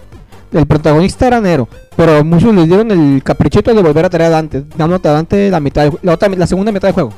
el 0.52 0.66
protagonista 0.66 1.26
era 1.26 1.40
Nero, 1.40 1.68
pero 1.96 2.24
muchos 2.24 2.54
les 2.54 2.66
dieron 2.68 2.90
el 2.92 3.22
caprichito 3.22 3.74
de 3.74 3.82
volver 3.82 4.04
a 4.04 4.10
traer 4.10 4.26
a 4.32 4.36
Dante, 4.36 4.64
dándote 4.76 5.08
a 5.08 5.12
Dante 5.12 5.50
la, 5.50 5.58
mitad 5.60 5.88
ju- 5.88 5.98
la, 6.02 6.14
otra, 6.14 6.28
la 6.28 6.46
segunda 6.46 6.70
mitad 6.72 6.88
del 6.88 6.94
juego. 6.94 7.12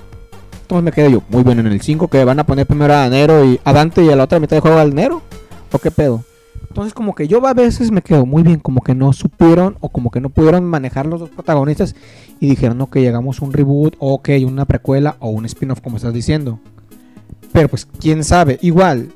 Entonces 0.63 0.85
me 0.85 0.93
quedé 0.93 1.13
yo, 1.13 1.23
muy 1.29 1.43
bueno 1.43 1.61
en 1.61 1.67
el 1.67 1.81
5, 1.83 2.09
que 2.09 2.25
van 2.25 2.39
a 2.41 2.45
poner 2.47 2.67
primero 2.67 2.95
a 2.95 3.09
Nero 3.09 3.45
y 3.45 3.61
a 3.63 3.73
Dante 3.75 4.03
y 4.03 4.11
a 4.11 4.17
la 4.17 4.25
otra 4.25 4.41
mitad 4.41 4.57
del 4.57 4.63
juego 4.63 4.79
al 4.79 4.95
Nero. 4.95 5.21
¿O 5.71 5.79
qué 5.79 5.91
pedo? 5.91 6.23
Entonces 6.69 6.95
como 6.95 7.15
que 7.15 7.29
yo 7.29 7.47
a 7.47 7.53
veces 7.53 7.91
me 7.91 8.01
quedo 8.01 8.25
muy 8.25 8.43
bien, 8.43 8.59
como 8.59 8.81
que 8.81 8.95
no 8.95 9.13
supieron 9.13 9.77
o 9.81 9.91
como 9.91 10.11
que 10.11 10.21
no 10.21 10.31
pudieron 10.31 10.65
manejar 10.65 11.05
los 11.05 11.21
dos 11.21 11.29
protagonistas 11.29 11.95
y 12.43 12.49
dijeron, 12.49 12.89
llegamos 12.95 13.41
a 13.41 13.45
un 13.45 13.53
reboot, 13.53 13.95
o 14.01 14.15
ok, 14.15 14.31
una 14.45 14.65
precuela 14.65 15.17
o 15.21 15.31
un 15.31 15.47
spin-off 15.47 15.81
como 15.81 15.97
estás 15.97 16.13
diciendo. 16.13 16.59
Pero 17.53 17.69
pues, 17.69 17.87
quién 18.01 18.25
sabe, 18.25 18.59
igual, 18.63 19.13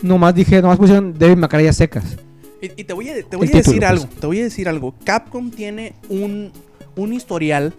nomás 0.00 0.34
dije, 0.34 0.62
nomás 0.62 0.78
pusieron 0.78 1.12
David 1.12 1.36
May 1.36 1.66
a 1.66 1.74
secas. 1.74 2.16
Y, 2.62 2.80
y 2.80 2.84
te 2.84 2.94
voy 2.94 3.10
a, 3.10 3.22
te 3.22 3.36
voy 3.36 3.48
decir 3.48 3.64
título, 3.64 3.86
algo, 3.86 4.06
pues. 4.06 4.20
te 4.20 4.26
voy 4.26 4.40
a 4.40 4.44
decir 4.44 4.66
algo. 4.66 4.94
Capcom 5.04 5.50
tiene 5.50 5.92
un, 6.08 6.52
un 6.96 7.12
historial 7.12 7.74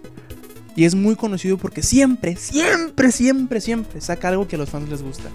y 0.76 0.86
es 0.86 0.94
muy 0.94 1.16
conocido 1.16 1.58
porque 1.58 1.82
siempre, 1.82 2.36
siempre, 2.36 3.12
siempre, 3.12 3.60
siempre 3.60 4.02
saca 4.02 4.28
algo 4.28 4.48
que 4.48 4.56
a 4.56 4.60
los 4.60 4.70
fans 4.70 4.88
les 4.88 5.02
gusta. 5.02 5.30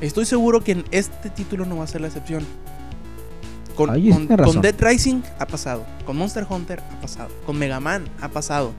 Estoy 0.00 0.24
seguro 0.26 0.64
que 0.64 0.72
en 0.72 0.84
este 0.90 1.30
título 1.30 1.66
no 1.66 1.76
va 1.76 1.84
a 1.84 1.86
ser 1.86 2.00
la 2.00 2.08
excepción. 2.08 2.44
Con, 3.76 3.90
Ay, 3.90 4.10
con- 4.10 4.26
con 4.26 4.60
Dead 4.60 4.74
Rising 4.76 5.22
ha 5.38 5.46
pasado, 5.46 5.84
con 6.04 6.16
Monster 6.16 6.44
Hunter 6.50 6.80
ha 6.80 7.00
pasado, 7.00 7.30
con 7.46 7.56
Mega 7.56 7.78
Man 7.78 8.08
ha 8.20 8.28
pasado. 8.28 8.72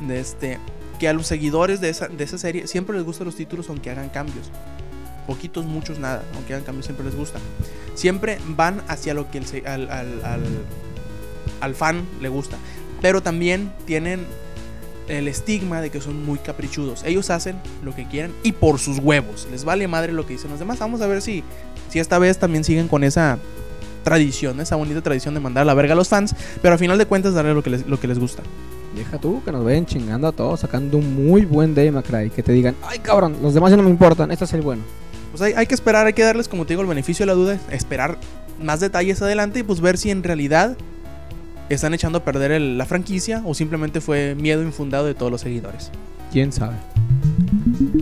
De 0.00 0.18
este, 0.20 0.58
que 0.98 1.08
a 1.08 1.12
los 1.12 1.26
seguidores 1.26 1.80
de 1.80 1.88
esa, 1.90 2.08
de 2.08 2.24
esa 2.24 2.38
serie 2.38 2.66
siempre 2.66 2.96
les 2.96 3.04
gustan 3.04 3.26
los 3.26 3.36
títulos 3.36 3.68
aunque 3.68 3.90
hagan 3.90 4.08
cambios. 4.08 4.50
Poquitos, 5.26 5.64
muchos, 5.64 5.98
nada. 5.98 6.22
Aunque 6.34 6.54
hagan 6.54 6.64
cambios, 6.64 6.86
siempre 6.86 7.04
les 7.06 7.14
gusta. 7.14 7.38
Siempre 7.94 8.38
van 8.48 8.82
hacia 8.88 9.14
lo 9.14 9.30
que 9.30 9.38
el 9.38 9.44
al, 9.66 9.90
al- 9.90 10.22
al- 11.60 11.74
fan 11.74 12.02
le 12.20 12.28
gusta. 12.28 12.56
Pero 13.00 13.22
también 13.22 13.72
tienen 13.86 14.24
el 15.08 15.28
estigma 15.28 15.80
de 15.80 15.90
que 15.90 16.00
son 16.00 16.24
muy 16.24 16.38
caprichudos. 16.38 17.02
Ellos 17.04 17.30
hacen 17.30 17.56
lo 17.84 17.94
que 17.94 18.06
quieren 18.08 18.32
y 18.42 18.52
por 18.52 18.78
sus 18.78 18.98
huevos. 18.98 19.48
Les 19.50 19.64
vale 19.64 19.86
madre 19.88 20.12
lo 20.12 20.26
que 20.26 20.34
dicen 20.34 20.50
los 20.50 20.58
demás. 20.58 20.78
Vamos 20.78 21.00
a 21.00 21.06
ver 21.06 21.20
si, 21.22 21.42
si 21.88 21.98
esta 21.98 22.18
vez 22.18 22.38
también 22.38 22.64
siguen 22.64 22.88
con 22.88 23.04
esa 23.04 23.38
tradición, 24.04 24.60
esa 24.60 24.76
bonita 24.76 25.02
tradición 25.02 25.34
de 25.34 25.40
mandar 25.40 25.66
la 25.66 25.74
verga 25.74 25.92
a 25.92 25.96
los 25.96 26.08
fans. 26.08 26.34
Pero 26.62 26.72
al 26.74 26.78
final 26.78 26.96
de 26.98 27.06
cuentas 27.06 27.34
darle 27.34 27.54
lo 27.54 27.62
que 27.62 27.70
les, 27.70 27.86
lo 27.86 27.98
que 28.00 28.06
les 28.08 28.18
gusta. 28.18 28.42
Deja 28.94 29.18
tú 29.18 29.40
que 29.44 29.52
nos 29.52 29.64
ven 29.64 29.86
chingando 29.86 30.26
a 30.26 30.32
todos, 30.32 30.60
sacando 30.60 30.98
un 30.98 31.26
muy 31.26 31.44
buen 31.44 31.74
May 31.74 31.90
Cry, 32.02 32.30
que 32.30 32.42
te 32.42 32.52
digan, 32.52 32.74
ay 32.88 32.98
cabrón, 32.98 33.36
los 33.40 33.54
demás 33.54 33.70
ya 33.70 33.76
no 33.76 33.82
me 33.84 33.90
importan, 33.90 34.30
este 34.32 34.44
es 34.44 34.52
el 34.52 34.62
bueno. 34.62 34.82
Pues 35.30 35.42
hay, 35.42 35.52
hay 35.52 35.66
que 35.66 35.74
esperar, 35.74 36.06
hay 36.06 36.12
que 36.12 36.24
darles, 36.24 36.48
como 36.48 36.64
te 36.66 36.72
digo, 36.72 36.82
el 36.82 36.88
beneficio 36.88 37.22
de 37.24 37.28
la 37.28 37.34
duda, 37.34 37.58
esperar 37.70 38.18
más 38.60 38.80
detalles 38.80 39.22
adelante 39.22 39.60
y 39.60 39.62
pues 39.62 39.80
ver 39.80 39.96
si 39.96 40.10
en 40.10 40.22
realidad 40.24 40.76
están 41.68 41.94
echando 41.94 42.18
a 42.18 42.24
perder 42.24 42.50
el- 42.50 42.78
la 42.78 42.84
franquicia 42.84 43.42
o 43.46 43.54
simplemente 43.54 44.00
fue 44.00 44.34
miedo 44.34 44.62
infundado 44.62 45.06
de 45.06 45.14
todos 45.14 45.30
los 45.30 45.40
seguidores. 45.40 45.92
¿Quién 46.32 46.52
sabe? 46.52 46.74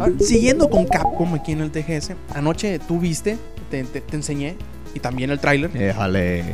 Ahora, 0.00 0.12
siguiendo 0.20 0.70
con 0.70 0.86
Capcom 0.86 1.34
aquí 1.34 1.52
en 1.52 1.60
el 1.60 1.70
TGS, 1.70 2.12
anoche 2.34 2.78
tú 2.78 2.98
viste, 2.98 3.36
te, 3.70 3.84
te- 3.84 4.00
te 4.00 4.16
enseñé, 4.16 4.56
y 4.94 5.00
también 5.00 5.28
el 5.30 5.38
tráiler 5.38 5.70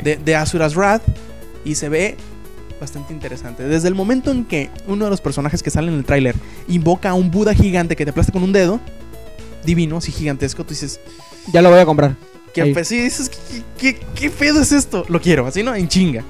de, 0.03 0.17
de 0.17 0.35
Asura's 0.35 0.75
Wrath 0.75 1.01
y 1.63 1.75
se 1.75 1.87
ve 1.87 2.17
bastante 2.79 3.13
interesante. 3.13 3.63
Desde 3.63 3.87
el 3.87 3.95
momento 3.95 4.31
en 4.31 4.45
que 4.45 4.69
uno 4.87 5.05
de 5.05 5.11
los 5.11 5.21
personajes 5.21 5.63
que 5.63 5.69
sale 5.69 5.91
en 5.91 5.97
el 5.97 6.05
tráiler 6.05 6.35
invoca 6.67 7.09
a 7.09 7.13
un 7.13 7.31
Buda 7.31 7.53
gigante 7.53 7.95
que 7.95 8.05
te 8.05 8.11
aplasta 8.11 8.31
con 8.31 8.43
un 8.43 8.51
dedo, 8.51 8.79
divino, 9.65 9.97
así 9.97 10.11
gigantesco, 10.11 10.63
tú 10.63 10.69
dices, 10.69 10.99
Ya 11.51 11.61
lo 11.61 11.69
voy 11.69 11.79
a 11.79 11.85
comprar. 11.85 12.15
que 12.53 12.65
pues 12.67 12.87
sí, 12.87 12.99
dices, 12.99 13.29
¿qué, 13.29 13.63
qué, 13.77 14.05
qué 14.15 14.29
pedo 14.29 14.61
es 14.61 14.71
esto? 14.71 15.05
Lo 15.09 15.19
quiero, 15.21 15.45
así, 15.47 15.63
¿no? 15.63 15.75
En 15.75 15.87
chinga. 15.87 16.23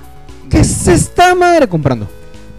¿Qué 0.49 0.59
es 0.59 0.87
esta 0.87 1.35
madre 1.35 1.67
comprando? 1.67 2.07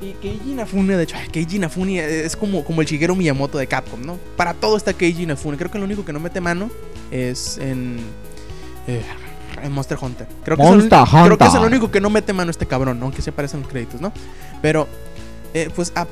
Y 0.00 0.12
Keiji 0.20 0.52
Inafune, 0.52 0.96
de 0.96 1.04
hecho, 1.04 1.16
Keiji 1.32 1.56
Inafune 1.56 2.24
es 2.24 2.36
como, 2.36 2.64
como 2.64 2.82
el 2.82 2.86
Shigeru 2.86 3.16
Miyamoto 3.16 3.58
de 3.58 3.66
Capcom, 3.66 4.02
¿no? 4.04 4.18
Para 4.36 4.54
todo 4.54 4.76
está 4.76 4.92
Keiji 4.92 5.22
Inafune. 5.22 5.56
Creo 5.56 5.70
que 5.70 5.78
lo 5.78 5.84
único 5.84 6.04
que 6.04 6.12
no 6.12 6.20
mete 6.20 6.40
mano 6.40 6.70
es 7.10 7.58
en, 7.58 7.98
eh, 8.86 9.02
en 9.62 9.72
Monster 9.72 9.98
Hunter. 10.00 10.26
Creo 10.44 10.56
que, 10.56 10.62
es 10.62 10.68
el, 10.70 10.74
creo 11.24 11.38
que 11.38 11.44
es 11.44 11.54
el 11.54 11.66
único 11.66 11.90
que 11.90 12.00
no 12.00 12.10
mete 12.10 12.32
mano 12.32 12.50
este 12.50 12.66
cabrón, 12.66 12.98
aunque 13.02 13.22
se 13.22 13.30
aparecen 13.30 13.60
los 13.60 13.68
créditos, 13.70 14.00
¿no? 14.00 14.12
Pero, 14.62 14.86
eh, 15.54 15.70
pues, 15.74 15.92
a- 15.94 16.06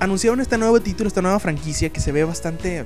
anunciaron 0.00 0.40
este 0.40 0.58
nuevo 0.58 0.80
título, 0.80 1.08
esta 1.08 1.22
nueva 1.22 1.38
franquicia 1.38 1.88
que 1.90 2.00
se 2.00 2.12
ve 2.12 2.24
bastante 2.24 2.84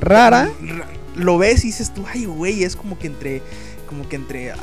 Rara. 0.00 0.50
ra- 0.60 0.86
Lo 1.16 1.38
ves 1.38 1.64
y 1.64 1.68
dices 1.68 1.92
tú, 1.94 2.04
ay, 2.12 2.24
güey, 2.26 2.64
es 2.64 2.76
como 2.76 2.98
que 2.98 3.06
entre. 3.06 3.42
Como 3.88 4.08
que 4.08 4.16
entre. 4.16 4.50
ah, 4.52 4.56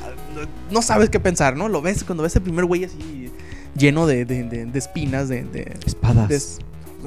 no- 0.72 0.82
sabes 0.82 1.10
qué 1.10 1.20
pensar, 1.20 1.56
¿no? 1.56 1.70
Lo 1.70 1.82
ves 1.82 2.04
cuando 2.04 2.24
ves 2.24 2.36
el 2.36 2.42
primer 2.42 2.66
güey 2.66 2.84
así 2.84 3.32
lleno 3.76 4.06
de, 4.06 4.26
de- 4.26 4.44
de- 4.44 4.66
de 4.66 4.80
espinas, 4.80 5.30
de. 5.30 5.78
Espadas. 5.86 6.58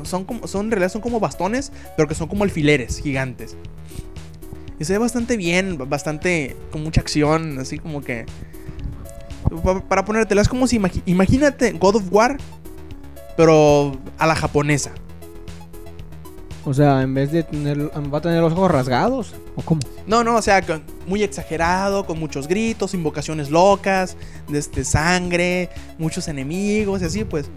son 0.05 0.25
como. 0.25 0.47
Son 0.47 0.67
en 0.67 0.71
realidad 0.71 0.91
son 0.91 1.03
como 1.03 1.21
bastones, 1.21 1.73
pero 1.97 2.09
que 2.09 2.15
son 2.15 2.27
como 2.29 2.45
alfileres 2.45 3.01
gigantes. 3.01 3.57
Y 4.79 4.85
se 4.85 4.93
ve 4.95 4.99
bastante 4.99 5.37
bien, 5.37 5.79
bastante. 5.89 6.57
con 6.73 6.83
mucha 6.83 7.01
acción, 7.01 7.59
así 7.59 7.79
como 7.79 8.01
que. 8.03 8.27
pa- 9.63 9.81
Para 9.81 10.05
ponértela, 10.05 10.43
es 10.43 10.49
como 10.49 10.67
si 10.67 10.79
imagi- 10.79 11.03
imagínate 11.07 11.73
God 11.73 11.97
of 11.97 12.05
War, 12.11 12.39
pero 13.37 13.97
a 14.19 14.27
la 14.27 14.35
japonesa. 14.35 14.91
O 16.67 16.73
sea, 16.73 17.03
en 17.03 17.13
vez 17.13 17.31
de 17.31 17.43
tener. 17.43 17.79
¿Va 18.13 18.19
a 18.19 18.21
tener 18.23 18.41
los 18.41 18.53
ojos 18.55 18.71
rasgados? 18.71 19.35
¿O 19.55 19.63
cómo? 19.63 19.81
No, 20.07 20.25
no, 20.25 20.37
o 20.37 20.43
sea, 20.43 20.63
con- 20.63 20.83
muy 21.07 21.23
exagerado, 21.23 22.07
con 22.07 22.19
muchos 22.19 22.49
gritos, 22.49 22.95
invocaciones 22.95 23.51
locas, 23.51 24.17
de 24.49 24.59
este, 24.59 24.83
sangre, 24.85 25.69
muchos 25.99 26.27
enemigos 26.29 27.03
y 27.03 27.05
así, 27.05 27.25
pues. 27.25 27.51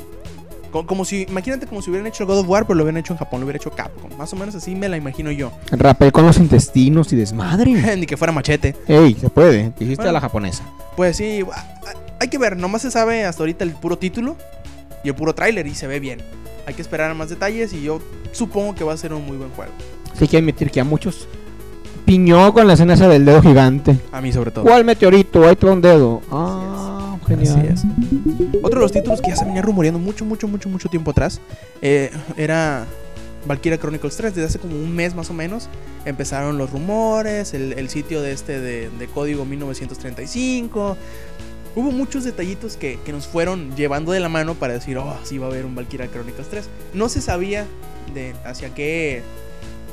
Co- 0.71 0.85
Como 0.85 1.05
si, 1.05 1.23
imagínate 1.29 1.65
como 1.67 1.81
si 1.81 1.89
hubieran 1.89 2.07
hecho 2.07 2.25
God 2.25 2.39
of 2.39 2.49
War, 2.49 2.65
pero 2.65 2.75
lo 2.77 2.83
hubieran 2.83 2.97
hecho 2.99 3.13
en 3.13 3.19
Japón, 3.19 3.39
lo 3.39 3.45
hubiera 3.45 3.57
hecho 3.57 3.71
Capcom. 3.71 4.09
Más 4.17 4.31
o 4.33 4.35
menos 4.35 4.55
así 4.55 4.75
me 4.75 4.89
la 4.89 4.97
imagino 4.97 5.31
yo. 5.31 5.51
Rapé 5.71 6.11
con 6.11 6.25
los 6.25 6.37
intestinos 6.37 7.11
y 7.13 7.15
desmadre. 7.15 7.95
Ni 7.97 8.05
que 8.05 8.17
fuera 8.17 8.31
machete. 8.31 8.75
Ey, 8.87 9.15
se 9.15 9.29
puede. 9.29 9.71
Dijiste 9.79 9.95
Bueno. 9.97 10.09
a 10.09 10.13
la 10.13 10.21
japonesa. 10.21 10.63
Pues 10.95 11.17
sí, 11.17 11.43
hay 12.19 12.27
que 12.27 12.37
ver, 12.37 12.57
nomás 12.57 12.81
se 12.81 12.91
sabe 12.91 13.25
hasta 13.25 13.43
ahorita 13.43 13.63
el 13.63 13.71
puro 13.71 13.97
título 13.97 14.35
y 15.03 15.09
el 15.09 15.15
puro 15.15 15.33
tráiler 15.35 15.67
y 15.67 15.75
se 15.75 15.87
ve 15.87 15.99
bien. 15.99 16.21
Hay 16.65 16.73
que 16.73 16.81
esperar 16.81 17.13
más 17.15 17.29
detalles 17.29 17.71
y 17.73 17.81
yo 17.83 17.99
supongo 18.31 18.75
que 18.75 18.83
va 18.83 18.93
a 18.93 18.97
ser 18.97 19.13
un 19.13 19.25
muy 19.25 19.37
buen 19.37 19.51
juego. 19.51 19.71
Sí 20.13 20.23
hay 20.23 20.27
que 20.27 20.37
admitir 20.37 20.71
que 20.71 20.81
a 20.81 20.83
muchos 20.83 21.27
piñó 22.05 22.53
con 22.53 22.67
la 22.67 22.73
escena 22.73 22.93
esa 22.95 23.07
del 23.07 23.23
dedo 23.25 23.41
gigante. 23.41 23.97
A 24.11 24.21
mí 24.21 24.31
sobre 24.33 24.51
todo. 24.51 24.63
¿Cuál 24.65 24.83
meteorito? 24.85 25.47
Ahí 25.47 25.55
trae 25.55 25.71
un 25.73 25.81
dedo. 25.81 26.21
Ah, 26.31 26.96
genial. 27.27 27.59
Así 27.59 27.67
es. 27.67 27.83
Otro 28.63 28.79
de 28.79 28.85
los 28.85 28.91
títulos 28.91 29.21
que 29.21 29.29
ya 29.29 29.35
se 29.35 29.45
venía 29.45 29.61
rumoreando 29.61 29.99
mucho, 29.99 30.25
mucho, 30.25 30.47
mucho, 30.47 30.69
mucho 30.69 30.89
tiempo 30.89 31.11
atrás 31.11 31.39
eh, 31.81 32.11
era 32.37 32.85
Valkyria 33.45 33.77
Chronicles 33.77 34.17
3. 34.17 34.35
Desde 34.35 34.47
hace 34.47 34.59
como 34.59 34.75
un 34.75 34.95
mes 34.95 35.15
más 35.15 35.29
o 35.29 35.33
menos 35.33 35.69
empezaron 36.05 36.57
los 36.57 36.71
rumores, 36.71 37.53
el, 37.53 37.73
el 37.73 37.89
sitio 37.89 38.21
de 38.21 38.31
este 38.31 38.59
de, 38.59 38.89
de 38.89 39.07
código 39.07 39.45
1935. 39.45 40.97
Hubo 41.75 41.91
muchos 41.91 42.23
detallitos 42.23 42.75
que, 42.75 42.99
que 43.05 43.11
nos 43.11 43.27
fueron 43.27 43.75
llevando 43.75 44.11
de 44.11 44.19
la 44.19 44.29
mano 44.29 44.55
para 44.55 44.73
decir, 44.73 44.97
oh, 44.97 45.15
sí 45.23 45.37
va 45.37 45.45
a 45.45 45.49
haber 45.49 45.65
un 45.65 45.75
Valkyria 45.75 46.07
Chronicles 46.07 46.47
3. 46.49 46.69
No 46.93 47.07
se 47.09 47.21
sabía 47.21 47.67
de 48.13 48.33
hacia 48.45 48.73
qué 48.73 49.21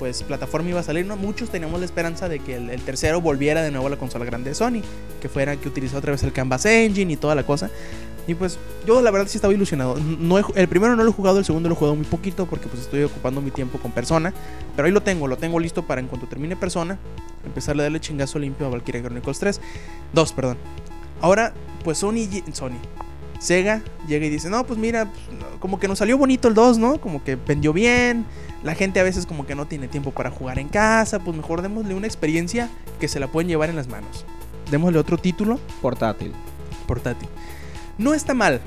pues 0.04 0.22
plataforma 0.22 0.68
iba 0.68 0.80
a 0.80 0.82
salir, 0.82 1.06
¿no? 1.06 1.16
Muchos 1.16 1.48
teníamos 1.48 1.80
la 1.80 1.86
esperanza 1.86 2.28
de 2.28 2.38
que 2.38 2.56
el, 2.56 2.82
tercero 2.82 3.22
volviera 3.22 3.62
de 3.62 3.70
nuevo 3.70 3.86
a 3.86 3.90
la 3.90 3.96
consola 3.96 4.26
grande 4.26 4.50
de 4.50 4.54
Sony, 4.54 4.82
que 5.18 5.30
fuera 5.30 5.56
que 5.56 5.66
utilizara 5.66 6.00
otra 6.00 6.12
vez 6.12 6.22
el 6.24 6.30
Canvas 6.30 6.66
Engine 6.66 7.14
y 7.14 7.16
toda 7.16 7.34
la 7.34 7.46
cosa. 7.46 7.70
Y 8.26 8.34
pues 8.34 8.58
yo 8.86 9.00
la 9.00 9.10
verdad 9.10 9.28
sí 9.28 9.38
estaba 9.38 9.54
ilusionado. 9.54 9.96
No 9.96 10.36
el 10.36 10.68
primero 10.68 10.94
no 10.94 11.02
lo 11.04 11.08
he 11.08 11.12
jugado, 11.14 11.38
el 11.38 11.46
segundo 11.46 11.70
lo 11.70 11.74
he 11.74 11.78
jugado 11.78 11.96
muy 11.96 12.04
poquito 12.04 12.44
porque 12.44 12.68
pues 12.68 12.82
estoy 12.82 13.02
ocupando 13.04 13.40
mi 13.40 13.50
tiempo 13.50 13.78
con 13.78 13.92
Persona. 13.92 14.34
Pero 14.76 14.84
ahí 14.84 14.92
lo 14.92 15.02
tengo, 15.02 15.26
lo 15.26 15.38
tengo 15.38 15.58
listo 15.58 15.86
para 15.86 16.02
en 16.02 16.06
cuanto 16.06 16.26
termine 16.26 16.54
Persona, 16.54 16.98
empezarle 17.42 17.80
a 17.80 17.84
darle 17.84 17.98
chingazo 17.98 18.38
limpio 18.38 18.66
a 18.66 18.68
Valkyria 18.68 19.00
Chronicles 19.00 19.38
3. 19.38 19.60
2, 20.12 20.32
perdón. 20.34 20.58
Ahora, 21.22 21.54
pues 21.82 21.96
Sony, 21.96 22.28
Sony. 22.52 22.76
Sega 23.38 23.82
llega 24.06 24.26
y 24.26 24.30
dice, 24.30 24.50
no, 24.50 24.66
pues 24.66 24.78
mira, 24.78 25.06
pues, 25.06 25.40
como 25.60 25.80
que 25.80 25.88
nos 25.88 25.98
salió 25.98 26.18
bonito 26.18 26.46
el 26.48 26.52
2, 26.52 26.76
¿no? 26.76 27.00
Como 27.00 27.24
que 27.24 27.36
vendió 27.36 27.72
bien. 27.72 28.26
La 28.64 28.74
gente 28.74 28.98
a 28.98 29.02
veces 29.04 29.26
como 29.26 29.46
que 29.46 29.54
no 29.54 29.66
tiene 29.66 29.86
tiempo 29.88 30.10
para 30.10 30.30
jugar 30.30 30.58
en 30.58 30.68
casa. 30.68 31.18
Pues 31.20 31.36
mejor 31.36 31.62
démosle 31.62 31.94
una 31.94 32.06
experiencia 32.06 32.68
que 32.98 33.06
se 33.08 33.20
la 33.20 33.28
pueden 33.28 33.48
llevar 33.48 33.68
en 33.70 33.76
las 33.76 33.86
manos. 33.88 34.24
Démosle 34.70 34.98
otro 34.98 35.18
título 35.18 35.60
Portátil. 35.82 36.32
portátil. 36.86 37.28
No 37.98 38.14
está 38.14 38.34
mal. 38.34 38.60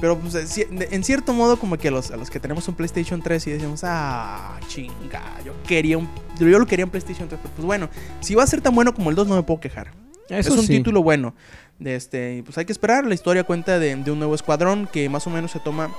Pero 0.00 0.18
pues, 0.18 0.34
en 0.58 0.78
de- 0.78 0.88
en 0.90 1.02
cierto 1.04 1.32
modo 1.32 1.56
como 1.58 1.76
que 1.78 1.88
a 1.88 1.90
los, 1.90 2.10
a 2.10 2.16
los 2.16 2.30
que 2.30 2.38
tenemos 2.40 2.66
un 2.68 2.74
PlayStation 2.74 3.22
3 3.22 3.46
y 3.46 3.50
decimos, 3.52 3.80
ah, 3.84 4.58
chinga, 4.68 5.22
yo 5.44 5.52
quería 5.66 5.98
un... 5.98 6.08
Yo 6.38 6.46
lo 6.58 6.66
quería 6.66 6.84
un 6.84 6.90
PlayStation 6.90 7.28
3. 7.28 7.40
Pero, 7.42 7.54
pues 7.54 7.64
bueno, 7.66 7.88
si 8.20 8.34
va 8.34 8.42
a 8.42 8.46
ser 8.46 8.60
tan 8.60 8.74
bueno 8.74 8.94
como 8.94 9.10
el 9.10 9.16
2 9.16 9.26
no 9.28 9.36
me 9.36 9.42
puedo 9.42 9.60
quejar. 9.60 9.92
Eso 10.28 10.52
es 10.54 10.58
un 10.60 10.66
sí. 10.66 10.76
título 10.78 11.02
bueno. 11.02 11.34
De 11.78 11.96
este, 11.96 12.42
pues 12.44 12.56
hay 12.58 12.64
que 12.66 12.72
esperar. 12.72 13.04
La 13.06 13.14
historia 13.14 13.44
cuenta 13.44 13.78
de, 13.78 13.96
de 13.96 14.10
un 14.10 14.18
nuevo 14.18 14.34
escuadrón 14.34 14.88
que 14.92 15.08
más 15.08 15.26
o 15.26 15.30
menos 15.30 15.50
se 15.50 15.58
toma 15.60 15.90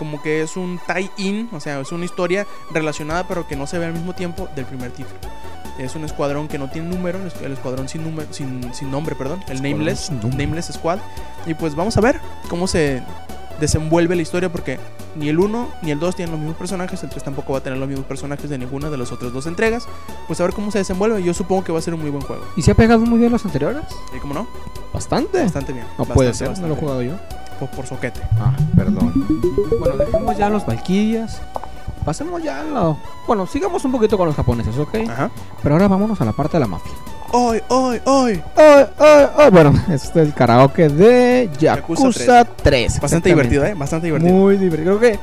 como 0.00 0.20
que 0.20 0.42
es 0.42 0.56
un 0.56 0.80
tie-in, 0.92 1.48
o 1.52 1.60
sea, 1.60 1.78
es 1.78 1.92
una 1.92 2.04
historia 2.04 2.44
relacionada 2.72 3.28
pero 3.28 3.46
que 3.46 3.54
no 3.54 3.68
se 3.68 3.78
ve 3.78 3.84
al 3.86 3.92
mismo 3.92 4.14
tiempo 4.14 4.48
del 4.56 4.64
primer 4.64 4.90
título. 4.90 5.16
Es 5.78 5.94
un 5.94 6.04
escuadrón 6.04 6.48
que 6.48 6.58
no 6.58 6.68
tiene 6.68 6.88
número, 6.88 7.18
el 7.22 7.30
escu- 7.32 7.42
el 7.44 7.52
escuadrón 7.52 7.88
sin, 7.88 8.02
número, 8.02 8.32
sin, 8.32 8.74
sin 8.74 8.90
nombre, 8.90 9.14
perdón, 9.14 9.38
el 9.46 9.56
Escuadrón 9.56 9.78
Nameless. 9.78 10.10
Nameless 10.10 10.66
Squad. 10.72 10.98
Y 11.46 11.54
pues 11.54 11.74
vamos 11.76 11.96
a 11.96 12.00
ver 12.00 12.18
cómo 12.48 12.66
se 12.66 13.02
desenvuelve 13.60 14.16
la 14.16 14.22
historia 14.22 14.50
porque 14.50 14.78
ni 15.16 15.28
el 15.28 15.38
1 15.38 15.68
ni 15.82 15.90
el 15.90 15.98
2 15.98 16.16
tienen 16.16 16.32
los 16.32 16.38
mismos 16.40 16.56
personajes, 16.58 17.02
el 17.02 17.10
3 17.10 17.22
tampoco 17.24 17.52
va 17.52 17.58
a 17.58 17.62
tener 17.62 17.78
los 17.78 17.88
mismos 17.88 18.06
personajes 18.06 18.48
de 18.50 18.58
ninguna 18.58 18.90
de 18.90 18.96
las 18.96 19.12
otras 19.12 19.32
dos 19.32 19.46
entregas. 19.46 19.86
Pues 20.26 20.40
a 20.40 20.44
ver 20.44 20.52
cómo 20.54 20.70
se 20.70 20.78
desenvuelve, 20.78 21.22
yo 21.22 21.34
supongo 21.34 21.64
que 21.64 21.72
va 21.72 21.78
a 21.78 21.82
ser 21.82 21.94
un 21.94 22.00
muy 22.00 22.10
buen 22.10 22.22
juego. 22.22 22.42
¿Y 22.56 22.62
se 22.62 22.70
ha 22.70 22.74
pegado 22.74 23.00
muy 23.00 23.18
bien 23.18 23.30
los 23.32 23.44
anteriores? 23.44 23.82
¿Y 24.16 24.18
cómo 24.18 24.34
no? 24.34 24.46
Bastante. 24.92 25.42
Bastante 25.42 25.72
bien. 25.72 25.84
No 25.84 26.04
bastante, 26.04 26.14
puede 26.14 26.34
ser, 26.34 26.46
no 26.48 26.52
bastante 26.52 26.68
lo 26.68 26.74
he 26.74 26.76
bien. 26.76 26.80
jugado 26.80 27.02
yo. 27.02 27.12
Por, 27.60 27.68
por 27.68 27.86
soquete. 27.86 28.20
Ah, 28.40 28.52
perdón. 28.74 29.12
Bueno, 29.78 29.96
dejemos 29.96 30.36
ya 30.36 30.48
los 30.48 30.66
Valkyrias. 30.66 31.40
Pasemos 32.04 32.42
ya 32.42 32.60
a 32.60 32.64
lo... 32.64 32.98
Bueno, 33.26 33.46
sigamos 33.46 33.84
un 33.84 33.92
poquito 33.92 34.16
con 34.16 34.26
los 34.26 34.34
japoneses, 34.34 34.76
¿ok? 34.78 34.94
Ajá. 35.08 35.30
Pero 35.62 35.74
ahora 35.74 35.86
vámonos 35.86 36.20
a 36.20 36.24
la 36.24 36.32
parte 36.32 36.56
de 36.56 36.60
la 36.60 36.66
mafia. 36.66 36.92
¡Hoy, 37.32 37.60
hoy, 37.68 38.00
hoy! 38.06 38.42
Ay, 38.56 38.86
ay, 38.98 39.26
ay. 39.36 39.50
Bueno, 39.50 39.74
este 39.90 40.22
es 40.22 40.28
el 40.28 40.34
karaoke 40.34 40.88
de 40.88 41.50
Yakuza 41.58 42.02
Yakuza 42.02 42.44
3. 42.44 43.00
Bastante 43.00 43.28
divertido, 43.28 43.64
¿eh? 43.66 43.74
Bastante 43.74 44.06
divertido. 44.06 44.34
Muy 44.34 44.56
divertido. 44.56 44.98
Creo 44.98 45.12
que... 45.12 45.20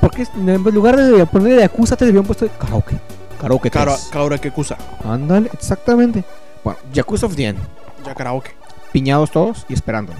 Porque 0.00 0.26
en 0.34 0.62
lugar 0.62 0.96
de 0.96 1.26
poner 1.26 1.58
Yakuza 1.58 1.96
3 1.96 2.10
habían 2.10 2.24
puesto 2.24 2.48
karaoke. 2.58 2.96
Karaoke 3.40 3.70
3. 3.70 3.84
Cara, 3.84 3.96
Kaora 4.10 4.38
Kekusa. 4.38 4.76
Ándale, 5.04 5.50
exactamente. 5.52 6.24
Bueno, 6.62 6.78
Yakuza 6.92 7.26
of 7.26 7.34
the 7.34 7.46
End. 7.46 7.58
Ya 8.06 8.14
karaoke. 8.14 8.52
Piñados 8.92 9.30
todos 9.32 9.66
y 9.68 9.74
esperando. 9.74 10.12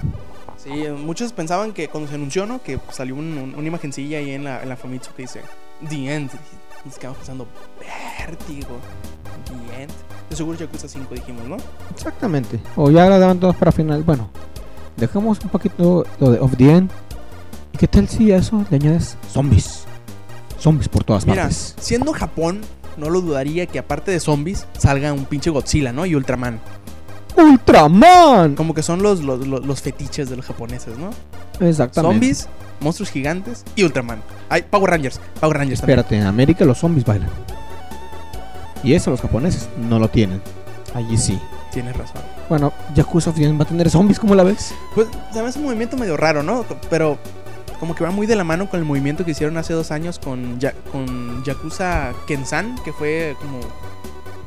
Sí, 0.65 0.71
muchos 0.97 1.31
pensaban 1.31 1.71
que 1.73 1.87
cuando 1.87 2.09
se 2.09 2.15
anunció, 2.15 2.45
¿no? 2.45 2.61
Que 2.61 2.79
salió 2.91 3.15
un- 3.15 3.37
un- 3.37 3.55
una 3.55 3.67
imagencilla 3.67 4.17
ahí 4.17 4.31
en 4.31 4.43
la, 4.43 4.61
en 4.63 4.67
la 4.69 4.75
Famitsu 4.75 5.11
que 5.15 5.21
dice 5.23 5.41
The 5.87 6.13
End. 6.15 6.31
Y 6.83 6.89
nos 6.89 6.97
quedamos 6.97 7.17
pensando, 7.19 7.47
vértigo. 8.19 8.77
The 9.69 9.83
End. 9.83 9.91
De 10.29 10.35
seguro 10.35 10.57
Yakuza 10.57 10.87
5 10.87 11.13
dijimos, 11.13 11.47
¿no? 11.47 11.57
Exactamente. 11.93 12.59
O 12.75 12.89
ya 12.89 13.07
la 13.07 13.19
daban 13.19 13.39
todos 13.39 13.55
para 13.55 13.71
final. 13.71 14.01
Bueno, 14.03 14.29
dejamos 14.97 15.39
un 15.43 15.49
poquito 15.49 16.05
lo 16.19 16.31
de 16.31 16.39
Of 16.39 16.57
the 16.57 16.71
End. 16.71 16.91
¿Y 17.73 17.77
qué 17.77 17.87
tal 17.87 18.07
si 18.07 18.31
a 18.31 18.37
eso 18.37 18.65
le 18.69 18.77
añades 18.77 19.17
zombies? 19.31 19.83
Zombies 20.59 20.89
por 20.89 21.03
todas 21.03 21.25
Mira, 21.27 21.43
partes. 21.43 21.75
siendo 21.79 22.11
Japón, 22.13 22.61
no 22.97 23.09
lo 23.09 23.21
dudaría 23.21 23.65
que 23.67 23.77
aparte 23.77 24.09
de 24.11 24.19
zombies 24.19 24.65
salga 24.77 25.11
un 25.13 25.25
pinche 25.25 25.49
Godzilla, 25.51 25.91
¿no? 25.91 26.05
Y 26.05 26.15
Ultraman. 26.15 26.59
¡Ultraman! 27.37 28.55
Como 28.55 28.73
que 28.73 28.83
son 28.83 29.01
los, 29.01 29.21
los, 29.23 29.45
los- 29.47 29.65
los 29.65 29.81
fetiches 29.81 30.29
de 30.29 30.35
los 30.37 30.45
japoneses, 30.45 30.97
¿no? 30.97 31.09
Exactamente. 31.65 32.13
Zombies, 32.15 32.47
monstruos 32.79 33.09
gigantes 33.11 33.63
y 33.75 33.83
Ultraman. 33.83 34.21
Ay, 34.49 34.63
Power 34.69 34.89
Rangers. 34.91 35.19
Power 35.39 35.57
Rangers 35.57 35.79
también. 35.81 35.99
Espérate, 35.99 36.17
en 36.21 36.27
América 36.27 36.65
los 36.65 36.77
zombies 36.77 37.05
bailan. 37.05 37.29
Y 38.83 38.93
eso 38.93 39.09
los 39.11 39.21
japoneses 39.21 39.67
no 39.77 39.99
lo 39.99 40.09
tienen. 40.09 40.41
Allí 40.93 41.17
sí. 41.17 41.39
Tienes 41.71 41.95
razón. 41.97 42.21
Bueno, 42.47 42.71
Yakuza 42.93 43.31
va 43.31 43.63
a 43.63 43.67
tener 43.67 43.89
zombies, 43.89 44.19
¿cómo 44.19 44.35
la 44.35 44.43
ves? 44.43 44.73
Pues 44.93 45.07
me 45.33 45.41
hace 45.41 45.59
un 45.59 45.65
movimiento 45.65 45.97
medio 45.97 46.15
raro, 46.15 46.41
¿no? 46.43 46.63
Pero 46.89 47.17
como 47.79 47.95
que 47.95 48.03
va 48.03 48.11
muy 48.11 48.27
de 48.27 48.35
la 48.37 48.43
mano 48.45 48.69
con 48.69 48.79
el 48.79 48.85
movimiento 48.85 49.25
que 49.25 49.31
hicieron 49.31 49.57
hace 49.57 49.73
dos 49.73 49.91
años 49.91 50.19
con, 50.19 50.59
Ya- 50.59 50.73
con 50.91 51.43
Yakuza 51.43 52.13
Kensan, 52.27 52.75
que 52.85 52.93
fue 52.93 53.35
como 53.41 53.59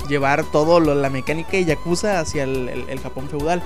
llevar 0.09 0.45
todo 0.51 0.81
lo- 0.81 0.95
la 0.95 1.11
mecánica 1.11 1.53
de 1.53 1.65
Yakuza 1.65 2.21
hacia 2.21 2.45
el, 2.45 2.69
el- 2.89 3.01
Japón 3.01 3.29
feudal. 3.29 3.63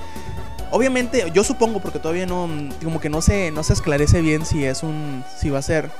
Obviamente, 0.71 1.31
yo 1.35 1.45
supongo, 1.45 1.81
porque 1.81 1.99
todavía 1.99 2.27
no, 2.27 2.49
como 2.83 3.01
que 3.01 3.11
no 3.11 3.21
se, 3.21 3.51
no 3.51 3.63
se 3.63 3.73
esclarece 3.75 4.23
bien 4.23 4.47
si 4.47 4.65
es 4.65 4.83
un, 4.83 5.23
si 5.39 5.51
va 5.51 5.59
a 5.59 5.63
ser 5.63 5.91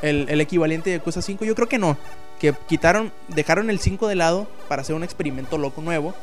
el, 0.00 0.26
el 0.28 0.40
equivalente 0.40 0.90
de 0.90 0.96
Yakuza 0.98 1.20
5. 1.22 1.44
Yo 1.44 1.54
creo 1.54 1.68
que 1.68 1.78
no, 1.78 1.96
que 2.40 2.54
quitaron, 2.66 3.12
dejaron 3.28 3.68
el 3.70 3.78
5 3.78 4.08
de 4.08 4.14
lado 4.14 4.48
para 4.68 4.82
hacer 4.82 4.94
un 4.96 5.04
experimento 5.04 5.58
loco 5.58 5.82
nuevo 5.82 6.14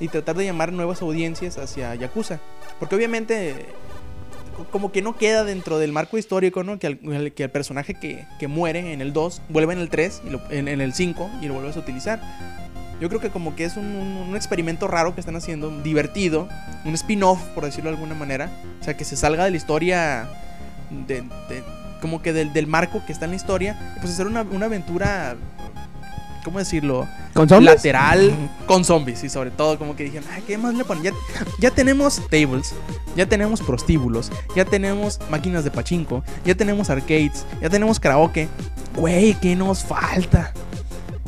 y 0.00 0.08
tratar 0.08 0.36
de 0.36 0.44
llamar 0.46 0.72
nuevas 0.72 1.02
audiencias 1.02 1.58
hacia 1.58 1.94
Yakuza. 1.94 2.40
Porque 2.78 2.94
obviamente 2.96 3.66
como 4.72 4.90
que 4.90 5.02
no 5.02 5.16
queda 5.16 5.44
dentro 5.44 5.78
del 5.78 5.92
marco 5.92 6.18
histórico, 6.18 6.64
¿no? 6.64 6.78
Que 6.80 6.88
el, 6.88 7.32
que 7.32 7.44
el 7.44 7.50
personaje 7.50 7.94
que, 7.94 8.26
que 8.40 8.48
muere 8.48 8.92
en 8.92 9.00
el 9.02 9.12
2 9.12 9.42
vuelve 9.50 9.72
en 9.74 9.78
el 9.78 9.88
3, 9.88 10.22
y 10.26 10.30
lo- 10.30 10.40
en, 10.50 10.66
en 10.68 10.80
el 10.80 10.94
5 10.94 11.30
y 11.42 11.46
lo 11.46 11.54
vuelves 11.54 11.76
a 11.76 11.80
utilizar. 11.80 12.20
Yo 13.00 13.08
creo 13.08 13.20
que 13.20 13.30
como 13.30 13.54
que 13.54 13.64
es 13.64 13.76
un, 13.76 13.86
un- 13.86 14.16
un 14.28 14.36
experimento 14.36 14.88
raro 14.88 15.14
que 15.14 15.20
están 15.20 15.36
haciendo, 15.36 15.70
divertido, 15.82 16.48
un 16.84 16.94
spin-off, 16.94 17.40
por 17.54 17.64
decirlo 17.64 17.90
de 17.90 17.96
alguna 17.96 18.14
manera. 18.14 18.50
O 18.80 18.84
sea, 18.84 18.96
que 18.96 19.04
se 19.04 19.16
salga 19.16 19.44
de 19.44 19.50
la 19.52 19.56
historia, 19.56 20.28
de, 21.06 21.22
de- 21.22 21.62
como 22.00 22.22
que 22.22 22.32
del, 22.32 22.52
del 22.52 22.66
marco 22.66 23.02
que 23.06 23.12
está 23.12 23.24
en 23.24 23.32
la 23.32 23.36
historia, 23.36 23.94
y 23.96 24.00
pues 24.00 24.12
hacer 24.12 24.26
una, 24.26 24.42
una 24.42 24.66
aventura, 24.66 25.36
¿cómo 26.44 26.58
decirlo? 26.58 27.06
¿Con 27.34 27.48
zombies? 27.48 27.74
lateral 27.76 28.32
con 28.66 28.84
zombies 28.84 29.22
y 29.22 29.28
sobre 29.28 29.50
todo 29.52 29.78
como 29.78 29.94
que 29.94 30.04
dijeron, 30.04 30.28
ay, 30.32 30.42
¿qué 30.46 30.58
más 30.58 30.74
le 30.74 30.84
ponen? 30.84 31.04
Ya, 31.04 31.12
ya 31.60 31.70
tenemos 31.70 32.20
tables, 32.30 32.74
ya 33.16 33.26
tenemos 33.26 33.60
prostíbulos, 33.62 34.30
ya 34.56 34.64
tenemos 34.64 35.20
máquinas 35.30 35.62
de 35.62 35.70
pachinko, 35.70 36.24
ya 36.44 36.54
tenemos 36.56 36.90
arcades, 36.90 37.46
ya 37.60 37.68
tenemos 37.68 38.00
karaoke. 38.00 38.48
Güey, 38.96 39.34
¿qué 39.34 39.54
nos 39.54 39.84
falta? 39.84 40.52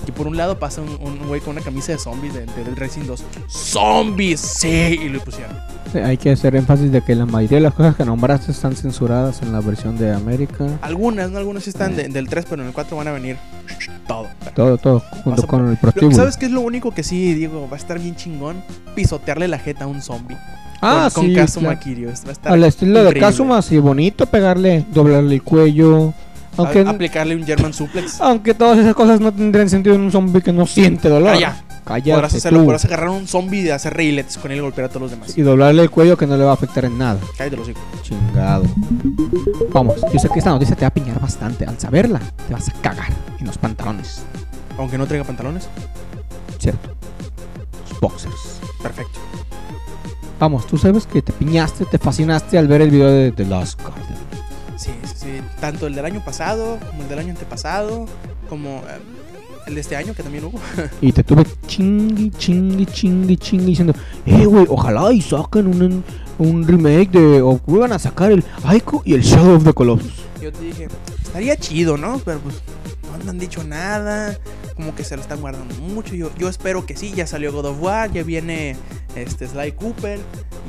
Y 0.07 0.13
por 0.13 0.27
un 0.27 0.37
lado 0.37 0.59
pasa 0.59 0.81
un, 0.81 0.89
un 1.07 1.29
güey 1.29 1.41
con 1.41 1.53
una 1.57 1.61
camisa 1.65 1.93
de 1.93 1.99
zombies 1.99 2.35
de, 2.35 2.47
de, 2.47 2.65
del 2.65 2.75
Racing 2.77 3.03
2. 3.07 3.23
¡Zombies! 3.49 4.41
Sí, 4.41 4.69
y 5.03 5.09
lo 5.09 5.21
pusieron. 5.21 5.57
Sí, 5.93 5.99
Hay 5.99 6.17
que 6.17 6.31
hacer 6.31 6.57
énfasis 6.57 6.91
de 6.91 7.03
que 7.03 7.15
la 7.15 7.27
mayoría 7.27 7.59
de 7.59 7.63
las 7.65 7.75
cosas 7.75 7.95
que 7.97 8.05
nombraste 8.05 8.53
están 8.53 8.75
censuradas 8.75 9.43
en 9.43 9.53
la 9.53 9.61
versión 9.61 9.97
de 9.99 10.13
América. 10.13 10.67
Algunas, 10.83 11.31
¿no? 11.31 11.39
Algunas 11.39 11.65
sí 11.65 11.71
están 11.71 11.95
de- 11.97 12.09
del 12.09 12.29
3, 12.29 12.47
pero 12.49 12.63
en 12.63 12.69
el 12.69 12.75
4 12.75 12.97
van 12.97 13.09
a 13.09 13.13
venir 13.13 13.37
todo. 14.09 14.27
Todo, 14.55 14.79
todo, 14.79 15.01
junto 15.25 15.43
a 15.45 15.47
con 15.47 15.65
el 15.67 15.71
Lo- 15.73 15.81
prostíbulo. 15.81 16.17
¿Sabes 16.17 16.37
qué 16.37 16.47
es 16.47 16.53
lo 16.53 16.61
único 16.63 16.93
que 16.93 17.03
sí, 17.03 17.35
digo, 17.35 17.69
va 17.69 17.77
a 17.77 17.79
estar 17.81 17.99
bien 17.99 18.17
chingón? 18.17 18.63
Pisotearle 18.95 19.49
la 19.49 19.59
jeta 19.59 19.85
a 19.85 19.87
un 19.87 20.01
zombie. 20.03 20.37
Ah, 20.83 21.11
con, 21.13 21.27
sí, 21.27 21.35
con 21.35 21.43
Kazuma 21.45 21.67
claro. 21.69 21.81
Kiryu. 21.85 22.07
Va 22.09 22.13
a 22.29 22.33
estar 22.33 22.53
Al 22.53 22.65
estilo 22.65 22.95
de 23.01 23.01
increíble. 23.07 23.21
Kazuma, 23.21 23.59
así 23.59 23.79
bonito, 23.79 24.27
pegarle, 24.27 24.85
doblarle 24.93 25.35
el 25.35 25.43
cuello. 25.43 26.15
Aunque, 26.61 26.81
A- 26.81 26.91
aplicarle 26.91 27.37
un 27.37 27.45
German 27.45 27.73
suplex. 27.73 28.21
aunque 28.21 28.55
todas 28.55 28.79
esas 28.79 28.95
cosas 28.95 29.21
no 29.21 29.33
tendrían 29.33 29.69
sentido 29.69 29.95
en 29.97 30.03
un 30.03 30.11
zombie 30.13 30.43
que 30.43 30.53
no 30.53 30.67
siente 30.67 31.09
dolor. 31.09 31.33
Calla. 31.33 31.63
Cállate 31.85 32.13
Podrás 32.13 32.35
hacerlo, 32.35 32.59
tú. 32.61 32.65
podrás 32.67 32.85
agarrar 32.85 33.09
un 33.09 33.27
zombie 33.27 33.63
y 33.63 33.71
hacer 33.71 33.95
reiletes 33.95 34.39
con 34.39 34.53
él 34.53 34.59
y 34.59 34.61
golpear 34.61 34.85
a 34.85 34.89
todos 34.91 35.03
los 35.03 35.11
demás. 35.11 35.37
Y 35.37 35.43
doblarle 35.43 35.83
el 35.83 35.91
cuello 35.91 36.17
que 36.17 36.27
no 36.27 36.37
le 36.37 36.45
va 36.45 36.51
a 36.51 36.55
afectar 36.55 36.85
en 36.85 36.97
nada. 36.99 37.19
Cállate 37.37 37.57
los 37.57 37.69
hijos. 37.69 37.83
Chingado. 38.03 38.63
Vamos, 39.73 39.97
yo 40.13 40.19
sé 40.21 40.29
que 40.29 40.39
esta 40.39 40.51
noticia 40.51 40.77
te 40.77 40.83
va 40.83 40.89
a 40.89 40.95
piñar 40.95 41.19
bastante. 41.21 41.65
Al 41.65 41.79
saberla, 41.81 42.21
te 42.47 42.53
vas 42.53 42.69
a 42.69 42.73
cagar 42.81 43.09
en 43.41 43.47
los 43.47 43.59
pantalones. 43.59 44.23
Aunque 44.79 44.99
no 44.99 45.07
traiga 45.07 45.25
pantalones. 45.25 45.69
Cierto. 46.59 46.91
Los 47.91 48.01
boxers. 48.01 48.61
Perfecto. 48.83 49.19
Vamos, 50.39 50.67
tú 50.67 50.79
sabes 50.79 51.07
que 51.07 51.23
te 51.23 51.33
piñaste, 51.33 51.85
te 51.87 51.99
fascinaste 51.99 52.57
al 52.57 52.69
ver 52.69 52.83
el 52.83 52.91
video 52.91 53.09
de 53.11 53.33
The 53.33 53.45
Lost 53.47 53.81
Garden. 53.83 54.17
Sí, 54.81 54.91
sí, 55.05 55.15
sí. 55.15 55.29
Tanto 55.61 55.87
el 55.87 55.95
del 55.95 56.07
año 56.07 56.25
pasado, 56.25 56.79
como 56.89 57.03
el 57.03 57.09
del 57.09 57.19
año 57.19 57.31
antepasado, 57.31 58.07
como 58.49 58.79
eh, 58.89 58.99
el 59.67 59.75
de 59.75 59.81
este 59.83 59.95
año, 59.95 60.15
que 60.15 60.23
también 60.23 60.45
hubo. 60.45 60.59
Y 61.03 61.13
te 61.13 61.23
tuve 61.23 61.45
chingui, 61.67 62.31
chingui, 62.31 62.87
chingui, 62.87 63.37
chingui 63.37 63.67
diciendo, 63.67 63.93
eh, 64.25 64.47
güey, 64.47 64.65
ojalá 64.71 65.13
y 65.13 65.21
saquen 65.21 65.67
un, 65.67 66.03
un 66.39 66.67
remake 66.67 67.11
de, 67.11 67.43
o 67.43 67.61
vuelvan 67.67 67.93
a 67.93 67.99
sacar 67.99 68.33
el 68.33 68.43
Aiko 68.65 69.03
y 69.05 69.13
el 69.13 69.21
Shadow 69.21 69.57
of 69.57 69.65
the 69.65 69.75
Colossus. 69.75 70.25
Yo 70.41 70.51
te 70.51 70.65
dije, 70.65 70.89
estaría 71.23 71.57
chido, 71.59 71.99
¿no? 71.99 72.19
Pero 72.25 72.41
pues 72.41 72.63
no 73.25 73.31
han 73.31 73.39
dicho 73.39 73.63
nada. 73.65 74.39
Como 74.75 74.95
que 74.95 75.05
se 75.05 75.15
lo 75.17 75.23
están 75.23 75.41
guardando 75.41 75.75
mucho. 75.75 76.15
Yo, 76.15 76.31
yo 76.39 76.49
espero 76.49 76.87
que 76.87 76.97
sí. 76.97 77.13
Ya 77.15 77.27
salió 77.27 77.53
God 77.53 77.67
of 77.67 77.83
War, 77.83 78.11
ya 78.11 78.23
viene 78.23 78.77
este 79.15 79.47
Sly 79.47 79.73
Cooper 79.73 80.21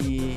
y 0.06 0.34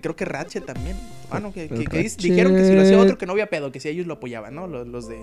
creo 0.00 0.14
que 0.14 0.24
Ratchet 0.24 0.66
también. 0.66 0.96
Ah, 1.30 1.40
no, 1.40 1.52
que, 1.52 1.68
que- 1.68 2.08
dijeron 2.18 2.54
que 2.54 2.64
si 2.64 2.74
lo 2.74 2.82
hacía 2.82 2.98
otro 2.98 3.18
que 3.18 3.26
no 3.26 3.32
había 3.32 3.48
pedo, 3.50 3.70
que 3.70 3.80
si 3.80 3.88
ellos 3.88 4.06
lo 4.06 4.14
apoyaban, 4.14 4.54
¿no? 4.54 4.66
Los, 4.66 4.86
los 4.86 5.08
de 5.08 5.18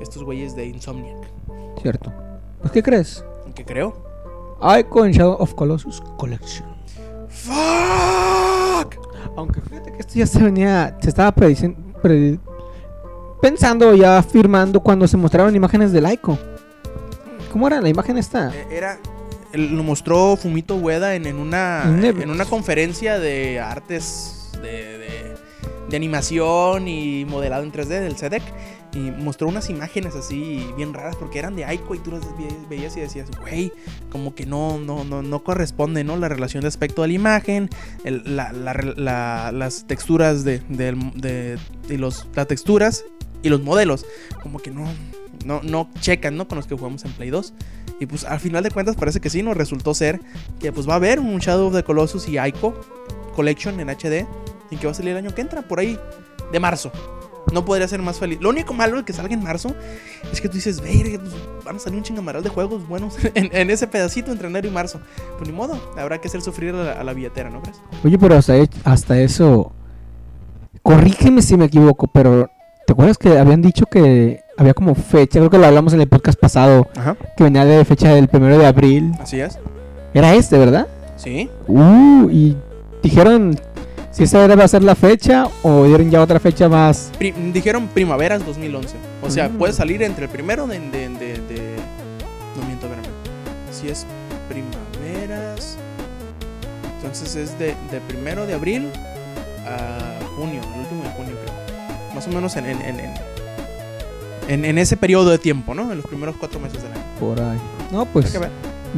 estos 0.00 0.22
güeyes 0.24 0.56
de 0.56 0.66
Insomniac. 0.66 1.18
Cierto. 1.82 2.12
Pues, 2.60 2.72
¿qué 2.72 2.82
crees? 2.82 3.24
Que 3.54 3.64
creo. 3.64 4.10
Aiko 4.60 5.02
and 5.02 5.14
Shadow 5.14 5.36
of 5.38 5.54
Colossus 5.54 6.00
Collection. 6.16 6.68
¡Fuck! 7.28 8.96
Aunque 9.36 9.60
fíjate 9.60 9.92
que 9.92 9.98
esto 9.98 10.12
ya 10.14 10.26
se 10.26 10.42
venía, 10.42 10.96
se 11.00 11.08
estaba 11.08 11.34
predicen- 11.34 11.76
predi- 12.02 12.38
pensando 13.40 13.94
ya 13.94 14.18
afirmando 14.18 14.80
cuando 14.80 15.06
se 15.08 15.16
mostraron 15.16 15.54
imágenes 15.56 15.92
del 15.92 16.10
Ico. 16.12 16.38
¿Cómo 17.50 17.66
era 17.66 17.80
la 17.80 17.88
imagen 17.88 18.16
esta? 18.18 18.54
Eh, 18.54 18.66
Era. 18.70 18.98
Lo 19.54 19.82
mostró 19.82 20.34
Fumito 20.38 20.76
Ueda 20.76 21.14
en, 21.14 21.26
en 21.26 21.36
una, 21.36 21.82
en 21.84 22.30
una 22.30 22.46
conferencia 22.46 23.18
de 23.18 23.60
artes 23.60 24.50
de, 24.62 24.96
de- 24.98 25.31
de 25.92 25.96
animación 25.96 26.88
y 26.88 27.24
modelado 27.26 27.62
en 27.62 27.70
3D 27.70 28.00
del 28.00 28.16
CEDEC. 28.16 28.42
Y 28.94 28.98
mostró 29.10 29.46
unas 29.48 29.70
imágenes 29.70 30.14
así 30.16 30.66
bien 30.76 30.92
raras 30.92 31.16
porque 31.16 31.38
eran 31.38 31.54
de 31.56 31.64
Aiko 31.64 31.94
y 31.94 31.98
tú 31.98 32.10
las 32.10 32.20
ve- 32.36 32.48
veías 32.68 32.94
y 32.96 33.00
decías, 33.00 33.28
güey, 33.40 33.72
como 34.10 34.34
que 34.34 34.44
no, 34.44 34.78
no, 34.78 35.04
no, 35.04 35.22
no 35.22 35.44
corresponde, 35.44 36.02
¿no? 36.04 36.16
La 36.16 36.28
relación 36.28 36.60
de 36.62 36.68
aspecto 36.68 37.00
de 37.02 37.08
la 37.08 37.14
imagen, 37.14 37.70
el- 38.04 38.36
la- 38.36 38.52
las 39.52 39.86
texturas 39.86 40.44
de, 40.44 40.58
de- 40.68 41.58
y 41.88 41.96
los, 41.96 42.26
las 42.34 42.46
texturas 42.48 43.04
y 43.42 43.48
los 43.48 43.62
modelos, 43.62 44.04
como 44.42 44.58
que 44.58 44.70
no, 44.70 44.84
no, 45.46 45.60
no 45.62 45.88
checan, 46.00 46.36
¿no? 46.36 46.46
Con 46.48 46.56
los 46.56 46.66
que 46.66 46.74
jugamos 46.74 47.04
en 47.04 47.12
Play 47.12 47.30
2. 47.30 47.54
Y 48.00 48.06
pues 48.06 48.24
al 48.24 48.40
final 48.40 48.62
de 48.62 48.70
cuentas 48.70 48.96
parece 48.96 49.20
que 49.20 49.30
sí, 49.30 49.42
nos 49.42 49.56
resultó 49.56 49.94
ser 49.94 50.20
que 50.60 50.70
pues 50.72 50.86
va 50.88 50.94
a 50.94 50.96
haber 50.96 51.18
un 51.18 51.38
Shadow 51.38 51.68
of 51.68 51.74
the 51.74 51.82
Colossus 51.82 52.28
y 52.28 52.38
Ico 52.38 52.74
Collection 53.34 53.80
en 53.80 53.88
HD 53.88 54.26
y 54.72 54.76
que 54.76 54.86
va 54.86 54.90
a 54.90 54.94
salir 54.94 55.12
el 55.12 55.18
año 55.18 55.34
que 55.34 55.40
entra, 55.42 55.62
por 55.62 55.78
ahí, 55.78 55.98
de 56.50 56.58
marzo. 56.58 56.90
No 57.52 57.64
podría 57.64 57.86
ser 57.88 58.00
más 58.00 58.18
feliz. 58.18 58.38
Lo 58.40 58.48
único 58.50 58.72
malo 58.72 58.96
de 58.96 59.04
que 59.04 59.12
salga 59.12 59.34
en 59.34 59.42
marzo 59.42 59.74
es 60.32 60.40
que 60.40 60.48
tú 60.48 60.54
dices, 60.54 60.80
ve, 60.80 61.18
pues, 61.20 61.34
van 61.64 61.76
a 61.76 61.78
salir 61.78 61.98
un 61.98 62.04
chingamaral 62.04 62.42
de 62.42 62.48
juegos 62.48 62.86
buenos 62.88 63.16
en, 63.34 63.50
en 63.52 63.70
ese 63.70 63.86
pedacito 63.86 64.32
entre 64.32 64.48
enero 64.48 64.66
y 64.66 64.70
marzo. 64.70 65.00
Pues 65.38 65.50
ni 65.50 65.54
modo, 65.54 65.78
habrá 65.98 66.18
que 66.18 66.28
hacer 66.28 66.40
sufrir 66.40 66.74
a 66.74 66.84
la, 66.84 66.92
a 66.92 67.04
la 67.04 67.12
billetera, 67.12 67.50
¿no 67.50 67.60
crees? 67.60 67.80
Oye, 68.04 68.18
pero 68.18 68.36
hasta, 68.36 68.54
hasta 68.84 69.20
eso. 69.20 69.72
Corrígeme 70.82 71.42
si 71.42 71.56
me 71.56 71.66
equivoco, 71.66 72.06
pero 72.08 72.48
¿te 72.86 72.92
acuerdas 72.92 73.18
que 73.18 73.38
habían 73.38 73.60
dicho 73.62 73.86
que 73.86 74.40
había 74.56 74.74
como 74.74 74.94
fecha? 74.94 75.38
Creo 75.38 75.50
que 75.50 75.58
lo 75.58 75.66
hablamos 75.66 75.92
en 75.92 76.00
el 76.00 76.08
podcast 76.08 76.38
pasado, 76.38 76.88
Ajá. 76.96 77.16
que 77.36 77.44
venía 77.44 77.64
de 77.64 77.84
fecha 77.84 78.14
del 78.14 78.28
primero 78.28 78.58
de 78.58 78.66
abril. 78.66 79.12
Así 79.20 79.40
es. 79.40 79.58
Era 80.14 80.34
este, 80.34 80.58
¿verdad? 80.58 80.86
Sí. 81.16 81.48
Uh, 81.68 82.28
y 82.30 82.56
dijeron 83.02 83.58
si 84.12 84.24
esa 84.24 84.44
era 84.44 84.54
va 84.54 84.64
a 84.64 84.68
ser 84.68 84.82
la 84.84 84.94
fecha 84.94 85.48
o 85.62 85.84
dieron 85.84 86.10
ya 86.10 86.20
otra 86.22 86.38
fecha 86.38 86.68
más. 86.68 87.10
Pri- 87.18 87.32
dijeron 87.52 87.88
primaveras 87.88 88.44
2011. 88.46 88.94
O 89.22 89.30
sea, 89.30 89.48
Mm. 89.48 89.58
puede 89.58 89.72
salir 89.72 90.02
entre 90.02 90.24
el 90.26 90.30
primero 90.30 90.66
de... 90.66 90.78
de, 90.78 91.08
de, 91.08 91.08
de- 91.08 91.76
No 92.56 92.64
miento, 92.66 92.86
espérame. 92.86 93.08
Si 93.72 93.88
es 93.88 94.06
primaveras... 94.48 95.76
Entonces 96.98 97.34
es 97.36 97.58
de, 97.58 97.74
de 97.90 98.00
primero 98.06 98.46
de 98.46 98.54
abril 98.54 98.88
a 99.66 99.98
junio, 100.36 100.60
el 100.74 100.80
último 100.80 101.02
de 101.02 101.10
junio 101.10 101.34
creo. 101.42 102.14
Más 102.14 102.26
o 102.26 102.30
menos 102.30 102.54
en, 102.56 102.66
en, 102.66 102.80
en, 102.82 103.00
en, 104.48 104.64
en- 104.64 104.78
ese 104.78 104.96
periodo 104.96 105.30
de 105.30 105.38
tiempo, 105.38 105.74
¿no? 105.74 105.90
En 105.90 105.96
los 105.96 106.06
primeros 106.06 106.36
cuatro 106.38 106.60
meses 106.60 106.82
del 106.82 106.92
año. 106.92 107.02
Por 107.18 107.40
ahí. 107.40 107.58
No, 107.90 108.04
pues 108.06 108.38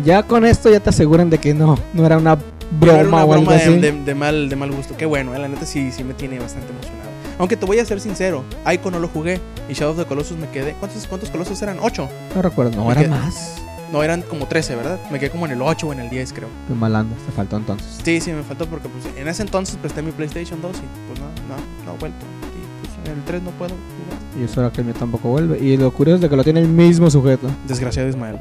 ya 0.05 0.23
con 0.23 0.45
esto 0.45 0.71
ya 0.71 0.81
te 0.81 0.91
aseguran 0.91 1.31
de 1.31 1.39
que 1.39 1.55
no, 1.55 1.79
no 1.95 2.05
era 2.05 2.19
una 2.19 2.37
broma 2.71 2.99
era 3.01 3.09
una 3.09 3.17
o 3.17 3.33
algo 3.33 3.45
broma 3.45 3.53
de, 3.55 3.63
así. 3.63 3.79
de- 3.79 3.93
de 4.05 4.15
mal, 4.15 4.49
de 4.49 4.57
mal 4.57 4.71
gusto. 4.73 4.97
Qué 4.97 5.07
bueno, 5.07 5.35
eh, 5.35 5.39
la 5.39 5.49
neta 5.49 5.67
sí, 5.67 5.91
sí 5.93 6.05
me 6.05 6.15
tiene 6.15 6.39
bastante 6.39 6.69
emocionado. 6.71 7.05
Aunque 7.39 7.57
te 7.57 7.67
voy 7.67 7.79
a 7.81 7.85
ser 7.85 8.01
sincero, 8.01 8.45
Ico 8.73 8.91
no 8.91 8.99
lo 9.01 9.09
jugué 9.09 9.41
y 9.69 9.73
Shadow 9.75 9.93
of 9.93 9.99
the 9.99 10.05
Colossus 10.07 10.37
me 10.39 10.49
quedé. 10.51 10.75
¿Cuántos, 10.75 11.07
cuántos 11.07 11.31
Colossus 11.31 11.61
eran? 11.63 11.79
¿Ocho? 11.81 12.09
No 12.35 12.43
recuerdo, 12.43 12.77
no, 12.77 12.87
Me 12.87 12.93
era 12.93 13.01
quedé- 13.03 13.09
más. 13.11 13.57
No, 13.93 14.03
eran 14.03 14.23
como 14.23 14.47
13, 14.47 14.75
¿verdad? 14.77 14.99
Me 15.13 15.21
quedé 15.21 15.31
como 15.31 15.47
en 15.47 15.53
el 15.53 15.63
8 15.63 15.87
o 15.89 15.93
en 15.93 16.01
el 16.01 16.11
10, 16.11 16.33
creo. 16.33 16.49
Qué 16.67 16.75
mal 16.75 16.95
andas, 16.97 17.19
te 17.27 17.33
faltó 17.33 17.57
entonces. 17.57 18.01
Sí, 18.05 18.21
sí, 18.21 18.33
me 18.33 18.43
faltó 18.43 18.67
porque 18.67 18.89
pues, 18.89 19.05
en 19.17 19.29
ese 19.29 19.43
entonces 19.43 19.77
presté 19.77 20.03
mi 20.03 20.11
PlayStation 20.11 20.61
2 20.61 20.77
y 20.77 20.81
pues 21.09 21.21
no, 21.21 21.27
no, 21.27 21.57
no 21.87 21.95
he 21.95 21.99
vuelto. 21.99 22.19
Y 22.43 22.87
pues 22.87 23.09
en 23.09 23.19
el 23.19 23.25
3 23.25 23.43
no 23.43 23.51
puedo 23.51 23.71
jugar. 23.71 24.19
Y 24.41 24.45
eso 24.45 24.61
era 24.63 24.73
que 24.73 24.81
el 24.81 24.87
mío 24.87 24.97
tampoco 24.99 25.29
vuelve. 25.29 25.59
Y 25.61 25.77
lo 25.77 25.93
curioso 25.93 26.17
es 26.17 26.21
de 26.23 26.29
que 26.29 26.35
lo 26.37 26.43
tiene 26.43 26.61
el 26.61 26.69
mismo 26.69 27.09
sujeto. 27.11 27.49
Desgraciado 27.69 28.09
Ismael. 28.09 28.39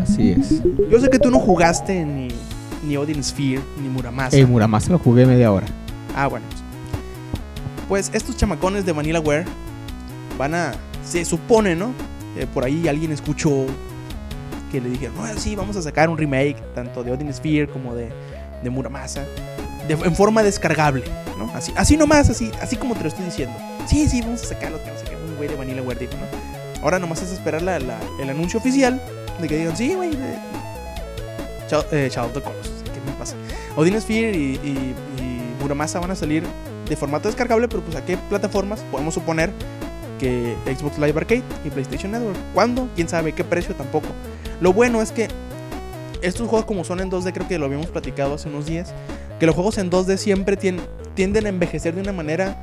Así 0.00 0.30
es. 0.32 0.62
Yo 0.90 0.98
sé 1.00 1.10
que 1.10 1.18
tú 1.18 1.30
no 1.30 1.40
jugaste 1.40 2.04
ni, 2.04 2.28
ni 2.86 2.96
Odin 2.96 3.22
Sphere 3.22 3.60
ni 3.82 3.88
Muramasa. 3.88 4.36
El 4.36 4.46
Muramasa 4.46 4.90
lo 4.92 4.98
jugué 4.98 5.26
media 5.26 5.50
hora. 5.52 5.66
Ah, 6.14 6.26
bueno. 6.28 6.46
Pues, 7.88 8.10
estos 8.14 8.36
chamacones 8.36 8.84
de 8.86 8.92
Vanillaware 8.92 9.44
van 10.38 10.54
a. 10.54 10.72
Se 11.04 11.24
supone, 11.24 11.76
¿no? 11.76 11.92
Eh, 12.36 12.46
por 12.52 12.64
ahí 12.64 12.88
alguien 12.88 13.12
escuchó 13.12 13.66
que 14.72 14.80
le 14.80 14.90
dijeron, 14.90 15.14
no, 15.16 15.26
sí, 15.40 15.54
vamos 15.54 15.76
a 15.76 15.82
sacar 15.82 16.08
un 16.10 16.18
remake 16.18 16.56
tanto 16.74 17.04
de 17.04 17.12
Odin 17.12 17.32
Sphere 17.32 17.68
como 17.68 17.94
de, 17.94 18.10
de 18.62 18.70
Muramasa 18.70 19.24
de- 19.86 19.94
en 19.94 20.14
forma 20.16 20.42
descargable, 20.42 21.04
¿no? 21.38 21.48
Así, 21.54 21.72
así 21.76 21.96
nomás, 21.96 22.28
así, 22.28 22.50
así 22.60 22.76
como 22.76 22.94
te 22.96 23.02
lo 23.02 23.08
estoy 23.08 23.24
diciendo. 23.24 23.54
Sí, 23.86 24.08
sí, 24.08 24.20
vamos 24.22 24.42
a 24.42 24.46
sacarlo, 24.46 24.82
que 24.82 24.90
no 24.90 24.98
sé 24.98 25.04
qué, 25.04 25.14
un 25.14 25.36
güey 25.36 25.48
de 25.48 25.54
Vanillaware 25.54 26.00
dijo, 26.00 26.12
¿no? 26.14 26.82
Ahora 26.82 26.98
nomás 26.98 27.22
es 27.22 27.30
esperar 27.30 27.62
la- 27.62 27.78
la- 27.78 28.00
el 28.20 28.28
anuncio 28.28 28.58
oficial 28.58 29.00
de 29.40 29.46
que 29.48 29.56
digan, 29.58 29.76
sí, 29.76 29.94
güey, 29.94 30.12
eh, 30.12 30.38
Chao, 31.68 31.84
eh, 31.92 32.08
Shadow 32.12 32.28
of 32.30 32.34
the 32.34 32.40
Colossus, 32.42 32.66
¿qué 32.68 32.72
me 32.72 32.74
pasa? 32.74 32.75
Odin 33.76 34.00
Sphere 34.00 34.36
y, 34.36 34.40
y- 34.64 34.94
y 35.22 35.62
Muramasa 35.62 36.00
van 36.00 36.10
a 36.10 36.14
salir 36.14 36.42
de 36.88 36.96
formato 36.96 37.28
descargable, 37.28 37.68
pero 37.68 37.82
pues 37.82 37.96
a 37.96 38.04
qué 38.04 38.16
plataformas 38.16 38.80
podemos 38.90 39.14
suponer 39.14 39.50
que 40.18 40.54
Xbox 40.64 40.98
Live 40.98 41.18
Arcade 41.18 41.42
y 41.64 41.70
PlayStation 41.70 42.12
Network. 42.12 42.38
¿Cuándo? 42.54 42.88
¿Quién 42.94 43.08
sabe? 43.08 43.32
¿Qué 43.32 43.44
precio? 43.44 43.74
Tampoco. 43.74 44.06
Lo 44.60 44.72
bueno 44.72 45.02
es 45.02 45.12
que 45.12 45.28
estos 46.22 46.48
juegos 46.48 46.64
como 46.66 46.84
son 46.84 47.00
en 47.00 47.10
2D, 47.10 47.32
creo 47.34 47.46
que 47.46 47.58
lo 47.58 47.66
habíamos 47.66 47.88
platicado 47.88 48.34
hace 48.34 48.48
unos 48.48 48.66
días, 48.66 48.94
que 49.38 49.44
los 49.46 49.54
juegos 49.54 49.76
en 49.78 49.90
2D 49.90 50.16
siempre 50.16 50.56
tien- 50.58 50.80
tienden 51.14 51.44
a 51.46 51.48
envejecer 51.50 51.94
de 51.94 52.00
una 52.00 52.12
manera 52.12 52.56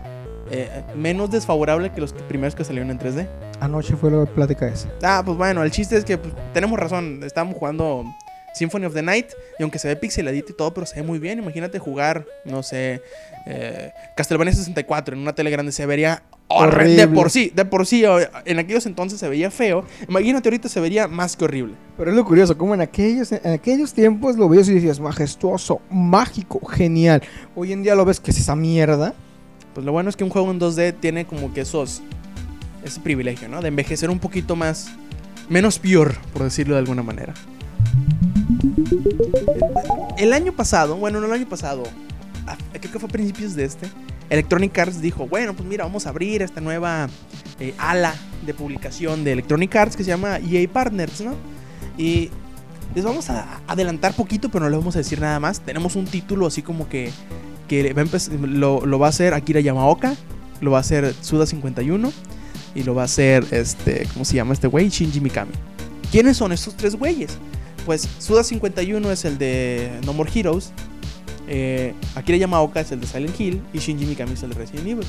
eh, 0.49 0.83
menos 0.95 1.29
desfavorable 1.31 1.91
que 1.91 2.01
los 2.01 2.13
primeros 2.13 2.55
que 2.55 2.63
salieron 2.63 2.89
en 2.89 2.99
3D. 2.99 3.27
Anoche 3.59 3.95
fue 3.95 4.09
la 4.11 4.25
plática 4.25 4.67
esa. 4.67 4.89
Ah, 5.03 5.21
pues 5.23 5.37
bueno, 5.37 5.63
el 5.63 5.69
chiste 5.71 5.95
es 5.97 6.03
que 6.05 6.17
pues, 6.17 6.33
tenemos 6.53 6.79
razón. 6.79 7.21
Estábamos 7.23 7.55
jugando 7.57 8.03
Symphony 8.53 8.85
of 8.85 8.93
the 8.93 9.01
Night. 9.01 9.27
Y 9.59 9.63
aunque 9.63 9.79
se 9.79 9.87
ve 9.87 9.95
pixeladito 9.95 10.51
y 10.51 10.55
todo, 10.55 10.73
pero 10.73 10.85
se 10.85 10.95
ve 10.95 11.03
muy 11.03 11.19
bien. 11.19 11.39
Imagínate 11.39 11.79
jugar, 11.79 12.25
no 12.45 12.63
sé, 12.63 13.01
eh, 13.45 13.91
Castlevania 14.15 14.53
64 14.53 15.15
en 15.15 15.21
una 15.21 15.33
tele 15.33 15.49
grande. 15.49 15.71
Se 15.71 15.85
vería 15.85 16.23
horrible. 16.47 16.95
De 16.95 17.07
por 17.07 17.29
sí, 17.29 17.51
de 17.53 17.65
por 17.65 17.85
sí. 17.85 18.03
En 18.45 18.59
aquellos 18.59 18.85
entonces 18.85 19.19
se 19.19 19.27
veía 19.27 19.51
feo. 19.51 19.85
Imagínate 20.07 20.49
ahorita 20.49 20.69
se 20.69 20.79
vería 20.79 21.07
más 21.07 21.35
que 21.35 21.45
horrible. 21.45 21.75
Pero 21.97 22.11
es 22.11 22.15
lo 22.15 22.25
curioso, 22.25 22.57
como 22.57 22.73
en 22.73 22.81
aquellos, 22.81 23.31
en 23.31 23.51
aquellos 23.51 23.93
tiempos 23.93 24.37
lo 24.37 24.49
veías 24.49 24.69
y 24.69 24.73
decías 24.73 24.99
majestuoso, 24.99 25.81
mágico, 25.89 26.65
genial. 26.65 27.21
Hoy 27.55 27.73
en 27.73 27.83
día 27.83 27.95
lo 27.95 28.05
ves 28.05 28.19
que 28.19 28.31
es 28.31 28.39
esa 28.39 28.55
mierda. 28.55 29.13
Pues 29.73 29.85
lo 29.85 29.91
bueno 29.91 30.09
es 30.09 30.15
que 30.15 30.23
un 30.23 30.29
juego 30.29 30.51
en 30.51 30.59
2D 30.59 30.95
tiene 30.99 31.25
como 31.25 31.53
que 31.53 31.61
esos. 31.61 32.01
Ese 32.83 32.99
privilegio, 32.99 33.47
¿no? 33.47 33.61
De 33.61 33.69
envejecer 33.69 34.09
un 34.09 34.19
poquito 34.19 34.57
más. 34.57 34.91
Menos 35.47 35.79
peor, 35.79 36.15
por 36.33 36.43
decirlo 36.43 36.75
de 36.75 36.79
alguna 36.79 37.01
manera. 37.01 37.33
El 40.17 40.33
año 40.33 40.53
pasado, 40.53 40.95
bueno, 40.97 41.19
no 41.19 41.27
el 41.27 41.33
año 41.33 41.49
pasado, 41.49 41.83
creo 42.71 42.91
que 42.91 42.99
fue 42.99 43.09
a 43.09 43.11
principios 43.11 43.55
de 43.55 43.65
este, 43.65 43.87
Electronic 44.29 44.77
Arts 44.77 45.01
dijo, 45.01 45.27
bueno, 45.27 45.53
pues 45.53 45.67
mira, 45.67 45.83
vamos 45.83 46.05
a 46.05 46.09
abrir 46.09 46.41
esta 46.41 46.61
nueva 46.61 47.07
eh, 47.59 47.73
ala 47.77 48.15
de 48.45 48.53
publicación 48.53 49.23
de 49.23 49.33
Electronic 49.33 49.75
Arts 49.75 49.95
que 49.95 50.03
se 50.03 50.09
llama 50.09 50.39
EA 50.39 50.67
Partners, 50.67 51.21
¿no? 51.21 51.35
Y 51.97 52.29
les 52.95 53.03
vamos 53.03 53.29
a 53.29 53.61
adelantar 53.67 54.13
poquito, 54.13 54.49
pero 54.49 54.65
no 54.65 54.69
les 54.69 54.79
vamos 54.79 54.95
a 54.95 54.99
decir 54.99 55.19
nada 55.19 55.39
más. 55.39 55.59
Tenemos 55.61 55.95
un 55.95 56.05
título 56.05 56.47
así 56.47 56.61
como 56.61 56.89
que, 56.89 57.11
que 57.67 57.93
va 57.93 58.03
lo, 58.47 58.85
lo 58.85 58.99
va 58.99 59.07
a 59.07 59.09
hacer 59.09 59.33
Akira 59.33 59.59
Yamaoka, 59.59 60.15
lo 60.61 60.71
va 60.71 60.77
a 60.77 60.81
hacer 60.81 61.13
Suda51 61.15 62.11
y 62.75 62.83
lo 62.83 62.95
va 62.95 63.03
a 63.03 63.05
hacer, 63.05 63.45
este, 63.51 64.07
¿cómo 64.13 64.25
se 64.25 64.35
llama 64.35 64.53
este 64.53 64.67
güey? 64.67 64.89
Shinji 64.89 65.19
Mikami. 65.21 65.51
¿Quiénes 66.11 66.37
son 66.37 66.51
estos 66.51 66.75
tres 66.75 66.95
güeyes? 66.95 67.37
Pues 67.85 68.07
Suda51 68.19 69.11
es 69.11 69.25
el 69.25 69.37
de 69.37 69.99
No 70.05 70.13
More 70.13 70.31
Heroes, 70.33 70.71
eh, 71.47 71.93
Akira 72.15 72.37
Yamaoka 72.37 72.79
es 72.79 72.91
el 72.91 73.01
de 73.01 73.07
Silent 73.07 73.39
Hill 73.39 73.61
y 73.73 73.79
Shinji 73.79 74.05
Mikami 74.05 74.33
es 74.33 74.43
el 74.43 74.51
de 74.51 74.55
Resident 74.55 74.87
Evil. 74.87 75.07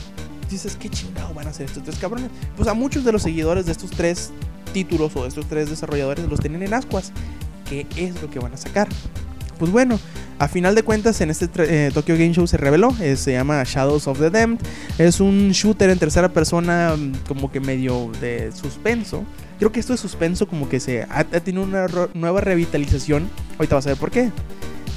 Dices, 0.50 0.76
¿qué 0.76 0.88
chingado 0.88 1.32
van 1.34 1.46
a 1.46 1.50
hacer 1.50 1.66
estos 1.66 1.82
tres 1.82 1.96
cabrones? 1.98 2.30
Pues 2.56 2.68
a 2.68 2.74
muchos 2.74 3.04
de 3.04 3.12
los 3.12 3.22
seguidores 3.22 3.66
de 3.66 3.72
estos 3.72 3.90
tres 3.90 4.30
títulos 4.72 5.14
o 5.16 5.22
de 5.22 5.28
estos 5.28 5.46
tres 5.46 5.70
desarrolladores 5.70 6.28
los 6.28 6.40
tienen 6.40 6.62
en 6.62 6.74
ascuas. 6.74 7.12
¿Qué 7.68 7.86
es 7.96 8.20
lo 8.20 8.30
que 8.30 8.38
van 8.40 8.52
a 8.52 8.56
sacar? 8.56 8.88
Pues 9.58 9.70
bueno, 9.70 9.98
a 10.38 10.48
final 10.48 10.74
de 10.74 10.82
cuentas 10.82 11.20
en 11.20 11.30
este 11.30 11.48
eh, 11.58 11.90
Tokyo 11.92 12.14
Game 12.14 12.32
Show 12.32 12.46
se 12.46 12.56
reveló, 12.56 12.94
eh, 13.00 13.16
se 13.16 13.32
llama 13.32 13.62
Shadows 13.64 14.08
of 14.08 14.18
the 14.18 14.30
Damned, 14.30 14.58
es 14.98 15.20
un 15.20 15.50
shooter 15.50 15.90
en 15.90 15.98
tercera 15.98 16.28
persona 16.28 16.94
mm, 16.96 17.12
como 17.28 17.50
que 17.50 17.60
medio 17.60 18.10
de 18.20 18.50
suspenso. 18.52 19.24
Creo 19.58 19.70
que 19.70 19.80
esto 19.80 19.92
de 19.92 19.98
suspenso 19.98 20.48
como 20.48 20.68
que 20.68 20.80
se 20.80 21.06
ha, 21.08 21.24
tenido 21.24 21.62
una 21.62 21.86
nueva 22.14 22.40
revitalización. 22.40 23.28
Ahorita 23.58 23.76
vas 23.76 23.86
a 23.86 23.90
ver 23.90 23.98
por 23.98 24.10
qué. 24.10 24.30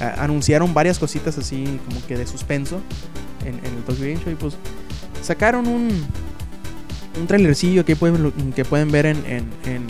Anunciaron 0.00 0.74
varias 0.74 0.98
cositas 0.98 1.38
así 1.38 1.80
como 1.86 2.04
que 2.06 2.16
de 2.16 2.26
suspenso 2.26 2.80
en, 3.44 3.54
el 3.54 3.82
Tokyo 3.84 4.04
Game 4.04 4.20
Show 4.22 4.32
y 4.32 4.36
pues 4.36 4.56
sacaron 5.22 5.66
un, 5.66 5.88
un 7.20 7.26
trailercillo 7.26 7.84
que 7.84 7.96
pueden, 7.96 8.52
que 8.52 8.64
pueden 8.64 8.90
ver 8.92 9.06
en, 9.06 9.24
en, 9.26 9.86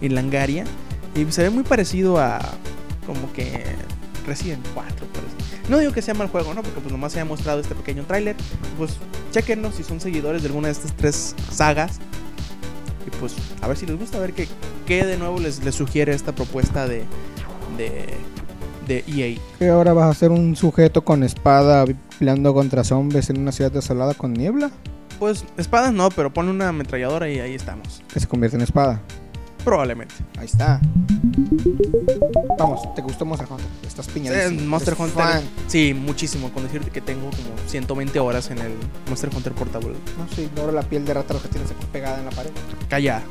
en 0.00 0.14
Langaria 0.14 0.64
y 1.14 1.30
se 1.32 1.42
ve 1.42 1.50
muy 1.50 1.64
parecido 1.64 2.18
a 2.18 2.38
como 3.06 3.32
que 3.32 3.64
Resident 4.26 4.64
4, 4.74 5.06
parece. 5.06 5.68
No 5.68 5.78
digo 5.78 5.92
que 5.92 6.02
sea 6.02 6.14
mal 6.14 6.28
juego, 6.28 6.54
¿no? 6.54 6.62
Porque 6.62 6.80
pues 6.80 6.92
nomás 6.92 7.12
se 7.12 7.20
ha 7.20 7.24
mostrado 7.24 7.60
este 7.60 7.74
pequeño 7.74 8.04
tráiler. 8.04 8.36
Pues 8.76 8.96
chequenlo 9.32 9.72
si 9.72 9.82
son 9.82 10.00
seguidores 10.00 10.42
de 10.42 10.48
alguna 10.48 10.68
de 10.68 10.72
estas 10.72 10.94
tres 10.96 11.34
sagas. 11.50 11.98
Y 13.06 13.10
pues 13.18 13.34
a 13.62 13.68
ver 13.68 13.76
si 13.76 13.86
les 13.86 13.98
gusta, 13.98 14.18
a 14.18 14.20
ver 14.20 14.32
qué, 14.32 14.48
qué 14.86 15.04
de 15.04 15.16
nuevo 15.16 15.38
les, 15.38 15.64
les 15.64 15.74
sugiere 15.74 16.12
esta 16.12 16.34
propuesta 16.34 16.86
de, 16.86 17.04
de, 17.76 18.14
de 18.86 19.04
EA. 19.06 19.38
Que 19.58 19.68
ahora 19.68 19.92
vas 19.92 20.10
a 20.10 20.18
ser 20.18 20.30
un 20.30 20.56
sujeto 20.56 21.04
con 21.04 21.22
espada 21.22 21.84
peleando 22.18 22.52
contra 22.52 22.84
zombies 22.84 23.30
en 23.30 23.38
una 23.38 23.52
ciudad 23.52 23.72
desolada 23.72 24.14
con 24.14 24.34
niebla. 24.34 24.70
Pues 25.18 25.44
espadas 25.56 25.92
no, 25.92 26.08
pero 26.10 26.32
pone 26.32 26.50
una 26.50 26.68
ametralladora 26.68 27.28
y 27.28 27.40
ahí 27.40 27.54
estamos. 27.54 28.02
Que 28.12 28.20
se 28.20 28.26
convierte 28.26 28.56
en 28.56 28.62
espada. 28.62 29.00
Probablemente. 29.64 30.14
Ahí 30.38 30.46
está. 30.46 30.80
Vamos, 32.58 32.94
¿te 32.94 33.02
gustó 33.02 33.24
Monster 33.24 33.48
Hunter? 33.50 33.66
Estás 33.86 34.08
piñado. 34.08 34.36
Eh, 34.36 34.50
Monster 34.50 34.94
Hunter. 34.98 35.42
Sí, 35.66 35.94
muchísimo. 35.94 36.50
Con 36.50 36.64
decirte 36.64 36.90
que 36.90 37.00
tengo 37.00 37.30
como 37.30 37.68
120 37.68 38.18
horas 38.20 38.50
en 38.50 38.58
el 38.58 38.72
Monster 39.08 39.30
Hunter 39.34 39.52
Portable. 39.52 39.94
No, 40.18 40.26
sí, 40.34 40.42
ignoro 40.42 40.72
la 40.72 40.82
piel 40.82 41.04
de 41.04 41.14
rata 41.14 41.34
que 41.40 41.48
tienes 41.48 41.70
pegada 41.92 42.18
en 42.18 42.24
la 42.26 42.30
pared. 42.30 42.50
Calla. 42.88 43.22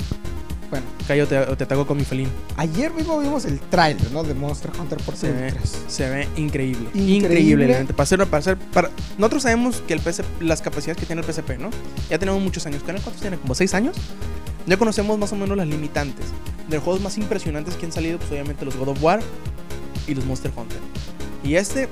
Bueno, 0.69 0.85
Calla 1.07 1.23
o 1.23 1.27
te, 1.27 1.37
o 1.39 1.57
te 1.57 1.63
ataco 1.63 1.87
con 1.87 1.97
mi 1.97 2.05
felín. 2.05 2.29
ayer 2.55 2.93
mismo 2.93 3.19
vimos 3.19 3.43
el 3.45 3.59
trailer, 3.59 4.11
¿no? 4.11 4.21
De 4.23 4.35
Monster 4.35 4.69
Hunter 4.79 4.99
por 4.99 5.15
Se 5.15 5.31
ve, 5.31 5.51
3. 5.51 5.85
se 5.87 6.09
ve 6.09 6.27
increíble. 6.37 6.89
Increíble. 6.93 7.65
Increíble. 7.65 7.85
Para 7.95 8.03
hacer, 8.03 8.19
para 8.27 8.37
hacer, 8.37 8.57
para... 8.71 8.91
Nosotros 9.17 9.41
sabemos 9.41 9.81
que 9.87 9.95
el 9.95 9.99
PC, 9.99 10.23
las 10.41 10.61
capacidades 10.61 10.97
que 10.99 11.07
tiene 11.07 11.23
el 11.23 11.33
PSP, 11.33 11.57
¿no? 11.57 11.71
Ya 12.07 12.19
tenemos 12.19 12.39
muchos 12.39 12.67
años. 12.67 12.83
¿Con 12.83 12.95
él 12.95 13.01
¿Cuántos 13.01 13.19
tiene? 13.19 13.37
¿Como 13.37 13.55
6 13.55 13.73
años? 13.73 13.95
Ya 14.69 14.77
conocemos 14.77 15.17
más 15.17 15.33
o 15.33 15.35
menos 15.35 15.57
las 15.57 15.67
limitantes. 15.67 16.27
De 16.67 16.75
los 16.75 16.83
juegos 16.83 17.01
más 17.01 17.17
impresionantes 17.17 17.75
que 17.75 17.87
han 17.87 17.91
salido, 17.91 18.19
pues 18.19 18.29
obviamente 18.29 18.63
los 18.65 18.77
God 18.77 18.89
of 18.89 19.03
War 19.03 19.19
y 20.07 20.13
los 20.13 20.23
Monster 20.25 20.51
Hunter. 20.55 20.77
Y 21.43 21.55
este, 21.55 21.89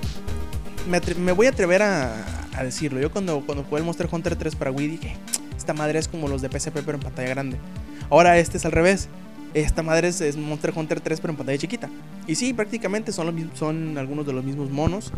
me, 0.88 1.32
voy 1.32 1.48
a 1.48 1.50
atrever 1.50 1.82
a, 1.82 2.24
decirlo. 2.62 3.00
Yo 3.00 3.12
cuando, 3.12 3.42
cuando 3.48 3.64
jugué 3.64 3.80
el 3.80 3.84
Monster 3.84 4.08
Hunter 4.12 4.36
3 4.36 4.56
para 4.56 4.70
Wii 4.70 4.88
dije, 4.90 5.18
esta 5.58 5.74
madre 5.74 5.98
es 5.98 6.08
como 6.08 6.28
los 6.28 6.44
de 6.44 6.50
PSP 6.50 6.82
pero 6.86 6.94
en 6.94 7.00
pantalla 7.00 7.30
grande. 7.30 7.58
Ahora 8.12 8.38
este 8.38 8.58
es 8.58 8.66
al 8.66 8.72
revés. 8.72 9.10
Esta 9.56 9.82
madre 9.82 10.10
es, 10.10 10.38
Monster 10.38 10.72
Hunter 10.76 11.02
3 11.02 11.20
pero 11.20 11.32
en 11.32 11.38
pantalla 11.38 11.58
chiquita. 11.58 11.90
Y 12.28 12.36
sí, 12.36 12.54
prácticamente 12.54 13.12
son, 13.12 13.52
son 13.56 13.98
algunos 13.98 14.28
de 14.28 14.34
los 14.34 14.44
mismos 14.44 14.70
monos. 14.70 15.12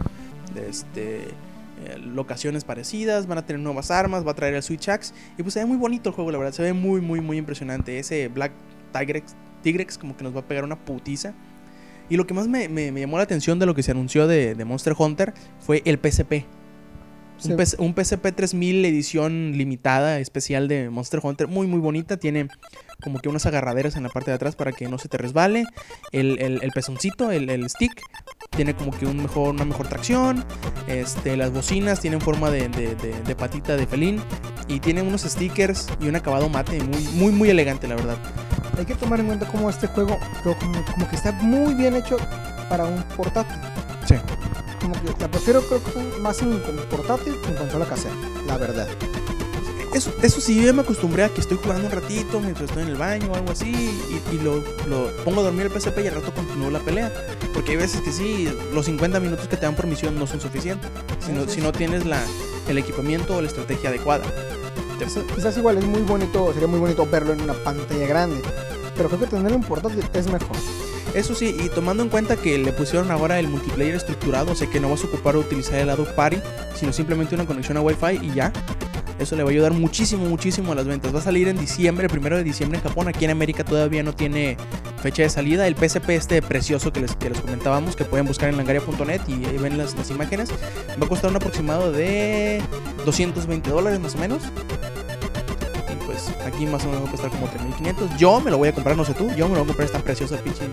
De 0.56 0.70
este, 0.70 1.28
eh, 1.86 1.98
locaciones 1.98 2.64
parecidas, 2.64 3.28
van 3.28 3.38
a 3.38 3.46
tener 3.46 3.62
nuevas 3.62 3.92
armas, 3.92 4.26
va 4.26 4.32
a 4.32 4.36
traer 4.36 4.54
el 4.56 4.64
Switch 4.64 4.90
Axe. 4.90 5.14
Y 5.38 5.44
pues 5.44 5.54
se 5.54 5.60
ve 5.60 5.66
muy 5.66 5.78
bonito 5.78 6.10
el 6.10 6.16
juego, 6.16 6.32
la 6.32 6.38
verdad. 6.38 6.54
Se 6.54 6.64
ve 6.64 6.74
muy, 6.74 7.02
muy, 7.02 7.22
muy 7.22 7.38
impresionante. 7.38 8.00
Ese 8.00 8.28
Black 8.28 8.52
Tigrex, 8.98 9.36
Tigrex 9.64 9.98
como 9.98 10.16
que 10.18 10.24
nos 10.24 10.36
va 10.36 10.40
a 10.42 10.48
pegar 10.48 10.64
una 10.64 10.78
putiza. 10.78 11.34
Y 12.10 12.18
lo 12.18 12.26
que 12.26 12.34
más 12.34 12.48
me, 12.48 12.68
me- 12.70 12.92
me 12.92 13.02
llamó 13.02 13.18
la 13.18 13.24
atención 13.24 13.60
de 13.60 13.66
lo 13.68 13.76
que 13.76 13.84
se 13.84 13.92
anunció 13.92 14.26
de, 14.28 14.56
de 14.56 14.66
Monster 14.66 14.96
Hunter 14.98 15.34
fue 15.60 15.82
el 15.86 16.00
PSP. 16.00 16.46
Sí. 17.38 17.52
Un, 17.52 17.58
PS 17.58 17.76
un 17.80 17.94
PSP 17.96 18.36
3000 18.36 18.84
edición 18.84 19.54
limitada, 19.56 20.20
especial 20.20 20.68
de 20.68 20.90
Monster 20.90 21.22
Hunter. 21.24 21.48
Muy, 21.48 21.68
muy 21.68 21.80
bonita. 21.80 22.18
Tiene 22.18 22.48
como 23.02 23.20
que 23.20 23.30
unas 23.30 23.46
agarraderas 23.46 23.96
en 23.96 24.04
la 24.04 24.10
parte 24.10 24.32
de 24.32 24.36
atrás 24.36 24.56
para 24.58 24.74
que 24.74 24.90
no 24.90 24.98
se 24.98 25.08
te 25.08 25.18
resbale. 25.18 25.64
El, 26.12 26.38
el, 26.42 26.60
el 26.62 26.72
pezoncito, 26.72 27.32
el, 27.32 27.50
el 27.50 27.70
stick, 27.70 27.94
tiene 28.50 28.74
como 28.76 28.92
que 28.92 29.06
un 29.06 29.18
mejor, 29.18 29.50
una 29.56 29.66
mejor 29.66 29.88
tracción. 29.88 30.44
Este, 30.88 31.38
las 31.38 31.52
bocinas 31.52 32.00
tienen 32.00 32.20
forma 32.22 32.50
de, 32.50 32.68
de- 32.70 32.96
de- 32.96 33.22
de 33.22 33.36
patita 33.36 33.76
de 33.76 33.86
felín. 33.88 34.22
Y 34.68 34.80
tiene 34.80 35.02
unos 35.02 35.22
stickers 35.22 35.88
y 36.00 36.08
un 36.08 36.16
acabado 36.16 36.50
mate 36.50 36.82
muy, 36.84 37.04
muy, 37.14 37.32
muy 37.32 37.50
elegante, 37.50 37.88
la 37.88 37.96
verdad. 37.96 38.18
Hay 38.78 38.86
que 38.86 38.96
tomar 38.96 39.20
en 39.20 39.28
cuenta 39.28 39.48
cómo 39.48 39.70
este 39.70 39.88
juego 39.88 40.18
creo 40.44 40.58
como, 40.58 40.86
como 40.86 41.10
que 41.10 41.16
está 41.16 41.32
muy 41.34 41.74
bien 41.74 41.96
hecho 41.96 42.18
para 42.70 42.86
un 42.86 43.02
portátil. 43.18 43.58
Sí. 44.08 44.16
Como 44.80 44.94
que 44.94 45.22
la 45.22 45.28
prefiero 45.30 45.62
creo 45.62 45.84
que 45.84 46.20
más 46.22 46.42
en 46.42 46.60
como 46.60 46.82
portátil 46.84 47.36
que 47.42 47.50
en 47.50 47.56
consola 47.56 47.86
casera, 47.86 48.14
la 48.48 48.58
verdad. 48.58 48.88
Eso, 49.94 50.14
eso 50.22 50.40
sí, 50.40 50.64
yo 50.64 50.72
me 50.74 50.84
acostumbré 50.84 51.24
a 51.24 51.30
que 51.30 51.42
estoy 51.42 51.58
jugando 51.62 51.88
un 51.88 51.92
ratito 51.92 52.40
mientras 52.40 52.70
estoy 52.70 52.84
en 52.84 52.90
el 52.90 52.96
baño 52.96 53.32
o 53.32 53.36
algo 53.36 53.52
así. 53.52 53.72
Y, 53.72 54.36
y 54.36 54.40
lo, 54.40 54.58
lo 54.88 55.08
pongo 55.24 55.42
a 55.42 55.44
dormir 55.46 55.66
el 55.66 55.72
PSP 55.72 56.00
y 56.04 56.08
al 56.08 56.16
rato 56.16 56.32
continúo 56.34 56.70
la 56.70 56.80
pelea. 56.80 57.12
Porque 57.54 57.72
hay 57.72 57.78
veces 57.78 58.02
que 58.02 58.12
sí, 58.12 58.48
los 58.74 58.86
50 58.86 59.20
minutos 59.20 59.48
que 59.48 59.58
te 59.58 59.66
dan 59.66 59.76
por 59.76 59.88
misión 59.88 60.18
no 60.20 60.28
son 60.28 60.40
suficientes. 60.40 60.90
Si 61.26 61.32
no, 61.32 61.48
si 61.48 61.60
no 61.62 61.72
tienes 61.72 62.06
la, 62.06 62.22
el 62.68 62.78
equipamiento 62.78 63.36
o 63.38 63.42
la 63.42 63.48
estrategia 63.48 63.90
adecuada. 63.90 64.26
Te- 65.00 65.06
Quizás, 65.36 65.58
igual 65.58 65.78
es 65.80 65.86
muy 65.86 66.02
bonito, 66.02 66.52
sería 66.54 66.68
muy 66.68 66.80
bonito 66.80 67.08
verlo 67.08 67.34
en 67.34 67.42
una 67.42 67.54
pantalla 67.54 68.06
grande. 68.06 68.42
Pero 68.96 69.10
creo 69.10 69.22
que 69.22 69.28
tenerlo 69.28 69.56
en 69.58 69.64
portátil 69.64 70.04
es 70.14 70.28
mejor. 70.28 70.56
Eso 71.16 71.34
sí, 71.34 71.56
y 71.60 71.70
tomando 71.70 72.04
en 72.04 72.10
cuenta 72.10 72.36
que 72.36 72.60
le 72.60 72.72
pusieron 72.72 73.10
ahora 73.10 73.40
el 73.40 73.48
multiplayer 73.48 73.96
estructurado, 73.96 74.52
o 74.52 74.56
sea 74.56 74.70
que 74.70 74.80
no 74.80 74.90
vas 74.92 75.04
a 75.04 75.08
ocupar 75.08 75.36
utilizar 75.38 75.80
el 75.80 75.88
lado 75.88 76.06
party, 76.16 76.38
sino 76.76 76.94
simplemente 76.94 77.34
una 77.34 77.48
conexión 77.48 77.78
a 77.78 77.82
Wi-Fi 77.82 78.20
y 78.22 78.34
ya. 78.36 78.54
Eso 79.20 79.36
le 79.36 79.44
va 79.44 79.50
a 79.50 79.52
ayudar 79.52 79.74
muchísimo, 79.74 80.26
muchísimo 80.26 80.72
a 80.72 80.76
las 80.76 80.88
ventas. 80.88 81.14
Va 81.14 81.20
a 81.20 81.22
salir 81.22 81.50
en 81.50 81.58
diciembre, 81.58 82.06
el 82.06 82.12
primero 82.12 82.38
de 82.38 82.44
diciembre 82.44 82.80
en 82.80 82.84
Japón. 82.84 83.10
Aquí 83.10 83.26
en 83.26 83.32
América 83.32 83.66
todavía 83.66 84.02
no 84.02 84.14
tiene 84.14 84.56
fecha 85.02 85.24
de 85.24 85.30
salida. 85.30 85.68
El 85.68 85.76
PSP 85.76 86.12
este 86.12 86.42
precioso 86.42 86.94
que 86.94 87.02
les, 87.02 87.16
que 87.18 87.30
les 87.30 87.42
comentábamos, 87.42 87.98
que 87.98 88.06
pueden 88.06 88.26
buscar 88.26 88.50
en 88.50 88.56
langaria.net 88.56 89.22
y 89.28 89.46
ahí 89.46 89.58
ven 89.58 89.78
las, 89.78 89.96
las 89.96 90.10
imágenes, 90.10 90.50
va 90.52 91.06
a 91.06 91.10
costar 91.10 91.30
un 91.32 91.36
aproximado 91.36 91.92
de 91.92 92.62
220 93.06 93.70
dólares 93.70 94.00
más 94.00 94.16
o 94.16 94.20
menos. 94.20 94.42
Y 95.92 96.06
pues 96.06 96.32
aquí 96.46 96.66
más 96.66 96.86
o 96.86 96.88
menos 96.88 97.04
va 97.04 97.08
a 97.10 97.12
costar 97.12 97.30
como 97.30 97.48
3500. 97.48 98.18
Yo 98.18 98.40
me 98.40 98.52
lo 98.52 98.58
voy 98.58 98.70
a 98.70 98.74
comprar, 98.74 98.96
no 98.96 99.04
sé 99.04 99.14
tú, 99.14 99.30
yo 99.36 99.50
me 99.50 99.56
lo 99.56 99.60
voy 99.60 99.64
a 99.64 99.68
comprar, 99.68 99.86
es 99.86 99.92
tan 99.92 100.02
precioso 100.02 100.36
el 100.36 100.42
pinche. 100.42 100.64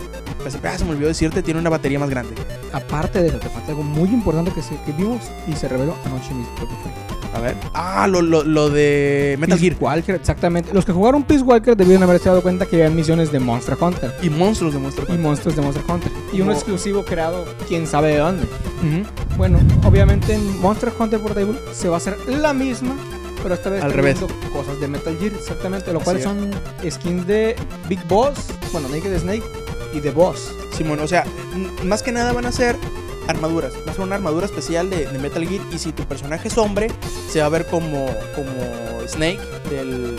Ah, 0.62 0.78
se 0.78 0.84
me 0.84 0.92
olvidó 0.92 1.08
decirte, 1.08 1.42
tiene 1.42 1.58
una 1.58 1.70
batería 1.70 1.98
más 1.98 2.10
grande. 2.10 2.32
Aparte 2.72 3.20
de 3.20 3.28
eso, 3.28 3.38
te 3.38 3.48
falta 3.48 3.70
algo 3.70 3.82
muy 3.82 4.08
importante 4.10 4.52
que, 4.52 4.60
que 4.60 4.92
vimos 4.92 5.22
y 5.48 5.54
se 5.54 5.66
reveló 5.66 5.96
anoche 6.04 6.32
mismo. 6.32 7.05
A 7.36 7.40
ver. 7.40 7.54
Ah, 7.74 8.06
lo, 8.08 8.22
lo, 8.22 8.42
lo 8.44 8.70
de 8.70 9.36
Metal 9.38 9.58
Peace 9.58 9.70
Gear. 9.70 9.76
Walker, 9.80 10.14
exactamente. 10.14 10.72
Los 10.72 10.84
que 10.86 10.92
jugaron 10.92 11.22
Peace 11.22 11.42
Walker 11.42 11.76
debieron 11.76 12.02
haberse 12.02 12.28
dado 12.30 12.40
cuenta 12.42 12.64
que 12.64 12.76
habían 12.76 12.96
misiones 12.96 13.30
de 13.30 13.38
Monster 13.40 13.76
Hunter 13.78 14.14
Y 14.22 14.30
monstruos 14.30 14.72
de 14.72 14.80
Monster 14.80 15.04
y 15.04 15.10
Hunter. 15.12 15.22
monstruos 15.22 15.56
de 15.56 15.62
Monster 15.62 15.84
Hunter. 15.88 16.12
Y 16.32 16.40
uno 16.40 16.52
exclusivo 16.52 17.04
creado, 17.04 17.44
quién 17.68 17.86
sabe 17.86 18.08
de 18.12 18.18
dónde. 18.18 18.46
Bueno, 19.36 19.58
obviamente 19.84 20.34
en 20.34 20.60
Monster 20.60 20.92
Hunter 20.98 21.20
Portable 21.20 21.58
se 21.72 21.88
va 21.88 21.96
a 21.96 21.98
hacer 21.98 22.16
la 22.26 22.54
misma, 22.54 22.94
pero 23.42 23.54
esta 23.54 23.68
vez 23.68 23.82
Al 23.82 23.92
teniendo 23.92 24.28
cosas 24.52 24.80
de 24.80 24.88
Metal 24.88 25.16
Gear, 25.20 25.32
exactamente, 25.34 25.92
lo 25.92 26.00
cual 26.00 26.16
Así 26.16 26.24
son 26.24 26.50
skins 26.88 27.26
de 27.26 27.54
Big 27.88 28.02
Boss, 28.08 28.46
bueno, 28.72 28.88
Naked 28.88 29.18
Snake 29.18 29.42
y 29.92 30.00
de 30.00 30.10
Boss. 30.10 30.50
Simón, 30.74 31.00
o 31.00 31.06
sea, 31.06 31.24
más 31.84 32.02
que 32.02 32.12
nada 32.12 32.32
van 32.32 32.46
a 32.46 32.52
ser 32.52 32.76
armaduras. 33.28 33.74
Va 33.86 33.90
a 33.90 33.94
ser 33.94 34.04
una 34.04 34.16
armadura 34.16 34.46
especial 34.46 34.90
de, 34.90 35.06
de 35.06 35.18
Metal 35.18 35.46
Gear. 35.46 35.62
Y 35.72 35.78
si 35.78 35.92
tu 35.92 36.04
personaje 36.04 36.48
es 36.48 36.58
hombre, 36.58 36.88
se 37.30 37.40
va 37.40 37.46
a 37.46 37.50
ver 37.50 37.66
como, 37.66 38.06
como 38.34 39.06
Snake 39.06 39.40
del, 39.70 40.16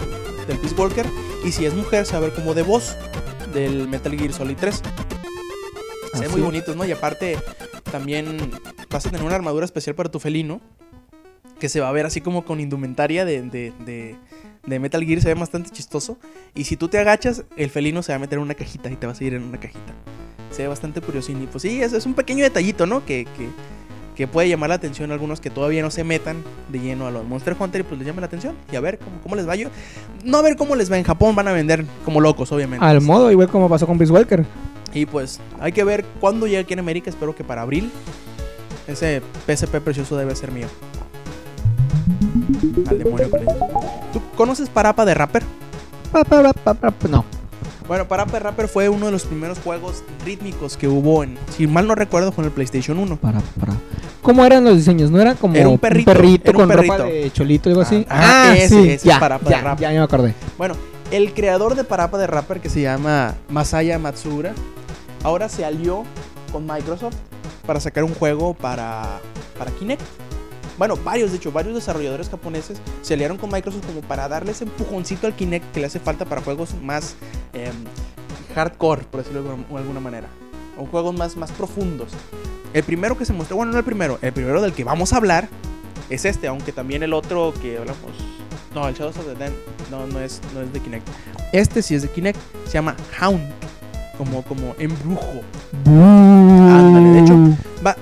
del 0.47 0.57
Peace 0.59 0.75
Walker. 0.75 1.05
Y 1.43 1.51
si 1.51 1.65
es 1.65 1.73
mujer, 1.73 2.05
se 2.05 2.13
va 2.13 2.19
a 2.19 2.21
ver 2.21 2.33
como 2.33 2.53
The 2.53 2.63
Boss 2.63 2.95
del 3.53 3.87
Metal 3.87 4.17
Gear 4.17 4.33
Solid 4.33 4.57
3. 4.59 4.81
Se 6.13 6.19
ven 6.19 6.31
muy 6.31 6.41
bonitos, 6.41 6.75
¿no? 6.75 6.85
Y 6.85 6.91
aparte, 6.91 7.37
también 7.91 8.51
vas 8.89 9.05
a 9.05 9.09
tener 9.09 9.25
una 9.25 9.35
armadura 9.35 9.65
especial 9.65 9.95
para 9.95 10.09
tu 10.09 10.19
felino. 10.19 10.61
Que 11.59 11.69
se 11.69 11.79
va 11.79 11.89
a 11.89 11.91
ver 11.91 12.05
así 12.05 12.21
como 12.21 12.45
con 12.45 12.59
indumentaria 12.59 13.25
de, 13.25 13.41
de, 13.41 13.73
de, 13.79 14.15
de 14.67 14.79
Metal 14.79 15.03
Gear. 15.03 15.21
Se 15.21 15.29
ve 15.29 15.33
bastante 15.33 15.71
chistoso. 15.71 16.17
Y 16.53 16.65
si 16.65 16.77
tú 16.77 16.87
te 16.87 16.99
agachas, 16.99 17.43
el 17.55 17.71
felino 17.71 18.03
se 18.03 18.11
va 18.11 18.17
a 18.17 18.19
meter 18.19 18.37
en 18.37 18.43
una 18.43 18.53
cajita 18.53 18.91
y 18.91 18.95
te 18.95 19.07
vas 19.07 19.19
a 19.19 19.23
ir 19.23 19.33
en 19.33 19.43
una 19.43 19.59
cajita. 19.59 19.93
Se 20.51 20.61
ve 20.61 20.67
bastante 20.67 21.01
curiosín. 21.01 21.41
Y 21.41 21.47
pues 21.47 21.63
sí, 21.63 21.81
es, 21.81 21.93
es 21.93 22.05
un 22.05 22.13
pequeño 22.13 22.43
detallito, 22.43 22.85
¿no? 22.85 23.03
Que, 23.03 23.25
que, 23.25 23.49
que 24.15 24.27
puede 24.27 24.49
llamar 24.49 24.69
la 24.69 24.75
atención 24.75 25.09
a 25.11 25.13
algunos 25.13 25.41
que 25.41 25.49
todavía 25.49 25.81
no 25.81 25.91
se 25.91 26.03
metan 26.03 26.43
de 26.69 26.79
lleno 26.79 27.07
a 27.07 27.11
los 27.11 27.25
Monster 27.25 27.55
Hunter 27.59 27.81
y 27.81 27.83
pues 27.83 27.97
les 27.97 28.07
llama 28.07 28.21
la 28.21 28.27
atención. 28.27 28.55
Y 28.71 28.75
a 28.75 28.79
ver 28.79 28.99
cómo, 28.99 29.19
cómo 29.23 29.35
les 29.35 29.47
va 29.47 29.55
yo. 29.55 29.69
No 30.23 30.37
a 30.37 30.41
ver 30.41 30.55
cómo 30.55 30.75
les 30.75 30.91
va 30.91 30.97
en 30.97 31.03
Japón, 31.03 31.35
van 31.35 31.47
a 31.47 31.51
vender 31.51 31.85
como 32.05 32.21
locos, 32.21 32.51
obviamente. 32.51 32.85
Al 32.85 33.01
modo, 33.01 33.31
igual 33.31 33.49
como 33.49 33.69
pasó 33.69 33.87
con 33.87 33.97
Peace 33.97 34.11
Walker. 34.11 34.45
Y 34.93 35.05
pues 35.05 35.39
hay 35.59 35.71
que 35.71 35.83
ver 35.83 36.05
cuándo 36.19 36.47
llega 36.47 36.61
aquí 36.61 36.73
en 36.73 36.79
América. 36.79 37.09
Espero 37.09 37.35
que 37.35 37.43
para 37.43 37.61
abril. 37.61 37.91
Ese 38.87 39.21
PSP 39.45 39.75
precioso 39.81 40.17
debe 40.17 40.35
ser 40.35 40.51
mío. 40.51 40.67
Al 42.87 42.97
demonio 42.97 43.29
con 43.29 43.41
ellos. 43.41 43.55
¿Tú 44.37 44.43
conoces 44.43 44.69
Parapa 44.69 45.03
de 45.03 45.15
Rapper? 45.15 45.41
Pa, 46.11 46.23
No. 47.09 47.25
Bueno, 47.87 48.07
Parapa 48.07 48.33
de 48.33 48.39
Rapper 48.39 48.67
fue 48.67 48.87
uno 48.87 49.07
de 49.07 49.11
los 49.11 49.23
primeros 49.23 49.57
juegos 49.57 50.03
rítmicos 50.23 50.77
que 50.77 50.87
hubo 50.87 51.23
en, 51.23 51.39
si 51.57 51.65
mal 51.65 51.87
no 51.87 51.95
recuerdo, 51.95 52.31
fue 52.31 52.43
en 52.43 52.49
el 52.49 52.51
PlayStation 52.53 52.99
1. 52.99 53.15
Para, 53.17 53.39
para. 53.59 53.73
¿Cómo 54.21 54.45
eran 54.45 54.63
los 54.63 54.75
diseños? 54.77 55.09
¿No 55.09 55.19
era 55.19 55.33
como 55.33 55.55
Era 55.55 55.67
un 55.69 55.79
perrito, 55.79 56.11
era 56.11 56.21
un 56.51 56.53
con 56.53 56.69
ropa 56.69 56.97
perrito. 56.97 57.03
de 57.05 57.31
cholito 57.33 57.69
o 57.69 57.71
algo 57.71 57.81
así? 57.81 58.05
Ah, 58.11 58.53
ese, 58.55 58.65
ese 58.65 58.93
es 58.93 59.03
ya, 59.03 59.19
para- 59.19 59.39
para 59.39 59.57
ya, 59.57 59.63
rap. 59.63 59.79
ya, 59.79 59.91
ya 59.91 59.97
me 59.97 60.03
acordé. 60.05 60.35
Bueno, 60.55 60.75
el 61.09 61.33
creador 61.33 61.73
de 61.73 61.83
Parapa 61.83 62.19
de 62.19 62.27
Rapper, 62.27 62.59
que 62.59 62.69
se 62.69 62.81
llama 62.81 63.33
Masaya 63.49 63.97
Matsura, 63.97 64.53
ahora 65.23 65.49
se 65.49 65.65
alió 65.65 66.03
con 66.51 66.67
Microsoft 66.67 67.15
para 67.65 67.79
sacar 67.79 68.03
un 68.03 68.13
juego 68.13 68.53
para, 68.53 69.19
para 69.57 69.71
Kinect. 69.71 70.03
Bueno, 70.77 70.95
varios, 71.03 71.31
de 71.31 71.37
hecho, 71.37 71.51
varios 71.51 71.73
desarrolladores 71.75 72.29
japoneses 72.29 72.77
se 73.01 73.13
aliaron 73.15 73.37
con 73.37 73.51
Microsoft 73.51 73.85
como 73.87 74.01
para 74.01 74.27
darle 74.27 74.51
ese 74.51 74.65
empujoncito 74.65 75.25
al 75.27 75.33
Kinect 75.33 75.71
que 75.73 75.79
le 75.79 75.87
hace 75.87 75.99
falta 75.99 76.25
para 76.25 76.41
juegos 76.41 76.75
más 76.83 77.15
em, 77.53 77.73
hardcore, 78.53 79.03
por 79.05 79.21
decirlo 79.21 79.43
de 79.43 79.49
alguna- 79.77 79.99
manera. 79.99 80.27
O 80.77 80.85
juegos 80.85 81.15
más, 81.17 81.35
más 81.35 81.51
profundos. 81.51 82.09
El 82.73 82.83
primero 82.83 83.17
que 83.17 83.25
se 83.25 83.33
mostró, 83.33 83.55
bueno, 83.57 83.71
no 83.71 83.79
el 83.79 83.83
primero, 83.83 84.19
el 84.21 84.31
primero 84.31 84.61
del 84.61 84.73
que 84.73 84.83
vamos 84.83 85.13
a 85.13 85.17
hablar 85.17 85.49
es 86.11 86.25
este, 86.25 86.47
aunque 86.47 86.71
también 86.71 87.01
el 87.01 87.13
otro 87.13 87.53
que 87.59 87.77
hablamos. 87.79 88.11
No, 88.75 88.87
el 88.87 88.93
Shadows 88.93 89.17
of 89.17 89.25
the 89.25 89.33
Dead 89.35 89.51
no, 89.89 90.05
no 90.05 90.19
es, 90.19 90.39
no 90.53 90.61
es 90.61 90.71
de 90.71 90.79
Kinect. 90.79 91.07
Este 91.53 91.81
sí 91.81 91.95
es 91.95 92.03
de 92.03 92.09
Kinect, 92.09 92.37
se 92.67 92.73
llama 92.73 92.95
Hound, 93.19 93.41
como, 94.19 94.43
como 94.43 94.75
embrujo. 94.77 95.41
Ándale, 95.85 97.09
de 97.09 97.19
hecho, 97.21 97.35
va, 97.85 97.95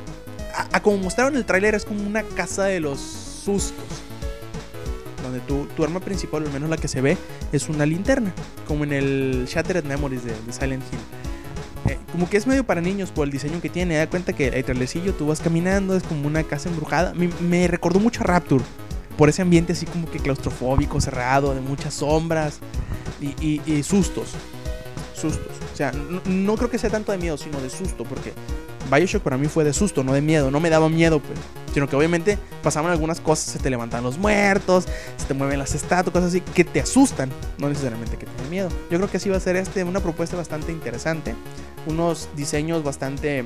a, 0.76 0.82
como 0.82 0.98
mostraron 0.98 1.36
el 1.36 1.46
tráiler 1.46 1.76
es 1.76 1.86
como 1.86 2.02
una 2.06 2.24
casa 2.24 2.66
de 2.66 2.80
los 2.80 3.00
sustos. 3.00 3.84
Donde 5.24 5.40
tu, 5.42 5.66
tu 5.76 5.84
arma 5.84 6.00
principal, 6.00 6.44
al 6.46 6.52
menos 6.54 6.70
la 6.70 6.78
que 6.78 6.88
se 6.88 7.02
ve, 7.02 7.18
es 7.52 7.68
una 7.70 7.86
linterna. 7.86 8.32
Como 8.68 8.84
en 8.84 8.94
el 8.94 9.46
Shattered 9.48 9.84
Memories 9.86 10.24
de, 10.24 10.34
de 10.46 10.54
Silent 10.54 10.84
Hill. 10.92 11.92
Eh, 11.92 11.98
como 12.12 12.30
que 12.30 12.38
es 12.38 12.46
medio 12.48 12.64
para 12.64 12.82
niños 12.82 13.12
por 13.12 13.26
el 13.26 13.32
diseño 13.32 13.60
que 13.62 13.70
tiene. 13.70 13.98
Da 13.98 14.08
cuenta 14.10 14.34
que 14.34 14.48
el 14.50 14.64
trailercillo 14.64 15.14
tú 15.14 15.28
vas 15.28 15.40
caminando, 15.42 15.96
es 15.96 16.04
como 16.04 16.28
una 16.28 16.44
casa 16.44 16.70
embrujada. 16.70 17.14
Me, 17.16 17.30
me 17.42 17.68
recordó 17.68 18.00
mucho 18.00 18.22
a 18.22 18.26
Rapture. 18.26 18.64
Por 19.18 19.30
ese 19.30 19.42
ambiente 19.42 19.74
así 19.74 19.86
como 19.86 20.10
que 20.12 20.20
claustrofóbico, 20.20 21.00
cerrado, 21.00 21.56
de 21.56 21.62
muchas 21.62 21.94
sombras 21.96 22.60
y, 23.22 23.28
y- 23.44 23.62
y 23.66 23.82
sustos. 23.82 24.32
Sustos. 25.16 25.48
O 25.74 25.76
sea, 25.78 25.92
no, 25.92 26.22
no 26.26 26.56
creo 26.58 26.70
que 26.70 26.78
sea 26.78 26.90
tanto 26.90 27.12
de 27.14 27.18
miedo, 27.18 27.38
sino 27.38 27.60
de 27.62 27.70
susto. 27.70 28.04
Porque 28.04 28.34
Bioshock 28.92 29.22
para 29.24 29.38
mí 29.38 29.48
fue 29.48 29.64
de 29.64 29.74
susto, 29.74 30.04
no 30.04 30.14
de 30.14 30.22
miedo. 30.22 30.52
No 30.52 30.60
me 30.60 30.70
daba 30.70 30.90
miedo, 30.90 31.20
pues. 31.20 31.38
Sino 31.74 31.90
que 31.90 31.96
obviamente 31.96 32.38
pasaban 32.64 32.92
algunas 32.92 33.20
cosas, 33.20 33.46
se 33.52 33.60
te 33.60 33.70
levantan 33.70 34.04
los 34.04 34.18
muertos, 34.18 34.86
se 35.18 35.26
te 35.26 35.34
mueven 35.34 35.60
las 35.60 35.76
estatuas, 35.76 36.14
cosas 36.14 36.30
así, 36.30 36.40
que 36.42 36.64
te 36.64 36.80
asustan. 36.80 37.30
No 37.58 37.68
necesariamente 37.68 38.18
que 38.18 38.26
te 38.26 38.42
den 38.42 38.50
miedo. 38.50 38.70
Yo 38.90 38.98
creo 38.98 39.10
que 39.10 39.18
así 39.18 39.30
va 39.30 39.38
a 39.38 39.42
ser 39.42 39.56
este, 39.58 39.84
una 39.84 40.00
propuesta 40.00 40.38
bastante 40.38 40.72
interesante. 40.72 41.36
Unos 41.88 42.30
diseños 42.36 42.84
bastante 42.84 43.46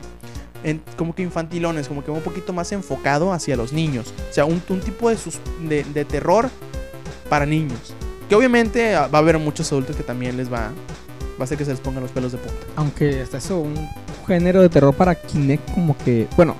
como 0.97 1.15
que 1.15 1.23
infantilones, 1.23 1.87
como 1.87 2.03
que 2.03 2.11
un 2.11 2.21
poquito 2.21 2.51
más 2.53 2.71
enfocado 2.73 3.31
hacia 3.33 3.55
los 3.55 3.71
niños. 3.73 4.13
O 4.29 4.33
sea, 4.33 4.45
un, 4.45 4.61
un 4.69 4.79
tipo 4.81 5.09
de, 5.09 5.17
sus- 5.17 5.39
de 5.67 6.05
terror 6.05 6.49
para 7.29 7.45
niños. 7.45 7.93
Que 8.27 8.35
obviamente 8.35 8.93
ah, 8.95 9.07
va 9.07 9.19
a 9.19 9.21
haber 9.21 9.39
muchos 9.39 9.71
adultos 9.71 9.95
que 9.95 10.03
también 10.03 10.37
les 10.37 10.51
va, 10.51 10.67
va 10.67 10.71
a 11.39 11.43
hacer 11.45 11.57
que 11.57 11.65
se 11.65 11.71
les 11.71 11.79
pongan 11.79 12.03
los 12.03 12.11
pelos 12.11 12.31
de 12.33 12.37
punta. 12.37 12.63
Aunque 12.75 13.21
hasta 13.21 13.37
eso, 13.37 13.59
un 13.59 13.73
género 14.29 14.61
de 14.61 14.69
terror 14.69 14.93
para 14.93 15.15
Kinect, 15.15 15.73
como 15.73 15.97
que. 15.97 16.27
Bueno, 16.37 16.55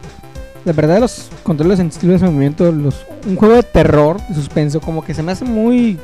la 0.65 0.73
verdad, 0.73 0.99
los 0.99 1.29
controles 1.43 1.79
en 1.79 1.87
estilo 1.87 2.13
de 2.17 2.19
movimiento, 2.25 2.71
los, 2.71 3.05
un 3.27 3.35
juego 3.37 3.55
de 3.55 3.63
terror, 3.63 4.17
de 4.27 4.35
suspenso, 4.35 4.81
como 4.81 5.03
que 5.03 5.13
se 5.13 5.23
me 5.23 5.31
hace 5.31 5.45
muy. 5.45 5.97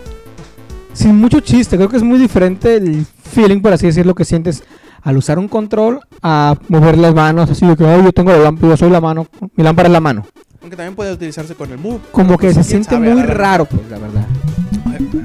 Sin 0.94 1.18
mucho 1.18 1.42
chiste. 1.42 1.76
Creo 1.76 1.90
que 1.90 1.98
es 1.98 2.04
muy 2.04 2.18
diferente 2.18 2.76
el 2.78 3.06
feeling, 3.32 3.62
por 3.62 3.74
así 3.74 3.86
decirlo, 3.88 4.16
que 4.16 4.24
sientes 4.24 4.64
al 5.02 5.18
usar 5.18 5.38
un 5.38 5.48
control 5.50 6.00
a 6.24 6.56
mover 6.70 6.98
las 6.98 7.14
manos, 7.14 7.50
así 7.50 7.66
de 7.68 7.76
que, 7.76 7.86
"Ay, 7.86 8.02
yo 8.04 8.12
tengo 8.14 8.32
la 8.32 8.38
lámpara, 8.40 8.70
yo 8.70 8.78
soy 8.78 8.90
la 8.90 9.02
mano, 9.02 9.28
mi 9.56 9.64
lámpara 9.64 9.88
es 9.90 9.94
la 9.94 10.00
mano. 10.00 10.26
Aunque 10.62 10.78
también 10.78 10.96
puede 10.96 11.12
utilizarse 11.12 11.54
con 11.54 11.70
el 11.72 11.78
Move. 11.78 12.00
Como 12.12 12.38
que 12.40 12.52
se 12.54 12.64
siente 12.64 12.90
sabe, 12.92 13.14
muy 13.14 13.22
raro, 13.22 13.66
pues, 13.66 13.82
la 13.90 14.00
verdad. 14.00 14.26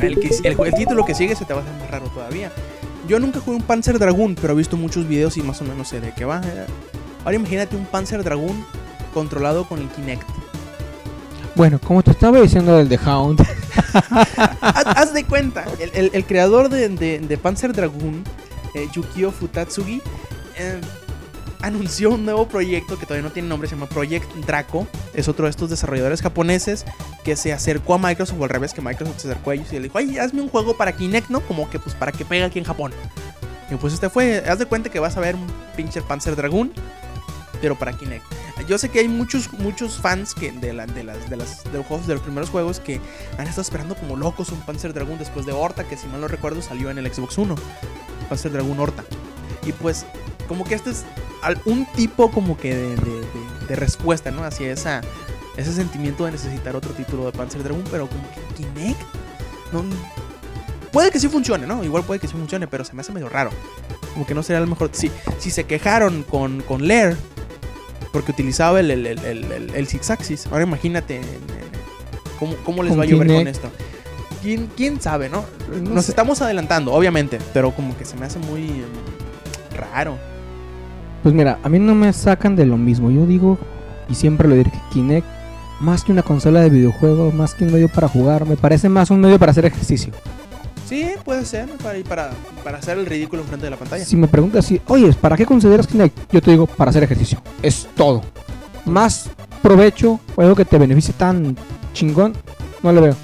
El, 0.01 0.19
el- 0.45 0.61
el 0.67 0.75
título 0.75 1.05
que 1.05 1.15
sigue 1.15 1.35
se 1.35 1.45
te 1.47 1.55
va 1.55 1.61
a 1.61 1.63
hacer 1.63 1.75
más 1.81 1.91
raro 1.91 2.07
todavía. 2.13 2.51
Yo 3.11 3.19
nunca 3.19 3.41
jugué 3.41 3.57
un 3.57 3.63
Panzer 3.65 3.99
Dragoon, 3.99 4.37
pero 4.41 4.53
he 4.53 4.57
visto 4.57 4.77
muchos 4.77 5.09
videos 5.09 5.37
y 5.37 5.43
más 5.43 5.61
o 5.61 5.65
menos 5.65 5.89
sé 5.89 6.01
de 6.01 6.13
qué 6.15 6.25
va. 6.25 6.41
Ahora 7.25 7.35
imagínate 7.35 7.75
un 7.75 7.85
Panzer 7.85 8.23
Dragoon 8.23 8.65
controlado 9.13 9.65
con 9.67 9.81
el 9.81 9.89
Kinect. 9.89 10.23
Bueno, 11.57 11.81
como 11.81 12.05
te 12.05 12.13
estaba 12.13 12.41
diciendo 12.41 12.77
del 12.77 12.89
The 12.89 13.01
Hound, 13.05 13.41
haz, 14.61 14.87
haz 14.87 15.13
de 15.13 15.25
cuenta, 15.25 15.65
el, 15.81 15.91
el- 15.93 16.11
el 16.15 16.25
creador 16.25 16.69
de, 16.69 16.89
de- 16.89 17.19
de 17.19 17.37
Panzer 17.37 17.73
Dragoon, 17.73 18.23
eh, 18.75 18.87
Yukio 18.93 19.33
Futatsugi, 19.33 20.01
eh, 20.57 20.81
anunció 21.63 22.11
un 22.11 22.25
nuevo 22.25 22.47
proyecto 22.47 22.97
que 22.97 23.07
todavía 23.07 23.27
no 23.29 23.33
tiene 23.33 23.49
nombre, 23.49 23.69
se 23.69 23.75
llama 23.75 23.89
Project 23.89 24.33
Draco. 24.47 24.87
Es 25.15 25.29
otro 25.29 25.45
de 25.47 25.51
estos 25.51 25.71
desarrolladores 25.71 26.23
japoneses 26.23 26.85
que 27.25 27.35
se 27.37 27.53
acercó 27.53 27.95
a 27.95 27.99
Microsoft, 27.99 28.39
o 28.41 28.45
al 28.45 28.51
revés, 28.51 28.73
que 28.75 28.81
Microsoft 28.81 29.19
se 29.21 29.29
acercó 29.31 29.51
a 29.51 29.55
ellos 29.55 29.69
y 29.73 29.77
le 29.77 29.83
dijo, 29.83 29.99
ay, 29.99 30.19
hazme 30.19 30.41
un 30.41 30.49
juego 30.49 30.77
para 30.77 30.93
Kinect, 30.93 31.31
¿no? 31.31 31.41
Como 31.41 31.69
que 31.69 31.79
pues 31.79 31.95
para 31.95 32.13
que 32.13 32.25
pegue 32.25 32.45
aquí 32.45 32.59
en 32.59 32.65
Japón. 32.65 32.93
Y 33.71 33.75
pues 33.77 33.93
este 33.95 34.09
fue, 34.09 34.43
haz 34.49 34.59
de 34.59 34.67
cuenta 34.67 34.89
que 34.91 34.99
vas 35.01 35.17
a 35.17 35.21
ver 35.21 35.35
un 35.37 35.47
pinche 35.77 36.01
Panzer 36.03 36.37
Dragoon, 36.37 36.73
pero 37.61 37.77
para 37.79 37.93
Kinect. 37.93 38.25
Yo 38.69 38.77
sé 38.79 38.89
que 38.91 39.01
hay 39.01 39.09
muchos, 39.09 39.53
muchos 39.55 39.97
fans 39.97 40.35
que 40.35 40.53
de, 40.53 40.73
la- 40.73 40.87
de, 40.87 41.03
las, 41.03 41.29
de, 41.31 41.37
los 41.37 41.49
juegos, 41.89 42.07
de 42.07 42.15
los 42.15 42.23
primeros 42.23 42.51
juegos 42.51 42.79
que 42.79 43.01
han 43.39 43.47
estado 43.47 43.63
esperando 43.63 43.95
como 43.97 44.17
locos 44.17 44.51
un 44.51 44.61
Panzer 44.61 44.93
Dragoon 44.93 45.19
después 45.19 45.47
de 45.47 45.53
Horta, 45.53 45.85
que 45.85 45.97
si 45.97 46.07
mal 46.09 46.21
no 46.21 46.29
recuerdo 46.29 46.61
salió 46.63 46.91
en 46.91 46.99
el 46.99 47.13
Xbox 47.13 47.39
One. 47.39 47.55
Panzer 48.29 48.53
Dragoon 48.53 48.79
Horta. 48.79 49.03
Y 49.67 49.73
pues, 49.73 50.05
como 50.51 50.65
que 50.65 50.75
este 50.75 50.91
es 50.91 51.05
un 51.65 51.87
tipo 51.95 52.29
como 52.33 52.59
que 52.59 52.75
de, 52.75 52.89
de- 52.97 52.97
de- 52.97 53.67
de 53.69 53.77
respuesta, 53.77 54.33
¿no? 54.33 54.43
Hacia 54.43 54.73
esa, 54.73 55.01
ese 55.57 55.73
sentimiento 55.73 56.25
de 56.25 56.33
necesitar 56.33 56.75
otro 56.75 56.93
título 56.93 57.27
de 57.27 57.31
Panzer 57.33 57.63
Dragoon, 57.63 57.85
pero 57.89 58.09
como 58.09 58.23
que 58.33 58.41
Kinect. 58.57 59.01
No, 59.73 59.85
puede 60.93 61.13
que 61.13 61.21
sí 61.21 61.29
funcione, 61.29 61.69
¿no? 61.69 61.85
Igual 61.85 62.03
puede 62.03 62.19
que 62.19 62.27
sí 62.27 62.33
funcione, 62.33 62.67
pero 62.67 62.85
se 62.85 62.95
me 62.95 63.03
hace 63.03 63.13
medio 63.13 63.29
raro. 63.29 63.51
Como 64.13 64.27
que 64.27 64.35
no 64.35 64.43
sería 64.43 64.61
el 64.61 64.67
mejor. 64.67 64.91
Si, 64.93 65.09
si 65.39 65.53
se 65.53 65.65
quejaron 65.65 66.25
con, 66.25 66.63
con 66.63 66.89
Lair, 66.89 67.17
porque 68.13 68.33
utilizaba 68.33 68.81
el, 68.81 68.91
el, 68.91 69.07
el, 69.07 69.19
el, 69.25 69.53
el- 69.53 69.71
el 69.77 69.87
Six 69.87 70.11
Axis, 70.11 70.47
ahora 70.49 70.65
imagínate 70.65 71.21
cómo, 72.41 72.57
cómo 72.65 72.83
les 72.83 72.99
va 72.99 73.05
a 73.05 73.07
llover 73.07 73.29
con 73.29 73.47
esto. 73.47 73.71
¿Quién, 74.43 74.69
quién 74.77 75.01
sabe, 75.01 75.29
no? 75.29 75.45
No 75.81 75.91
Nos 75.95 76.07
sé. 76.07 76.11
estamos 76.13 76.43
adelantando, 76.43 76.93
obviamente, 76.93 77.39
pero 77.55 77.71
como 77.71 77.97
que 77.97 78.05
se 78.05 78.17
me 78.17 78.27
hace 78.27 78.41
muy 78.41 78.63
mm, 78.63 79.77
raro. 79.77 80.19
Pues 81.23 81.35
mira, 81.35 81.59
a 81.63 81.69
mí 81.69 81.79
no 81.79 81.95
me 81.95 82.13
sacan 82.13 82.57
de 82.57 82.67
lo 82.67 82.77
mismo. 82.77 83.11
Yo 83.11 83.27
digo, 83.27 83.59
y 84.09 84.15
siempre 84.15 84.49
lo 84.49 84.55
diré, 84.55 84.71
que 84.71 84.79
Kinect, 84.93 85.27
más 85.81 86.05
que 86.05 86.13
una 86.13 86.23
consola 86.23 86.61
de 86.61 86.71
videojuegos, 86.71 87.35
más 87.35 87.55
que 87.55 87.65
un 87.65 87.73
medio 87.73 87.89
para 87.89 88.09
jugar, 88.09 88.47
me 88.47 88.57
parece 88.57 88.89
más 88.89 89.11
un 89.11 89.21
medio 89.21 89.39
para 89.39 89.53
hacer 89.53 89.65
ejercicio. 89.65 90.13
Sí, 90.87 91.07
puede 91.25 91.45
ser, 91.45 91.69
para, 91.83 92.03
para, 92.03 92.31
para 92.65 92.79
hacer 92.79 92.99
el 92.99 93.07
ridículo 93.07 93.43
enfrente 93.43 93.67
de 93.67 93.71
la 93.71 93.77
pantalla. 93.77 94.05
Si 94.05 94.17
me 94.17 94.27
preguntas 94.29 94.65
si, 94.65 94.81
oye, 94.89 95.13
¿para 95.13 95.37
qué 95.37 95.47
consideras 95.47 95.87
Kinect? 95.87 96.33
Yo 96.33 96.41
te 96.41 96.51
digo, 96.51 96.67
para 96.67 96.91
hacer 96.91 97.03
ejercicio. 97.05 97.41
Es 97.63 97.89
todo. 97.95 98.23
Más 98.87 99.31
provecho 99.63 100.19
o 100.35 100.43
algo 100.43 100.57
que 100.57 100.65
te 100.65 100.79
beneficie 100.79 101.15
tan 101.17 101.57
chingón, 101.93 102.33
no 102.83 102.93
le 102.93 103.01
veo. 103.01 103.17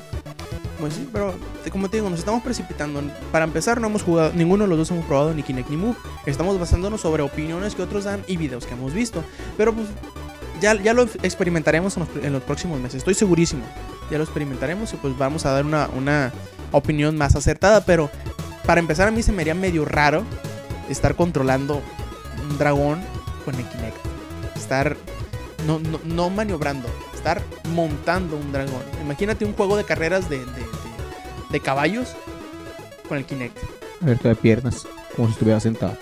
Pues 0.78 0.94
sí, 0.94 1.08
pero 1.12 1.34
como 1.70 1.88
te 1.88 1.96
digo, 1.96 2.10
nos 2.10 2.20
estamos 2.20 2.42
precipitando. 2.42 3.02
Para 3.32 3.44
empezar, 3.44 3.80
no 3.80 3.88
hemos 3.88 4.02
jugado, 4.02 4.32
ninguno 4.34 4.64
de 4.64 4.68
los 4.68 4.78
dos 4.78 4.90
hemos 4.90 5.04
probado 5.06 5.34
ni 5.34 5.42
Kinect 5.42 5.70
ni 5.70 5.76
Move. 5.76 5.96
Estamos 6.26 6.58
basándonos 6.58 7.00
sobre 7.00 7.22
opiniones 7.22 7.74
que 7.74 7.82
otros 7.82 8.04
dan 8.04 8.22
y 8.26 8.36
videos 8.36 8.66
que 8.66 8.74
hemos 8.74 8.92
visto. 8.92 9.24
Pero 9.56 9.72
pues 9.72 9.88
ya, 10.60 10.74
ya 10.74 10.94
lo 10.94 11.02
experimentaremos 11.22 11.96
en 12.22 12.32
los, 12.32 12.42
próximos 12.42 12.80
meses, 12.80 12.98
estoy 12.98 13.14
segurísimo. 13.14 13.64
Ya 14.10 14.18
lo 14.18 14.24
experimentaremos 14.24 14.92
y 14.92 14.96
pues 14.96 15.16
vamos 15.18 15.46
a 15.46 15.50
dar 15.50 15.64
una, 15.64 15.88
una 15.96 16.32
opinión 16.72 17.16
más 17.16 17.34
acertada. 17.34 17.84
Pero 17.84 18.10
para 18.64 18.80
empezar, 18.80 19.08
a 19.08 19.10
mí 19.10 19.22
se 19.22 19.32
me 19.32 19.42
haría 19.42 19.54
medio 19.54 19.84
raro 19.84 20.24
estar 20.88 21.16
controlando 21.16 21.82
un 22.48 22.58
dragón 22.58 23.00
con 23.44 23.54
el 23.54 23.64
Kinect. 23.64 23.96
Estar 24.56 24.96
no, 25.66 25.78
no, 25.80 26.00
no 26.04 26.30
maniobrando, 26.30 26.88
estar 27.14 27.42
montando 27.74 28.36
un 28.36 28.52
dragón. 28.52 28.82
Imagínate 29.02 29.44
un 29.44 29.52
juego 29.52 29.76
de 29.76 29.84
carreras 29.84 30.30
de, 30.30 30.40
de- 31.50 31.60
caballos 31.60 32.14
con 33.08 33.18
el 33.18 33.24
Kinect. 33.24 33.56
Abierto 34.02 34.28
de 34.28 34.34
piernas, 34.34 34.86
como 35.14 35.28
si 35.28 35.32
estuviera 35.32 35.58
sentado. 35.60 35.96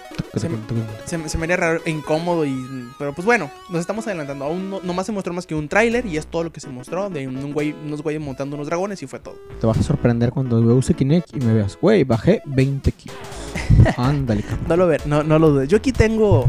Se 1.05 1.39
me 1.39 1.45
haría 1.45 1.57
raro 1.57 1.81
e 1.85 1.91
incómodo 1.91 2.45
y... 2.45 2.53
Pero 2.99 3.13
pues 3.15 3.25
bueno, 3.25 3.51
nos 3.71 3.81
estamos 3.81 4.05
adelantando. 4.09 4.45
Aún 4.47 4.69
no, 4.69 4.81
nomás 4.83 5.07
se 5.07 5.13
mostró 5.13 5.33
más 5.33 5.47
que 5.47 5.55
un 5.55 5.69
tráiler 5.69 6.05
y 6.07 6.17
es 6.17 6.27
todo 6.27 6.43
lo 6.43 6.53
que 6.53 6.59
se 6.61 6.69
mostró 6.69 7.09
de 7.09 7.29
un 7.29 7.53
güey, 7.53 7.73
unos 7.85 8.03
güeyes 8.03 8.21
montando 8.21 8.57
unos 8.57 8.67
dragones 8.67 9.01
y 9.03 9.07
fue 9.07 9.21
todo. 9.21 9.37
Te 9.61 9.67
vas 9.67 9.79
a 9.79 9.83
sorprender 9.85 10.31
cuando 10.33 10.61
yo 10.61 10.75
use 10.75 10.95
Kinect 10.95 11.37
y 11.37 11.41
me 11.41 11.55
veas, 11.55 11.79
güey, 11.81 12.03
bajé 12.03 12.43
20 12.47 12.91
kilos. 12.93 13.17
Ándale, 13.97 14.43
cabrón. 14.43 14.67
No 14.69 14.77
lo 14.77 14.87
ver, 14.89 15.07
no, 15.07 15.23
no 15.23 15.39
lo 15.39 15.51
dudes. 15.51 15.69
Yo 15.69 15.77
aquí 15.77 15.93
tengo 15.93 16.47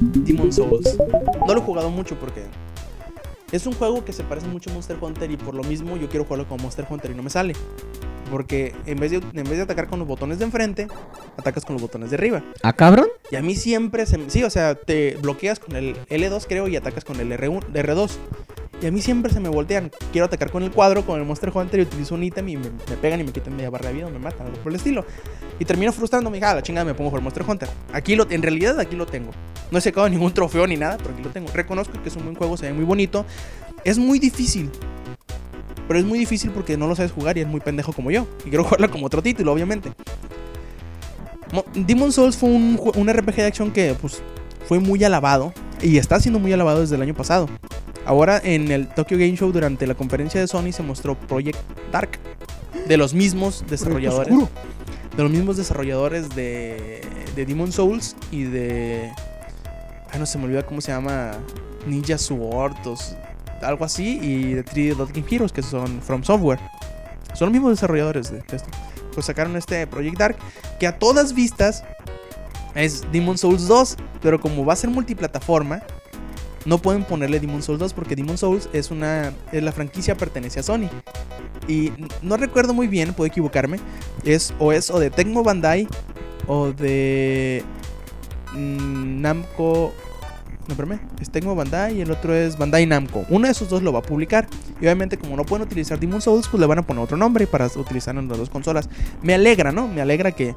Demon 0.00 0.52
Souls. 0.52 0.96
No 1.46 1.54
lo 1.54 1.60
he 1.60 1.64
jugado 1.64 1.90
mucho 1.90 2.14
porque 2.16 2.44
es 3.54 3.66
un 3.66 3.72
juego 3.74 4.04
que 4.04 4.12
se 4.12 4.24
parece 4.24 4.48
mucho 4.48 4.70
a 4.70 4.74
Monster 4.74 4.96
Hunter 5.00 5.30
y 5.30 5.36
por 5.36 5.54
lo 5.54 5.62
mismo 5.62 5.96
yo 5.96 6.08
quiero 6.08 6.24
jugarlo 6.24 6.46
como 6.48 6.62
Monster 6.64 6.86
Hunter 6.88 7.10
y 7.10 7.14
no 7.14 7.22
me 7.22 7.30
sale. 7.30 7.54
Porque 8.30 8.74
en 8.86 8.98
vez 8.98 9.10
de, 9.10 9.18
en 9.18 9.44
vez 9.44 9.56
de 9.56 9.62
atacar 9.62 9.86
con 9.86 9.98
los 9.98 10.08
botones 10.08 10.38
de 10.38 10.46
enfrente, 10.46 10.88
atacas 11.36 11.64
con 11.64 11.74
los 11.74 11.82
botones 11.82 12.10
de 12.10 12.16
arriba. 12.16 12.42
¿Ah, 12.62 12.72
cabrón? 12.72 13.06
Y 13.30 13.36
a 13.36 13.42
mí 13.42 13.54
siempre 13.54 14.06
se 14.06 14.18
me- 14.18 14.30
Sí, 14.30 14.42
o 14.42 14.50
sea, 14.50 14.74
te 14.74 15.16
bloqueas 15.20 15.60
con 15.60 15.76
el 15.76 15.94
L2 16.08 16.46
creo 16.48 16.66
y 16.68 16.76
atacas 16.76 17.04
con 17.04 17.20
el 17.20 17.30
R1, 17.32 17.60
R2. 17.72 18.10
Y 18.82 18.86
a 18.86 18.90
mí 18.90 19.00
siempre 19.00 19.32
se 19.32 19.40
me 19.40 19.48
voltean. 19.48 19.90
Quiero 20.12 20.26
atacar 20.26 20.50
con 20.50 20.62
el 20.62 20.70
cuadro, 20.70 21.06
con 21.06 21.18
el 21.18 21.24
Monster 21.26 21.50
Hunter 21.54 21.80
y 21.80 21.82
utilizo 21.84 22.14
un 22.14 22.22
ítem 22.22 22.48
y 22.48 22.56
me, 22.56 22.68
pegan 23.00 23.20
y 23.20 23.24
me 23.24 23.32
quitan 23.32 23.56
media 23.56 23.70
barra 23.70 23.88
de 23.88 23.94
vida 23.94 24.06
o 24.06 24.10
me 24.10 24.18
matan, 24.18 24.46
algo 24.46 24.58
por 24.58 24.72
el 24.72 24.76
estilo. 24.76 25.06
Y 25.58 25.64
termino 25.64 25.92
frustrándome, 25.92 26.36
hija, 26.38 26.54
la 26.54 26.62
chingada 26.62 26.84
me 26.84 26.92
pongo 26.94 27.08
jugar 27.10 27.22
Monster 27.22 27.44
Hunter. 27.48 27.68
Aquí 27.92 28.14
lo, 28.16 28.30
en 28.30 28.42
realidad 28.42 28.78
aquí 28.80 28.94
lo 28.96 29.06
tengo. 29.06 29.30
No 29.70 29.78
he 29.78 29.80
sacado 29.80 30.08
ningún 30.08 30.34
trofeo 30.34 30.66
ni 30.66 30.76
nada, 30.76 30.98
pero 30.98 31.14
aquí 31.14 31.22
lo 31.22 31.30
tengo. 31.30 31.48
Reconozco 31.54 32.00
que 32.02 32.08
es 32.08 32.16
un 32.16 32.24
buen 32.24 32.34
juego, 32.34 32.56
se 32.56 32.66
ve 32.66 32.72
muy 32.74 32.84
bonito. 32.84 33.24
Es 33.84 33.96
muy 33.98 34.18
difícil. 34.18 34.70
Pero 35.88 35.98
es 36.00 36.04
muy 36.04 36.18
difícil 36.18 36.50
porque 36.50 36.76
no 36.76 36.86
lo 36.86 36.96
sabes 36.96 37.12
jugar 37.12 37.38
y 37.38 37.42
es 37.42 37.46
muy 37.46 37.60
pendejo 37.60 37.92
como 37.92 38.10
yo. 38.10 38.26
Y 38.44 38.48
quiero 38.50 38.64
jugarlo 38.64 38.90
como 38.90 39.06
otro 39.06 39.22
título, 39.22 39.52
obviamente. 39.52 39.92
Mo- 41.52 41.64
Demon 41.74 42.12
Souls 42.12 42.36
fue 42.36 42.50
un, 42.50 42.78
un 42.96 43.08
RPG 43.12 43.36
de 43.36 43.46
acción 43.46 43.70
que 43.70 43.94
pues, 44.00 44.20
fue 44.66 44.78
muy 44.80 45.02
alabado. 45.04 45.52
y 45.82 45.98
está 45.98 46.18
siendo 46.20 46.38
muy 46.38 46.52
alabado 46.52 46.80
desde 46.80 46.96
el 46.96 47.02
año 47.02 47.14
pasado. 47.14 47.48
Ahora 48.06 48.40
en 48.42 48.70
el 48.70 48.88
Tokyo 48.88 49.16
Game 49.16 49.36
Show 49.36 49.50
durante 49.50 49.86
la 49.86 49.94
conferencia 49.94 50.40
de 50.40 50.46
Sony 50.46 50.72
se 50.72 50.82
mostró 50.82 51.14
Project 51.14 51.58
Dark 51.90 52.18
de 52.86 52.96
los 52.96 53.14
mismos 53.14 53.64
desarrolladores. 53.68 54.34
De 55.16 55.22
los 55.22 55.30
mismos 55.30 55.56
desarrolladores 55.56 56.34
de, 56.34 57.00
de 57.34 57.46
Demon 57.46 57.72
Souls 57.72 58.16
y 58.30 58.44
de 58.44 59.12
ah 60.12 60.18
no 60.18 60.26
se 60.26 60.38
me 60.38 60.44
olvida 60.44 60.66
cómo 60.66 60.80
se 60.80 60.92
llama 60.92 61.32
Ninja 61.86 62.18
Sword 62.18 62.76
o 62.84 62.96
algo 63.62 63.84
así 63.84 64.18
y 64.20 64.54
de 64.54 64.64
3D 64.64 64.96
Dot 64.96 65.12
Game 65.12 65.26
Heroes 65.30 65.52
que 65.52 65.62
son 65.62 66.02
From 66.02 66.24
Software. 66.24 66.58
Son 67.32 67.46
los 67.46 67.52
mismos 67.52 67.70
desarrolladores 67.70 68.30
de, 68.30 68.38
de 68.38 68.56
esto. 68.56 68.68
Pues 69.14 69.26
sacaron 69.26 69.56
este 69.56 69.86
Project 69.86 70.18
Dark 70.18 70.36
que 70.78 70.86
a 70.86 70.98
todas 70.98 71.32
vistas 71.32 71.84
es 72.74 73.04
Demon 73.12 73.38
Souls 73.38 73.66
2 73.66 73.96
pero 74.20 74.40
como 74.40 74.66
va 74.66 74.74
a 74.74 74.76
ser 74.76 74.90
multiplataforma 74.90 75.82
no 76.64 76.78
pueden 76.78 77.04
ponerle 77.04 77.40
Demon 77.40 77.62
Souls 77.62 77.78
2 77.78 77.92
porque 77.94 78.16
Demon 78.16 78.38
Souls 78.38 78.68
es 78.72 78.90
una 78.90 79.32
es 79.52 79.62
la 79.62 79.72
franquicia 79.72 80.16
pertenece 80.16 80.60
a 80.60 80.62
Sony 80.62 80.88
y 81.68 81.92
no 82.22 82.36
recuerdo 82.36 82.74
muy 82.74 82.86
bien, 82.86 83.14
puedo 83.14 83.26
equivocarme. 83.26 83.78
Es 84.24 84.52
o 84.58 84.72
es 84.72 84.90
o 84.90 84.98
de 84.98 85.10
Tecmo 85.10 85.42
Bandai 85.42 85.88
o 86.46 86.72
de 86.72 87.64
mm, 88.52 89.20
Namco. 89.20 89.92
No, 90.66 90.72
espérame. 90.72 91.00
Es 91.20 91.30
Tecmo 91.30 91.54
Bandai 91.54 91.98
y 91.98 92.00
el 92.00 92.10
otro 92.10 92.34
es 92.34 92.56
Bandai 92.58 92.86
Namco. 92.86 93.24
Uno 93.28 93.46
de 93.46 93.52
esos 93.52 93.68
dos 93.68 93.82
lo 93.82 93.92
va 93.92 94.00
a 94.00 94.02
publicar. 94.02 94.46
Y 94.80 94.84
obviamente, 94.84 95.18
como 95.18 95.36
no 95.36 95.44
pueden 95.44 95.66
utilizar 95.66 95.98
Demon 95.98 96.20
Souls, 96.20 96.48
pues 96.48 96.60
le 96.60 96.66
van 96.66 96.78
a 96.78 96.82
poner 96.82 97.02
otro 97.02 97.16
nombre 97.16 97.46
para 97.46 97.66
utilizar 97.66 98.16
en 98.16 98.28
las 98.28 98.38
dos 98.38 98.50
consolas. 98.50 98.88
Me 99.22 99.34
alegra, 99.34 99.72
¿no? 99.72 99.88
Me 99.88 100.00
alegra 100.00 100.32
que, 100.32 100.54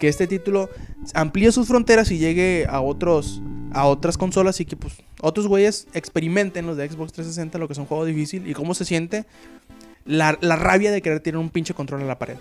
que 0.00 0.08
este 0.08 0.26
título 0.26 0.68
amplíe 1.14 1.50
sus 1.52 1.66
fronteras 1.68 2.10
y 2.10 2.18
llegue 2.18 2.66
a 2.68 2.80
otros 2.80 3.42
a 3.72 3.84
otras 3.86 4.16
consolas 4.16 4.60
y 4.60 4.64
que 4.64 4.76
pues 4.76 4.94
otros 5.20 5.46
güeyes 5.46 5.88
experimenten 5.92 6.66
los 6.66 6.76
de 6.78 6.88
Xbox 6.88 7.12
360 7.12 7.58
lo 7.58 7.66
que 7.66 7.74
es 7.74 7.78
un 7.78 7.84
juego 7.84 8.04
difícil 8.06 8.46
y 8.48 8.54
cómo 8.54 8.72
se 8.74 8.84
siente 8.86 9.26
la, 10.06 10.38
la 10.40 10.56
rabia 10.56 10.90
de 10.90 11.02
querer 11.02 11.20
tirar 11.20 11.38
un 11.38 11.50
pinche 11.50 11.74
control 11.74 12.00
a 12.02 12.04
la 12.06 12.18
pared. 12.18 12.36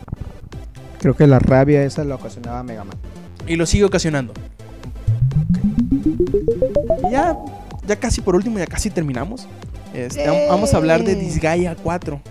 Creo 0.99 1.16
que 1.18 1.28
la 1.28 1.39
rabia 1.39 1.84
esa 1.84 2.03
la 2.05 2.16
ocasionaba 2.16 2.64
Mega 2.64 2.86
Man. 2.86 2.95
Y 3.45 3.55
lo 3.58 3.66
sigue 3.66 3.84
ocasionando. 3.84 4.34
Ya, 7.12 7.38
ya 7.86 7.95
casi 7.99 8.22
por 8.22 8.36
último, 8.36 8.58
ya 8.58 8.68
casi 8.68 8.89
terminamos. 8.89 9.47
Este, 9.93 10.26
vam- 10.30 10.47
Vamos 10.49 10.74
a 10.74 10.78
hablar 10.78 11.03
de 11.03 11.16
Disgaea 11.16 11.76
4. 11.76 12.22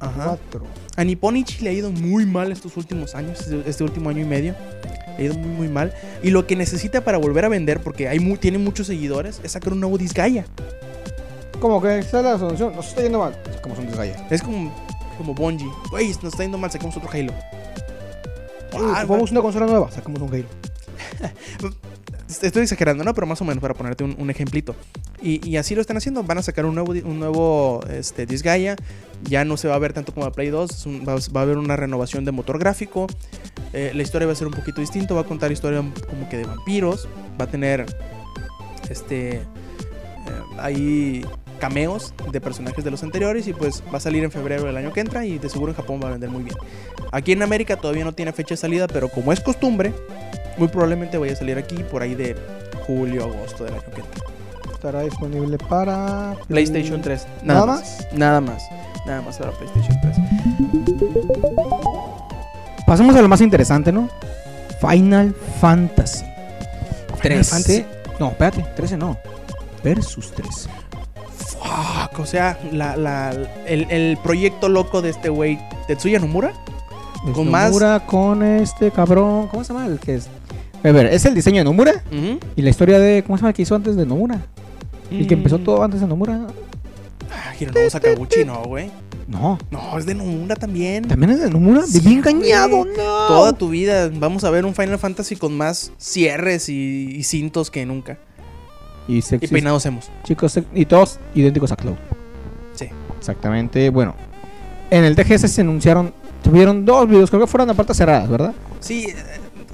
Ajá. 0.00 0.24
Cuatro. 0.24 0.64
A 0.98 1.04
Nipponichi 1.04 1.62
le 1.62 1.70
ha 1.70 1.72
ido 1.72 1.90
muy 1.92 2.26
mal 2.26 2.50
estos 2.52 2.76
últimos 2.76 3.14
años, 3.14 3.40
este, 3.40 3.62
este 3.70 3.84
último 3.84 4.10
año 4.10 4.20
y 4.22 4.24
medio. 4.26 4.54
Le 5.16 5.22
ha 5.22 5.26
ido 5.26 5.34
muy, 5.34 5.48
muy 5.48 5.68
mal. 5.68 5.92
Y 6.22 6.30
lo 6.30 6.46
que 6.46 6.56
necesita 6.56 7.02
para 7.04 7.18
volver 7.18 7.44
a 7.44 7.48
vender, 7.48 7.80
porque 7.80 8.08
hay 8.08 8.18
mu- 8.18 8.36
tiene 8.36 8.58
muchos 8.58 8.88
seguidores, 8.88 9.40
es 9.44 9.52
sacar 9.52 9.72
un 9.72 9.80
nuevo 9.80 9.96
Disgaea. 9.96 10.44
Como 11.60 11.80
que 11.80 12.00
esa 12.00 12.18
es 12.18 12.24
la 12.24 12.38
solución. 12.38 12.74
Nos 12.74 12.88
está 12.88 13.02
yendo 13.02 13.20
mal. 13.20 13.40
Como 13.62 13.74
son 13.76 13.86
desgallas. 13.86 14.20
Es 14.30 14.42
como, 14.42 14.74
como 15.16 15.34
Bungie. 15.34 15.68
Güey, 15.90 16.08
nos 16.08 16.24
está 16.24 16.42
yendo 16.42 16.58
mal, 16.58 16.70
sacamos 16.70 16.96
otro 16.96 17.08
Halo. 17.12 17.32
Ah, 18.74 19.04
Vamos 19.08 19.30
una 19.30 19.40
consola 19.40 19.66
nueva. 19.66 19.90
Sacamos 19.90 20.20
un 20.20 20.34
Halo. 20.34 20.44
Estoy 22.28 22.62
exagerando, 22.62 23.04
¿no? 23.04 23.14
Pero 23.14 23.26
más 23.26 23.40
o 23.40 23.44
menos 23.44 23.62
para 23.62 23.72
ponerte 23.72 24.04
un, 24.04 24.30
ejemplito. 24.30 24.76
Y, 25.22 25.56
así 25.56 25.74
lo 25.74 25.80
están 25.80 25.96
haciendo. 25.96 26.22
Van 26.22 26.36
a 26.36 26.42
sacar 26.42 26.66
un 26.66 26.74
nuevo, 26.74 26.92
un 26.92 27.80
este, 27.90 28.26
Disgaea. 28.26 28.76
Ya 29.24 29.44
no 29.44 29.56
se 29.56 29.66
va 29.66 29.74
a 29.74 29.78
ver 29.78 29.94
tanto 29.94 30.12
como 30.12 30.26
la 30.26 30.32
Play 30.32 30.50
2. 30.50 30.70
es 30.70 30.86
un- 30.86 31.04
va, 31.08 31.14
va 31.14 31.40
a 31.40 31.42
haber 31.42 31.56
una 31.56 31.74
renovación 31.76 32.26
de 32.26 32.32
motor 32.32 32.58
gráfico. 32.58 33.06
Eh, 33.72 33.92
la 33.94 34.02
historia 34.02 34.26
va 34.26 34.34
a 34.34 34.36
ser 34.36 34.46
un 34.46 34.52
poquito 34.52 34.80
distinto. 34.80 35.14
Va 35.14 35.22
a 35.22 35.24
contar 35.24 35.50
historia 35.50 35.82
como 36.08 36.28
que 36.28 36.36
de 36.36 36.44
vampiros. 36.44 37.08
Va 37.40 37.46
a 37.46 37.50
tener 37.50 37.86
este 38.90 39.36
eh, 39.36 39.42
ahí 40.58 41.24
cameos 41.58 42.12
de 42.30 42.40
personajes 42.42 42.84
de 42.84 42.90
los 42.90 43.02
anteriores. 43.02 43.48
Y 43.48 43.54
pues 43.54 43.82
va 43.92 43.96
a 43.96 44.00
salir 44.00 44.22
en 44.22 44.30
febrero 44.30 44.64
del 44.64 44.76
año 44.76 44.92
que 44.92 45.00
entra. 45.00 45.24
Y 45.24 45.38
de 45.38 45.48
seguro 45.48 45.72
en 45.72 45.76
Japón 45.76 45.98
va 46.04 46.08
a 46.08 46.10
vender 46.10 46.28
muy 46.28 46.42
bien. 46.42 46.56
Aquí 47.10 47.32
en 47.32 47.42
América 47.42 47.76
todavía 47.76 48.04
no 48.04 48.12
tiene 48.12 48.34
fecha 48.34 48.50
de 48.50 48.58
salida. 48.58 48.86
Pero 48.86 49.08
como 49.08 49.32
es 49.32 49.40
costumbre, 49.40 49.94
muy 50.58 50.68
probablemente 50.68 51.18
vaya 51.18 51.32
a 51.32 51.36
salir 51.36 51.56
aquí 51.58 51.76
por 51.84 52.02
ahí 52.02 52.14
de 52.14 52.36
julio, 52.86 53.24
agosto 53.24 53.64
del 53.64 53.74
año 53.74 53.82
que 53.94 54.00
entra. 54.00 54.24
Estará 54.72 55.00
disponible 55.02 55.58
para 55.58 56.34
PlayStation 56.46 57.00
3. 57.02 57.26
¿Nada 57.42 57.60
Nada 58.12 58.40
más. 58.40 58.62
Nada 59.06 59.22
más 59.22 59.38
para 59.38 59.50
PlayStation 59.52 59.98
3. 60.00 60.16
Pasamos 62.86 63.14
a 63.16 63.22
lo 63.22 63.28
más 63.28 63.40
interesante, 63.40 63.92
¿no? 63.92 64.08
Final 64.80 65.34
Fantasy. 65.60 66.24
Final 67.20 67.44
13. 67.44 67.50
Fantasy- 67.50 67.86
No, 68.20 68.28
espérate, 68.28 68.64
13 68.76 68.96
no. 68.96 69.16
Versus 69.82 70.32
13. 70.32 70.68
Fuck, 71.36 72.18
o 72.20 72.26
sea, 72.26 72.58
la, 72.72 72.96
la- 72.96 73.32
el, 73.66 73.90
el 73.90 74.16
proyecto 74.22 74.68
loco 74.68 75.02
de 75.02 75.10
este 75.10 75.28
güey, 75.28 75.58
Tetsuya 75.86 76.18
Nomura. 76.20 76.52
Con 77.34 77.50
más- 77.50 77.66
Nomura 77.66 78.00
con 78.06 78.42
este 78.42 78.90
cabrón. 78.90 79.48
¿Cómo 79.48 79.64
se 79.64 79.72
llama? 79.72 79.86
El 79.86 79.98
que 79.98 80.14
es. 80.16 80.28
A 80.84 80.92
ver, 80.92 81.06
es 81.06 81.24
el 81.24 81.34
diseño 81.34 81.58
de 81.58 81.64
Nomura 81.64 82.02
y 82.56 82.62
la 82.62 82.70
historia 82.70 82.98
de. 82.98 83.22
¿Cómo 83.24 83.36
se 83.36 83.42
llama 83.42 83.52
que 83.52 83.62
hizo 83.62 83.74
antes 83.74 83.96
de 83.96 84.06
Nomura? 84.06 84.40
El 85.10 85.26
que 85.26 85.34
empezó 85.34 85.58
Mm. 85.58 85.64
todo 85.64 85.82
antes 85.82 86.00
de 86.00 86.06
Nomura. 86.06 86.46
Ah, 87.30 87.52
Hironobu 87.58 87.90
Sakaguchi, 87.90 88.44
no, 88.44 88.62
güey. 88.64 88.90
No. 89.26 89.58
No, 89.70 89.98
es 89.98 90.06
de 90.06 90.14
Nomura 90.14 90.56
también. 90.56 91.06
¿También 91.06 91.30
es 91.32 91.40
de 91.40 91.50
Nomura? 91.50 91.82
Sí, 91.82 92.00
Viví 92.00 92.14
engañado, 92.14 92.84
no. 92.84 92.94
Toda 93.28 93.52
tu 93.52 93.68
vida 93.68 94.10
vamos 94.12 94.44
a 94.44 94.50
ver 94.50 94.64
un 94.64 94.74
Final 94.74 94.98
Fantasy 94.98 95.36
con 95.36 95.56
más 95.56 95.92
cierres 95.98 96.68
y, 96.68 97.14
y 97.16 97.22
cintos 97.24 97.70
que 97.70 97.84
nunca. 97.84 98.18
Y, 99.06 99.18
Y 99.18 99.46
peinados 99.48 99.84
hemos. 99.86 100.06
chicos, 100.24 100.58
y 100.74 100.84
todos 100.86 101.18
idénticos 101.34 101.72
a 101.72 101.76
Cloud. 101.76 101.96
Sí. 102.74 102.88
Exactamente. 103.18 103.90
Bueno, 103.90 104.14
en 104.90 105.04
el 105.04 105.16
TGS 105.16 105.48
se 105.50 105.60
anunciaron. 105.62 106.12
Tuvieron 106.42 106.84
dos 106.86 107.08
videos, 107.08 107.28
creo 107.30 107.42
que 107.42 107.46
fueron 107.48 107.68
a 107.68 107.74
puertas 107.74 107.96
cerradas, 107.96 108.28
¿verdad? 108.28 108.52
Sí, 108.80 109.08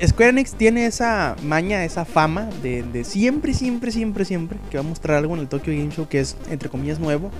Square 0.04 0.30
Enix 0.30 0.54
tiene 0.54 0.86
esa 0.86 1.36
maña, 1.42 1.84
esa 1.84 2.04
fama 2.04 2.48
de, 2.62 2.82
de 2.82 3.04
siempre, 3.04 3.54
siempre, 3.54 3.92
siempre, 3.92 4.24
siempre 4.24 4.58
que 4.70 4.76
va 4.76 4.84
a 4.84 4.86
mostrar 4.86 5.16
algo 5.18 5.34
en 5.34 5.40
el 5.40 5.48
Tokyo 5.48 5.72
Game 5.72 5.90
Show 5.90 6.08
que 6.08 6.20
es, 6.20 6.36
entre 6.50 6.68
comillas, 6.68 6.98
nuevo. 6.98 7.30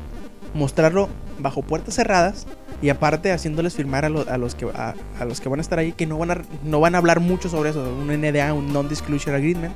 Mostrarlo 0.55 1.09
bajo 1.41 1.63
puertas 1.63 1.95
cerradas 1.97 2.47
y 2.81 2.89
aparte 2.91 3.33
haciéndoles 3.33 3.75
firmar 3.75 4.05
a, 4.05 4.09
lo- 4.09 4.29
a 4.31 4.39
los, 4.39 4.55
que, 4.55 4.67
a, 4.73 4.95
a 5.19 5.25
los 5.25 5.41
que 5.41 5.49
van 5.49 5.59
a 5.59 5.63
estar 5.63 5.81
ahí 5.81 5.91
que 5.93 6.07
no 6.07 6.17
van 6.17 6.31
a, 6.31 6.43
no 6.63 6.79
van 6.79 6.95
a 6.95 6.99
hablar 6.99 7.19
mucho 7.19 7.49
sobre 7.49 7.71
eso, 7.71 7.83
un 7.93 8.07
NDA, 8.07 8.55
un 8.55 8.73
Non-Disclosure 8.73 9.35
Agreement. 9.37 9.75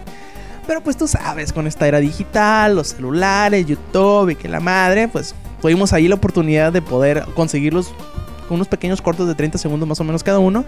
Pero 0.68 0.81
pues 0.83 0.97
tú 0.97 1.09
sabes, 1.09 1.53
con 1.53 1.66
esta 1.66 1.89
era 1.89 1.99
digital, 1.99 2.76
los 2.76 2.89
celulares, 2.89 3.66
YouTube 3.66 4.31
y 4.31 4.35
que 4.37 4.49
la 4.49 4.61
madre, 4.61 5.09
pues 5.09 5.35
tuvimos 5.61 5.93
ahí 5.93 6.07
la 6.07 6.14
oportunidad 6.14 6.72
de 6.72 6.81
poder 6.83 7.24
conseguirlos 7.35 7.89
con 8.47 8.57
unos 8.57 8.68
pequeños 8.68 9.03
cortos 9.03 9.26
de 9.26 9.35
30 9.35 9.59
segundos 9.59 9.89
más 9.89 9.99
o 9.99 10.05
menos 10.05 10.22
cada 10.22 10.39
uno. 10.39 10.64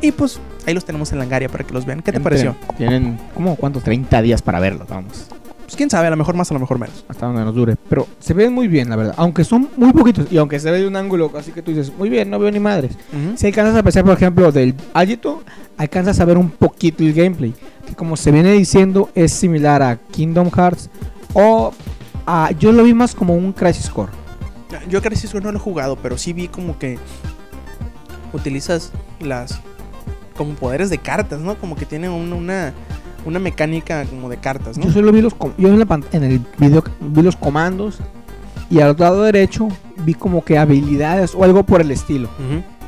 Y 0.00 0.12
pues 0.12 0.40
ahí 0.66 0.74
los 0.74 0.84
tenemos 0.84 1.12
en 1.12 1.18
Langaria 1.18 1.48
para 1.48 1.64
que 1.64 1.72
los 1.72 1.86
vean. 1.86 2.02
¿Qué 2.02 2.12
te 2.12 2.20
pareció? 2.20 2.56
Tienen, 2.76 3.18
¿cómo? 3.34 3.56
¿Cuántos? 3.56 3.82
30 3.82 4.22
días 4.22 4.42
para 4.42 4.60
verlos, 4.60 4.88
vamos. 4.88 5.26
Pues 5.66 5.74
quién 5.74 5.90
sabe, 5.90 6.06
a 6.06 6.10
lo 6.10 6.16
mejor 6.16 6.36
más, 6.36 6.48
a 6.52 6.54
lo 6.54 6.60
mejor 6.60 6.78
menos. 6.78 7.04
Hasta 7.08 7.26
donde 7.26 7.44
nos 7.44 7.52
dure. 7.52 7.74
Pero 7.88 8.06
se 8.20 8.34
ven 8.34 8.52
muy 8.52 8.68
bien, 8.68 8.88
la 8.88 8.94
verdad. 8.94 9.14
Aunque 9.16 9.42
son 9.42 9.68
muy 9.76 9.92
poquitos. 9.92 10.30
Y 10.30 10.38
aunque 10.38 10.60
se 10.60 10.70
ve 10.70 10.78
de 10.78 10.86
un 10.86 10.94
ángulo, 10.94 11.32
así 11.36 11.50
que 11.50 11.60
tú 11.60 11.72
dices, 11.72 11.92
muy 11.98 12.08
bien, 12.08 12.30
no 12.30 12.38
veo 12.38 12.52
ni 12.52 12.60
madres. 12.60 12.92
Si 13.34 13.46
alcanzas 13.48 13.74
a 13.74 13.80
apreciar, 13.80 14.04
por 14.04 14.14
ejemplo, 14.14 14.52
del 14.52 14.74
Agito, 14.94 15.42
alcanzas 15.76 16.20
a 16.20 16.24
ver 16.24 16.38
un 16.38 16.50
poquito 16.50 17.02
el 17.02 17.12
gameplay. 17.12 17.52
Que 17.84 17.96
como 17.96 18.16
se 18.16 18.30
viene 18.30 18.52
diciendo, 18.52 19.10
es 19.16 19.32
similar 19.32 19.82
a 19.82 19.96
Kingdom 19.96 20.50
Hearts. 20.50 20.88
O 21.32 21.72
a. 22.26 22.52
Yo 22.52 22.70
lo 22.70 22.84
vi 22.84 22.94
más 22.94 23.16
como 23.16 23.34
un 23.34 23.52
Crisis 23.52 23.90
Core. 23.90 24.12
Yo 24.88 25.02
Crisis 25.02 25.32
Core 25.32 25.44
no 25.44 25.50
lo 25.50 25.58
he 25.58 25.60
jugado, 25.60 25.96
pero 25.96 26.16
sí 26.16 26.32
vi 26.32 26.46
como 26.46 26.78
que 26.78 26.96
utilizas 28.32 28.92
las 29.18 29.60
como 30.36 30.54
poderes 30.54 30.90
de 30.90 30.98
cartas, 30.98 31.40
¿no? 31.40 31.56
Como 31.56 31.74
que 31.76 31.86
tiene 31.86 32.08
un- 32.08 32.32
una, 32.32 32.72
una 33.24 33.38
mecánica 33.38 34.04
como 34.04 34.28
de 34.28 34.36
cartas, 34.36 34.78
¿no? 34.78 34.84
Yo 34.84 34.92
solo 34.92 35.10
vi 35.12 35.20
los. 35.22 35.34
Yo 35.58 35.68
en, 35.68 35.78
la 35.78 36.00
en 36.12 36.22
el 36.24 36.40
video 36.58 36.84
vi 37.00 37.22
los 37.22 37.36
comandos. 37.36 37.98
Y 38.68 38.80
al 38.80 38.96
lado 38.98 39.22
derecho 39.22 39.68
vi 40.04 40.14
como 40.14 40.44
que 40.44 40.58
habilidades 40.58 41.34
o 41.36 41.44
algo 41.44 41.62
por 41.64 41.80
el 41.80 41.90
estilo. 41.92 42.28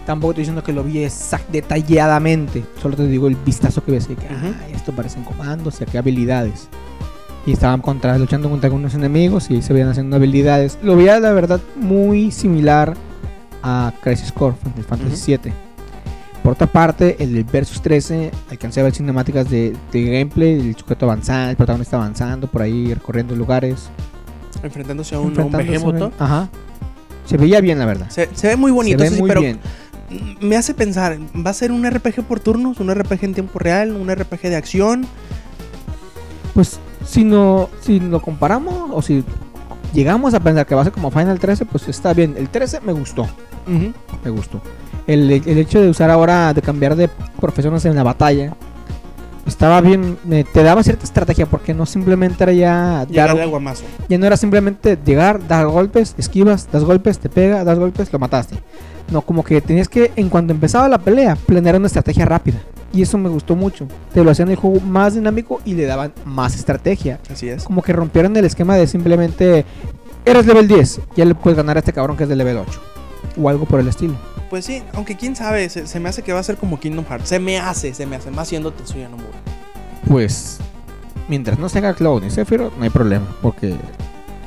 Tampoco 0.06 0.32
estoy 0.32 0.42
diciendo 0.42 0.64
que 0.64 0.72
lo 0.72 0.82
vi 0.82 1.04
exact 1.04 1.50
detalladamente. 1.52 2.64
Solo 2.82 2.96
te 2.96 3.06
digo 3.06 3.28
el 3.28 3.36
vistazo 3.36 3.84
que 3.84 3.92
ves. 3.92 4.06
Que, 4.06 4.14
Ujú. 4.14 4.24
ah, 4.26 4.66
esto 4.74 4.92
parecen 4.92 5.22
comandos 5.22 5.80
y 5.80 5.84
aquí 5.84 5.96
habilidades. 5.96 6.68
Y 7.46 7.52
estaban 7.52 7.80
contra, 7.80 8.18
luchando 8.18 8.50
contra 8.50 8.66
algunos 8.68 8.94
enemigos 8.94 9.50
y 9.50 9.62
se 9.62 9.72
veían 9.72 9.88
haciendo 9.90 10.16
habilidades. 10.16 10.78
Lo 10.82 10.96
veía, 10.96 11.20
la 11.20 11.32
verdad, 11.32 11.60
muy 11.76 12.30
similar 12.32 12.94
a 13.62 13.92
Crisis 14.02 14.32
Core, 14.32 14.56
Final 14.62 14.84
Fantasy 14.84 15.36
VII. 15.36 15.52
Por 16.48 16.54
otra 16.54 16.66
parte, 16.66 17.14
el 17.22 17.34
del 17.34 17.44
Versus 17.44 17.82
13, 17.82 18.30
alcancé 18.50 18.80
a 18.80 18.84
ver 18.84 18.94
cinemáticas 18.94 19.50
de, 19.50 19.76
de 19.92 20.02
gameplay, 20.04 20.54
el 20.70 20.74
sujeto 20.74 21.04
avanzando, 21.04 21.50
el 21.50 21.56
protagonista 21.58 21.98
avanzando 21.98 22.46
por 22.46 22.62
ahí, 22.62 22.94
recorriendo 22.94 23.36
lugares. 23.36 23.90
Enfrentándose 24.62 25.14
a 25.14 25.20
un, 25.20 25.28
enfrentándose 25.28 25.68
a- 25.76 25.78
behemoto. 25.78 26.12
Ajá. 26.18 26.48
Se 27.26 27.36
veía 27.36 27.60
bien, 27.60 27.78
la 27.78 27.84
verdad. 27.84 28.08
Se, 28.08 28.30
se 28.34 28.46
ve 28.46 28.56
muy 28.56 28.72
bonito, 28.72 28.96
se 29.04 29.10
ve 29.10 29.16
sí, 29.16 29.20
muy 29.20 29.28
pero 29.28 29.42
bien. 29.42 29.58
me 30.40 30.56
hace 30.56 30.72
pensar, 30.72 31.18
¿va 31.36 31.50
a 31.50 31.52
ser 31.52 31.70
un 31.70 31.84
RPG 31.86 32.22
por 32.22 32.40
turnos? 32.40 32.80
¿Un 32.80 32.94
RPG 32.94 33.24
en 33.26 33.34
tiempo 33.34 33.58
real? 33.58 33.92
¿Un 33.92 34.08
RPG 34.10 34.40
de 34.40 34.56
acción? 34.56 35.04
Pues 36.54 36.80
si 37.06 37.24
no 37.24 37.68
si 37.82 38.00
lo 38.00 38.22
comparamos 38.22 38.88
o 38.94 39.02
si 39.02 39.22
llegamos 39.92 40.32
a 40.32 40.40
pensar 40.40 40.64
que 40.64 40.74
va 40.74 40.80
a 40.80 40.84
ser 40.84 40.94
como 40.94 41.10
Final 41.10 41.38
13, 41.38 41.66
pues 41.66 41.86
está 41.88 42.14
bien. 42.14 42.36
El 42.38 42.48
13 42.48 42.80
me 42.80 42.94
gustó, 42.94 43.28
me 44.24 44.30
gustó. 44.30 44.62
El, 45.08 45.28
el 45.32 45.58
hecho 45.58 45.80
de 45.80 45.88
usar 45.88 46.10
ahora, 46.10 46.54
de 46.54 46.62
cambiar 46.62 46.94
de 46.94 47.08
profesiones 47.40 47.84
en 47.84 47.96
la 47.96 48.02
batalla, 48.04 48.54
estaba 49.46 49.80
bien, 49.80 50.18
te 50.52 50.62
daba 50.62 50.82
cierta 50.82 51.04
estrategia 51.04 51.46
porque 51.46 51.72
no 51.72 51.86
simplemente 51.86 52.44
era 52.44 52.52
ya 52.52 53.06
Llegar 53.08 53.34
dar- 53.34 53.48
guamazo. 53.48 53.84
ya 54.08 54.18
no 54.18 54.26
era 54.26 54.36
simplemente 54.36 54.98
llegar, 55.04 55.46
dar 55.48 55.66
golpes, 55.66 56.14
esquivas, 56.18 56.68
das 56.70 56.84
golpes, 56.84 57.18
te 57.18 57.28
pega, 57.30 57.64
das 57.64 57.78
golpes, 57.78 58.12
lo 58.12 58.18
mataste. 58.18 58.56
No, 59.10 59.22
como 59.22 59.42
que 59.42 59.62
tenías 59.62 59.88
que, 59.88 60.12
en 60.16 60.28
cuanto 60.28 60.52
empezaba 60.52 60.86
la 60.86 60.98
pelea, 60.98 61.34
planear 61.46 61.76
una 61.76 61.86
estrategia 61.86 62.26
rápida. 62.26 62.58
Y 62.92 63.00
eso 63.00 63.16
me 63.16 63.30
gustó 63.30 63.56
mucho. 63.56 63.86
Te 64.12 64.22
lo 64.22 64.30
hacían 64.30 64.50
el 64.50 64.56
juego 64.56 64.80
más 64.80 65.14
dinámico 65.14 65.62
y 65.64 65.72
le 65.72 65.86
daban 65.86 66.12
más 66.26 66.54
estrategia. 66.54 67.18
Así 67.32 67.48
es. 67.48 67.64
Como 67.64 67.80
que 67.80 67.94
rompieron 67.94 68.36
el 68.36 68.44
esquema 68.44 68.76
de 68.76 68.86
simplemente, 68.86 69.64
eres 70.26 70.44
level 70.44 70.68
10, 70.68 71.00
ya 71.16 71.24
le 71.24 71.34
puedes 71.34 71.56
ganar 71.56 71.76
a 71.76 71.80
este 71.80 71.94
cabrón 71.94 72.18
que 72.18 72.24
es 72.24 72.28
de 72.28 72.36
level 72.36 72.58
8. 72.58 72.80
O 73.40 73.48
algo 73.48 73.64
por 73.64 73.80
el 73.80 73.88
estilo. 73.88 74.12
Pues 74.50 74.64
sí, 74.64 74.82
aunque 74.94 75.16
quién 75.16 75.36
sabe, 75.36 75.68
se, 75.68 75.86
se 75.86 76.00
me 76.00 76.08
hace 76.08 76.22
que 76.22 76.32
va 76.32 76.40
a 76.40 76.42
ser 76.42 76.56
como 76.56 76.80
Kingdom 76.80 77.04
Hearts. 77.04 77.28
Se 77.28 77.38
me 77.38 77.58
hace, 77.58 77.92
se 77.94 78.06
me 78.06 78.16
hace. 78.16 78.30
Más 78.30 78.48
siendo 78.48 78.72
Tetsuya 78.72 79.08
Nomura. 79.08 79.38
Pues, 80.08 80.58
mientras 81.28 81.58
no 81.58 81.68
se 81.68 81.78
haga 81.78 81.94
Cloud 81.94 82.22
ni 82.22 82.30
Sephiroth, 82.30 82.74
no 82.76 82.84
hay 82.84 82.90
problema. 82.90 83.26
Porque 83.42 83.74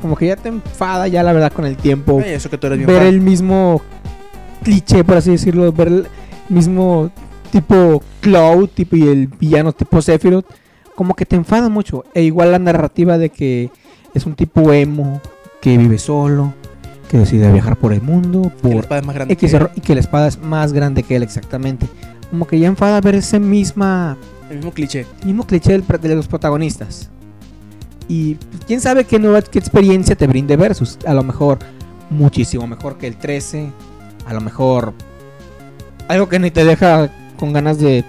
como 0.01 0.15
que 0.15 0.27
ya 0.27 0.35
te 0.35 0.49
enfada 0.49 1.07
ya 1.07 1.21
la 1.21 1.33
verdad 1.33 1.53
con 1.53 1.65
el 1.65 1.77
tiempo. 1.77 2.19
Ay, 2.23 2.33
eso 2.33 2.49
que 2.49 2.57
tú 2.57 2.67
eres 2.67 2.79
bien 2.79 2.87
ver 2.87 3.03
el 3.03 3.21
mismo 3.21 3.81
cliché, 4.63 5.03
por 5.03 5.17
así 5.17 5.31
decirlo, 5.31 5.71
ver 5.71 5.87
el 5.87 6.07
mismo 6.49 7.11
tipo 7.51 8.01
Cloud 8.21 8.69
tipo 8.69 8.95
y 8.95 9.07
el 9.07 9.27
villano 9.27 9.73
tipo 9.73 10.01
Sephiroth, 10.01 10.45
como 10.95 11.13
que 11.13 11.25
te 11.25 11.35
enfada 11.35 11.69
mucho. 11.69 12.05
E 12.15 12.23
igual 12.23 12.51
la 12.51 12.59
narrativa 12.59 13.17
de 13.19 13.29
que 13.29 13.69
es 14.13 14.25
un 14.25 14.35
tipo 14.35 14.73
emo, 14.73 15.21
que 15.61 15.77
vive 15.77 15.99
solo, 15.99 16.53
que 17.11 17.17
decide 17.17 17.51
viajar 17.51 17.75
por 17.75 17.91
el 17.91 18.01
mundo, 18.01 18.53
Que 18.61 18.69
la 18.69 18.75
por 18.75 18.83
espada 18.83 19.01
es 19.01 19.05
más 19.05 19.15
grande. 19.15 19.33
X 19.33 19.51
que 19.51 19.69
y 19.75 19.81
que 19.81 19.93
la 19.95 19.99
espada 19.99 20.27
es 20.29 20.39
más 20.39 20.71
grande 20.71 21.03
que 21.03 21.17
él 21.17 21.23
exactamente. 21.23 21.85
Como 22.29 22.47
que 22.47 22.57
ya 22.57 22.67
enfada 22.67 23.01
ver 23.01 23.15
ese 23.15 23.37
misma 23.37 24.17
El 24.49 24.57
mismo 24.57 24.71
cliché. 24.71 25.05
mismo 25.25 25.45
cliché 25.45 25.77
de 25.77 26.15
los 26.15 26.29
protagonistas. 26.29 27.09
Y 28.07 28.35
pues, 28.35 28.63
quién 28.65 28.79
sabe 28.79 29.03
qué 29.03 29.19
nueva 29.19 29.41
qué 29.41 29.59
experiencia 29.59 30.15
te 30.15 30.25
brinde 30.25 30.55
Versus. 30.55 30.97
A 31.05 31.13
lo 31.13 31.23
mejor 31.23 31.59
muchísimo 32.09 32.65
mejor 32.65 32.97
que 32.97 33.07
el 33.07 33.17
13. 33.17 33.69
A 34.25 34.33
lo 34.33 34.39
mejor 34.39 34.93
algo 36.07 36.29
que 36.29 36.39
ni 36.39 36.49
te 36.49 36.63
deja 36.63 37.09
con 37.37 37.51
ganas 37.51 37.77
de, 37.77 38.05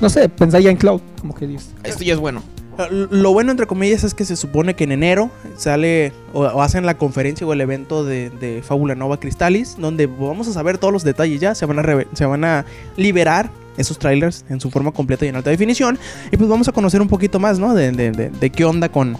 no 0.00 0.08
sé, 0.08 0.28
pensar 0.28 0.60
ya 0.60 0.70
en 0.70 0.76
Cloud. 0.76 1.00
Como 1.20 1.34
que 1.36 1.54
esto 1.84 2.02
ya 2.02 2.14
es 2.14 2.18
bueno. 2.18 2.42
Lo 2.88 3.32
bueno, 3.32 3.50
entre 3.50 3.66
comillas, 3.66 4.04
es 4.04 4.14
que 4.14 4.24
se 4.24 4.36
supone 4.36 4.74
que 4.74 4.84
en 4.84 4.92
enero 4.92 5.30
sale 5.56 6.12
o, 6.32 6.40
o 6.42 6.62
hacen 6.62 6.86
la 6.86 6.96
conferencia 6.96 7.46
o 7.46 7.52
el 7.52 7.60
evento 7.60 8.04
de, 8.04 8.30
de 8.30 8.62
Fábula 8.62 8.94
Nova 8.94 9.18
Crystallis, 9.18 9.76
donde 9.78 10.06
vamos 10.06 10.48
a 10.48 10.52
saber 10.52 10.78
todos 10.78 10.92
los 10.92 11.04
detalles 11.04 11.40
ya. 11.40 11.54
Se 11.54 11.66
van 11.66 11.78
a, 11.78 12.04
se 12.14 12.24
van 12.26 12.44
a 12.44 12.64
liberar 12.96 13.50
esos 13.76 13.98
trailers 13.98 14.44
en 14.48 14.60
su 14.60 14.70
forma 14.70 14.92
completa 14.92 15.24
y 15.24 15.28
en 15.28 15.36
alta 15.36 15.50
definición. 15.50 15.98
Y 16.30 16.36
pues 16.36 16.48
vamos 16.48 16.68
a 16.68 16.72
conocer 16.72 17.00
un 17.00 17.08
poquito 17.08 17.38
más, 17.38 17.58
¿no? 17.58 17.74
De, 17.74 17.92
de- 17.92 18.10
de- 18.12 18.30
de 18.30 18.50
qué 18.50 18.64
onda 18.64 18.88
con, 18.88 19.16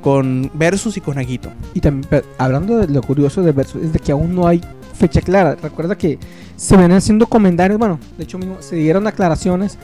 con 0.00 0.50
Versus 0.54 0.96
y 0.96 1.00
con 1.00 1.18
Aguito. 1.18 1.50
Y 1.74 1.80
también, 1.80 2.22
hablando 2.38 2.78
de 2.78 2.88
lo 2.88 3.02
curioso 3.02 3.42
de 3.42 3.52
Versus, 3.52 3.82
es 3.82 3.92
de 3.92 3.98
que 3.98 4.12
aún 4.12 4.34
no 4.34 4.46
hay 4.46 4.60
fecha 4.94 5.20
clara. 5.20 5.56
Recuerda 5.60 5.96
que 5.96 6.18
se 6.56 6.76
ven 6.76 6.92
haciendo 6.92 7.26
comentarios, 7.26 7.78
bueno, 7.78 7.98
de 8.18 8.24
hecho 8.24 8.38
mismo 8.38 8.56
se 8.60 8.76
dieron 8.76 9.06
aclaraciones 9.06 9.78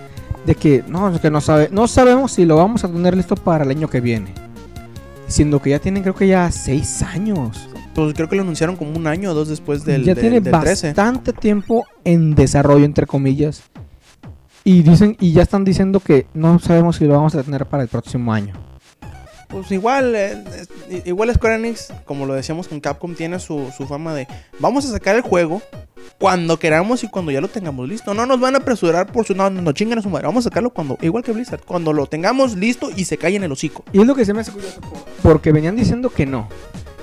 de 0.46 0.54
que 0.54 0.84
no, 0.88 1.14
es 1.14 1.20
que 1.20 1.30
no 1.30 1.40
sabe, 1.40 1.68
no 1.72 1.88
sabemos 1.88 2.32
si 2.32 2.44
lo 2.44 2.56
vamos 2.56 2.84
a 2.84 2.88
tener 2.88 3.16
listo 3.16 3.34
para 3.34 3.64
el 3.64 3.70
año 3.70 3.88
que 3.88 4.00
viene. 4.00 4.32
Siendo 5.26 5.60
que 5.60 5.70
ya 5.70 5.80
tienen 5.80 6.02
creo 6.02 6.14
que 6.14 6.28
ya 6.28 6.50
seis 6.52 7.02
años. 7.02 7.68
Pues 7.94 8.14
creo 8.14 8.28
que 8.28 8.36
lo 8.36 8.42
anunciaron 8.42 8.76
como 8.76 8.92
un 8.96 9.06
año 9.06 9.32
o 9.32 9.34
dos 9.34 9.48
después 9.48 9.84
del, 9.84 10.04
ya 10.04 10.14
tiene 10.14 10.40
del 10.40 10.58
13. 10.58 10.88
bastante 10.88 11.32
tiempo 11.32 11.86
en 12.04 12.34
desarrollo, 12.34 12.84
entre 12.84 13.06
comillas. 13.06 13.64
Y 14.62 14.82
dicen, 14.82 15.16
y 15.20 15.32
ya 15.32 15.42
están 15.42 15.64
diciendo 15.64 16.00
que 16.00 16.26
no 16.34 16.58
sabemos 16.58 16.96
si 16.96 17.06
lo 17.06 17.14
vamos 17.14 17.34
a 17.34 17.42
tener 17.42 17.66
para 17.66 17.82
el 17.82 17.88
próximo 17.88 18.32
año. 18.32 18.54
Pues 19.48 19.70
igual, 19.70 20.14
eh, 20.16 20.44
igual 21.04 21.32
Square 21.34 21.56
Enix, 21.56 21.92
como 22.04 22.26
lo 22.26 22.34
decíamos 22.34 22.68
con 22.68 22.80
Capcom, 22.80 23.14
tiene 23.14 23.38
su, 23.38 23.70
su 23.76 23.86
fama 23.86 24.14
de 24.14 24.26
vamos 24.58 24.84
a 24.86 24.90
sacar 24.92 25.14
el 25.16 25.22
juego 25.22 25.62
cuando 26.18 26.58
queramos 26.58 27.04
y 27.04 27.08
cuando 27.08 27.30
ya 27.30 27.40
lo 27.40 27.48
tengamos 27.48 27.88
listo. 27.88 28.12
No 28.14 28.26
nos 28.26 28.40
van 28.40 28.54
a 28.54 28.58
apresurar 28.58 29.06
por 29.12 29.24
su 29.24 29.34
no, 29.34 29.48
no, 29.50 29.62
no 29.62 29.72
chingan 29.72 29.98
a 29.98 30.02
su 30.02 30.10
madre. 30.10 30.26
Vamos 30.26 30.44
a 30.46 30.50
sacarlo 30.50 30.70
cuando, 30.70 30.98
igual 31.00 31.22
que 31.22 31.32
Blizzard, 31.32 31.60
cuando 31.64 31.92
lo 31.92 32.06
tengamos 32.06 32.56
listo 32.56 32.90
y 32.94 33.04
se 33.04 33.16
calle 33.18 33.36
en 33.36 33.44
el 33.44 33.52
hocico. 33.52 33.84
Y 33.92 34.00
es 34.00 34.06
lo 34.06 34.14
que 34.14 34.24
se 34.24 34.34
me 34.34 34.40
hace 34.40 34.50
curioso. 34.52 34.80
por- 34.80 35.04
Porque 35.22 35.52
venían 35.52 35.76
diciendo 35.76 36.10
que 36.10 36.26
no. 36.26 36.48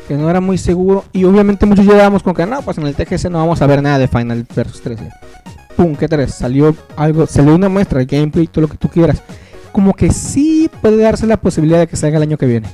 Que 0.08 0.16
no 0.16 0.30
era 0.30 0.42
muy 0.42 0.58
seguro. 0.58 1.06
Y 1.14 1.24
obviamente 1.24 1.66
muchos 1.66 1.86
llegábamos 1.86 2.24
con 2.24 2.34
que 2.34 2.46
no, 2.46 2.62
pues 2.62 2.78
en 2.78 2.86
el 2.88 2.94
TGS 2.96 3.30
no 3.30 3.38
vamos 3.40 3.62
a 3.62 3.68
ver 3.68 3.82
nada 3.82 3.98
de 4.00 4.08
Final 4.10 4.46
Versus 4.54 4.82
13. 4.82 5.10
Pum, 5.78 5.96
¿qué 5.96 6.08
tres? 6.08 6.36
Salió 6.36 6.76
algo, 6.98 7.26
salió 7.26 7.56
una 7.56 7.68
muestra, 7.70 8.04
gameplay, 8.04 8.48
todo 8.48 8.62
lo 8.64 8.68
que 8.68 8.78
tú 8.78 8.90
quieras. 8.90 9.24
Como 9.74 9.94
que 9.94 10.12
sí 10.14 10.70
puede 10.82 10.98
darse 10.98 11.28
la 11.28 11.36
posibilidad 11.36 11.80
de 11.80 11.88
que 11.88 11.98
salga 11.98 12.16
el 12.18 12.24
año 12.24 12.38
que 12.38 12.46
viene. 12.46 12.70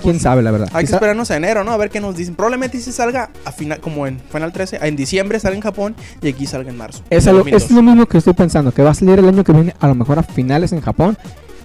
Quién 0.00 0.20
sabe, 0.20 0.42
la 0.42 0.50
verdad. 0.52 0.68
Hay 0.72 0.84
que 0.84 0.92
esperarnos 0.92 1.30
a 1.32 1.36
enero, 1.36 1.64
¿no? 1.64 1.72
A 1.72 1.76
ver 1.78 1.90
qué 1.90 1.98
nos 2.00 2.14
dicen. 2.16 2.36
Probablemente 2.36 2.78
si 2.78 2.92
salga 2.92 3.30
a 3.44 3.50
final, 3.50 3.80
como 3.80 4.06
en 4.06 4.20
Final 4.30 4.52
13, 4.52 4.78
en 4.82 4.94
diciembre 4.94 5.40
sale 5.40 5.56
en 5.56 5.62
Japón 5.62 5.96
y 6.22 6.28
aquí 6.28 6.46
salga 6.46 6.70
en 6.70 6.76
marzo. 6.76 7.02
Es, 7.10 7.24
2002. 7.24 7.62
es 7.64 7.70
lo 7.72 7.82
mismo 7.82 8.06
que 8.06 8.18
estoy 8.18 8.34
pensando, 8.34 8.70
que 8.72 8.82
va 8.82 8.90
a 8.90 8.94
salir 8.94 9.18
el 9.18 9.26
año 9.26 9.42
que 9.42 9.52
viene, 9.52 9.74
a 9.80 9.88
lo 9.88 9.94
mejor 9.96 10.18
a 10.18 10.22
finales 10.22 10.72
en 10.72 10.80
Japón. 10.82 11.16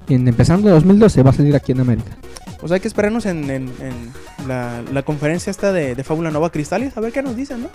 Y 0.08 0.16
en- 0.16 0.28
empezando 0.28 0.68
en 0.70 0.74
2012 0.76 1.22
va 1.22 1.30
a 1.30 1.34
salir 1.34 1.56
aquí 1.56 1.74
en 1.74 1.82
América. 1.82 2.18
Pues 2.62 2.72
hay 2.72 2.80
que 2.80 2.88
esperarnos 2.88 3.26
en, 3.26 3.50
en- 3.50 3.72
en 3.82 4.48
la, 4.48 4.82
la 4.94 5.04
conferencia 5.04 5.50
esta 5.52 5.74
de, 5.74 5.96
de 5.96 6.04
Fábula 6.04 6.32
Nova 6.32 6.52
Cristales, 6.52 6.96
a 6.96 7.02
ver 7.02 7.12
qué 7.12 7.22
nos 7.24 7.36
dicen, 7.36 7.64
¿no? 7.64 7.70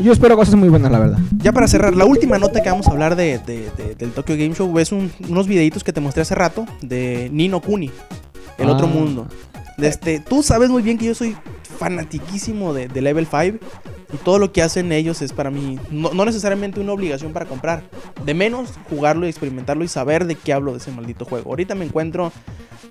Yo 0.00 0.12
espero 0.12 0.36
cosas 0.36 0.54
muy 0.54 0.68
buenas, 0.68 0.92
la 0.92 0.98
verdad. 1.00 1.18
Ya 1.38 1.52
para 1.52 1.66
cerrar, 1.66 1.96
la 1.96 2.04
última 2.04 2.38
nota 2.38 2.62
que 2.62 2.70
vamos 2.70 2.86
a 2.86 2.90
hablar 2.92 3.16
de, 3.16 3.38
de- 3.38 3.68
de- 3.76 3.94
del 3.96 4.12
Tokyo 4.12 4.36
Game 4.36 4.54
Show 4.54 4.78
es 4.78 4.92
un- 4.92 5.10
unos 5.28 5.48
videitos 5.48 5.82
que 5.82 5.92
te 5.92 6.00
mostré 6.00 6.22
hace 6.22 6.34
rato 6.36 6.66
de 6.82 7.30
Nino 7.32 7.60
Kuni, 7.60 7.90
el 8.58 8.68
Ah. 8.68 8.72
otro 8.72 8.86
mundo. 8.86 9.26
De 9.78 9.88
este, 9.88 10.20
tú 10.20 10.42
sabes 10.42 10.70
muy 10.70 10.82
bien 10.82 10.98
que 10.98 11.06
yo 11.06 11.14
soy 11.14 11.34
fanatiquísimo 11.78 12.74
de, 12.74 12.88
de 12.88 13.00
Level 13.00 13.26
5 13.26 13.58
y 14.12 14.16
todo 14.18 14.38
lo 14.38 14.52
que 14.52 14.62
hacen 14.62 14.90
ellos 14.92 15.20
es 15.22 15.32
para 15.32 15.50
mí 15.50 15.78
no, 15.90 16.12
necesariamente 16.24 16.80
una 16.80 16.92
obligación 16.92 17.32
para 17.32 17.46
comprar, 17.46 17.82
de 18.24 18.34
menos 18.34 18.70
jugarlo 18.88 19.26
y 19.26 19.28
experimentarlo 19.28 19.84
y 19.84 19.88
saber 19.88 20.26
de 20.26 20.34
qué 20.34 20.52
hablo 20.52 20.72
de 20.72 20.78
ese 20.78 20.90
maldito 20.92 21.24
juego. 21.24 21.50
Ahorita 21.50 21.74
me 21.74 21.84
encuentro 21.84 22.32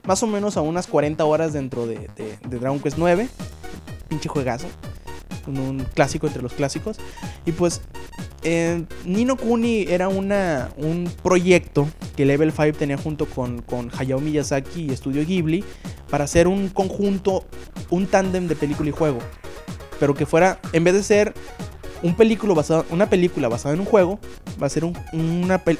más 0.05 0.21
o 0.23 0.27
menos 0.27 0.57
a 0.57 0.61
unas 0.61 0.87
40 0.87 1.23
horas 1.25 1.53
dentro 1.53 1.87
de, 1.87 2.09
de- 2.15 2.37
Dragon 2.59 2.79
Quest 2.79 2.97
9, 2.97 3.27
pinche 4.07 4.29
juegazo, 4.29 4.67
un, 5.47 5.57
un 5.59 5.79
clásico 5.93 6.27
entre 6.27 6.41
los 6.41 6.53
clásicos. 6.53 6.97
Y 7.45 7.51
pues 7.51 7.81
eh, 8.43 8.83
Nino 9.03 9.35
Kuni 9.35 9.85
era 9.89 10.07
una, 10.09 10.69
un 10.77 11.11
proyecto 11.23 11.87
que 12.15 12.25
Level 12.25 12.51
5 12.51 12.77
tenía 12.77 12.97
junto 12.97 13.25
con, 13.25 13.61
con 13.63 13.91
Hayao 13.97 14.19
Miyazaki 14.19 14.91
y 14.91 14.95
Studio 14.95 15.25
Ghibli 15.25 15.63
para 16.09 16.23
hacer 16.25 16.47
un 16.47 16.69
conjunto, 16.69 17.43
un 17.89 18.05
tándem 18.07 18.47
de 18.47 18.55
película 18.55 18.89
y 18.89 18.93
juego. 18.93 19.19
Pero 19.99 20.13
que 20.13 20.25
fuera, 20.25 20.59
en 20.73 20.83
vez 20.83 20.93
de 20.93 21.03
ser 21.03 21.33
un 22.03 22.15
película 22.15 22.53
basado, 22.53 22.85
una 22.91 23.09
película 23.09 23.47
basada 23.47 23.73
en 23.73 23.79
un 23.81 23.85
juego, 23.85 24.19
va 24.61 24.67
a 24.67 24.69
ser 24.69 24.85
un, 24.85 24.95
una 25.13 25.63
pel- 25.63 25.79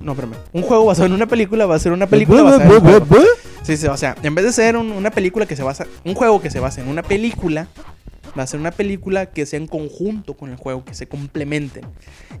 No, 0.00 0.12
espérame. 0.12 0.34
Un 0.52 0.62
juego 0.62 0.86
basado 0.86 1.06
en 1.06 1.12
una 1.12 1.26
película 1.26 1.66
va 1.66 1.74
a 1.74 1.78
ser 1.78 1.92
una 1.92 2.06
película 2.06 2.42
basada 2.42 2.64
en 2.64 2.70
un 2.72 2.80
juego. 2.80 3.24
Sí, 3.62 3.76
sí, 3.76 3.86
o 3.86 3.96
sea, 3.96 4.14
en 4.22 4.34
vez 4.34 4.44
de 4.44 4.52
ser 4.52 4.76
un- 4.76 4.92
una 4.92 5.10
película 5.10 5.46
que 5.46 5.56
se 5.56 5.62
basa, 5.62 5.86
un 6.04 6.14
juego 6.14 6.40
que 6.40 6.50
se 6.50 6.60
basa 6.60 6.80
en 6.80 6.88
una 6.88 7.02
película, 7.02 7.68
va 8.38 8.42
a 8.42 8.46
ser 8.46 8.58
una 8.60 8.70
película 8.72 9.26
que 9.26 9.46
sea 9.46 9.58
en 9.58 9.66
conjunto 9.66 10.34
con 10.34 10.50
el 10.50 10.56
juego, 10.56 10.84
que 10.84 10.94
se 10.94 11.06
complementen. 11.06 11.84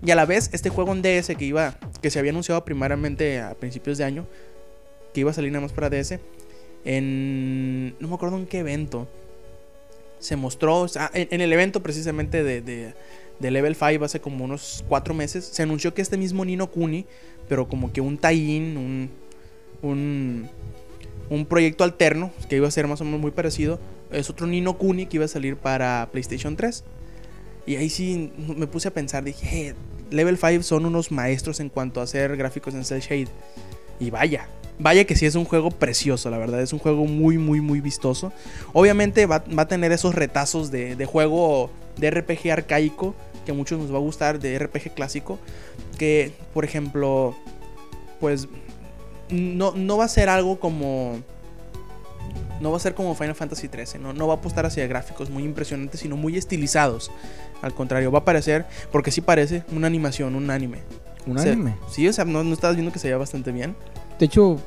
Y 0.04 0.10
a 0.10 0.16
la 0.16 0.26
vez, 0.26 0.50
este 0.52 0.68
juego 0.70 0.92
en 0.92 1.02
DS 1.02 1.34
que 1.36 1.44
iba, 1.44 1.76
que 2.02 2.10
se 2.10 2.18
había 2.18 2.30
anunciado 2.32 2.64
primariamente 2.64 3.40
a 3.40 3.54
principios 3.54 3.96
de 3.98 4.04
año, 4.04 4.26
que 5.14 5.20
iba 5.20 5.30
a 5.30 5.34
salir 5.34 5.52
nada 5.52 5.62
más 5.62 5.72
para 5.72 5.88
DS, 5.88 6.18
en, 6.84 7.94
no 8.00 8.08
me 8.08 8.14
acuerdo 8.14 8.36
en 8.36 8.46
qué 8.46 8.58
evento, 8.58 9.08
se 10.24 10.36
mostró, 10.36 10.86
en, 11.12 11.40
el 11.42 11.52
evento 11.52 11.82
precisamente 11.82 12.42
de, 12.42 12.62
de, 12.62 12.94
de 13.38 13.50
Level 13.50 13.76
5 13.76 14.04
hace 14.04 14.20
como 14.20 14.44
unos 14.44 14.82
cuatro 14.88 15.12
meses, 15.12 15.44
se 15.44 15.62
anunció 15.62 15.92
que 15.92 16.00
este 16.00 16.16
mismo 16.16 16.46
Nino 16.46 16.70
Kuni, 16.70 17.04
pero 17.46 17.68
como 17.68 17.92
que 17.92 18.00
un 18.00 18.16
tie-in, 18.16 18.78
un, 18.78 19.10
un, 19.82 20.48
un 21.28 21.44
proyecto 21.44 21.84
alterno, 21.84 22.30
que 22.48 22.56
iba 22.56 22.66
a 22.66 22.70
ser 22.70 22.86
más 22.86 23.02
o 23.02 23.04
menos 23.04 23.20
muy 23.20 23.32
parecido, 23.32 23.78
es 24.10 24.30
otro 24.30 24.46
Nino 24.46 24.78
Kuni 24.78 25.04
que 25.04 25.18
iba 25.18 25.26
a 25.26 25.28
salir 25.28 25.56
para 25.56 26.08
PlayStation 26.10 26.56
3. 26.56 26.84
Y 27.66 27.76
ahí 27.76 27.90
sí 27.90 28.32
me 28.56 28.66
puse 28.66 28.88
a 28.88 28.92
pensar, 28.92 29.24
dije, 29.24 29.68
"Eh, 29.68 29.74
Level 30.10 30.38
5 30.38 30.62
son 30.62 30.86
unos 30.86 31.10
maestros 31.10 31.60
en 31.60 31.68
cuanto 31.68 32.00
a 32.00 32.04
hacer 32.04 32.34
gráficos 32.38 32.72
en 32.72 32.84
Cell 32.86 33.00
Shade. 33.00 33.28
Y 34.00 34.08
vaya, 34.10 34.48
vaya 34.78 35.04
que 35.04 35.16
sí 35.16 35.26
es 35.26 35.34
un 35.34 35.44
juego 35.44 35.70
precioso, 35.70 36.30
la 36.30 36.38
verdad, 36.38 36.60
es 36.60 36.72
un 36.72 36.78
juego 36.78 37.04
muy, 37.06 37.38
muy, 37.38 37.60
muy 37.60 37.80
vistoso. 37.80 38.32
Obviamente 38.72 39.26
va, 39.26 39.44
va 39.56 39.62
a 39.62 39.68
tener 39.68 39.92
esos 39.92 40.14
retazos 40.14 40.70
de, 40.70 40.96
de 40.96 41.06
juego 41.06 41.70
de 41.96 42.10
RPG 42.10 42.50
arcaico, 42.50 43.14
que 43.44 43.52
a 43.52 43.54
muchos 43.54 43.78
nos 43.78 43.92
va 43.92 43.96
a 43.96 44.00
gustar, 44.00 44.38
de 44.40 44.58
RPG 44.58 44.94
clásico, 44.94 45.38
que, 45.98 46.32
por 46.52 46.64
ejemplo, 46.64 47.36
pues 48.20 48.48
no, 49.30 49.72
no 49.72 49.96
va 49.96 50.04
a 50.04 50.08
ser 50.08 50.28
algo 50.28 50.58
como 50.60 51.18
No 52.60 52.70
va 52.70 52.76
a 52.76 52.80
ser 52.80 52.94
como 52.94 53.14
Final 53.14 53.34
Fantasy 53.34 53.68
XIII, 53.68 54.00
no, 54.00 54.12
no 54.12 54.26
va 54.26 54.34
a 54.34 54.36
apostar 54.38 54.66
hacia 54.66 54.86
gráficos 54.86 55.30
muy 55.30 55.44
impresionantes, 55.44 56.00
sino 56.00 56.16
muy 56.16 56.36
estilizados. 56.36 57.10
Al 57.62 57.74
contrario, 57.74 58.10
va 58.10 58.20
a 58.20 58.24
parecer, 58.24 58.66
porque 58.92 59.10
sí 59.10 59.20
parece, 59.20 59.62
una 59.72 59.86
animación, 59.86 60.34
un 60.34 60.50
anime. 60.50 60.82
Un 61.26 61.38
anime. 61.38 61.76
Sí, 61.90 62.06
o 62.06 62.12
sea, 62.12 62.24
no, 62.24 62.44
no 62.44 62.52
estabas 62.52 62.76
viendo 62.76 62.92
que 62.92 62.98
se 62.98 63.08
veía 63.08 63.16
bastante 63.16 63.52
bien. 63.52 63.74
De 64.18 64.26
hecho, 64.26 64.58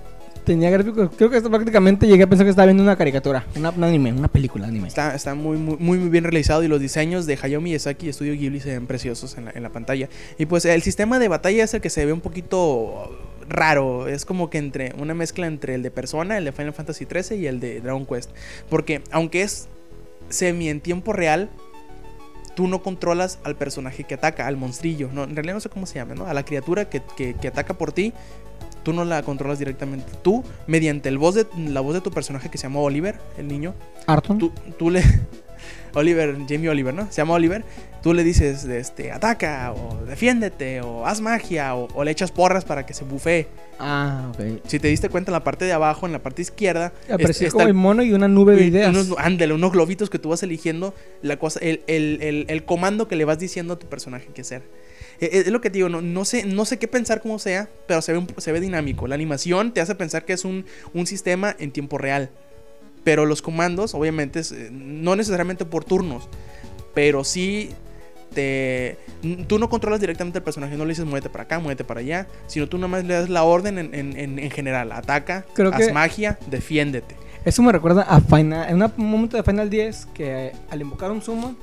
tenía 0.46 0.70
gráficos. 0.70 1.10
Creo 1.18 1.30
que 1.30 1.42
prácticamente 1.42 2.08
llegué 2.08 2.24
a 2.24 2.28
pensar 2.28 2.46
que 2.46 2.50
estaba 2.52 2.66
viendo 2.66 2.84
una 2.84 2.96
caricatura. 2.96 3.46
Una, 3.56 3.70
un 3.72 3.84
anime, 3.84 4.14
una 4.14 4.28
película 4.28 4.68
anime. 4.68 4.88
Está, 4.88 5.14
está 5.16 5.36
muy, 5.36 5.58
muy, 5.58 5.78
muy, 5.78 6.10
bien 6.10 6.24
realizado 6.24 6.64
y 6.64 6.68
los 6.68 6.80
diseños 6.80 7.26
de 7.26 7.38
Hayao 7.42 7.62
Miyazaki 7.62 8.10
y 8.10 8.14
Studio 8.14 8.34
Ghibli 8.34 8.60
se 8.60 8.70
ven 8.70 8.88
preciosos 8.88 9.38
en 9.38 9.46
la, 9.46 9.52
en 9.54 9.64
la 9.64 9.70
pantalla. 9.70 10.10
Y 10.38 10.46
pues 10.46 10.66
el 10.66 10.82
sistema 10.82 11.20
de 11.20 11.28
batalla 11.28 11.64
es 11.64 11.74
el 11.74 11.82
que 11.82 11.90
se 11.90 12.06
ve 12.06 12.14
un 12.14 12.22
poquito 12.22 13.18
raro. 13.50 14.08
Es 14.08 14.26
como 14.26 14.50
que 14.50 14.58
entre 14.58 14.94
una 14.98 15.14
mezcla 15.14 15.48
entre 15.48 15.76
el 15.76 15.84
de 15.84 15.92
Persona, 15.92 16.38
el 16.38 16.46
de 16.46 16.52
Final 16.52 16.74
Fantasy 16.74 17.06
XIII 17.06 17.38
y 17.40 17.48
el 17.48 17.60
de 17.60 17.82
Dragon 17.82 18.06
Quest. 18.06 18.32
Porque 18.70 19.02
aunque 19.12 19.42
es 19.44 19.68
semi 20.30 20.70
en 20.70 20.82
tiempo 20.82 21.14
real, 21.14 21.50
tú 22.56 22.68
no 22.68 22.82
controlas 22.82 23.40
al 23.44 23.56
personaje 23.56 24.04
que 24.04 24.16
ataca, 24.16 24.48
al 24.48 24.58
monstrillo. 24.58 25.10
No, 25.14 25.24
en 25.26 25.36
realidad 25.36 25.54
no 25.56 25.60
sé 25.62 25.70
cómo 25.70 25.86
se 25.86 25.96
llama, 25.96 26.16
¿no? 26.16 26.26
A 26.26 26.34
la 26.34 26.44
criatura 26.44 26.90
que- 26.90 27.02
que 27.40 27.48
ataca 27.48 27.74
por 27.76 27.92
ti. 27.92 28.14
Tú 28.88 28.94
no 28.94 29.04
la 29.04 29.22
controlas 29.22 29.60
directamente. 29.60 30.10
Tú, 30.22 30.46
mediante 30.66 31.10
el 31.10 31.18
voz 31.18 31.36
de, 31.36 31.46
la 31.58 31.82
voz 31.82 31.94
de 31.94 32.00
tu 32.00 32.10
personaje 32.10 32.50
que 32.50 32.58
se 32.58 32.64
llama 32.64 32.80
Oliver, 32.80 33.16
el 33.38 33.50
niño, 33.50 33.74
Arton. 34.06 34.38
tú, 34.40 34.54
tú 34.80 34.90
le. 34.90 35.04
Oliver, 35.94 36.38
Jamie 36.48 36.70
Oliver, 36.70 36.94
¿no? 36.94 37.08
Se 37.12 37.18
llama 37.18 37.34
Oliver. 37.34 37.66
Tú 38.02 38.14
le 38.14 38.24
dices, 38.24 38.64
este, 38.64 39.12
ataca, 39.12 39.74
o 39.74 40.06
defiéndete, 40.06 40.80
o 40.80 41.06
haz 41.06 41.20
magia, 41.20 41.76
o, 41.76 41.90
o 41.94 42.04
le 42.06 42.12
echas 42.12 42.32
porras 42.32 42.64
para 42.64 42.86
que 42.86 42.94
se 42.94 43.04
bufee. 43.04 43.48
Ah, 43.78 44.32
ok. 44.34 44.62
Si 44.68 44.80
te 44.80 44.88
diste 44.88 45.10
cuenta, 45.10 45.32
en 45.32 45.34
la 45.34 45.44
parte 45.44 45.66
de 45.66 45.74
abajo, 45.74 46.06
en 46.06 46.14
la 46.14 46.20
parte 46.20 46.42
izquierda, 46.42 46.94
es- 47.08 47.14
Aparecía 47.14 47.48
está 47.48 47.56
como 47.58 47.64
el- 47.64 47.68
el 47.70 47.74
mono 47.74 48.04
y 48.04 48.14
una 48.14 48.30
nube 48.30 48.56
de 48.56 48.66
ideas. 48.68 48.90
unos, 48.92 49.16
ándale, 49.18 49.54
unos 49.54 49.74
globitos 49.74 50.10
que 50.10 50.18
tú 50.20 50.30
vas 50.30 50.44
eligiendo, 50.44 50.94
la 51.22 51.38
cosa, 51.38 51.60
el, 51.62 51.82
el- 51.88 52.20
el- 52.22 52.46
el 52.48 52.64
comando 52.64 53.10
que 53.10 53.18
le 53.18 53.26
vas 53.26 53.38
diciendo 53.40 53.74
a 53.74 53.80
tu 53.80 53.88
personaje 53.88 54.28
que 54.34 54.42
hacer. 54.42 54.62
Eh, 55.20 55.44
Es 55.46 55.48
lo 55.48 55.62
que 55.62 55.70
te 55.70 55.78
digo, 55.78 55.90
no, 55.90 56.02
no, 56.02 56.26
sé, 56.26 56.46
no 56.46 56.66
sé 56.66 56.78
qué 56.80 56.88
pensar 56.88 57.22
cómo 57.22 57.40
sea, 57.40 57.68
pero 57.88 58.02
se 58.02 58.12
ve, 58.14 58.20
un- 58.20 58.28
se 58.38 58.52
ve 58.52 58.60
dinámico. 58.60 59.08
La 59.08 59.16
animación 59.16 59.74
te 59.74 59.82
hace 59.82 59.96
pensar 59.96 60.26
que 60.26 60.34
es 60.34 60.46
un, 60.46 60.66
un 60.94 61.08
sistema 61.08 61.56
en 61.60 61.72
tiempo 61.72 61.98
real. 61.98 62.30
Pero 63.04 63.26
los 63.26 63.42
comandos, 63.42 63.94
obviamente, 63.94 64.40
es, 64.40 64.52
eh, 64.52 64.70
no 64.72 65.16
necesariamente 65.16 65.64
por 65.66 65.84
turnos, 65.86 66.28
pero 66.94 67.24
sí 67.24 67.72
te... 68.34 68.98
Tú 69.48 69.58
no 69.60 69.70
controlas 69.70 70.00
directamente 70.02 70.40
al 70.40 70.44
personaje, 70.44 70.76
no 70.76 70.84
le 70.86 70.90
dices 70.90 71.06
muévete 71.06 71.30
para 71.30 71.46
acá, 71.46 71.60
muévete 71.60 71.84
para 71.84 72.02
allá, 72.02 72.28
sino 72.48 72.68
tú 72.68 72.78
nomás 72.78 73.04
le 73.06 73.14
das 73.14 73.30
la 73.30 73.44
orden 73.44 73.78
en, 73.80 73.96
en- 73.96 74.18
en- 74.20 74.40
en 74.40 74.52
general. 74.52 74.92
Ataca, 74.92 75.46
Creo 75.54 75.74
haz 75.74 75.88
que- 75.88 75.94
magia, 75.94 76.38
defiéndete. 76.50 77.16
Eso 77.46 77.62
me 77.64 77.72
recuerda 77.72 78.02
a 78.04 78.20
Final, 78.20 78.70
en 78.70 78.82
un 78.84 78.92
momento 78.98 79.38
de 79.38 79.44
Final 79.44 79.70
10 79.70 80.08
que 80.14 80.52
al 80.70 80.82
invocar 80.82 81.10
un 81.12 81.22
summon, 81.22 81.58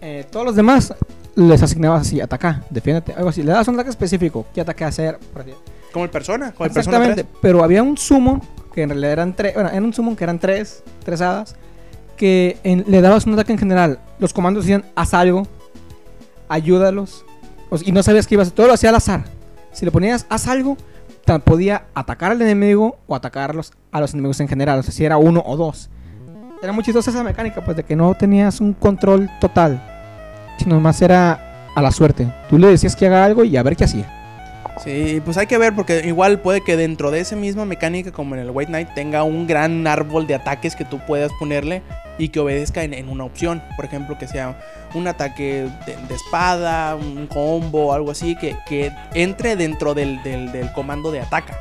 eh, 0.00 0.26
todos 0.30 0.44
los 0.44 0.56
demás 0.56 0.92
les 1.34 1.62
asignabas 1.62 2.02
así, 2.02 2.20
ataca, 2.20 2.62
defiéndete, 2.70 3.12
algo 3.14 3.28
así. 3.30 3.42
Le 3.42 3.52
das 3.52 3.66
un 3.68 3.74
ataque 3.74 3.90
específico, 3.90 4.46
qué 4.54 4.60
ataque 4.60 4.84
hacer. 4.84 5.18
Como 5.92 6.04
el 6.04 6.10
persona, 6.10 6.52
como 6.52 6.66
el 6.66 6.70
Exactamente, 6.70 7.24
3. 7.24 7.36
pero 7.40 7.62
había 7.64 7.82
un 7.82 7.96
summon, 7.98 8.42
que 8.74 8.82
en 8.82 8.88
realidad 8.90 9.12
eran 9.12 9.34
tres, 9.34 9.54
bueno, 9.54 9.68
era 9.70 9.82
un 9.82 9.92
summon 9.92 10.16
que 10.16 10.24
eran 10.24 10.38
tres, 10.38 10.82
tres 11.04 11.20
hadas, 11.20 11.56
que 12.16 12.58
en- 12.64 12.84
le 12.86 13.00
dabas 13.00 13.26
un 13.26 13.34
ataque 13.34 13.52
en 13.52 13.58
general. 13.58 13.98
Los 14.18 14.32
comandos 14.32 14.64
decían, 14.64 14.84
haz 14.94 15.12
algo, 15.14 15.46
ayúdalos, 16.48 17.24
o 17.70 17.78
sea, 17.78 17.88
y 17.88 17.92
no 17.92 18.02
sabías 18.02 18.26
qué 18.26 18.34
ibas 18.34 18.46
a 18.46 18.48
hacer, 18.48 18.56
todo 18.56 18.66
lo 18.68 18.74
hacía 18.74 18.90
al 18.90 18.96
azar. 18.96 19.24
Si 19.72 19.84
le 19.84 19.90
ponías, 19.90 20.26
haz 20.28 20.48
algo, 20.48 20.76
ta- 21.24 21.38
podía 21.38 21.84
atacar 21.94 22.32
al 22.32 22.42
enemigo 22.42 22.98
o 23.06 23.14
atacarlos 23.14 23.72
a 23.90 24.00
los 24.00 24.12
enemigos 24.12 24.40
en 24.40 24.48
general, 24.48 24.78
o 24.78 24.82
sea, 24.82 24.92
si 24.92 25.04
era 25.04 25.16
uno 25.16 25.42
o 25.44 25.56
dos. 25.56 25.88
Era 26.62 26.72
muy 26.72 26.84
chistosa 26.84 27.10
esa 27.10 27.24
mecánica, 27.24 27.64
pues 27.64 27.76
de 27.76 27.82
que 27.84 27.96
no 27.96 28.14
tenías 28.14 28.60
un 28.60 28.72
control 28.74 29.28
total, 29.40 29.82
sino 30.58 30.80
más 30.80 31.00
era 31.02 31.70
a 31.74 31.82
la 31.82 31.90
suerte. 31.90 32.26
Tú 32.48 32.58
le 32.58 32.68
decías 32.68 32.96
que 32.96 33.06
haga 33.06 33.24
algo 33.24 33.44
y 33.44 33.56
a 33.56 33.62
ver 33.62 33.76
qué 33.76 33.84
hacía. 33.84 34.18
Sí, 34.82 35.20
pues 35.24 35.36
hay 35.36 35.46
que 35.46 35.58
ver 35.58 35.74
porque 35.74 36.02
igual 36.06 36.40
puede 36.40 36.62
que 36.62 36.76
dentro 36.76 37.10
de 37.10 37.20
esa 37.20 37.36
misma 37.36 37.64
mecánica 37.66 38.10
como 38.10 38.34
en 38.34 38.40
el 38.40 38.50
White 38.50 38.70
Knight 38.70 38.88
tenga 38.94 39.22
un 39.22 39.46
gran 39.46 39.86
árbol 39.86 40.26
de 40.26 40.34
ataques 40.34 40.74
que 40.74 40.84
tú 40.84 40.98
puedas 41.06 41.30
ponerle 41.38 41.82
y 42.18 42.30
que 42.30 42.40
obedezca 42.40 42.82
en, 42.82 43.08
una 43.08 43.24
opción. 43.24 43.62
Por 43.76 43.84
ejemplo, 43.84 44.18
que 44.18 44.26
sea 44.26 44.58
un 44.94 45.06
ataque 45.06 45.68
de, 45.86 45.96
de 46.08 46.14
espada, 46.14 46.96
un 46.96 47.26
combo, 47.26 47.92
algo 47.92 48.10
así, 48.10 48.34
que, 48.34 48.56
que 48.66 48.90
entre 49.14 49.56
dentro 49.56 49.94
del, 49.94 50.22
del- 50.22 50.50
del 50.52 50.72
comando 50.72 51.12
de 51.12 51.20
ataca. 51.20 51.54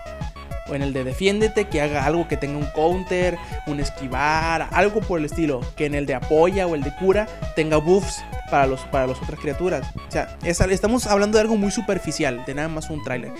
O 0.72 0.76
en 0.76 0.82
el 0.82 0.94
de 0.94 1.04
defiéndete, 1.04 1.66
que 1.66 1.82
haga 1.82 2.06
algo 2.06 2.28
que 2.30 2.38
tenga 2.38 2.58
un 2.58 2.66
counter, 2.68 3.38
un 3.68 3.80
esquivar, 3.82 4.70
algo 4.72 5.02
por 5.02 5.20
el 5.20 5.26
estilo. 5.26 5.60
Que 5.76 5.86
en 5.86 5.96
el 5.96 6.06
de 6.06 6.16
apoya 6.16 6.66
o 6.66 6.76
el 6.76 6.82
de 6.84 6.96
cura 6.96 7.28
tenga 7.56 7.76
buffs 7.78 8.24
para, 8.50 8.68
los, 8.68 8.80
para 8.86 9.06
las 9.08 9.22
otras 9.22 9.40
criaturas. 9.40 9.86
O 10.08 10.12
sea, 10.12 10.38
es 10.44 10.60
estamos 10.62 11.08
hablando 11.08 11.38
de 11.38 11.42
algo 11.42 11.58
muy 11.58 11.72
superficial, 11.72 12.44
de 12.46 12.54
nada 12.56 12.68
más 12.70 12.90
un 12.90 13.04
tráiler. 13.04 13.34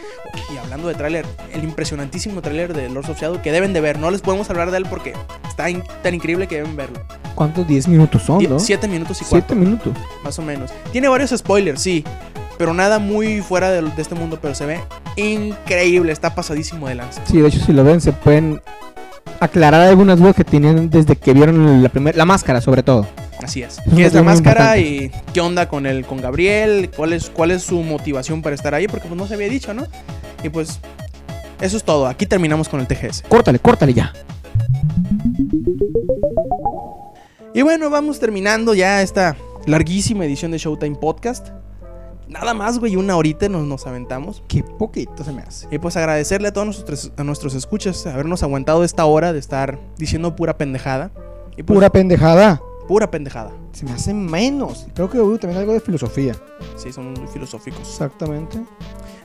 Y 0.54 0.58
hablando 0.58 0.88
de 0.90 0.96
tráiler, 0.96 1.26
el 1.54 1.64
impresionantísimo 1.64 2.42
tráiler 2.42 2.74
de 2.74 2.90
Lords 2.90 3.10
of 3.10 3.20
Shadow 3.22 3.42
que 3.42 3.52
deben 3.52 3.72
de 3.74 3.80
ver. 3.82 3.98
No 4.00 4.12
les 4.12 4.22
podemos 4.22 4.50
hablar 4.50 4.70
de 4.72 4.78
él 4.78 4.86
porque 4.90 5.14
está 5.48 5.70
in- 5.70 5.84
tan 6.04 6.14
increíble 6.14 6.48
que 6.48 6.56
deben 6.58 6.76
verlo. 6.76 7.00
¿Cuántos 7.36 7.66
10 7.68 7.88
minutos 7.88 8.24
son, 8.24 8.40
Die- 8.40 8.48
no? 8.50 8.60
Siete 8.60 8.88
minutos 8.90 9.22
y 9.22 9.26
cuatro, 9.26 9.40
Siete 9.48 9.56
minutos. 9.56 9.94
más 10.24 10.38
o 10.38 10.42
menos. 10.42 10.72
Tiene 10.92 11.08
varios 11.08 11.30
spoilers, 11.32 11.82
sí. 11.82 12.04
Pero 12.58 12.74
nada 12.74 13.00
muy 13.00 13.42
fuera 13.42 13.70
de, 13.72 13.82
de 13.82 14.02
este 14.02 14.16
mundo, 14.16 14.40
pero 14.42 14.56
se 14.56 14.66
ve 14.66 14.80
increíble, 15.16 16.12
está 16.12 16.36
pasadísimo 16.36 16.88
de 16.88 16.96
lanza. 16.96 17.22
Sí, 17.26 17.40
de 17.40 17.48
hecho, 17.48 17.60
si 17.60 17.74
lo 17.74 17.84
ven, 17.84 18.02
se 18.02 18.12
pueden 18.14 18.62
aclarar 19.40 19.82
algunas 19.82 20.20
dudas 20.20 20.36
que 20.36 20.44
tenían 20.44 20.90
desde 20.90 21.16
que 21.16 21.34
vieron 21.34 21.82
la, 21.82 21.90
primer, 21.90 22.16
la 22.16 22.26
máscara, 22.26 22.62
sobre 22.62 22.84
todo. 22.84 23.08
Así 23.42 23.64
es. 23.64 23.80
¿Qué 23.96 24.06
es 24.06 24.14
la 24.14 24.24
máscara 24.24 24.78
y 24.78 25.12
qué 25.34 25.42
onda 25.42 25.68
con 25.68 25.86
el 25.86 26.06
con 26.06 26.22
Gabriel? 26.22 26.92
¿Cuál 26.96 27.14
es, 27.14 27.30
¿Cuál 27.30 27.52
es 27.52 27.64
su 27.64 27.82
motivación 27.82 28.42
para 28.42 28.56
estar 28.56 28.74
ahí? 28.76 28.88
Porque 28.88 29.08
pues 29.08 29.18
no 29.20 29.28
se 29.28 29.34
había 29.34 29.50
dicho, 29.50 29.74
¿no? 29.74 29.88
Y 30.44 30.50
pues 30.50 30.80
eso 31.60 31.78
es 31.78 31.84
todo. 31.84 32.08
Aquí 32.08 32.26
terminamos 32.26 32.70
con 32.70 32.80
el 32.80 32.88
TGS. 32.88 33.24
Córtale, 33.28 33.60
córtale 33.60 33.94
ya. 33.94 34.14
Y 37.54 37.64
bueno, 37.64 37.90
vamos 37.90 38.20
terminando 38.20 38.74
ya 38.74 39.02
esta 39.02 39.36
larguísima 39.66 40.26
edición 40.26 40.52
de 40.52 40.60
Showtime 40.60 40.96
Podcast. 40.96 41.50
Nada 42.32 42.54
más, 42.54 42.80
güey, 42.80 42.96
una 42.96 43.16
horita 43.18 43.50
nos, 43.50 43.64
nos 43.68 43.86
aventamos. 43.86 44.42
Qué 44.48 44.64
poquito 44.64 45.24
se 45.24 45.32
me 45.34 45.42
hace. 45.42 45.68
Y 45.70 45.78
pues 45.80 45.98
agradecerle 45.98 46.48
a 46.48 46.54
todos 46.54 46.66
nuestros, 46.66 47.12
a 47.18 47.24
nuestros 47.24 47.54
escuchas 47.56 48.08
habernos 48.08 48.42
aguantado 48.42 48.84
esta 48.84 49.04
hora 49.06 49.34
de 49.34 49.40
estar 49.40 49.78
diciendo 49.98 50.36
pura 50.36 50.58
pendejada. 50.58 51.12
Y 51.58 51.64
pues, 51.64 51.76
Pura 51.76 51.90
pendejada. 51.90 52.62
pura 52.88 53.12
pendejada. 53.12 53.52
Se 53.74 53.84
me 53.86 53.92
hace 53.92 54.14
menos. 54.14 54.88
Creo 54.96 55.10
que 55.10 55.20
hubo 55.20 55.38
también 55.38 55.60
algo 55.60 55.74
de 55.74 55.82
filosofía. 55.82 56.34
Sí, 56.78 56.94
son 56.94 57.14
muy 57.14 57.28
filosóficos. 57.28 57.82
Exactamente. 57.82 58.58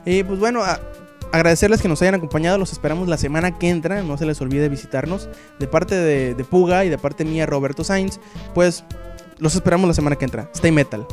Y 0.05 0.23
pues 0.23 0.37
bueno, 0.39 0.63
a- 0.63 0.79
agradecerles 1.31 1.81
que 1.81 1.87
nos 1.87 2.01
hayan 2.01 2.15
acompañado. 2.15 2.57
Los 2.57 2.73
esperamos 2.73 3.07
la 3.07 3.17
semana 3.17 3.57
que 3.57 3.69
entra. 3.69 4.03
No 4.03 4.17
se 4.17 4.25
les 4.25 4.39
olvide 4.41 4.67
visitarnos. 4.67 5.29
De 5.59 5.67
parte 5.67 5.95
de, 5.95 6.35
de 6.35 6.43
Puga 6.43 6.83
y 6.83 6.89
de 6.89 6.97
parte 6.97 7.23
mía, 7.23 7.45
Roberto 7.45 7.85
Sainz. 7.85 8.19
Pues 8.53 8.83
los 9.37 9.55
esperamos 9.55 9.87
la 9.87 9.93
semana 9.93 10.17
que 10.17 10.25
entra. 10.25 10.49
Stay 10.53 10.71
Metal. 10.73 11.05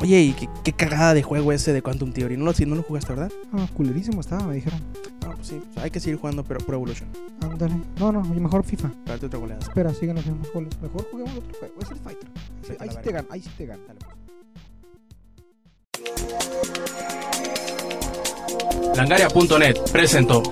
Oye, 0.00 0.20
y 0.20 0.32
qué, 0.32 0.48
qué 0.64 0.72
cagada 0.72 1.12
de 1.12 1.22
juego 1.22 1.52
ese 1.52 1.74
de 1.74 1.82
Quantum 1.82 2.12
Theory. 2.12 2.38
No 2.38 2.46
lo, 2.46 2.52
no 2.66 2.74
lo 2.74 2.82
jugaste, 2.82 3.12
¿verdad? 3.12 3.30
Ah, 3.52 3.68
culerísimo 3.74 4.22
estaba, 4.22 4.46
me 4.46 4.54
dijeron. 4.54 4.80
No, 5.22 5.34
pues 5.34 5.48
sí. 5.48 5.60
hay 5.76 5.90
que 5.90 6.00
seguir 6.00 6.18
jugando 6.18 6.42
pero 6.42 6.60
Pro 6.60 6.76
Evolution. 6.76 7.06
Ándale. 7.42 7.74
No, 7.98 8.10
no, 8.10 8.22
mejor 8.22 8.64
FIFA. 8.64 8.90
Darte 9.04 9.26
otra 9.26 9.38
goleada. 9.38 9.60
Espera, 9.60 9.92
sigan 9.92 10.16
haciendo 10.16 10.40
más 10.40 10.50
goles. 10.54 10.70
Mejor 10.80 11.06
juguemos 11.10 11.36
otro 11.36 11.58
juego. 11.58 11.74
Es 11.82 11.90
el 11.90 11.98
Fighter. 11.98 12.30
Ahí 12.80 12.88
sí 12.88 12.96
te 13.02 13.12
gano, 13.12 13.28
ahí 13.30 13.42
sí 13.42 13.50
te 13.58 13.66
gano. 13.66 13.82
Dale, 13.86 14.00
pues. 14.00 14.20
Langaria.net 18.96 19.76
presentó 19.92 20.42